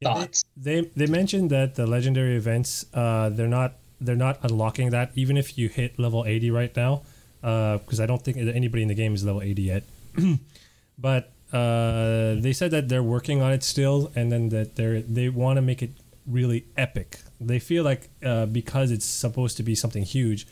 Yeah, 0.00 0.26
they- 0.56 0.82
They, 0.82 0.90
they 0.96 1.06
mentioned 1.06 1.50
that 1.50 1.74
the 1.74 1.86
legendary 1.86 2.36
events 2.36 2.86
uh, 2.94 3.28
they're 3.30 3.48
not 3.48 3.74
they're 4.00 4.16
not 4.16 4.38
unlocking 4.42 4.90
that 4.90 5.10
even 5.16 5.36
if 5.36 5.58
you 5.58 5.68
hit 5.68 5.98
level 5.98 6.24
80 6.24 6.50
right 6.52 6.74
now 6.76 7.02
because 7.40 7.98
uh, 8.00 8.04
I 8.04 8.06
don't 8.06 8.22
think 8.22 8.36
anybody 8.36 8.82
in 8.82 8.88
the 8.88 8.94
game 8.94 9.14
is 9.14 9.24
level 9.24 9.42
80 9.42 9.62
yet. 9.62 9.82
but 10.98 11.32
uh, 11.52 12.34
they 12.36 12.52
said 12.52 12.70
that 12.72 12.88
they're 12.88 13.02
working 13.02 13.40
on 13.42 13.52
it 13.52 13.62
still, 13.62 14.12
and 14.14 14.30
then 14.30 14.50
that 14.50 14.76
they 14.76 15.02
they 15.02 15.28
want 15.30 15.56
to 15.56 15.62
make 15.62 15.82
it 15.82 15.92
really 16.26 16.66
epic. 16.76 17.20
They 17.40 17.58
feel 17.58 17.84
like 17.84 18.10
uh, 18.24 18.46
because 18.46 18.90
it's 18.90 19.06
supposed 19.06 19.56
to 19.56 19.62
be 19.62 19.74
something 19.74 20.02
huge, 20.02 20.46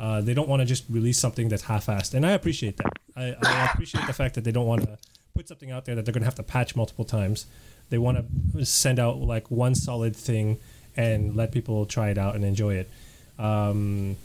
uh, 0.00 0.20
they 0.22 0.34
don't 0.34 0.48
want 0.48 0.60
to 0.60 0.66
just 0.66 0.84
release 0.90 1.18
something 1.20 1.48
that's 1.48 1.62
half-assed, 1.62 2.14
and 2.14 2.26
I 2.26 2.32
appreciate 2.32 2.76
that. 2.78 2.92
I, 3.16 3.36
I 3.42 3.70
appreciate 3.72 4.06
the 4.08 4.12
fact 4.12 4.34
that 4.34 4.42
they 4.44 4.50
don't 4.52 4.66
want 4.66 4.82
to 4.82 4.98
put 5.36 5.46
something 5.46 5.70
out 5.70 5.84
there 5.84 5.94
that 5.94 6.04
they're 6.04 6.12
going 6.14 6.22
to 6.22 6.26
have 6.26 6.34
to 6.36 6.42
patch 6.42 6.74
multiple 6.74 7.04
times. 7.04 7.46
They 7.90 7.98
want 7.98 8.24
to 8.54 8.64
send 8.64 8.98
out 8.98 9.18
like 9.18 9.50
one 9.50 9.74
solid 9.74 10.16
thing 10.16 10.58
and 10.96 11.36
let 11.36 11.52
people 11.52 11.86
try 11.86 12.10
it 12.10 12.18
out 12.18 12.34
and 12.34 12.44
enjoy 12.44 12.74
it. 12.74 12.90
Um, 13.38 14.16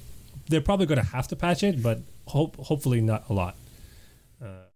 they're 0.47 0.61
probably 0.61 0.85
going 0.85 0.99
to 0.99 1.11
have 1.11 1.27
to 1.29 1.35
patch 1.35 1.63
it, 1.63 1.81
but 1.81 1.99
hope 2.27 2.55
hopefully 2.57 3.01
not 3.01 3.23
a 3.29 3.33
lot. 3.33 3.55
Uh, 4.41 4.67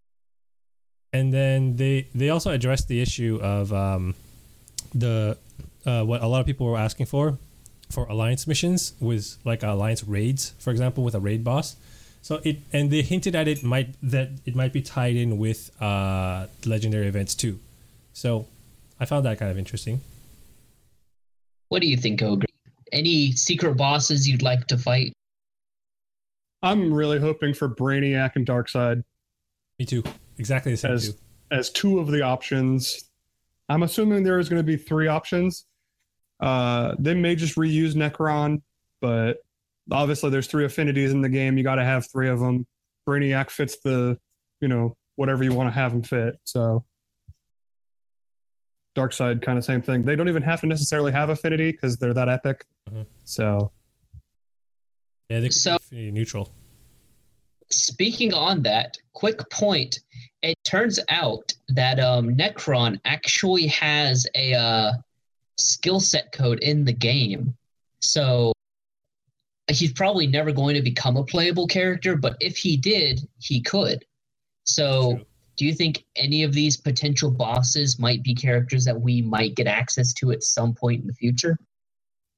and 1.12 1.32
then 1.32 1.76
they 1.76 2.08
they 2.14 2.30
also 2.30 2.50
addressed 2.50 2.88
the 2.88 3.00
issue 3.00 3.38
of 3.42 3.72
um, 3.72 4.14
the 4.94 5.36
uh, 5.86 6.02
what 6.04 6.22
a 6.22 6.26
lot 6.26 6.40
of 6.40 6.46
people 6.46 6.66
were 6.66 6.78
asking 6.78 7.06
for 7.06 7.38
for 7.90 8.04
alliance 8.04 8.46
missions 8.46 8.94
with 9.00 9.36
like 9.44 9.62
alliance 9.62 10.04
raids, 10.04 10.54
for 10.58 10.70
example, 10.70 11.04
with 11.04 11.14
a 11.14 11.20
raid 11.20 11.42
boss. 11.44 11.76
So 12.22 12.40
it 12.44 12.58
and 12.72 12.90
they 12.90 13.02
hinted 13.02 13.34
at 13.34 13.48
it 13.48 13.62
might 13.62 13.94
that 14.02 14.30
it 14.44 14.54
might 14.54 14.72
be 14.72 14.82
tied 14.82 15.16
in 15.16 15.38
with 15.38 15.70
uh, 15.82 16.46
legendary 16.64 17.06
events 17.06 17.34
too. 17.34 17.58
So 18.12 18.46
I 19.00 19.06
found 19.06 19.24
that 19.24 19.38
kind 19.38 19.50
of 19.50 19.56
interesting. 19.56 20.02
What 21.70 21.80
do 21.80 21.88
you 21.88 21.96
think, 21.96 22.22
Ogre? 22.22 22.46
Any 22.92 23.32
secret 23.32 23.76
bosses 23.76 24.28
you'd 24.28 24.42
like 24.42 24.66
to 24.66 24.76
fight? 24.76 25.12
I'm 26.62 26.92
really 26.92 27.18
hoping 27.18 27.54
for 27.54 27.68
Brainiac 27.68 28.32
and 28.36 28.46
Darkseid. 28.46 29.02
Me 29.78 29.86
too. 29.86 30.04
Exactly 30.36 30.72
the 30.72 30.76
same 30.76 30.92
as, 30.92 31.08
too. 31.08 31.18
As 31.50 31.70
two 31.70 31.98
of 31.98 32.08
the 32.08 32.20
options. 32.20 33.08
I'm 33.70 33.84
assuming 33.84 34.22
there 34.22 34.38
is 34.38 34.48
going 34.48 34.60
to 34.60 34.66
be 34.66 34.76
three 34.76 35.06
options. 35.06 35.64
Uh, 36.40 36.94
they 36.98 37.14
may 37.14 37.36
just 37.36 37.56
reuse 37.56 37.94
Nekron, 37.94 38.60
but 39.00 39.38
obviously 39.90 40.28
there's 40.28 40.48
three 40.48 40.64
affinities 40.64 41.12
in 41.12 41.22
the 41.22 41.28
game. 41.28 41.56
You 41.56 41.64
got 41.64 41.76
to 41.76 41.84
have 41.84 42.10
three 42.10 42.28
of 42.28 42.40
them. 42.40 42.66
Brainiac 43.08 43.50
fits 43.50 43.78
the, 43.82 44.18
you 44.60 44.68
know, 44.68 44.96
whatever 45.16 45.44
you 45.44 45.52
want 45.52 45.68
to 45.68 45.72
have 45.72 45.92
him 45.92 46.02
fit. 46.02 46.36
So 46.44 46.84
Darkseid, 48.96 49.42
kind 49.42 49.58
of 49.58 49.64
same 49.64 49.82
thing. 49.82 50.02
They 50.02 50.16
don't 50.16 50.28
even 50.28 50.42
have 50.42 50.60
to 50.60 50.66
necessarily 50.66 51.12
have 51.12 51.30
affinity 51.30 51.72
because 51.72 51.96
they're 51.96 52.14
that 52.14 52.28
epic. 52.28 52.64
Mm-hmm. 52.88 53.02
So 53.24 53.70
yeah, 55.28 55.40
they 55.40 55.46
could 55.46 55.54
so, 55.54 55.78
be 55.90 56.10
neutral. 56.10 56.52
Speaking 57.70 58.34
on 58.34 58.62
that, 58.62 58.96
quick 59.12 59.48
point. 59.50 60.00
It 60.42 60.56
turns 60.64 60.98
out 61.08 61.52
that 61.68 62.00
um, 62.00 62.34
Nekron 62.34 62.98
actually 63.04 63.68
has 63.68 64.26
a 64.34 64.54
uh, 64.54 64.92
skill 65.56 66.00
set 66.00 66.32
code 66.32 66.58
in 66.60 66.84
the 66.84 66.92
game. 66.92 67.54
So 68.00 68.52
he's 69.68 69.92
probably 69.92 70.26
never 70.26 70.50
going 70.50 70.74
to 70.74 70.82
become 70.82 71.16
a 71.16 71.24
playable 71.24 71.66
character, 71.66 72.16
but 72.16 72.36
if 72.40 72.56
he 72.56 72.76
did, 72.76 73.20
he 73.38 73.60
could. 73.60 74.04
So 74.64 75.20
do 75.60 75.66
you 75.66 75.74
think 75.74 76.06
any 76.16 76.42
of 76.42 76.54
these 76.54 76.78
potential 76.78 77.30
bosses 77.30 77.98
might 77.98 78.22
be 78.22 78.34
characters 78.34 78.82
that 78.86 78.98
we 78.98 79.20
might 79.20 79.54
get 79.54 79.66
access 79.66 80.14
to 80.14 80.32
at 80.32 80.42
some 80.42 80.72
point 80.72 81.02
in 81.02 81.06
the 81.06 81.12
future? 81.12 81.58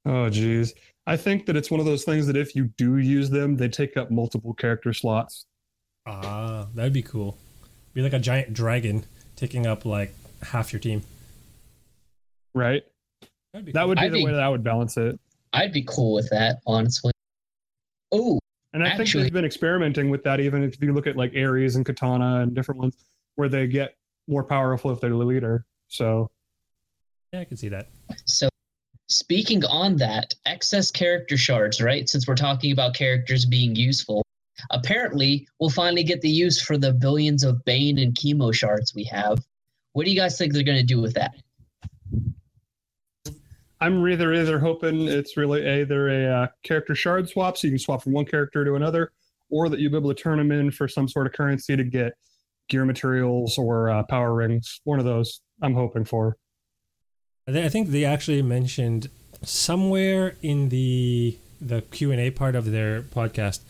Oh, 0.04 0.28
geez. 0.28 0.74
I 1.06 1.16
think 1.16 1.46
that 1.46 1.56
it's 1.56 1.70
one 1.70 1.78
of 1.78 1.86
those 1.86 2.02
things 2.02 2.26
that 2.26 2.36
if 2.36 2.56
you 2.56 2.72
do 2.76 2.96
use 2.96 3.30
them, 3.30 3.56
they 3.56 3.68
take 3.68 3.96
up 3.96 4.10
multiple 4.10 4.54
character 4.54 4.92
slots. 4.92 5.46
Ah, 6.04 6.66
that'd 6.74 6.92
be 6.92 7.02
cool. 7.02 7.38
Be 7.94 8.02
like 8.02 8.12
a 8.12 8.18
giant 8.18 8.54
dragon 8.54 9.04
taking 9.36 9.68
up 9.68 9.84
like 9.84 10.12
half 10.42 10.72
your 10.72 10.80
team. 10.80 11.04
Right. 12.56 12.82
That 13.54 13.72
cool. 13.72 13.86
would 13.86 13.98
be 13.98 14.04
I'd 14.04 14.12
the 14.12 14.16
be, 14.16 14.24
way 14.24 14.32
that 14.32 14.42
I 14.42 14.48
would 14.48 14.64
balance 14.64 14.96
it. 14.96 15.16
I'd 15.52 15.72
be 15.72 15.84
cool 15.84 16.14
with 16.14 16.28
that, 16.30 16.56
honestly. 16.66 17.12
Oh, 18.10 18.40
and 18.72 18.82
I 18.82 18.88
actually, 18.88 19.04
think 19.04 19.22
they've 19.26 19.32
been 19.32 19.44
experimenting 19.44 20.10
with 20.10 20.24
that. 20.24 20.40
Even 20.40 20.64
if 20.64 20.82
you 20.82 20.92
look 20.92 21.06
at 21.06 21.16
like 21.16 21.36
Ares 21.36 21.76
and 21.76 21.86
Katana 21.86 22.40
and 22.40 22.52
different 22.52 22.80
ones, 22.80 22.96
where 23.36 23.48
they 23.48 23.66
get 23.66 23.96
more 24.28 24.44
powerful 24.44 24.90
if 24.90 25.00
they're 25.00 25.10
the 25.10 25.16
leader. 25.16 25.64
So, 25.88 26.30
yeah, 27.32 27.40
I 27.40 27.44
can 27.44 27.56
see 27.56 27.68
that. 27.68 27.88
So 28.24 28.48
Speaking 29.12 29.62
on 29.66 29.96
that, 29.96 30.32
excess 30.46 30.90
character 30.90 31.36
shards, 31.36 31.82
right? 31.82 32.08
Since 32.08 32.26
we're 32.26 32.34
talking 32.34 32.72
about 32.72 32.94
characters 32.94 33.44
being 33.44 33.76
useful, 33.76 34.24
apparently 34.70 35.46
we'll 35.60 35.68
finally 35.68 36.02
get 36.02 36.22
the 36.22 36.30
use 36.30 36.62
for 36.62 36.78
the 36.78 36.94
billions 36.94 37.44
of 37.44 37.62
Bane 37.66 37.98
and 37.98 38.14
chemo 38.14 38.54
shards 38.54 38.94
we 38.94 39.04
have. 39.04 39.44
What 39.92 40.06
do 40.06 40.10
you 40.10 40.18
guys 40.18 40.38
think 40.38 40.54
they're 40.54 40.62
going 40.62 40.78
to 40.78 40.82
do 40.82 41.02
with 41.02 41.12
that? 41.14 41.34
I'm 43.82 44.06
either 44.08 44.32
either 44.32 44.58
hoping 44.58 45.08
it's 45.08 45.36
really 45.36 45.68
either 45.68 46.08
a 46.08 46.42
uh, 46.44 46.46
character 46.62 46.94
shard 46.94 47.28
swap, 47.28 47.58
so 47.58 47.66
you 47.66 47.72
can 47.72 47.78
swap 47.80 48.02
from 48.02 48.12
one 48.12 48.24
character 48.24 48.64
to 48.64 48.76
another, 48.76 49.12
or 49.50 49.68
that 49.68 49.78
you'll 49.78 49.90
be 49.92 49.98
able 49.98 50.14
to 50.14 50.22
turn 50.22 50.38
them 50.38 50.52
in 50.52 50.70
for 50.70 50.88
some 50.88 51.06
sort 51.06 51.26
of 51.26 51.34
currency 51.34 51.76
to 51.76 51.84
get 51.84 52.14
gear 52.68 52.84
materials 52.84 53.58
or 53.58 53.90
uh, 53.90 54.02
power 54.04 54.34
rings. 54.34 54.80
One 54.84 54.98
of 54.98 55.04
those 55.04 55.40
I'm 55.60 55.74
hoping 55.74 56.04
for. 56.04 56.36
I 57.46 57.68
think 57.68 57.88
they 57.88 58.04
actually 58.04 58.40
mentioned 58.42 59.08
somewhere 59.42 60.36
in 60.42 60.68
the 60.68 61.36
the 61.60 61.82
Q 61.82 62.10
and 62.10 62.20
A 62.20 62.30
part 62.30 62.54
of 62.54 62.70
their 62.70 63.02
podcast 63.02 63.60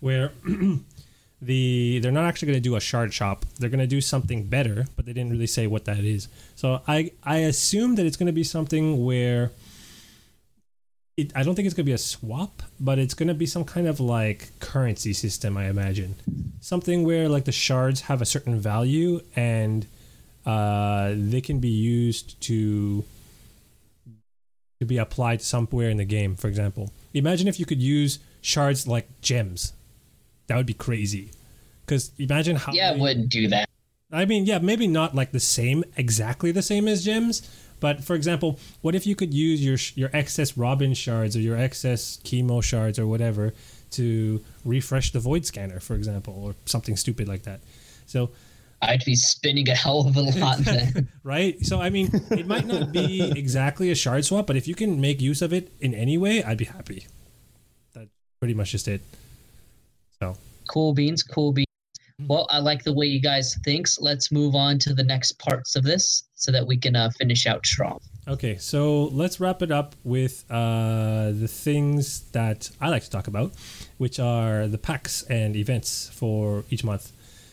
where 0.00 0.32
the 1.42 1.98
they're 2.00 2.12
not 2.12 2.24
actually 2.24 2.46
going 2.46 2.62
to 2.62 2.68
do 2.68 2.76
a 2.76 2.80
shard 2.80 3.12
shop. 3.12 3.44
They're 3.58 3.68
going 3.68 3.80
to 3.80 3.86
do 3.86 4.00
something 4.00 4.44
better, 4.44 4.86
but 4.96 5.06
they 5.06 5.12
didn't 5.12 5.30
really 5.30 5.46
say 5.46 5.66
what 5.66 5.84
that 5.84 6.00
is. 6.00 6.28
So 6.56 6.80
I 6.88 7.12
I 7.22 7.38
assume 7.38 7.96
that 7.96 8.06
it's 8.06 8.16
going 8.16 8.26
to 8.26 8.32
be 8.32 8.44
something 8.44 9.04
where 9.04 9.50
it, 11.18 11.32
I 11.34 11.42
don't 11.42 11.56
think 11.56 11.66
it's 11.66 11.74
going 11.74 11.84
to 11.84 11.90
be 11.90 11.92
a 11.92 11.98
swap, 11.98 12.62
but 12.78 13.00
it's 13.00 13.12
going 13.12 13.26
to 13.26 13.34
be 13.34 13.44
some 13.44 13.64
kind 13.64 13.88
of 13.88 13.98
like 13.98 14.50
currency 14.60 15.12
system. 15.12 15.56
I 15.56 15.68
imagine 15.68 16.14
something 16.60 17.04
where 17.04 17.28
like 17.28 17.44
the 17.44 17.52
shards 17.52 18.02
have 18.02 18.22
a 18.22 18.24
certain 18.24 18.60
value 18.60 19.20
and 19.34 19.84
uh, 20.46 21.12
they 21.16 21.40
can 21.40 21.58
be 21.58 21.68
used 21.68 22.40
to 22.42 23.04
to 24.78 24.86
be 24.86 24.96
applied 24.96 25.42
somewhere 25.42 25.90
in 25.90 25.96
the 25.96 26.04
game, 26.04 26.36
for 26.36 26.46
example. 26.46 26.92
Imagine 27.12 27.48
if 27.48 27.58
you 27.58 27.66
could 27.66 27.82
use 27.82 28.20
shards 28.40 28.86
like 28.86 29.08
gems. 29.20 29.72
That 30.46 30.56
would 30.56 30.66
be 30.66 30.74
crazy. 30.74 31.32
Because 31.84 32.12
imagine 32.16 32.54
how. 32.54 32.72
Yeah, 32.72 32.90
many, 32.90 33.02
wouldn't 33.02 33.28
do 33.28 33.48
that. 33.48 33.68
I 34.12 34.24
mean, 34.24 34.46
yeah, 34.46 34.58
maybe 34.58 34.86
not 34.86 35.16
like 35.16 35.32
the 35.32 35.40
same, 35.40 35.84
exactly 35.96 36.52
the 36.52 36.62
same 36.62 36.86
as 36.86 37.04
gems. 37.04 37.42
But 37.80 38.02
for 38.04 38.14
example, 38.14 38.58
what 38.80 38.94
if 38.94 39.06
you 39.06 39.14
could 39.14 39.32
use 39.32 39.64
your 39.64 39.78
your 39.94 40.10
excess 40.16 40.56
Robin 40.56 40.94
shards 40.94 41.36
or 41.36 41.40
your 41.40 41.56
excess 41.56 42.18
chemo 42.24 42.62
shards 42.62 42.98
or 42.98 43.06
whatever 43.06 43.54
to 43.92 44.44
refresh 44.64 45.12
the 45.12 45.20
void 45.20 45.46
scanner, 45.46 45.80
for 45.80 45.94
example, 45.94 46.34
or 46.42 46.54
something 46.66 46.96
stupid 46.96 47.28
like 47.28 47.42
that? 47.44 47.60
So 48.06 48.30
I'd 48.82 49.04
be 49.04 49.14
spinning 49.14 49.68
a 49.68 49.74
hell 49.74 50.06
of 50.06 50.16
a 50.16 50.22
lot 50.40 50.58
then. 50.58 51.08
right? 51.22 51.60
So 51.64 51.80
I 51.80 51.90
mean, 51.90 52.10
it 52.30 52.46
might 52.46 52.66
not 52.66 52.92
be 52.92 53.32
exactly 53.36 53.90
a 53.90 53.94
shard 53.94 54.24
swap, 54.24 54.46
but 54.46 54.56
if 54.56 54.66
you 54.68 54.74
can 54.74 55.00
make 55.00 55.20
use 55.20 55.42
of 55.42 55.52
it 55.52 55.70
in 55.80 55.94
any 55.94 56.18
way, 56.18 56.42
I'd 56.42 56.58
be 56.58 56.64
happy. 56.66 57.06
That's 57.94 58.10
pretty 58.40 58.54
much 58.54 58.72
just 58.72 58.88
it. 58.88 59.02
So 60.20 60.36
cool 60.68 60.94
beans, 60.94 61.22
cool 61.22 61.52
beans. 61.52 61.67
Mm-hmm. 62.20 62.32
Well, 62.32 62.46
I 62.50 62.58
like 62.58 62.82
the 62.82 62.92
way 62.92 63.06
you 63.06 63.20
guys 63.20 63.56
thinks. 63.64 64.00
Let's 64.00 64.32
move 64.32 64.54
on 64.54 64.78
to 64.80 64.94
the 64.94 65.04
next 65.04 65.38
parts 65.38 65.76
of 65.76 65.84
this 65.84 66.24
so 66.34 66.50
that 66.50 66.66
we 66.66 66.76
can 66.76 66.96
uh, 66.96 67.10
finish 67.10 67.46
out 67.46 67.64
strong. 67.64 68.00
Okay, 68.26 68.56
so 68.56 69.04
let's 69.04 69.40
wrap 69.40 69.62
it 69.62 69.70
up 69.70 69.94
with 70.04 70.44
uh, 70.50 71.30
the 71.30 71.48
things 71.48 72.22
that 72.32 72.70
I 72.80 72.88
like 72.88 73.04
to 73.04 73.10
talk 73.10 73.26
about, 73.28 73.52
which 73.98 74.18
are 74.18 74.66
the 74.66 74.78
packs 74.78 75.22
and 75.22 75.56
events 75.56 76.10
for 76.12 76.64
each 76.70 76.84
month. 76.84 77.12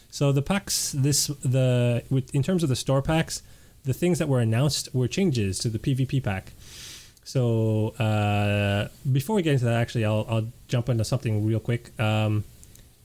So 0.09 0.31
the 0.31 0.41
packs, 0.41 0.93
this 0.97 1.27
the 1.27 2.03
with 2.09 2.33
in 2.33 2.41
terms 2.41 2.63
of 2.63 2.69
the 2.69 2.75
store 2.75 3.01
packs, 3.01 3.41
the 3.83 3.93
things 3.93 4.17
that 4.19 4.27
were 4.27 4.39
announced 4.39 4.89
were 4.93 5.07
changes 5.07 5.59
to 5.59 5.69
the 5.69 5.79
PvP 5.79 6.23
pack. 6.23 6.53
So 7.23 7.89
uh, 7.99 8.87
before 9.11 9.35
we 9.35 9.41
get 9.41 9.53
into 9.53 9.65
that, 9.65 9.75
actually, 9.75 10.05
I'll, 10.05 10.25
I'll 10.29 10.47
jump 10.67 10.89
into 10.89 11.03
something 11.03 11.45
real 11.45 11.59
quick. 11.59 11.97
Um, 11.99 12.43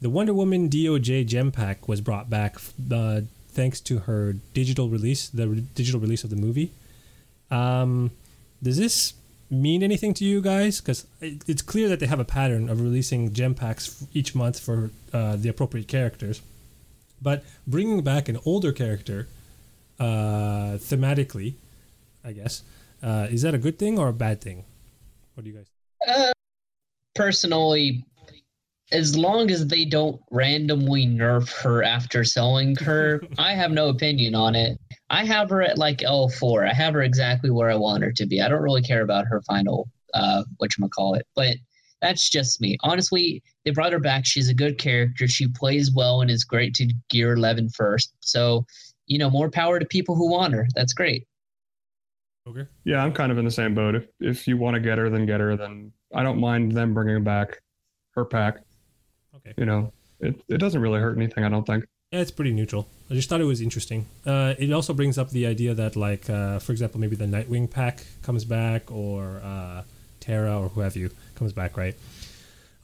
the 0.00 0.10
Wonder 0.10 0.32
Woman 0.32 0.68
DOJ 0.68 1.26
gem 1.26 1.52
pack 1.52 1.88
was 1.88 2.00
brought 2.00 2.30
back 2.30 2.56
uh, 2.92 3.20
thanks 3.48 3.80
to 3.80 4.00
her 4.00 4.34
digital 4.54 4.88
release, 4.88 5.28
the 5.28 5.48
re- 5.48 5.64
digital 5.74 6.00
release 6.00 6.24
of 6.24 6.30
the 6.30 6.36
movie. 6.36 6.72
Um, 7.50 8.10
does 8.62 8.78
this 8.78 9.14
mean 9.50 9.82
anything 9.82 10.14
to 10.14 10.24
you 10.24 10.40
guys? 10.40 10.80
Because 10.80 11.06
it, 11.20 11.42
it's 11.46 11.62
clear 11.62 11.88
that 11.88 12.00
they 12.00 12.06
have 12.06 12.20
a 12.20 12.24
pattern 12.24 12.68
of 12.68 12.80
releasing 12.80 13.32
gem 13.32 13.54
packs 13.54 14.06
each 14.14 14.34
month 14.34 14.58
for 14.58 14.90
uh, 15.12 15.36
the 15.36 15.48
appropriate 15.48 15.88
characters. 15.88 16.40
But 17.20 17.44
bringing 17.66 18.02
back 18.02 18.28
an 18.28 18.38
older 18.46 18.72
character, 18.72 19.28
uh, 19.98 20.78
thematically, 20.78 21.54
I 22.24 22.32
guess, 22.32 22.62
uh, 23.02 23.26
is 23.30 23.42
that 23.42 23.54
a 23.54 23.58
good 23.58 23.78
thing 23.78 23.98
or 23.98 24.08
a 24.08 24.12
bad 24.12 24.40
thing? 24.40 24.64
What 25.34 25.44
do 25.44 25.50
you 25.50 25.56
guys? 25.56 25.66
Uh, 26.08 26.32
personally, 27.14 28.06
as 28.92 29.16
long 29.16 29.50
as 29.50 29.66
they 29.66 29.84
don't 29.84 30.20
randomly 30.30 31.06
nerf 31.06 31.52
her 31.62 31.82
after 31.82 32.24
selling 32.24 32.74
her, 32.76 33.22
I 33.38 33.52
have 33.54 33.70
no 33.70 33.88
opinion 33.88 34.34
on 34.34 34.54
it. 34.54 34.78
I 35.10 35.24
have 35.24 35.50
her 35.50 35.62
at 35.62 35.78
like 35.78 35.98
L4. 35.98 36.68
I 36.68 36.72
have 36.72 36.94
her 36.94 37.02
exactly 37.02 37.50
where 37.50 37.70
I 37.70 37.76
want 37.76 38.02
her 38.02 38.12
to 38.12 38.26
be. 38.26 38.40
I 38.40 38.48
don't 38.48 38.62
really 38.62 38.82
care 38.82 39.02
about 39.02 39.26
her 39.26 39.40
final 39.42 39.88
uh 40.14 40.42
call 40.92 41.14
it, 41.14 41.26
but 41.36 41.56
that's 42.00 42.30
just 42.30 42.60
me. 42.60 42.76
Honestly, 42.82 43.42
they 43.64 43.70
brought 43.70 43.92
her 43.92 43.98
back. 43.98 44.24
She's 44.24 44.48
a 44.48 44.54
good 44.54 44.78
character. 44.78 45.28
She 45.28 45.48
plays 45.48 45.92
well 45.94 46.22
and 46.22 46.30
is 46.30 46.44
great 46.44 46.74
to 46.76 46.92
gear 47.10 47.34
11 47.34 47.68
first. 47.70 48.14
So, 48.20 48.64
you 49.06 49.18
know, 49.18 49.30
more 49.30 49.50
power 49.50 49.78
to 49.78 49.84
people 49.84 50.16
who 50.16 50.30
want 50.30 50.54
her. 50.54 50.66
That's 50.74 50.94
great. 50.94 51.26
Okay. 52.48 52.66
Yeah, 52.84 53.04
I'm 53.04 53.12
kind 53.12 53.30
of 53.30 53.38
in 53.38 53.44
the 53.44 53.50
same 53.50 53.74
boat. 53.74 53.94
If 53.94 54.08
if 54.18 54.48
you 54.48 54.56
want 54.56 54.74
to 54.74 54.80
get 54.80 54.98
her, 54.98 55.10
then 55.10 55.26
get 55.26 55.40
her. 55.40 55.56
Then 55.56 55.92
I 56.14 56.22
don't 56.22 56.40
mind 56.40 56.72
them 56.72 56.94
bringing 56.94 57.22
back 57.22 57.60
her 58.12 58.24
pack. 58.24 58.60
You 59.56 59.66
know, 59.66 59.92
it 60.20 60.40
it 60.48 60.58
doesn't 60.58 60.80
really 60.80 61.00
hurt 61.00 61.16
anything. 61.16 61.44
I 61.44 61.48
don't 61.48 61.66
think. 61.66 61.84
Yeah, 62.12 62.20
it's 62.20 62.32
pretty 62.32 62.52
neutral. 62.52 62.88
I 63.08 63.14
just 63.14 63.28
thought 63.28 63.40
it 63.40 63.44
was 63.44 63.60
interesting. 63.60 64.06
Uh, 64.26 64.54
it 64.58 64.72
also 64.72 64.92
brings 64.92 65.16
up 65.16 65.30
the 65.30 65.46
idea 65.46 65.74
that, 65.74 65.94
like, 65.94 66.28
uh, 66.28 66.58
for 66.58 66.72
example, 66.72 66.98
maybe 66.98 67.14
the 67.14 67.24
Nightwing 67.24 67.70
pack 67.70 68.04
comes 68.22 68.44
back, 68.44 68.90
or 68.90 69.40
uh, 69.44 69.82
Terra, 70.18 70.60
or 70.60 70.68
who 70.70 70.80
have 70.80 70.96
you 70.96 71.10
comes 71.36 71.52
back, 71.52 71.76
right? 71.76 71.94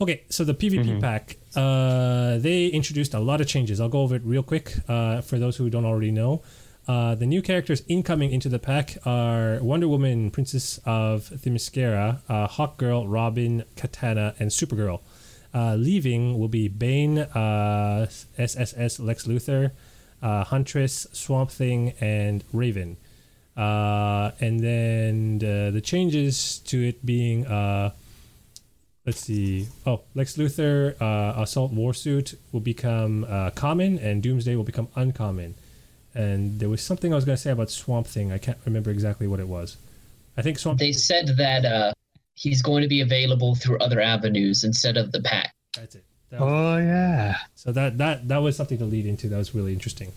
Okay, 0.00 0.22
so 0.28 0.44
the 0.44 0.54
PvP 0.54 0.84
mm-hmm. 0.84 1.00
pack, 1.00 1.38
uh, 1.56 2.38
they 2.38 2.66
introduced 2.66 3.14
a 3.14 3.18
lot 3.18 3.40
of 3.40 3.46
changes. 3.46 3.80
I'll 3.80 3.88
go 3.88 4.00
over 4.00 4.14
it 4.14 4.22
real 4.24 4.42
quick 4.42 4.74
uh, 4.88 5.22
for 5.22 5.38
those 5.38 5.56
who 5.56 5.70
don't 5.70 5.86
already 5.86 6.10
know. 6.10 6.42
Uh, 6.86 7.14
the 7.14 7.26
new 7.26 7.42
characters 7.42 7.82
incoming 7.88 8.30
into 8.30 8.48
the 8.48 8.58
pack 8.58 8.96
are 9.04 9.58
Wonder 9.60 9.88
Woman, 9.88 10.30
Princess 10.30 10.78
of 10.84 11.30
Themyscira, 11.30 12.20
uh, 12.28 12.46
Hawk 12.46 12.76
Girl, 12.76 13.08
Robin, 13.08 13.64
Katana, 13.74 14.34
and 14.38 14.50
Supergirl. 14.50 15.00
Uh, 15.54 15.74
leaving 15.74 16.38
will 16.38 16.48
be 16.48 16.68
Bane, 16.68 17.18
SSS 17.18 19.00
uh, 19.00 19.02
Lex 19.02 19.26
Luthor, 19.26 19.72
uh, 20.22 20.44
Huntress, 20.44 21.06
Swamp 21.12 21.50
Thing, 21.50 21.94
and 22.00 22.44
Raven. 22.52 22.96
Uh, 23.56 24.32
and 24.40 24.60
then 24.60 25.38
the 25.38 25.80
changes 25.82 26.58
to 26.60 26.88
it 26.88 27.06
being, 27.06 27.44
let's 29.06 29.20
see, 29.20 29.68
oh, 29.86 30.02
Lex 30.14 30.36
Luthor 30.36 30.94
Assault 31.40 31.74
Warsuit 31.74 32.36
will 32.52 32.60
become 32.60 33.26
common, 33.54 33.98
and 33.98 34.22
Doomsday 34.22 34.56
will 34.56 34.64
become 34.64 34.88
uncommon 34.94 35.54
and 36.16 36.58
there 36.58 36.70
was 36.70 36.80
something 36.80 37.12
I 37.12 37.16
was 37.16 37.26
going 37.26 37.36
to 37.36 37.42
say 37.42 37.50
about 37.50 37.70
Swamp 37.70 38.06
Thing. 38.06 38.32
I 38.32 38.38
can't 38.38 38.56
remember 38.64 38.90
exactly 38.90 39.26
what 39.26 39.38
it 39.38 39.46
was. 39.46 39.76
I 40.36 40.42
think 40.42 40.58
Swamp. 40.58 40.78
They 40.78 40.92
said 40.92 41.28
that 41.36 41.64
uh, 41.66 41.92
he's 42.36 42.62
going 42.62 42.82
to 42.82 42.88
be 42.88 43.00
available 43.00 43.56
through 43.56 43.78
other 43.78 44.00
avenues 44.00 44.62
instead 44.62 44.96
of 44.96 45.10
the 45.10 45.20
pack. 45.20 45.52
That's 45.74 45.96
it. 45.96 46.04
That 46.30 46.40
was, 46.40 46.52
oh 46.52 46.76
yeah. 46.78 47.36
So 47.54 47.72
that 47.72 47.98
that 47.98 48.28
that 48.28 48.38
was 48.38 48.56
something 48.56 48.78
to 48.78 48.84
lead 48.84 49.06
into. 49.06 49.28
That 49.28 49.38
was 49.38 49.54
really 49.54 49.72
interesting. 49.72 50.12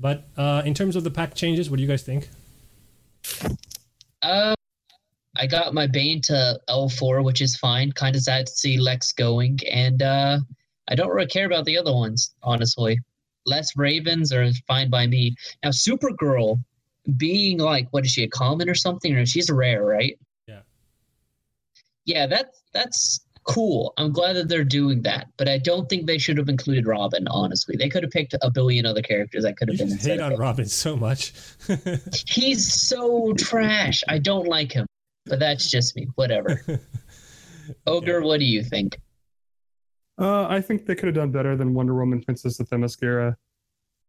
But 0.00 0.24
uh, 0.36 0.62
in 0.64 0.74
terms 0.74 0.96
of 0.96 1.04
the 1.04 1.10
pack 1.10 1.34
changes, 1.34 1.70
what 1.70 1.76
do 1.76 1.82
you 1.82 1.88
guys 1.88 2.02
think? 2.02 2.28
Uh, 4.22 4.54
I 5.36 5.46
got 5.46 5.74
my 5.74 5.86
Bane 5.86 6.20
to 6.22 6.60
L4, 6.68 7.22
which 7.22 7.40
is 7.40 7.56
fine. 7.56 7.92
Kind 7.92 8.16
of 8.16 8.22
sad 8.22 8.46
to 8.46 8.52
see 8.52 8.78
Lex 8.78 9.12
going, 9.12 9.58
and 9.70 10.02
uh, 10.02 10.38
I 10.88 10.94
don't 10.94 11.10
really 11.10 11.26
care 11.26 11.46
about 11.46 11.66
the 11.66 11.78
other 11.78 11.92
ones, 11.92 12.34
honestly 12.42 12.98
less 13.46 13.76
Ravens 13.76 14.32
are 14.32 14.50
fine 14.66 14.90
by 14.90 15.06
me. 15.06 15.34
Now, 15.62 15.70
Supergirl 15.70 16.62
being 17.16 17.58
like, 17.58 17.88
what 17.90 18.04
is 18.04 18.12
she, 18.12 18.22
a 18.22 18.28
common 18.28 18.68
or 18.68 18.74
something? 18.74 19.14
Or 19.14 19.26
she's 19.26 19.50
rare, 19.50 19.84
right? 19.84 20.18
Yeah. 22.04 22.22
Yeah, 22.22 22.26
that's 22.26 22.62
that's 22.72 23.20
cool. 23.44 23.92
I'm 23.96 24.12
glad 24.12 24.34
that 24.34 24.48
they're 24.48 24.64
doing 24.64 25.02
that, 25.02 25.28
but 25.36 25.48
I 25.48 25.58
don't 25.58 25.88
think 25.88 26.06
they 26.06 26.18
should 26.18 26.38
have 26.38 26.48
included 26.48 26.86
Robin. 26.86 27.26
Honestly, 27.28 27.76
they 27.76 27.88
could 27.88 28.02
have 28.02 28.12
picked 28.12 28.34
a 28.40 28.50
billion 28.50 28.86
other 28.86 29.02
characters 29.02 29.44
that 29.44 29.56
could 29.56 29.68
have 29.68 29.78
you 29.78 29.86
been. 29.86 29.98
hate 29.98 30.20
on 30.20 30.36
Robin 30.36 30.66
so 30.66 30.96
much. 30.96 31.32
He's 32.26 32.88
so 32.88 33.32
trash. 33.34 34.02
I 34.08 34.18
don't 34.18 34.46
like 34.46 34.72
him, 34.72 34.86
but 35.26 35.38
that's 35.38 35.70
just 35.70 35.96
me. 35.96 36.08
Whatever. 36.14 36.60
Ogre, 37.86 38.20
yeah. 38.20 38.26
what 38.26 38.40
do 38.40 38.46
you 38.46 38.62
think? 38.62 38.98
Uh, 40.20 40.46
I 40.46 40.60
think 40.60 40.86
they 40.86 40.94
could 40.94 41.06
have 41.06 41.14
done 41.14 41.30
better 41.30 41.56
than 41.56 41.74
Wonder 41.74 41.94
Woman, 41.94 42.22
Princess 42.22 42.60
of 42.60 42.68
Themyscira. 42.68 43.34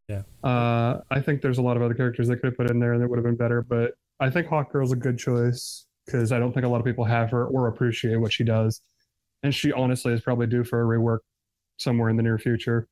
Yeah. 0.10 0.24
Uh, 0.44 1.00
I 1.10 1.22
think 1.22 1.42
there's 1.42 1.60
a 1.60 1.62
lot 1.62 1.78
of 1.78 1.84
other 1.84 1.94
characters 1.94 2.28
they 2.28 2.36
could 2.36 2.46
have 2.46 2.58
put 2.58 2.70
in 2.70 2.80
there 2.80 2.94
and 2.94 3.02
that 3.02 3.08
would 3.08 3.18
have 3.18 3.26
been 3.26 3.38
better, 3.38 3.62
but 3.62 3.94
I 4.20 4.30
think 4.30 4.48
Hawkgirl's 4.48 4.92
a 4.92 4.98
good 4.98 5.18
choice 5.18 5.86
because 6.06 6.32
I 6.32 6.40
don't 6.40 6.54
think 6.54 6.66
a 6.66 6.70
lot 6.70 6.80
of 6.80 6.86
people 6.86 7.06
have 7.06 7.32
her 7.32 7.46
or 7.46 7.68
appreciate 7.68 8.18
what 8.18 8.34
she 8.34 8.44
does. 8.44 8.82
And 9.42 9.54
she 9.54 9.72
honestly 9.72 10.14
is 10.14 10.22
probably 10.22 10.48
due 10.48 10.64
for 10.64 10.82
a 10.82 10.86
rework 11.00 11.20
somewhere 11.78 12.10
in 12.10 12.18
the 12.18 12.24
near 12.24 12.38
future. 12.38 12.88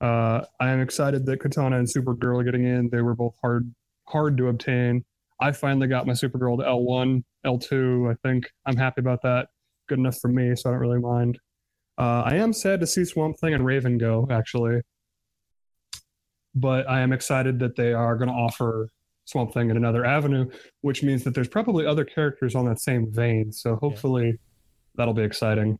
Uh, 0.00 0.42
I 0.60 0.70
am 0.70 0.80
excited 0.80 1.26
that 1.26 1.40
Katana 1.40 1.78
and 1.78 1.88
Supergirl 1.88 2.40
are 2.40 2.44
getting 2.44 2.64
in. 2.64 2.88
They 2.90 3.02
were 3.02 3.14
both 3.14 3.34
hard 3.40 3.72
hard 4.06 4.36
to 4.38 4.48
obtain. 4.48 5.04
I 5.40 5.52
finally 5.52 5.86
got 5.86 6.06
my 6.06 6.12
Supergirl 6.14 6.58
to 6.58 6.64
L1, 6.64 7.22
L2. 7.44 8.10
I 8.10 8.16
think 8.26 8.50
I'm 8.66 8.76
happy 8.76 9.00
about 9.00 9.22
that. 9.22 9.48
Good 9.88 9.98
enough 9.98 10.18
for 10.18 10.28
me, 10.28 10.54
so 10.56 10.68
I 10.68 10.72
don't 10.72 10.80
really 10.80 11.00
mind. 11.00 11.38
Uh, 11.96 12.22
I 12.24 12.36
am 12.36 12.52
sad 12.52 12.80
to 12.80 12.86
see 12.86 13.04
Swamp 13.04 13.38
Thing 13.38 13.54
and 13.54 13.64
Raven 13.64 13.98
go, 13.98 14.26
actually. 14.30 14.82
But 16.54 16.88
I 16.88 17.00
am 17.00 17.12
excited 17.12 17.58
that 17.60 17.76
they 17.76 17.92
are 17.92 18.16
going 18.16 18.28
to 18.28 18.34
offer 18.34 18.88
Swamp 19.28 19.52
Thing 19.52 19.68
in 19.68 19.76
another 19.76 20.06
avenue, 20.06 20.50
which 20.80 21.02
means 21.02 21.22
that 21.24 21.34
there's 21.34 21.48
probably 21.48 21.84
other 21.84 22.04
characters 22.04 22.54
on 22.54 22.64
that 22.64 22.80
same 22.80 23.12
vein. 23.12 23.52
So 23.52 23.76
hopefully 23.76 24.26
yeah. 24.26 24.32
that'll 24.94 25.12
be 25.12 25.22
exciting. 25.22 25.78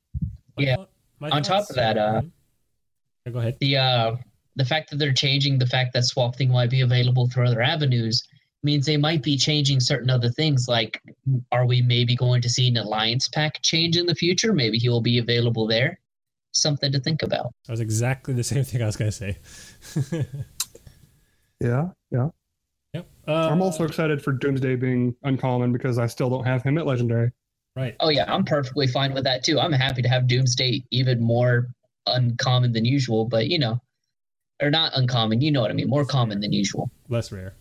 Yeah. 0.59 0.77
on 1.23 1.43
top 1.43 1.71
of 1.71 1.77
that, 1.77 1.97
uh, 1.97 2.23
go 3.33 3.39
ahead. 3.39 3.57
The 3.61 3.79
uh, 3.79 4.17
the 4.57 4.67
fact 4.67 4.91
that 4.91 4.97
they're 4.97 5.15
changing 5.15 5.59
the 5.59 5.67
fact 5.67 5.95
that 5.95 6.05
Swamp 6.05 6.37
Thing 6.37 6.51
might 6.51 6.69
be 6.69 6.83
available 6.83 7.27
through 7.27 7.47
other 7.47 7.63
avenues 7.63 8.23
means 8.63 8.85
they 8.85 8.97
might 8.99 9.23
be 9.23 9.37
changing 9.37 9.81
certain 9.81 10.11
other 10.11 10.29
things. 10.29 10.67
Like, 10.69 11.01
are 11.51 11.65
we 11.65 11.81
maybe 11.81 12.17
going 12.17 12.43
to 12.43 12.51
see 12.51 12.69
an 12.69 12.77
alliance 12.77 13.29
pack 13.29 13.63
change 13.63 13.97
in 13.97 14.05
the 14.05 14.15
future? 14.15 14.53
Maybe 14.53 14.77
he 14.77 14.91
will 14.91 15.01
be 15.01 15.19
available 15.19 15.67
there 15.67 15.99
something 16.53 16.93
to 16.93 17.01
think 17.01 17.23
about. 17.23 17.55
That 17.67 17.73
was 17.73 17.81
exactly 17.81 18.35
the 18.35 18.45
same 18.45 18.65
thing 18.65 18.83
I 18.83 18.87
was 18.87 18.97
going 18.97 19.11
to 19.11 19.17
say. 19.17 19.39
yeah, 21.61 21.89
yeah. 22.11 22.29
Yep. 22.95 23.07
Uh, 23.27 23.49
I'm 23.51 23.63
also 23.63 23.85
excited 23.85 24.23
for 24.23 24.33
Doomsday 24.33 24.77
being 24.77 25.15
uncommon 25.23 25.73
because 25.73 25.99
I 25.99 26.07
still 26.07 26.31
don't 26.31 26.45
have 26.45 26.63
him 26.63 26.79
at 26.79 26.87
Legendary. 26.87 27.33
Right. 27.77 27.95
Oh 28.01 28.09
yeah, 28.09 28.25
I'm 28.33 28.45
perfectly 28.45 28.87
fine 28.87 29.13
with 29.13 29.25
that 29.25 29.45
too. 29.45 29.61
I'm 29.61 29.73
happy 29.73 30.03
to 30.03 30.09
have 30.09 30.27
Doomsday 30.27 30.85
even 30.91 31.23
more 31.23 31.69
uncommon 32.07 32.73
than 32.73 32.85
usual, 32.85 33.25
but 33.25 33.49
you 33.49 33.59
know, 33.59 33.81
or 34.61 34.71
not 34.71 34.93
uncommon. 34.97 35.41
You 35.41 35.53
know 35.53 35.61
what 35.61 35.71
I 35.71 35.75
mean? 35.75 35.89
More 35.89 36.05
common 36.05 36.41
than 36.41 36.53
usual. 36.53 36.91
Less 37.09 37.31
rare. 37.31 37.55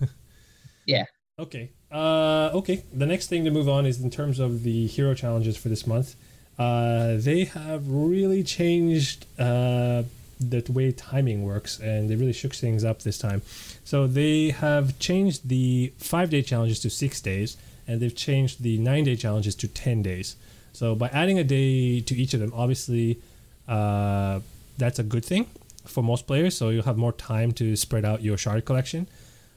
yeah. 0.86 1.04
Okay. 1.38 1.72
Uh, 1.90 2.50
okay. 2.54 2.84
The 2.92 3.06
next 3.06 3.28
thing 3.28 3.44
to 3.44 3.50
move 3.50 3.68
on 3.68 3.86
is 3.86 4.00
in 4.00 4.10
terms 4.10 4.38
of 4.38 4.62
the 4.62 4.86
hero 4.86 5.14
challenges 5.14 5.56
for 5.56 5.68
this 5.68 5.86
month. 5.86 6.14
Uh, 6.58 7.16
they 7.16 7.44
have 7.44 7.88
really 7.88 8.44
changed 8.44 9.26
uh, 9.38 10.04
the 10.40 10.64
way 10.72 10.92
timing 10.92 11.42
works 11.44 11.78
and 11.78 12.08
they 12.08 12.16
really 12.16 12.32
shook 12.32 12.54
things 12.54 12.84
up 12.84 13.02
this 13.02 13.18
time. 13.18 13.42
So 13.84 14.06
they 14.06 14.50
have 14.50 14.98
changed 14.98 15.48
the 15.48 15.92
five 15.98 16.30
day 16.30 16.42
challenges 16.42 16.80
to 16.80 16.90
six 16.90 17.20
days 17.20 17.56
and 17.86 18.00
they've 18.00 18.14
changed 18.14 18.62
the 18.62 18.78
nine 18.78 19.04
day 19.04 19.16
challenges 19.16 19.54
to 19.56 19.68
10 19.68 20.02
days. 20.02 20.36
So 20.72 20.94
by 20.94 21.08
adding 21.08 21.38
a 21.38 21.44
day 21.44 22.00
to 22.00 22.14
each 22.16 22.34
of 22.34 22.40
them, 22.40 22.52
obviously 22.54 23.20
uh, 23.68 24.40
that's 24.78 24.98
a 24.98 25.02
good 25.04 25.24
thing 25.24 25.46
for 25.84 26.02
most 26.02 26.26
players. 26.26 26.56
So 26.56 26.70
you'll 26.70 26.84
have 26.84 26.96
more 26.96 27.12
time 27.12 27.52
to 27.52 27.76
spread 27.76 28.04
out 28.04 28.22
your 28.22 28.36
shard 28.36 28.64
collection. 28.64 29.06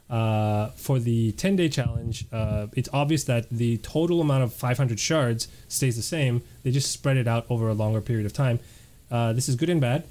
Uh, 0.09 0.69
for 0.77 0.99
the 0.99 1.33
10 1.33 1.57
day 1.57 1.67
challenge, 1.67 2.25
uh, 2.31 2.67
it's 2.73 2.87
obvious 2.93 3.25
that 3.25 3.49
the 3.49 3.77
total 3.79 4.21
amount 4.21 4.43
of 4.43 4.53
500 4.53 4.99
shards 4.99 5.47
stays 5.67 5.97
the 5.97 6.01
same. 6.01 6.43
They 6.63 6.71
just 6.71 6.91
spread 6.91 7.17
it 7.17 7.27
out 7.27 7.45
over 7.49 7.67
a 7.67 7.73
longer 7.73 7.99
period 7.99 8.25
of 8.25 8.31
time. 8.31 8.59
Uh, 9.11 9.33
this 9.33 9.49
is 9.49 9.55
good 9.55 9.69
and 9.69 9.81
bad. 9.81 10.05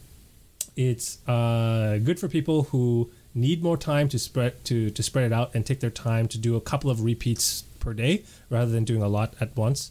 It's 0.76 1.26
uh, 1.26 1.98
good 2.04 2.20
for 2.20 2.28
people 2.28 2.64
who 2.64 3.10
need 3.34 3.62
more 3.62 3.76
time 3.76 4.08
to 4.10 4.18
spread 4.18 4.64
to, 4.66 4.90
to 4.90 5.02
spread 5.02 5.24
it 5.24 5.32
out 5.32 5.54
and 5.54 5.64
take 5.64 5.80
their 5.80 5.90
time 5.90 6.28
to 6.28 6.38
do 6.38 6.54
a 6.54 6.60
couple 6.60 6.90
of 6.90 7.02
repeats 7.02 7.62
per 7.80 7.94
day 7.94 8.24
rather 8.50 8.70
than 8.70 8.84
doing 8.84 9.02
a 9.02 9.08
lot 9.08 9.34
at 9.40 9.56
once. 9.56 9.90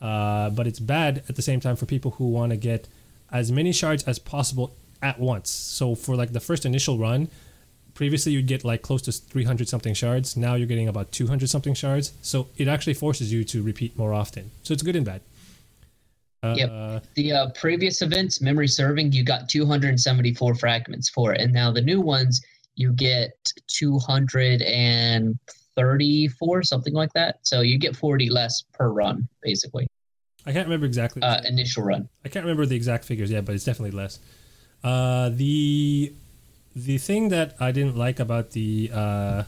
Uh, 0.00 0.50
but 0.50 0.66
it's 0.66 0.80
bad 0.80 1.22
at 1.28 1.36
the 1.36 1.42
same 1.42 1.60
time 1.60 1.76
for 1.76 1.86
people 1.86 2.12
who 2.12 2.28
want 2.28 2.50
to 2.50 2.56
get 2.56 2.88
as 3.30 3.52
many 3.52 3.72
shards 3.72 4.02
as 4.04 4.18
possible 4.18 4.74
at 5.02 5.20
once. 5.20 5.50
So 5.50 5.94
for 5.94 6.16
like 6.16 6.32
the 6.32 6.40
first 6.40 6.64
initial 6.64 6.98
run, 6.98 7.28
previously 7.94 8.32
you'd 8.32 8.46
get 8.46 8.64
like 8.64 8.82
close 8.82 9.02
to 9.02 9.12
300 9.12 9.68
something 9.68 9.94
shards 9.94 10.36
now 10.36 10.54
you're 10.54 10.66
getting 10.66 10.88
about 10.88 11.12
200 11.12 11.48
something 11.48 11.74
shards 11.74 12.12
so 12.22 12.48
it 12.56 12.68
actually 12.68 12.94
forces 12.94 13.32
you 13.32 13.44
to 13.44 13.62
repeat 13.62 13.96
more 13.96 14.12
often 14.12 14.50
so 14.62 14.74
it's 14.74 14.82
good 14.82 14.96
and 14.96 15.06
bad 15.06 15.20
uh, 16.44 16.54
yep. 16.56 17.04
The 17.14 17.32
uh, 17.32 17.50
previous 17.50 18.00
events, 18.02 18.40
memory 18.40 18.68
serving, 18.68 19.10
you 19.12 19.24
got 19.24 19.48
274 19.48 20.54
fragments 20.56 21.08
for 21.08 21.32
it, 21.32 21.40
and 21.40 21.52
now 21.52 21.72
the 21.72 21.80
new 21.80 22.00
ones 22.00 22.40
you 22.76 22.92
get 22.92 23.32
234, 23.68 26.62
something 26.62 26.92
like 26.92 27.12
that. 27.14 27.38
So 27.42 27.62
you 27.62 27.78
get 27.78 27.96
40 27.96 28.30
less 28.30 28.62
per 28.72 28.90
run, 28.90 29.26
basically. 29.42 29.88
I 30.46 30.52
can't 30.52 30.66
remember 30.66 30.86
exactly. 30.86 31.22
uh, 31.22 31.40
initial 31.44 31.82
run. 31.82 32.08
I 32.24 32.28
can't 32.28 32.44
remember 32.44 32.66
the 32.66 32.76
exact 32.76 33.04
figures 33.04 33.30
yet, 33.30 33.46
but 33.46 33.54
it's 33.54 33.64
definitely 33.64 33.96
less. 33.96 34.18
Uh, 34.82 35.30
the 35.30 36.12
the 36.76 36.98
thing 36.98 37.28
that 37.30 37.56
I 37.58 37.72
didn't 37.72 37.96
like 37.96 38.20
about 38.20 38.50
the 38.50 38.90
uh, 38.92 39.44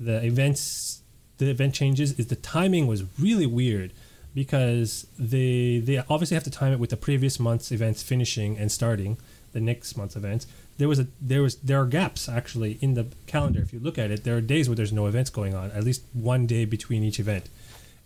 the 0.00 0.24
events 0.24 1.02
the 1.36 1.50
event 1.50 1.74
changes 1.74 2.18
is 2.18 2.28
the 2.28 2.36
timing 2.36 2.86
was 2.86 3.04
really 3.18 3.44
weird 3.46 3.92
because 4.34 5.06
they 5.18 5.78
they 5.78 5.98
obviously 6.08 6.34
have 6.34 6.44
to 6.44 6.50
time 6.50 6.72
it 6.72 6.78
with 6.78 6.90
the 6.90 6.96
previous 6.96 7.38
month's 7.38 7.70
events 7.70 8.02
finishing 8.02 8.58
and 8.58 8.70
starting 8.72 9.18
the 9.52 9.60
next 9.60 9.96
month's 9.96 10.16
events. 10.16 10.46
There 10.78 10.88
was 10.88 10.98
a 10.98 11.06
there 11.20 11.42
was 11.42 11.56
there 11.56 11.80
are 11.80 11.86
gaps 11.86 12.28
actually 12.28 12.78
in 12.80 12.94
the 12.94 13.06
calendar. 13.26 13.60
If 13.60 13.72
you 13.72 13.80
look 13.80 13.98
at 13.98 14.10
it, 14.10 14.24
there 14.24 14.36
are 14.36 14.40
days 14.40 14.68
where 14.68 14.76
there's 14.76 14.92
no 14.92 15.06
events 15.06 15.30
going 15.30 15.54
on, 15.54 15.70
at 15.72 15.84
least 15.84 16.02
one 16.12 16.46
day 16.46 16.64
between 16.64 17.02
each 17.02 17.20
event, 17.20 17.48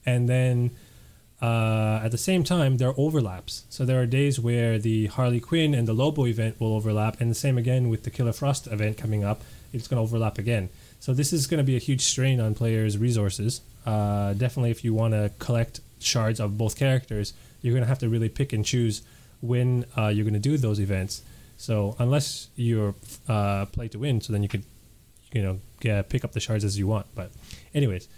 and 0.05 0.29
then 0.29 0.71
uh, 1.41 2.01
at 2.03 2.11
the 2.11 2.19
same 2.19 2.45
time, 2.45 2.79
there 2.79 2.89
are 2.89 2.95
overlaps. 2.97 3.65
So 3.69 3.85
there 3.85 4.01
are 4.01 4.07
days 4.07 4.41
where 4.41 4.79
the 4.79 5.07
Harley 5.07 5.41
Quinn 5.41 5.75
and 5.75 5.87
the 5.87 5.93
Lobo 5.93 6.27
event 6.27 6.59
will 6.61 6.75
overlap, 6.75 7.21
and 7.21 7.31
the 7.31 7.35
same 7.35 7.59
again 7.59 7.89
with 7.89 8.05
the 8.05 8.11
Killer 8.11 8.33
Frost 8.33 8.67
event 8.69 8.97
coming 8.97 9.23
up. 9.23 9.43
It's 9.73 9.87
going 9.87 9.99
to 9.99 10.03
overlap 10.03 10.39
again. 10.39 10.71
So 10.99 11.13
this 11.13 11.33
is 11.33 11.47
going 11.47 11.59
to 11.59 11.65
be 11.65 11.77
a 11.77 11.81
huge 11.81 12.01
strain 12.01 12.41
on 12.41 12.55
players' 12.55 12.97
resources. 12.97 13.61
Uh, 13.85 14.33
definitely, 14.33 14.71
if 14.71 14.83
you 14.83 14.95
want 14.95 15.13
to 15.13 15.31
collect 15.39 15.81
shards 15.99 16.41
of 16.41 16.59
both 16.59 16.77
characters, 16.77 17.33
you're 17.63 17.73
going 17.73 17.83
to 17.83 17.89
have 17.89 17.99
to 17.99 18.09
really 18.09 18.29
pick 18.29 18.53
and 18.53 18.65
choose 18.65 19.03
when 19.41 19.85
uh, 19.97 20.09
you're 20.09 20.25
going 20.25 20.35
to 20.35 20.41
do 20.41 20.57
those 20.57 20.81
events. 20.81 21.23
So 21.57 21.97
unless 21.99 22.49
you're 22.57 22.95
uh, 23.29 23.67
play 23.67 23.89
to 23.89 23.99
win, 23.99 24.21
so 24.21 24.33
then 24.33 24.43
you 24.43 24.49
could, 24.49 24.65
you 25.33 25.43
know, 25.43 25.61
get, 25.81 26.09
pick 26.09 26.25
up 26.25 26.33
the 26.33 26.41
shards 26.41 26.65
as 26.65 26.79
you 26.79 26.87
want. 26.87 27.07
But, 27.15 27.31
anyways, 27.75 28.09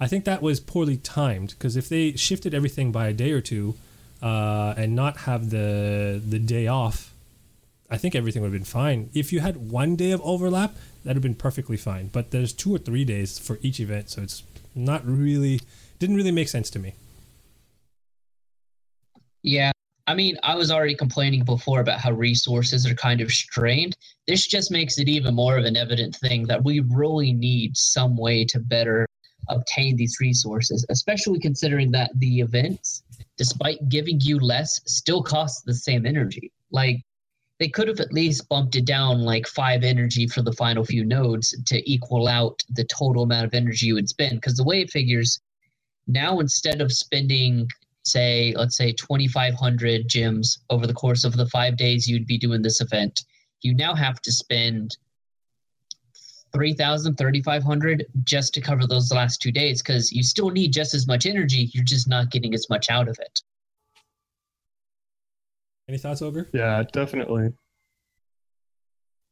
I 0.00 0.06
think 0.06 0.24
that 0.24 0.42
was 0.42 0.60
poorly 0.60 0.96
timed 0.96 1.50
because 1.50 1.76
if 1.76 1.88
they 1.88 2.12
shifted 2.12 2.54
everything 2.54 2.92
by 2.92 3.08
a 3.08 3.12
day 3.12 3.32
or 3.32 3.40
two 3.40 3.74
uh, 4.22 4.74
and 4.76 4.94
not 4.94 5.18
have 5.18 5.50
the 5.50 6.20
the 6.26 6.38
day 6.38 6.66
off, 6.66 7.12
I 7.90 7.96
think 7.96 8.14
everything 8.14 8.42
would 8.42 8.48
have 8.48 8.60
been 8.60 8.64
fine. 8.64 9.10
If 9.14 9.32
you 9.32 9.40
had 9.40 9.70
one 9.70 9.96
day 9.96 10.10
of 10.10 10.20
overlap, 10.22 10.74
that 11.04 11.10
would 11.10 11.16
have 11.16 11.22
been 11.22 11.34
perfectly 11.34 11.76
fine. 11.76 12.08
But 12.08 12.30
there's 12.30 12.52
two 12.52 12.74
or 12.74 12.78
three 12.78 13.04
days 13.04 13.38
for 13.38 13.58
each 13.62 13.80
event, 13.80 14.10
so 14.10 14.22
it's 14.22 14.42
not 14.74 15.06
really 15.06 15.60
didn't 15.98 16.16
really 16.16 16.32
make 16.32 16.48
sense 16.48 16.68
to 16.70 16.78
me. 16.78 16.94
Yeah. 19.46 19.70
I 20.08 20.14
mean, 20.14 20.36
I 20.42 20.56
was 20.56 20.72
already 20.72 20.96
complaining 20.96 21.44
before 21.44 21.80
about 21.80 22.00
how 22.00 22.10
resources 22.10 22.84
are 22.84 22.94
kind 22.94 23.20
of 23.20 23.30
strained. 23.30 23.96
This 24.26 24.46
just 24.46 24.72
makes 24.72 24.98
it 24.98 25.08
even 25.08 25.34
more 25.34 25.56
of 25.56 25.64
an 25.64 25.76
evident 25.76 26.16
thing 26.16 26.46
that 26.48 26.64
we 26.64 26.80
really 26.80 27.32
need 27.32 27.76
some 27.76 28.16
way 28.16 28.44
to 28.46 28.58
better 28.58 29.06
obtain 29.48 29.94
these 29.94 30.16
resources, 30.20 30.84
especially 30.90 31.38
considering 31.38 31.92
that 31.92 32.10
the 32.16 32.40
events, 32.40 33.04
despite 33.36 33.88
giving 33.88 34.20
you 34.20 34.40
less, 34.40 34.80
still 34.86 35.22
cost 35.22 35.64
the 35.64 35.74
same 35.74 36.06
energy. 36.06 36.50
Like, 36.72 37.00
they 37.60 37.68
could 37.68 37.86
have 37.86 38.00
at 38.00 38.12
least 38.12 38.48
bumped 38.48 38.74
it 38.74 38.84
down 38.84 39.22
like 39.22 39.46
five 39.46 39.84
energy 39.84 40.26
for 40.26 40.42
the 40.42 40.52
final 40.52 40.84
few 40.84 41.04
nodes 41.04 41.56
to 41.66 41.90
equal 41.90 42.26
out 42.26 42.60
the 42.70 42.84
total 42.84 43.22
amount 43.22 43.46
of 43.46 43.54
energy 43.54 43.86
you 43.86 43.94
would 43.94 44.08
spend. 44.08 44.40
Because 44.40 44.56
the 44.56 44.64
way 44.64 44.80
it 44.80 44.90
figures 44.90 45.40
now, 46.08 46.40
instead 46.40 46.80
of 46.80 46.92
spending 46.92 47.68
say 48.06 48.54
let's 48.56 48.76
say 48.76 48.92
2500 48.92 50.08
gems 50.08 50.58
Ogre 50.70 50.86
the 50.86 50.94
course 50.94 51.24
of 51.24 51.36
the 51.36 51.46
five 51.46 51.76
days 51.76 52.08
you'd 52.08 52.26
be 52.26 52.38
doing 52.38 52.62
this 52.62 52.80
event 52.80 53.24
you 53.62 53.74
now 53.74 53.94
have 53.94 54.20
to 54.22 54.32
spend 54.32 54.96
3000 56.52 57.16
3500 57.16 58.06
just 58.24 58.54
to 58.54 58.60
cover 58.60 58.86
those 58.86 59.12
last 59.12 59.42
two 59.42 59.52
days 59.52 59.82
because 59.82 60.12
you 60.12 60.22
still 60.22 60.50
need 60.50 60.72
just 60.72 60.94
as 60.94 61.06
much 61.06 61.26
energy 61.26 61.70
you're 61.72 61.84
just 61.84 62.08
not 62.08 62.30
getting 62.30 62.54
as 62.54 62.68
much 62.70 62.88
out 62.90 63.08
of 63.08 63.18
it 63.20 63.42
Any 65.88 65.98
thoughts, 65.98 66.22
over 66.22 66.48
Yeah, 66.52 66.82
definitely. 66.92 67.50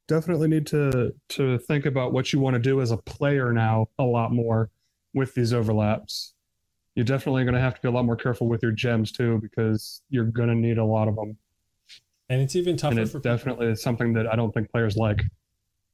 Definitely 0.07 0.49
need 0.49 0.67
to 0.69 1.15
to 1.31 1.59
think 1.59 1.87
about 1.87 2.13
what 2.13 2.33
you 2.33 2.39
want 2.39 2.55
to 2.55 2.61
do 2.61 2.81
as 2.81 2.91
a 2.91 2.99
player 2.99 3.53
now 3.53 3.89
a 3.99 4.05
lot 4.05 4.33
more 4.33 4.71
with 5.15 5.35
these 5.35 5.53
overlaps. 5.53 6.34
You're 6.95 7.05
definitely 7.05 7.45
going 7.45 7.55
to 7.55 7.61
have 7.61 7.75
to 7.75 7.81
be 7.81 7.89
a 7.89 7.91
lot 7.91 8.05
more 8.05 8.17
careful 8.17 8.47
with 8.47 8.63
your 8.63 8.73
gems 8.73 9.11
too 9.11 9.39
because 9.41 10.03
you're 10.11 10.25
going 10.25 10.49
to 10.49 10.55
need 10.55 10.79
a 10.79 10.85
lot 10.85 11.09
of 11.09 11.17
them. 11.17 11.37
And 12.29 12.41
it's 12.41 12.57
even 12.57 12.77
tougher 12.77 12.93
And 12.93 13.01
it 13.01 13.09
for 13.09 13.19
definitely 13.19 13.75
something 13.77 14.13
that 14.15 14.27
I 14.27 14.37
don't 14.37 14.53
think 14.53 14.71
players 14.71 14.97
like. 14.97 15.25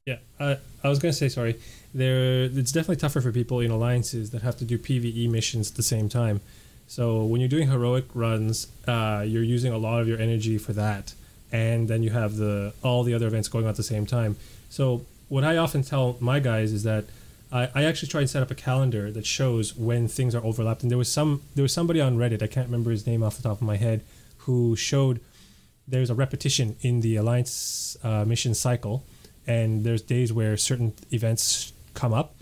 Yeah, 0.06 0.16
uh, 0.38 0.56
I 0.82 0.88
was 0.88 0.98
gonna 0.98 1.12
say 1.12 1.28
sorry. 1.28 1.56
There, 1.92 2.44
it's 2.44 2.72
definitely 2.72 2.96
tougher 2.96 3.20
for 3.20 3.32
people 3.32 3.60
in 3.60 3.70
alliances 3.70 4.30
that 4.30 4.42
have 4.42 4.56
to 4.58 4.64
do 4.64 4.78
PVE 4.78 5.30
missions 5.30 5.70
at 5.70 5.76
the 5.76 5.82
same 5.82 6.08
time. 6.08 6.40
So 6.86 7.24
when 7.24 7.40
you're 7.40 7.48
doing 7.48 7.68
heroic 7.68 8.06
runs, 8.14 8.66
uh, 8.88 9.24
you're 9.26 9.42
using 9.42 9.72
a 9.72 9.78
lot 9.78 10.00
of 10.00 10.08
your 10.08 10.18
energy 10.18 10.58
for 10.58 10.72
that, 10.72 11.14
and 11.52 11.88
then 11.88 12.02
you 12.02 12.10
have 12.10 12.36
the 12.36 12.72
all 12.82 13.02
the 13.02 13.14
other 13.14 13.26
events 13.26 13.48
going 13.48 13.64
on 13.66 13.70
at 13.70 13.76
the 13.76 13.82
same 13.82 14.06
time. 14.06 14.36
So 14.68 15.04
what 15.28 15.44
I 15.44 15.56
often 15.56 15.82
tell 15.82 16.16
my 16.20 16.40
guys 16.40 16.72
is 16.72 16.82
that 16.84 17.04
I, 17.52 17.68
I 17.74 17.84
actually 17.84 18.08
try 18.08 18.20
and 18.20 18.30
set 18.30 18.42
up 18.42 18.50
a 18.50 18.54
calendar 18.54 19.10
that 19.10 19.26
shows 19.26 19.76
when 19.76 20.08
things 20.08 20.34
are 20.34 20.44
overlapped. 20.44 20.82
And 20.82 20.90
there 20.90 20.98
was 20.98 21.10
some 21.10 21.42
there 21.54 21.62
was 21.62 21.72
somebody 21.72 22.00
on 22.00 22.16
Reddit 22.16 22.42
I 22.42 22.46
can't 22.46 22.66
remember 22.66 22.90
his 22.90 23.06
name 23.06 23.22
off 23.22 23.36
the 23.36 23.42
top 23.42 23.60
of 23.60 23.62
my 23.62 23.76
head 23.76 24.02
who 24.38 24.76
showed 24.76 25.20
there's 25.86 26.10
a 26.10 26.14
repetition 26.14 26.76
in 26.80 27.00
the 27.00 27.16
alliance 27.16 27.96
uh, 28.02 28.24
mission 28.24 28.54
cycle 28.54 29.04
and 29.46 29.84
there's 29.84 30.02
days 30.02 30.32
where 30.32 30.56
certain 30.56 30.92
events 31.10 31.72
come 31.94 32.14
up 32.14 32.36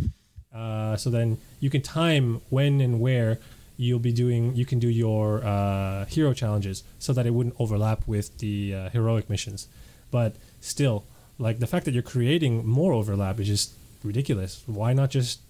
uh, 0.55 0.97
so 0.97 1.09
then 1.10 1.39
you 1.60 1.70
can 1.70 1.80
time 1.80 2.40
when 2.51 2.80
and 2.80 3.01
where 3.01 3.39
you'll 3.76 3.98
be 3.98 4.12
doing 4.12 4.55
you 4.55 4.66
can 4.66 4.78
do 4.78 4.89
your 4.89 5.44
uh, 5.44 6.05
hero 6.06 6.35
challenges 6.35 6.82
so 6.98 7.12
that 7.12 7.26
it 7.26 7.30
wouldn't 7.30 7.56
overlap 7.59 8.06
with 8.06 8.36
the 8.39 8.74
uh, 8.74 8.89
heroic 8.90 9.30
missions 9.30 9.68
but 10.10 10.36
still 10.60 11.05
like 11.39 11.59
the 11.59 11.66
fact 11.66 11.85
that 11.85 11.94
you're 11.94 12.02
creating 12.02 12.66
more 12.66 12.93
overlap 12.93 13.40
is 13.40 13.47
just 13.47 13.72
ridiculous 14.02 14.62
why 14.66 14.92
not 14.92 15.10
just 15.10 15.40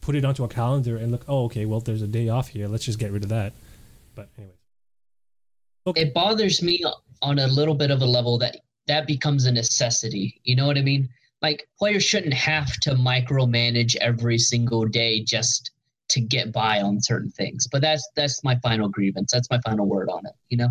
put 0.00 0.14
it 0.14 0.24
onto 0.24 0.44
a 0.44 0.48
calendar 0.48 0.96
and 0.96 1.10
look 1.10 1.24
oh 1.28 1.44
okay 1.44 1.64
well 1.64 1.80
there's 1.80 2.02
a 2.02 2.06
day 2.06 2.28
off 2.28 2.48
here 2.48 2.68
let's 2.68 2.84
just 2.84 2.98
get 2.98 3.10
rid 3.10 3.22
of 3.22 3.28
that 3.28 3.52
but 4.14 4.28
anyways 4.36 4.56
okay. 5.86 6.02
it 6.02 6.14
bothers 6.14 6.62
me 6.62 6.84
on 7.22 7.38
a 7.38 7.46
little 7.46 7.74
bit 7.74 7.90
of 7.90 8.02
a 8.02 8.06
level 8.06 8.38
that 8.38 8.56
that 8.86 9.06
becomes 9.06 9.46
a 9.46 9.52
necessity. 9.52 10.40
You 10.44 10.56
know 10.56 10.66
what 10.66 10.78
I 10.78 10.82
mean? 10.82 11.08
Like 11.42 11.66
players 11.78 12.04
shouldn't 12.04 12.34
have 12.34 12.72
to 12.80 12.90
micromanage 12.92 13.96
every 13.96 14.38
single 14.38 14.86
day 14.86 15.22
just 15.22 15.70
to 16.10 16.20
get 16.20 16.52
by 16.52 16.80
on 16.80 17.00
certain 17.00 17.30
things. 17.30 17.66
But 17.70 17.82
that's 17.82 18.06
that's 18.14 18.42
my 18.44 18.56
final 18.62 18.88
grievance. 18.88 19.32
That's 19.32 19.50
my 19.50 19.60
final 19.64 19.86
word 19.86 20.08
on 20.10 20.26
it. 20.26 20.32
You 20.48 20.58
know. 20.58 20.68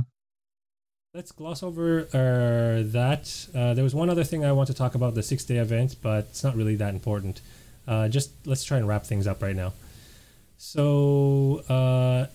Let's 1.15 1.31
gloss 1.31 1.61
over 1.61 2.07
uh, 2.11 2.81
that. 2.91 3.48
Uh, 3.53 3.76
there 3.76 3.84
was 3.84 3.94
one 3.94 4.10
other 4.10 4.23
thing 4.23 4.44
I 4.44 4.52
want 4.52 4.65
to 4.69 4.73
talk 4.73 4.95
about 4.95 5.14
the 5.14 5.22
six 5.22 5.44
day 5.44 5.57
event, 5.57 5.98
but 6.02 6.26
it's 6.31 6.44
not 6.44 6.56
really 6.56 6.76
that 6.77 6.95
important. 6.95 7.40
Uh, 7.88 8.07
just 8.07 8.31
let's 8.48 8.64
try 8.64 8.80
and 8.80 8.88
wrap 8.88 9.06
things 9.06 9.27
up 9.27 9.44
right 9.44 9.56
now. 9.56 9.73
So, 10.57 11.61
uh, 11.69 12.26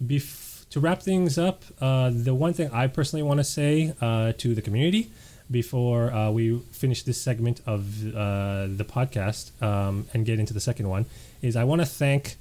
bef- 0.00 0.68
to 0.68 0.78
wrap 0.78 1.02
things 1.02 1.38
up, 1.38 1.64
uh, 1.80 2.12
the 2.14 2.32
one 2.32 2.52
thing 2.52 2.70
I 2.72 2.86
personally 2.86 3.24
want 3.24 3.38
to 3.38 3.44
say 3.44 3.94
uh, 4.00 4.32
to 4.38 4.54
the 4.54 4.62
community 4.62 5.10
before 5.50 6.30
we 6.30 6.60
finish 6.70 7.02
this 7.02 7.20
segment 7.20 7.60
of 7.66 8.00
the 8.00 8.86
podcast 8.88 9.60
um, 9.60 10.06
and 10.14 10.24
get 10.24 10.38
into 10.38 10.54
the 10.54 10.60
second 10.60 10.88
one 10.88 11.06
is 11.42 11.56
I 11.56 11.64
want 11.64 11.80
to 11.80 11.86
thank 11.86 12.36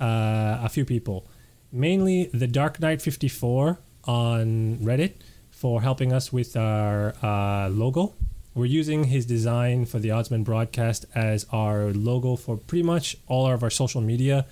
a 0.00 0.70
few 0.70 0.86
people, 0.86 1.26
mainly 1.70 2.30
the 2.32 2.46
Dark 2.46 2.80
Knight 2.80 3.02
54 3.02 3.78
on 4.06 4.78
Reddit 4.78 5.12
for 5.64 5.80
helping 5.80 6.12
us 6.12 6.30
with 6.30 6.58
our 6.58 7.14
uh, 7.22 7.70
logo. 7.70 8.12
We're 8.54 8.66
using 8.66 9.04
his 9.04 9.24
design 9.24 9.86
for 9.86 9.98
the 9.98 10.10
Oddsman 10.10 10.44
broadcast 10.44 11.06
as 11.14 11.46
our 11.52 11.90
logo 11.94 12.36
for 12.36 12.58
pretty 12.58 12.82
much 12.82 13.16
all 13.28 13.50
of 13.50 13.62
our 13.62 13.70
social 13.70 14.02
media 14.02 14.44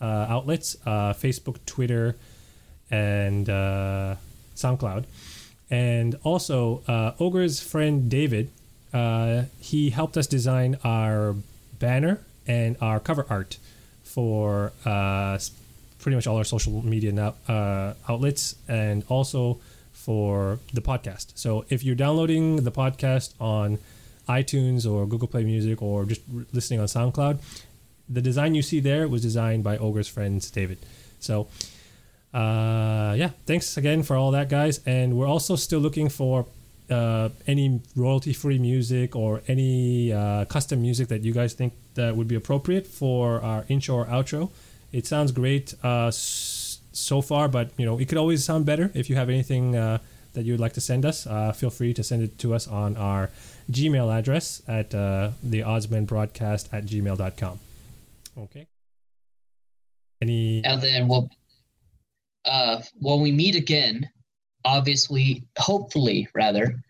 uh, 0.00 0.04
outlets 0.28 0.76
uh, 0.86 1.12
Facebook, 1.12 1.56
Twitter, 1.66 2.14
and 2.88 3.50
uh, 3.50 4.14
SoundCloud. 4.54 5.06
And 5.72 6.14
also, 6.22 6.84
uh, 6.86 7.14
Ogre's 7.18 7.60
friend 7.60 8.08
David, 8.08 8.52
uh, 8.94 9.46
he 9.58 9.90
helped 9.90 10.16
us 10.16 10.28
design 10.28 10.78
our 10.84 11.34
banner 11.80 12.20
and 12.46 12.76
our 12.80 13.00
cover 13.00 13.26
art 13.28 13.58
for 14.04 14.70
pretty 14.84 16.14
much 16.14 16.28
all 16.28 16.36
our 16.36 16.44
social 16.44 16.86
media 16.86 17.10
now, 17.10 17.34
outlets 18.08 18.54
and 18.68 19.02
also 19.08 19.58
for 20.06 20.58
the 20.72 20.80
podcast. 20.80 21.26
So 21.34 21.64
if 21.68 21.84
you're 21.84 22.00
downloading 22.06 22.44
the 22.68 22.72
podcast 22.72 23.34
on 23.40 23.78
iTunes 24.28 24.90
or 24.90 25.06
Google 25.06 25.28
Play 25.28 25.44
Music 25.44 25.82
or 25.82 26.04
just 26.04 26.22
listening 26.52 26.80
on 26.80 26.86
SoundCloud, 26.86 27.36
the 28.08 28.22
design 28.22 28.54
you 28.54 28.62
see 28.62 28.80
there 28.80 29.06
was 29.08 29.20
designed 29.22 29.62
by 29.62 29.76
Ogre's 29.78 30.08
friends 30.08 30.50
David. 30.50 30.78
So 31.20 31.48
uh, 32.32 33.14
yeah, 33.22 33.30
thanks 33.46 33.76
again 33.76 34.02
for 34.02 34.16
all 34.16 34.30
that, 34.32 34.48
guys. 34.48 34.80
And 34.86 35.16
we're 35.16 35.26
also 35.36 35.56
still 35.56 35.80
looking 35.80 36.08
for 36.08 36.46
uh, 36.90 37.28
any 37.46 37.80
royalty-free 37.96 38.58
music 38.58 39.14
or 39.14 39.42
any 39.48 40.12
uh, 40.12 40.44
custom 40.46 40.80
music 40.82 41.08
that 41.08 41.22
you 41.22 41.32
guys 41.32 41.52
think 41.54 41.72
that 41.94 42.16
would 42.16 42.28
be 42.28 42.36
appropriate 42.36 42.86
for 42.86 43.40
our 43.42 43.64
intro 43.68 43.96
or 43.96 44.06
outro. 44.06 44.50
It 44.92 45.06
sounds 45.06 45.30
great. 45.32 45.74
Uh, 45.84 46.06
s- 46.08 46.59
so 46.92 47.22
far, 47.22 47.48
but 47.48 47.70
you 47.76 47.86
know 47.86 47.98
it 47.98 48.08
could 48.08 48.18
always 48.18 48.44
sound 48.44 48.66
better. 48.66 48.90
If 48.94 49.08
you 49.10 49.16
have 49.16 49.28
anything 49.28 49.76
uh, 49.76 49.98
that 50.34 50.44
you 50.44 50.52
would 50.52 50.60
like 50.60 50.74
to 50.74 50.80
send 50.80 51.04
us, 51.04 51.26
uh, 51.26 51.52
feel 51.52 51.70
free 51.70 51.94
to 51.94 52.02
send 52.02 52.22
it 52.22 52.38
to 52.38 52.54
us 52.54 52.68
on 52.68 52.96
our 52.96 53.30
Gmail 53.70 54.12
address 54.16 54.62
at 54.66 54.94
uh, 54.94 55.30
the 55.42 55.62
Broadcast 56.06 56.68
at 56.72 56.86
gmail.com. 56.86 57.58
Okay. 58.38 58.66
Any 60.22 60.62
And 60.64 60.80
then 60.82 61.08
we'll 61.08 61.30
uh 62.44 62.80
when 63.00 63.20
we 63.20 63.32
meet 63.32 63.54
again, 63.54 64.08
obviously, 64.64 65.44
hopefully 65.58 66.28
rather, 66.34 66.82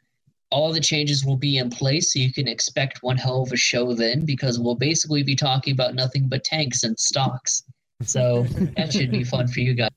all 0.51 0.73
the 0.73 0.81
changes 0.81 1.25
will 1.25 1.37
be 1.37 1.59
in 1.59 1.71
place 1.71 2.13
so 2.13 2.19
you 2.19 2.33
can 2.33 2.49
expect 2.49 3.03
one 3.03 3.17
hell 3.17 3.43
of 3.43 3.53
a 3.53 3.57
show 3.57 3.95
then 3.95 4.25
because 4.25 4.59
we'll 4.59 4.75
basically 4.75 5.23
be 5.23 5.37
talking 5.37 5.73
about 5.73 5.95
nothing 5.95 6.29
but 6.29 6.45
tanks 6.45 6.83
and 6.83 6.99
stocks. 6.99 7.65
So 8.03 8.45
that 8.77 8.93
should 8.93 9.11
be 9.11 9.25
fun 9.25 9.49
for 9.49 9.61
you 9.61 9.75
guys. 9.75 9.91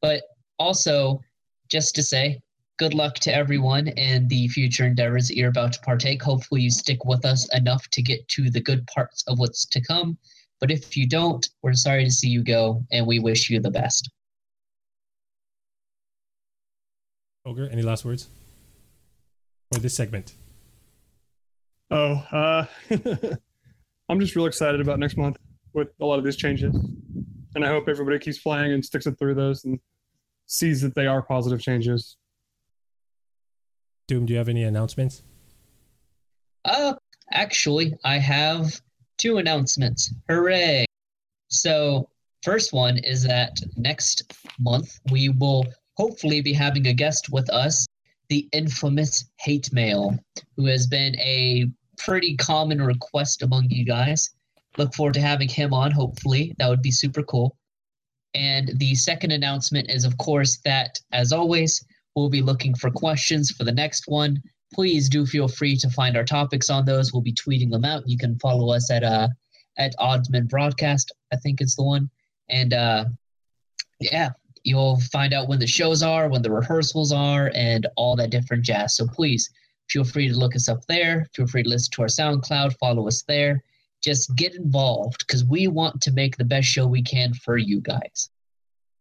But 0.00 0.22
also, 0.58 1.20
just 1.68 1.94
to 1.96 2.02
say, 2.02 2.40
good 2.78 2.94
luck 2.94 3.14
to 3.16 3.34
everyone 3.34 3.88
in 3.88 4.28
the 4.28 4.48
future 4.48 4.86
endeavors 4.86 5.28
that 5.28 5.36
you're 5.36 5.50
about 5.50 5.72
to 5.72 5.80
partake. 5.80 6.22
Hopefully, 6.22 6.62
you 6.62 6.70
stick 6.70 7.04
with 7.04 7.24
us 7.24 7.48
enough 7.54 7.88
to 7.90 8.02
get 8.02 8.26
to 8.28 8.50
the 8.50 8.60
good 8.60 8.86
parts 8.86 9.24
of 9.26 9.38
what's 9.38 9.66
to 9.66 9.80
come. 9.80 10.16
But 10.60 10.70
if 10.70 10.96
you 10.96 11.08
don't, 11.08 11.46
we're 11.62 11.74
sorry 11.74 12.04
to 12.04 12.10
see 12.10 12.28
you 12.28 12.42
go, 12.42 12.84
and 12.90 13.06
we 13.06 13.18
wish 13.18 13.50
you 13.50 13.60
the 13.60 13.70
best. 13.70 14.10
Ogre, 17.44 17.68
any 17.70 17.82
last 17.82 18.04
words 18.04 18.28
for 19.72 19.80
this 19.80 19.94
segment? 19.94 20.34
Oh, 21.90 22.24
uh, 22.32 22.66
I'm 24.08 24.20
just 24.20 24.36
real 24.36 24.46
excited 24.46 24.80
about 24.80 24.98
next 24.98 25.16
month 25.16 25.36
with 25.72 25.88
a 26.00 26.04
lot 26.04 26.18
of 26.18 26.24
these 26.24 26.36
changes, 26.36 26.76
and 27.54 27.64
I 27.64 27.68
hope 27.68 27.88
everybody 27.88 28.18
keeps 28.18 28.38
flying 28.38 28.72
and 28.72 28.84
sticks 28.84 29.06
it 29.06 29.18
through 29.18 29.34
those 29.34 29.64
and 29.64 29.78
sees 30.46 30.80
that 30.82 30.94
they 30.94 31.06
are 31.06 31.22
positive 31.22 31.60
changes. 31.60 32.16
Doom, 34.06 34.26
do 34.26 34.32
you 34.32 34.38
have 34.38 34.48
any 34.48 34.64
announcements? 34.64 35.22
Uh, 36.64 36.94
actually, 37.32 37.94
I 38.04 38.18
have 38.18 38.80
two 39.18 39.38
announcements. 39.38 40.12
Hooray! 40.28 40.86
So, 41.48 42.08
first 42.42 42.72
one 42.72 42.98
is 42.98 43.22
that 43.24 43.58
next 43.76 44.32
month 44.58 44.98
we 45.10 45.28
will 45.28 45.66
hopefully 45.94 46.40
be 46.40 46.52
having 46.52 46.86
a 46.86 46.92
guest 46.94 47.30
with 47.30 47.50
us, 47.50 47.86
the 48.28 48.48
infamous 48.52 49.28
Hate 49.40 49.72
Mail, 49.72 50.18
who 50.56 50.66
has 50.66 50.86
been 50.86 51.16
a 51.16 51.66
pretty 51.98 52.36
common 52.36 52.80
request 52.80 53.42
among 53.42 53.68
you 53.70 53.84
guys. 53.84 54.30
Look 54.76 54.94
forward 54.94 55.14
to 55.14 55.20
having 55.20 55.48
him 55.48 55.72
on, 55.72 55.90
hopefully. 55.90 56.54
That 56.58 56.68
would 56.68 56.82
be 56.82 56.90
super 56.90 57.22
cool. 57.22 57.56
And 58.34 58.72
the 58.76 58.94
second 58.94 59.30
announcement 59.30 59.90
is, 59.90 60.04
of 60.04 60.16
course, 60.18 60.58
that 60.64 60.98
as 61.12 61.32
always, 61.32 61.84
we'll 62.14 62.28
be 62.28 62.42
looking 62.42 62.74
for 62.74 62.90
questions 62.90 63.50
for 63.50 63.64
the 63.64 63.72
next 63.72 64.04
one. 64.06 64.42
Please 64.74 65.08
do 65.08 65.24
feel 65.24 65.48
free 65.48 65.76
to 65.76 65.90
find 65.90 66.16
our 66.16 66.24
topics 66.24 66.68
on 66.68 66.84
those. 66.84 67.12
We'll 67.12 67.22
be 67.22 67.32
tweeting 67.32 67.70
them 67.70 67.84
out. 67.84 68.08
You 68.08 68.18
can 68.18 68.38
follow 68.38 68.72
us 68.74 68.90
at 68.90 69.02
uh 69.02 69.28
at 69.78 69.94
Oddsman 69.98 70.48
Broadcast, 70.48 71.12
I 71.32 71.36
think 71.36 71.60
it's 71.60 71.76
the 71.76 71.84
one. 71.84 72.10
And 72.50 72.74
uh 72.74 73.06
yeah, 74.00 74.30
you'll 74.64 75.00
find 75.12 75.32
out 75.32 75.48
when 75.48 75.58
the 75.58 75.66
shows 75.66 76.02
are, 76.02 76.28
when 76.28 76.42
the 76.42 76.50
rehearsals 76.50 77.12
are, 77.12 77.50
and 77.54 77.86
all 77.96 78.14
that 78.16 78.30
different 78.30 78.64
jazz. 78.64 78.96
So 78.96 79.06
please 79.06 79.50
feel 79.88 80.04
free 80.04 80.28
to 80.28 80.36
look 80.36 80.54
us 80.54 80.68
up 80.68 80.84
there. 80.86 81.26
Feel 81.34 81.46
free 81.46 81.62
to 81.62 81.68
listen 81.68 81.92
to 81.92 82.02
our 82.02 82.08
SoundCloud, 82.08 82.76
follow 82.78 83.08
us 83.08 83.22
there. 83.22 83.62
Just 84.02 84.34
get 84.36 84.54
involved 84.54 85.18
because 85.26 85.44
we 85.44 85.66
want 85.66 86.00
to 86.02 86.12
make 86.12 86.36
the 86.36 86.44
best 86.44 86.68
show 86.68 86.86
we 86.86 87.02
can 87.02 87.34
for 87.34 87.56
you 87.56 87.80
guys. 87.80 88.30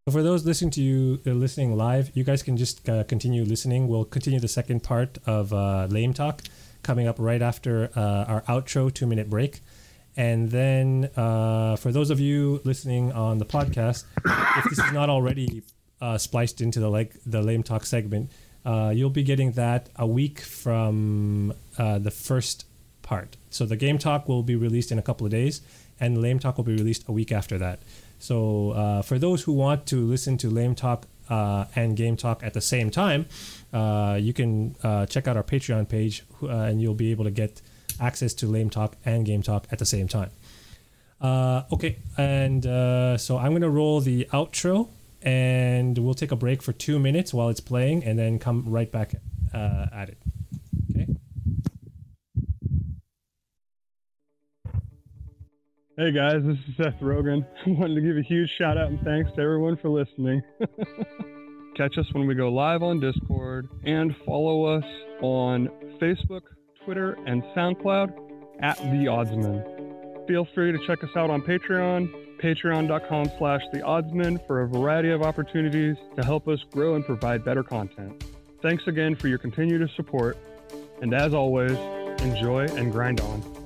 For 0.09 0.23
those 0.23 0.45
listening 0.45 0.71
to 0.71 0.81
you 0.81 1.19
uh, 1.27 1.31
listening 1.31 1.75
live, 1.75 2.11
you 2.15 2.23
guys 2.23 2.41
can 2.41 2.55
just 2.55 2.87
uh, 2.87 3.03
continue 3.03 3.43
listening. 3.43 3.89
We'll 3.89 4.05
continue 4.05 4.39
the 4.39 4.47
second 4.47 4.81
part 4.81 5.17
of 5.25 5.51
uh, 5.51 5.87
Lame 5.89 6.13
Talk 6.13 6.43
coming 6.81 7.09
up 7.09 7.17
right 7.19 7.41
after 7.41 7.89
uh, 7.93 8.23
our 8.23 8.41
outro 8.43 8.93
two 8.93 9.05
minute 9.05 9.29
break. 9.29 9.59
And 10.15 10.49
then 10.49 11.09
uh, 11.17 11.75
for 11.75 11.91
those 11.91 12.09
of 12.09 12.21
you 12.21 12.61
listening 12.63 13.11
on 13.11 13.37
the 13.37 13.45
podcast, 13.45 14.05
if 14.25 14.63
this 14.69 14.79
is 14.79 14.93
not 14.93 15.09
already 15.09 15.61
uh, 15.99 16.17
spliced 16.17 16.61
into 16.61 16.79
the 16.79 16.89
like 16.89 17.13
the 17.25 17.41
Lame 17.41 17.61
Talk 17.61 17.85
segment, 17.85 18.31
you'll 18.65 19.09
be 19.09 19.23
getting 19.23 19.51
that 19.53 19.89
a 19.97 20.07
week 20.07 20.39
from 20.39 21.53
the 21.77 22.11
first 22.11 22.63
part. 23.07 23.37
So 23.49 23.65
the 23.65 23.77
Game 23.77 23.97
Talk 23.97 24.27
will 24.27 24.43
be 24.43 24.55
released 24.55 24.91
in 24.91 24.99
a 24.99 25.01
couple 25.01 25.25
of 25.25 25.31
days, 25.31 25.61
and 25.99 26.21
Lame 26.21 26.39
Talk 26.39 26.57
will 26.57 26.65
be 26.65 26.75
released 26.75 27.03
a 27.07 27.13
week 27.13 27.31
after 27.31 27.57
that. 27.57 27.79
So 28.19 28.71
uh, 28.71 29.01
for 29.01 29.17
those 29.17 29.43
who 29.43 29.53
want 29.53 29.85
to 29.87 30.05
listen 30.05 30.37
to 30.39 30.49
Lame 30.49 30.75
Talk 30.75 31.07
uh, 31.29 31.65
and 31.75 31.95
Game 31.95 32.17
Talk 32.17 32.43
at 32.43 32.53
the 32.53 32.61
same 32.61 32.91
time, 32.91 33.25
uh, 33.71 34.17
you 34.19 34.33
can 34.33 34.75
uh, 34.83 35.05
check 35.05 35.25
out 35.27 35.37
our 35.37 35.43
Patreon 35.43 35.87
page, 35.87 36.23
uh, 36.43 36.47
and 36.67 36.81
you'll 36.81 37.01
be 37.05 37.11
able 37.11 37.23
to 37.23 37.31
get 37.31 37.61
access 37.99 38.33
to 38.33 38.45
Lame 38.45 38.69
Talk 38.69 38.97
and 39.05 39.25
Game 39.25 39.41
Talk 39.41 39.67
at 39.71 39.79
the 39.79 39.85
same 39.85 40.07
time. 40.07 40.31
Uh, 41.21 41.63
okay, 41.71 41.97
and 42.17 42.63
so 43.19 43.37
I'm 43.37 43.53
gonna 43.53 43.69
roll 43.69 44.01
the 44.01 44.27
outro, 44.33 44.89
and 45.21 45.97
we'll 45.97 46.13
take 46.13 46.31
a 46.31 46.35
break 46.35 46.61
for 46.61 46.73
two 46.73 46.99
minutes 46.99 47.33
while 47.33 47.49
it's 47.49 47.61
playing, 47.61 48.03
and 48.03 48.19
then 48.19 48.37
come 48.37 48.65
right 48.67 48.91
back 48.91 49.15
at 49.53 50.09
it. 50.09 50.17
Hey 55.99 56.11
guys, 56.11 56.43
this 56.43 56.57
is 56.69 56.75
Seth 56.77 56.99
Rogen. 57.01 57.43
I 57.65 57.69
wanted 57.71 57.95
to 57.95 58.01
give 58.01 58.17
a 58.17 58.21
huge 58.21 58.51
shout 58.59 58.77
out 58.77 58.89
and 58.89 59.01
thanks 59.01 59.31
to 59.31 59.41
everyone 59.41 59.77
for 59.77 59.89
listening. 59.89 60.43
Catch 61.75 61.97
us 61.97 62.05
when 62.11 62.27
we 62.27 62.35
go 62.35 62.49
live 62.49 62.83
on 62.83 62.99
Discord 62.99 63.67
and 63.83 64.15
follow 64.23 64.65
us 64.65 64.83
on 65.21 65.67
Facebook, 65.99 66.43
Twitter, 66.85 67.17
and 67.25 67.41
SoundCloud 67.55 68.13
at 68.61 68.77
The 68.77 69.07
Oddsman. 69.07 70.27
Feel 70.27 70.47
free 70.53 70.71
to 70.71 70.77
check 70.85 71.03
us 71.03 71.09
out 71.15 71.31
on 71.31 71.41
Patreon, 71.41 72.37
patreon.com 72.43 73.31
slash 73.39 73.63
The 73.73 73.79
Oddsman 73.79 74.45
for 74.45 74.61
a 74.61 74.67
variety 74.67 75.09
of 75.09 75.23
opportunities 75.23 75.95
to 76.15 76.23
help 76.23 76.47
us 76.47 76.59
grow 76.71 76.93
and 76.93 77.03
provide 77.03 77.43
better 77.43 77.63
content. 77.63 78.23
Thanks 78.61 78.83
again 78.85 79.15
for 79.15 79.29
your 79.29 79.39
continued 79.39 79.89
support, 79.95 80.37
and 81.01 81.15
as 81.15 81.33
always, 81.33 81.75
enjoy 82.21 82.67
and 82.75 82.91
grind 82.91 83.19
on. 83.19 83.56